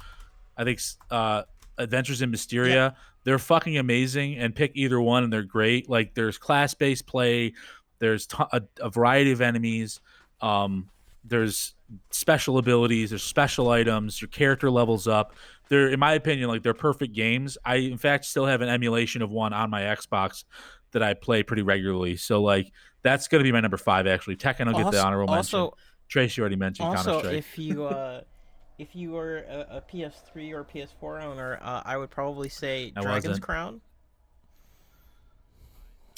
I 0.57 0.63
think, 0.63 0.79
uh, 1.09 1.43
Adventures 1.79 2.21
in 2.21 2.29
Mysteria. 2.29 2.95
They're 3.23 3.39
fucking 3.39 3.77
amazing, 3.77 4.37
and 4.37 4.53
pick 4.53 4.73
either 4.75 4.99
one, 4.99 5.23
and 5.23 5.31
they're 5.33 5.41
great. 5.43 5.89
Like 5.89 6.13
there's 6.13 6.37
class 6.37 6.73
based 6.73 7.07
play, 7.07 7.53
there's 7.99 8.27
t- 8.27 8.43
a, 8.51 8.61
a 8.81 8.89
variety 8.89 9.31
of 9.31 9.39
enemies. 9.41 10.01
Um, 10.41 10.89
there's 11.23 11.73
special 12.11 12.57
abilities, 12.57 13.09
there's 13.11 13.23
special 13.23 13.69
items, 13.69 14.21
your 14.21 14.29
character 14.29 14.69
levels 14.69 15.07
up. 15.07 15.33
They're, 15.69 15.89
in 15.89 15.99
my 15.99 16.13
opinion, 16.13 16.49
like 16.49 16.63
they're 16.63 16.73
perfect 16.73 17.13
games. 17.13 17.57
I, 17.65 17.75
in 17.75 17.97
fact, 17.97 18.25
still 18.25 18.45
have 18.45 18.61
an 18.61 18.69
emulation 18.69 19.21
of 19.21 19.31
one 19.31 19.53
on 19.53 19.69
my 19.69 19.81
Xbox 19.81 20.43
that 20.91 21.01
I 21.01 21.13
play 21.13 21.41
pretty 21.43 21.63
regularly. 21.63 22.15
So, 22.17 22.41
like, 22.41 22.71
that's 23.01 23.27
going 23.27 23.39
to 23.39 23.43
be 23.43 23.51
my 23.51 23.59
number 23.61 23.77
five. 23.77 24.05
Actually, 24.07 24.35
Tekken 24.35 24.65
will 24.67 24.73
get 24.73 24.91
the 24.91 24.97
Also- 24.97 25.03
honorable 25.05 25.33
mention. 25.33 25.59
also, 25.59 25.77
Tracy 26.09 26.41
already 26.41 26.55
mentioned 26.57 26.89
also, 26.89 27.19
if 27.29 27.57
you 27.57 27.85
uh, 27.85 28.21
if 28.77 28.95
you 28.95 29.11
were 29.11 29.37
a, 29.49 29.77
a 29.77 29.81
PS3 29.81 30.51
or 30.53 30.63
PS4 30.63 31.23
owner, 31.23 31.57
uh, 31.61 31.81
I 31.85 31.97
would 31.97 32.11
probably 32.11 32.49
say 32.49 32.91
I 32.95 33.01
Dragon's 33.01 33.27
wasn't. 33.27 33.43
Crown. 33.45 33.81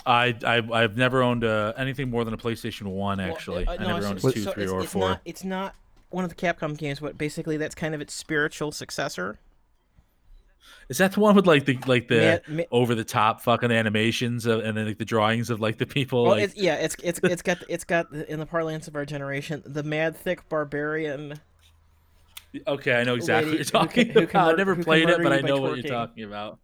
I, 0.06 0.36
I 0.45 0.61
I've 0.72 0.98
never 0.98 1.23
owned 1.23 1.44
uh, 1.44 1.73
anything 1.77 2.10
more 2.10 2.23
than 2.23 2.34
a 2.34 2.38
PlayStation 2.38 2.84
One. 2.84 3.18
Well, 3.18 3.32
Actually, 3.32 3.65
uh, 3.65 3.73
I 3.73 3.77
no, 3.77 3.88
never 3.95 4.06
owned 4.07 4.22
so- 4.22 4.32
two, 4.32 4.41
so 4.44 4.52
three, 4.52 4.64
it's, 4.64 4.72
or 4.72 4.82
it's 4.82 4.91
four. 4.91 5.10
Not, 5.10 5.22
it's 5.26 5.44
not 5.44 5.76
one 6.10 6.23
of 6.23 6.30
the 6.30 6.36
Capcom 6.36 6.77
games, 6.77 6.99
but 6.99 7.18
basically 7.18 7.57
that's 7.57 7.76
kind 7.76 7.95
of 7.95 8.02
its 8.02 8.14
spiritual 8.14 8.72
successor. 8.72 9.40
Is 10.88 10.99
that 10.99 11.14
the 11.14 11.19
one 11.19 11.36
with 11.36 11.48
like 11.48 11.65
the 11.65 11.80
like 11.88 12.07
the 12.07 12.41
Ma- 12.48 12.56
ma- 12.57 12.64
over 12.72 12.94
the 12.94 13.03
top 13.03 13.41
fucking 13.41 13.72
animations 13.72 14.45
of, 14.45 14.60
and 14.64 14.77
then 14.77 14.86
like 14.86 14.99
the 14.99 15.06
drawings 15.06 15.49
of 15.49 15.60
like 15.60 15.80
the 15.80 15.88
people? 15.88 16.23
Well, 16.23 16.34
like, 16.34 16.44
it's, 16.44 16.56
yeah, 16.56 16.76
it's 16.76 16.95
it's 17.03 17.19
it's 17.23 17.41
got 17.41 17.57
it's 17.68 17.84
got 17.84 18.11
in 18.14 18.40
the 18.40 18.45
parlance 18.45 18.88
of 18.88 18.95
our 18.95 19.06
generation 19.06 19.64
the 19.65 19.82
mad 19.82 20.15
thick 20.15 20.48
barbarian. 20.48 21.40
okay, 22.68 22.94
I 22.94 23.03
know 23.03 23.15
exactly 23.15 23.52
what 23.53 23.57
you're 23.57 23.65
who 23.65 23.72
talking 23.88 24.06
can- 24.06 24.14
who 24.14 24.27
can 24.27 24.40
about. 24.41 24.48
I 24.48 24.52
mur- 24.52 24.57
never 24.57 24.76
played 24.84 25.10
it, 25.10 25.23
but 25.23 25.34
I 25.34 25.41
know 25.41 25.60
what 25.60 25.77
you're 25.77 25.91
talking 25.91 26.23
about. 26.23 26.60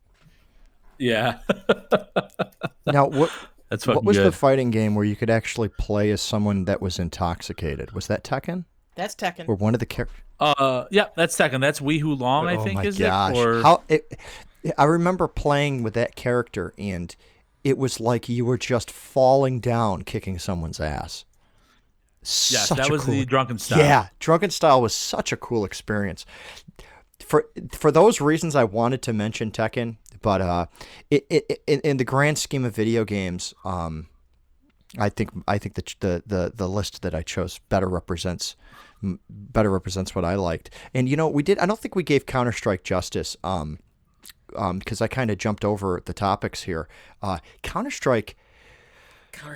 Yeah, 1.02 1.40
Now, 2.86 3.08
what 3.08 3.32
that's 3.70 3.88
what 3.88 4.04
was 4.04 4.18
good. 4.18 4.26
the 4.28 4.32
fighting 4.32 4.70
game 4.72 4.96
where 4.96 5.06
you 5.06 5.16
could 5.16 5.30
actually 5.30 5.70
play 5.70 6.12
as 6.12 6.22
someone 6.22 6.66
that 6.66 6.82
was 6.82 7.00
intoxicated? 7.00 7.92
Was 7.94 8.08
that 8.08 8.24
Tekken? 8.24 8.66
That's 8.96 9.16
Tekken. 9.16 9.48
Or 9.48 9.56
one 9.56 9.74
of 9.74 9.80
the 9.80 9.86
characters? 9.86 10.20
uh, 10.40 10.86
yeah, 10.92 11.06
that's 11.16 11.36
Tekken. 11.38 11.62
That's 11.62 11.82
Lei 11.82 12.00
Wulong, 12.00 12.48
I 12.48 12.56
oh 12.58 12.64
think, 12.64 12.76
my 12.76 12.84
is 12.86 12.98
gosh! 12.98 13.36
it? 13.36 13.40
Or 13.46 13.62
How 13.64 13.84
it, 13.90 14.20
I 14.78 14.84
remember 14.86 15.28
playing 15.28 15.84
with 15.84 15.94
that 15.96 16.16
character, 16.16 16.74
and 16.78 17.16
it 17.64 17.78
was 17.78 18.00
like 18.00 18.28
you 18.30 18.46
were 18.46 18.58
just 18.58 18.92
falling 18.92 19.60
down, 19.60 20.04
kicking 20.04 20.38
someone's 20.40 20.80
ass. 20.80 21.26
yes, 22.22 22.68
Such 22.68 22.78
that 22.78 22.90
was 22.92 23.06
cool, 23.06 23.14
the 23.16 23.26
drunken 23.26 23.58
style. 23.60 23.80
Yeah, 23.80 24.08
Drunken 24.20 24.50
Style 24.52 24.82
was 24.82 24.94
such 24.94 25.32
a 25.32 25.38
cool 25.38 25.64
experience. 25.66 26.26
For 27.20 27.46
for 27.74 27.92
those 27.92 28.20
reasons, 28.20 28.56
I 28.56 28.64
wanted 28.66 29.02
to 29.04 29.14
mention 29.14 29.52
Tekken, 29.52 29.98
but 30.22 30.42
uh, 30.42 30.66
it, 31.10 31.26
it, 31.30 31.64
in, 31.68 31.80
in 31.82 31.98
the 31.98 32.04
grand 32.06 32.38
scheme 32.38 32.66
of 32.66 32.76
video 32.76 33.06
games, 33.06 33.54
um, 33.66 34.08
I 34.98 35.10
think 35.10 35.30
I 35.48 35.58
think 35.58 35.76
the, 35.76 35.84
the 36.00 36.24
the 36.26 36.52
the 36.56 36.68
list 36.70 37.02
that 37.02 37.16
I 37.16 37.22
chose 37.22 37.60
better 37.70 37.88
represents 37.88 38.56
better 39.30 39.72
represents 39.72 40.14
what 40.14 40.24
I 40.26 40.36
liked. 40.36 40.70
And 40.94 41.08
you 41.10 41.16
know, 41.16 41.28
we 41.28 41.44
did. 41.44 41.58
I 41.60 41.66
don't 41.66 41.80
think 41.80 41.96
we 41.96 42.04
gave 42.04 42.26
Counter 42.26 42.52
Strike 42.52 42.84
justice. 42.84 43.38
Um, 43.44 43.80
um, 44.56 44.80
because 44.80 45.02
I 45.02 45.08
kind 45.08 45.32
of 45.32 45.38
jumped 45.38 45.64
over 45.64 46.02
the 46.06 46.14
topics 46.14 46.64
here. 46.64 46.90
Uh, 47.22 47.40
Counter 47.64 47.90
Strike 47.90 48.36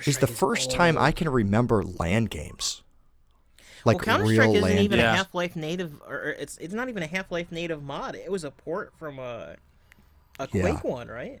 is 0.06 0.18
the 0.18 0.26
first 0.26 0.70
time. 0.70 0.96
I 0.96 1.12
can 1.12 1.28
remember 1.28 1.84
LAN 1.84 2.24
games, 2.24 2.82
like 3.84 3.98
well, 3.98 4.04
Counter 4.04 4.32
Strike 4.32 4.48
isn't 4.50 4.62
LAN. 4.62 4.78
even 4.78 4.98
Yeah. 4.98 5.12
a 5.12 5.16
Half 5.16 5.34
Life 5.34 5.54
native, 5.54 6.00
or 6.08 6.14
or 6.16 6.30
it's 6.30 6.56
it's 6.58 6.72
not 6.72 6.88
even 6.88 7.02
a 7.02 7.06
Half 7.06 7.30
Life 7.30 7.52
native 7.52 7.82
mod. 7.82 8.14
It 8.14 8.30
was 8.30 8.42
a 8.42 8.50
port 8.50 8.94
from 8.98 9.18
a 9.18 9.56
a 10.38 10.48
Yeah. 10.52 10.62
Quake 10.62 10.84
one, 10.84 11.08
right? 11.08 11.40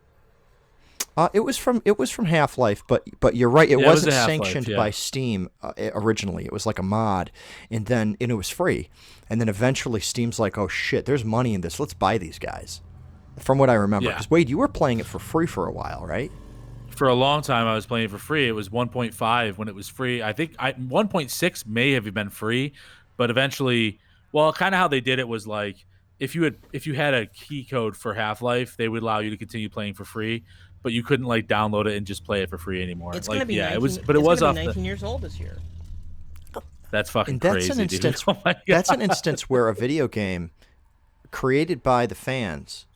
Uh, 1.16 1.30
it 1.32 1.40
was 1.40 1.56
from 1.56 1.80
it 1.86 1.98
was 1.98 2.10
from 2.10 2.26
Half 2.26 2.58
Life, 2.58 2.82
but 2.86 3.02
but 3.20 3.34
you're 3.34 3.48
right. 3.48 3.68
It 3.70 3.78
Yeah, 3.78 3.86
was 3.88 4.04
wasn't 4.04 4.12
a 4.12 4.16
Half-Life, 4.16 4.36
sanctioned 4.42 4.68
yeah. 4.68 4.76
by 4.76 4.90
Steam 4.90 5.48
uh, 5.62 5.72
originally. 5.94 6.44
It 6.44 6.52
was 6.52 6.66
like 6.66 6.78
a 6.78 6.82
mod, 6.82 7.30
and 7.70 7.86
then 7.86 8.16
and 8.20 8.30
it 8.30 8.34
was 8.34 8.50
free. 8.50 8.90
And 9.30 9.40
then 9.40 9.48
eventually 9.48 10.00
Steam's 10.00 10.38
like, 10.38 10.58
oh 10.58 10.68
shit, 10.68 11.06
there's 11.06 11.24
money 11.24 11.54
in 11.54 11.62
this. 11.62 11.80
Let's 11.80 11.94
buy 11.94 12.18
these 12.18 12.38
guys. 12.38 12.82
From 13.38 13.56
what 13.58 13.70
I 13.70 13.74
remember, 13.74 14.08
Yeah. 14.08 14.14
because 14.14 14.30
Wade, 14.30 14.48
you 14.50 14.58
were 14.58 14.68
playing 14.68 15.00
it 15.00 15.06
for 15.06 15.18
free 15.18 15.46
for 15.46 15.66
a 15.66 15.72
while, 15.72 16.04
right? 16.06 16.30
for 16.90 17.08
a 17.08 17.14
long 17.14 17.42
time 17.42 17.66
I 17.66 17.74
was 17.74 17.84
playing 17.84 18.06
it 18.06 18.10
for 18.10 18.16
free. 18.16 18.48
It 18.48 18.52
was 18.52 18.70
1.5 18.70 19.58
when 19.58 19.68
it 19.68 19.74
was 19.74 19.86
free. 19.86 20.22
I 20.22 20.32
think 20.32 20.54
I 20.58 20.72
1.6 20.72 21.66
may 21.66 21.92
have 21.92 22.04
been 22.14 22.30
free, 22.30 22.72
but 23.18 23.28
eventually, 23.28 23.98
well, 24.32 24.50
kind 24.54 24.74
of 24.74 24.78
how 24.78 24.88
they 24.88 25.02
did 25.02 25.18
it 25.18 25.28
was 25.28 25.46
like 25.46 25.76
if 26.18 26.34
you 26.34 26.44
had 26.44 26.56
if 26.72 26.86
you 26.86 26.94
had 26.94 27.14
a 27.14 27.26
key 27.26 27.64
code 27.64 27.96
for 27.96 28.14
Half 28.14 28.42
Life, 28.42 28.76
they 28.76 28.88
would 28.88 29.02
allow 29.02 29.18
you 29.18 29.30
to 29.30 29.36
continue 29.36 29.68
playing 29.68 29.94
for 29.94 30.04
free, 30.04 30.44
but 30.82 30.92
you 30.92 31.02
couldn't 31.02 31.26
like 31.26 31.46
download 31.46 31.86
it 31.86 31.96
and 31.96 32.06
just 32.06 32.24
play 32.24 32.42
it 32.42 32.50
for 32.50 32.58
free 32.58 32.82
anymore. 32.82 33.14
It's 33.16 33.28
like 33.28 33.36
gonna 33.36 33.46
be 33.46 33.54
yeah, 33.54 33.70
19, 33.70 33.76
it 33.76 33.82
was, 33.82 33.98
but 33.98 34.16
it 34.16 34.22
was 34.22 34.42
off 34.42 34.54
be 34.54 34.60
the. 34.62 34.66
19 34.66 34.84
years 34.84 35.02
old 35.02 35.22
this 35.22 35.38
year. 35.38 35.58
That's 36.90 37.10
fucking 37.10 37.34
And 37.34 37.40
that's 37.40 37.66
crazy, 37.66 37.72
an 37.72 37.88
dude. 37.88 38.04
instance. 38.04 38.24
Oh 38.26 38.40
my 38.44 38.56
That's 38.66 38.90
an 38.90 39.02
instance 39.02 39.50
where 39.50 39.68
a 39.68 39.74
video 39.74 40.08
game 40.08 40.52
created 41.30 41.82
by 41.82 42.06
the 42.06 42.14
fans 42.14 42.86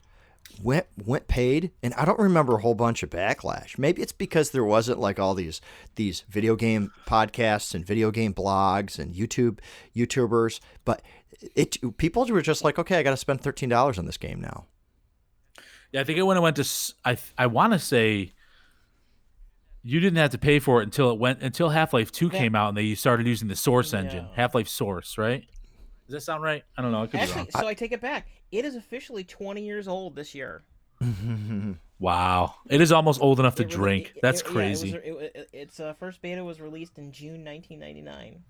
went 0.62 0.86
went 1.04 1.28
paid, 1.28 1.70
and 1.82 1.94
I 1.94 2.04
don't 2.04 2.18
remember 2.18 2.56
a 2.56 2.60
whole 2.60 2.74
bunch 2.74 3.02
of 3.02 3.10
backlash. 3.10 3.78
Maybe 3.78 4.02
it's 4.02 4.12
because 4.12 4.50
there 4.50 4.64
wasn't 4.64 4.98
like 4.98 5.18
all 5.18 5.34
these 5.34 5.60
these 5.96 6.24
video 6.28 6.56
game 6.56 6.92
podcasts 7.06 7.74
and 7.74 7.84
video 7.84 8.10
game 8.10 8.34
blogs 8.34 8.98
and 8.98 9.14
YouTube 9.14 9.58
YouTubers, 9.94 10.60
but 10.84 11.02
it 11.54 11.76
people 11.96 12.24
were 12.26 12.42
just 12.42 12.64
like, 12.64 12.78
okay, 12.78 12.98
I 12.98 13.02
got 13.02 13.10
to 13.10 13.16
spend 13.16 13.40
thirteen 13.40 13.68
dollars 13.68 13.98
on 13.98 14.06
this 14.06 14.16
game 14.16 14.40
now. 14.40 14.66
Yeah, 15.92 16.00
I 16.02 16.04
think 16.04 16.18
it 16.18 16.22
when 16.22 16.36
it 16.36 16.40
went 16.40 16.56
to 16.56 16.94
I 17.04 17.16
I 17.38 17.46
want 17.46 17.72
to 17.72 17.78
say 17.78 18.32
you 19.82 19.98
didn't 20.00 20.18
have 20.18 20.30
to 20.30 20.38
pay 20.38 20.58
for 20.58 20.80
it 20.80 20.84
until 20.84 21.10
it 21.10 21.18
went 21.18 21.42
until 21.42 21.70
Half 21.70 21.92
Life 21.94 22.12
Two 22.12 22.28
That- 22.28 22.38
came 22.38 22.54
out 22.54 22.68
and 22.70 22.76
they 22.76 22.94
started 22.94 23.26
using 23.26 23.48
the 23.48 23.56
Source 23.56 23.94
engine, 23.94 24.26
Half 24.34 24.54
Life 24.54 24.68
Source, 24.68 25.16
right? 25.18 25.44
Does 26.06 26.14
that 26.14 26.20
sound 26.22 26.42
right? 26.42 26.64
I 26.76 26.82
don't 26.82 26.90
know. 26.92 27.02
I 27.02 27.06
could 27.06 27.20
be 27.20 27.26
wrong. 27.32 27.46
so 27.56 27.66
I 27.66 27.74
take 27.74 27.92
it 27.92 28.00
back. 28.00 28.26
It 28.50 28.64
is 28.64 28.74
officially 28.74 29.22
20 29.24 29.64
years 29.64 29.86
old 29.88 30.14
this 30.16 30.34
year. 30.34 30.64
Wow, 31.98 32.54
it 32.70 32.80
is 32.80 32.92
almost 32.92 33.20
old 33.20 33.40
enough 33.40 33.56
to 33.56 33.62
It 33.62 33.68
rele- 33.68 33.72
drink. 33.72 34.12
it- 34.16 34.20
That's 34.22 34.40
it- 34.40 34.46
yeah, 34.46 34.50
it 34.50 34.54
crazy. 34.54 34.92
was- 34.94 35.02
it- 35.04 35.32
it- 35.34 35.50
its 35.52 35.80
uh, 35.80 35.92
first 35.92 36.22
beta 36.22 36.42
was 36.42 36.58
released 36.58 36.96
in 36.96 37.12
June 37.12 37.44
1999. 37.44 38.42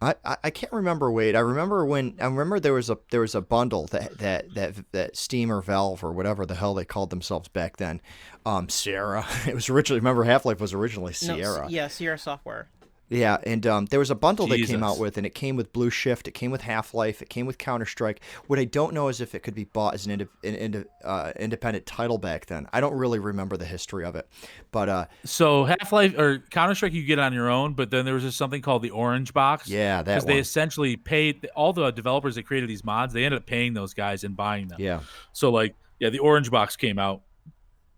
I, 0.00 0.14
I, 0.44 0.50
can't 0.50 0.72
remember 0.74 1.10
Wade. 1.10 1.34
I 1.34 1.40
remember 1.40 1.86
when 1.86 2.16
I 2.20 2.26
remember 2.26 2.60
there 2.60 2.74
was 2.74 2.90
a 2.90 2.98
there 3.10 3.22
was 3.22 3.34
a 3.34 3.40
bundle 3.40 3.86
that 3.86 4.18
that 4.18 4.52
that 4.54 4.74
that 4.92 5.16
Steam 5.16 5.50
or 5.50 5.62
Valve 5.62 6.04
or 6.04 6.12
whatever 6.12 6.44
the 6.44 6.54
hell 6.54 6.74
they 6.74 6.84
called 6.84 7.08
themselves 7.08 7.48
back 7.48 7.78
then, 7.78 8.02
um, 8.44 8.68
Sierra. 8.68 9.26
It 9.46 9.54
was 9.54 9.70
originally 9.70 10.00
remember 10.00 10.24
Half 10.24 10.44
Life 10.44 10.60
was 10.60 10.74
originally 10.74 11.14
Sierra. 11.14 11.64
S- 11.64 11.70
yeah, 11.70 11.88
Sierra 11.88 12.18
Software. 12.18 12.68
Yeah, 13.08 13.38
and 13.44 13.64
um, 13.68 13.86
there 13.86 14.00
was 14.00 14.10
a 14.10 14.16
bundle 14.16 14.48
that 14.48 14.58
came 14.66 14.82
out 14.82 14.98
with, 14.98 15.16
and 15.16 15.24
it 15.24 15.32
came 15.34 15.54
with 15.54 15.72
Blue 15.72 15.90
Shift, 15.90 16.26
it 16.26 16.32
came 16.32 16.50
with 16.50 16.62
Half 16.62 16.92
Life, 16.92 17.22
it 17.22 17.28
came 17.28 17.46
with 17.46 17.56
Counter 17.56 17.86
Strike. 17.86 18.20
What 18.48 18.58
I 18.58 18.64
don't 18.64 18.94
know 18.94 19.06
is 19.06 19.20
if 19.20 19.32
it 19.34 19.44
could 19.44 19.54
be 19.54 19.62
bought 19.62 19.94
as 19.94 20.06
an, 20.06 20.12
inde- 20.12 20.28
an 20.42 20.54
inde- 20.56 20.86
uh, 21.04 21.30
independent 21.38 21.86
title 21.86 22.18
back 22.18 22.46
then. 22.46 22.66
I 22.72 22.80
don't 22.80 22.94
really 22.94 23.20
remember 23.20 23.56
the 23.56 23.64
history 23.64 24.04
of 24.04 24.16
it, 24.16 24.28
but 24.72 24.88
uh, 24.88 25.06
So 25.24 25.64
Half 25.64 25.92
Life 25.92 26.18
or 26.18 26.38
Counter 26.50 26.74
Strike 26.74 26.94
you 26.94 27.04
get 27.04 27.20
on 27.20 27.32
your 27.32 27.48
own, 27.48 27.74
but 27.74 27.90
then 27.90 28.04
there 28.04 28.14
was 28.14 28.24
just 28.24 28.36
something 28.38 28.60
called 28.60 28.82
the 28.82 28.90
Orange 28.90 29.32
Box. 29.32 29.68
yeah, 29.68 30.02
that 30.02 30.04
because 30.04 30.24
they 30.24 30.38
essentially 30.38 30.96
paid 30.96 31.48
all 31.54 31.72
the 31.72 31.92
developers 31.92 32.34
that 32.34 32.42
created 32.44 32.68
these 32.68 32.84
mods. 32.84 33.12
They 33.12 33.24
ended 33.24 33.38
up 33.40 33.46
paying 33.46 33.72
those 33.72 33.94
guys 33.94 34.24
and 34.24 34.36
buying 34.36 34.66
them. 34.66 34.80
Yeah, 34.80 35.00
So 35.32 35.50
like, 35.50 35.76
yeah, 36.00 36.10
the 36.10 36.18
Orange 36.18 36.50
Box 36.50 36.74
came 36.74 36.98
out 36.98 37.22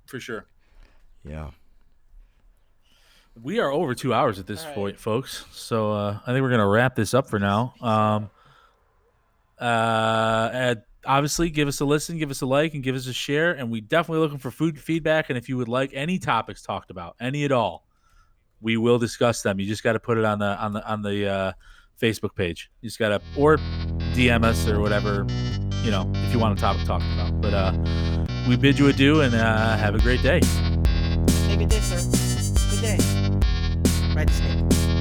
for 0.05 0.21
sure. 0.21 0.45
yeah. 1.25 1.51
We 3.43 3.61
are 3.61 3.71
over 3.71 3.95
two 3.95 4.13
hours 4.13 4.39
at 4.39 4.47
this 4.47 4.65
right. 4.65 4.75
point, 4.75 4.99
folks. 4.99 5.45
So 5.53 5.93
uh, 5.93 6.19
I 6.27 6.33
think 6.33 6.43
we're 6.43 6.51
gonna 6.51 6.67
wrap 6.67 6.95
this 6.95 7.15
up 7.15 7.29
for 7.29 7.39
now. 7.39 7.75
Um, 7.81 8.31
uh, 9.61 10.51
and 10.53 10.83
obviously, 11.05 11.51
give 11.51 11.69
us 11.69 11.81
a 11.81 11.85
listen, 11.85 12.19
give 12.19 12.31
us 12.31 12.41
a 12.41 12.47
like, 12.47 12.75
and 12.75 12.83
give 12.83 12.97
us 12.97 13.07
a 13.07 13.13
share. 13.13 13.53
And 13.53 13.71
we 13.71 13.81
definitely 13.81 14.21
looking 14.21 14.39
for 14.39 14.51
food 14.51 14.79
feedback. 14.79 15.31
And 15.31 15.39
if 15.39 15.49
you 15.49 15.57
would 15.57 15.69
like 15.69 15.91
any 15.95 16.19
topics 16.19 16.63
talked 16.63 16.91
about, 16.91 17.17
any 17.21 17.45
at 17.45 17.53
all, 17.53 17.87
we 18.61 18.77
will 18.77 18.99
discuss 18.99 19.43
them. 19.43 19.61
You 19.61 19.67
just 19.67 19.83
got 19.83 19.93
to 19.93 20.01
put 20.01 20.19
it 20.19 20.25
on 20.25 20.39
the 20.39 20.57
on 20.59 20.73
the 20.73 20.87
on 20.87 21.03
the 21.03 21.29
uh, 21.29 21.53
Facebook 22.01 22.35
page. 22.35 22.71
You 22.81 22.89
just 22.89 22.99
got 22.99 23.09
to 23.11 23.21
or 23.37 23.57
DM 24.15 24.45
us 24.45 24.67
or 24.69 24.81
whatever. 24.81 25.27
You 25.83 25.91
know, 25.91 26.11
if 26.15 26.33
you 26.33 26.39
want 26.39 26.59
a 26.59 26.61
topic 26.61 26.87
talked 26.87 27.05
about. 27.05 27.41
But 27.41 27.55
uh, 27.55 28.27
we 28.49 28.57
bid 28.57 28.79
you 28.79 28.89
adieu 28.89 29.21
and 29.21 29.35
uh, 29.35 29.77
have 29.77 29.95
a 29.95 29.99
great 29.99 30.23
day. 30.23 30.41
Hey, 31.47 31.57
good 31.57 31.69
day, 31.69 31.81
sir 31.81 32.28
by 34.19 34.25
the. 34.25 34.98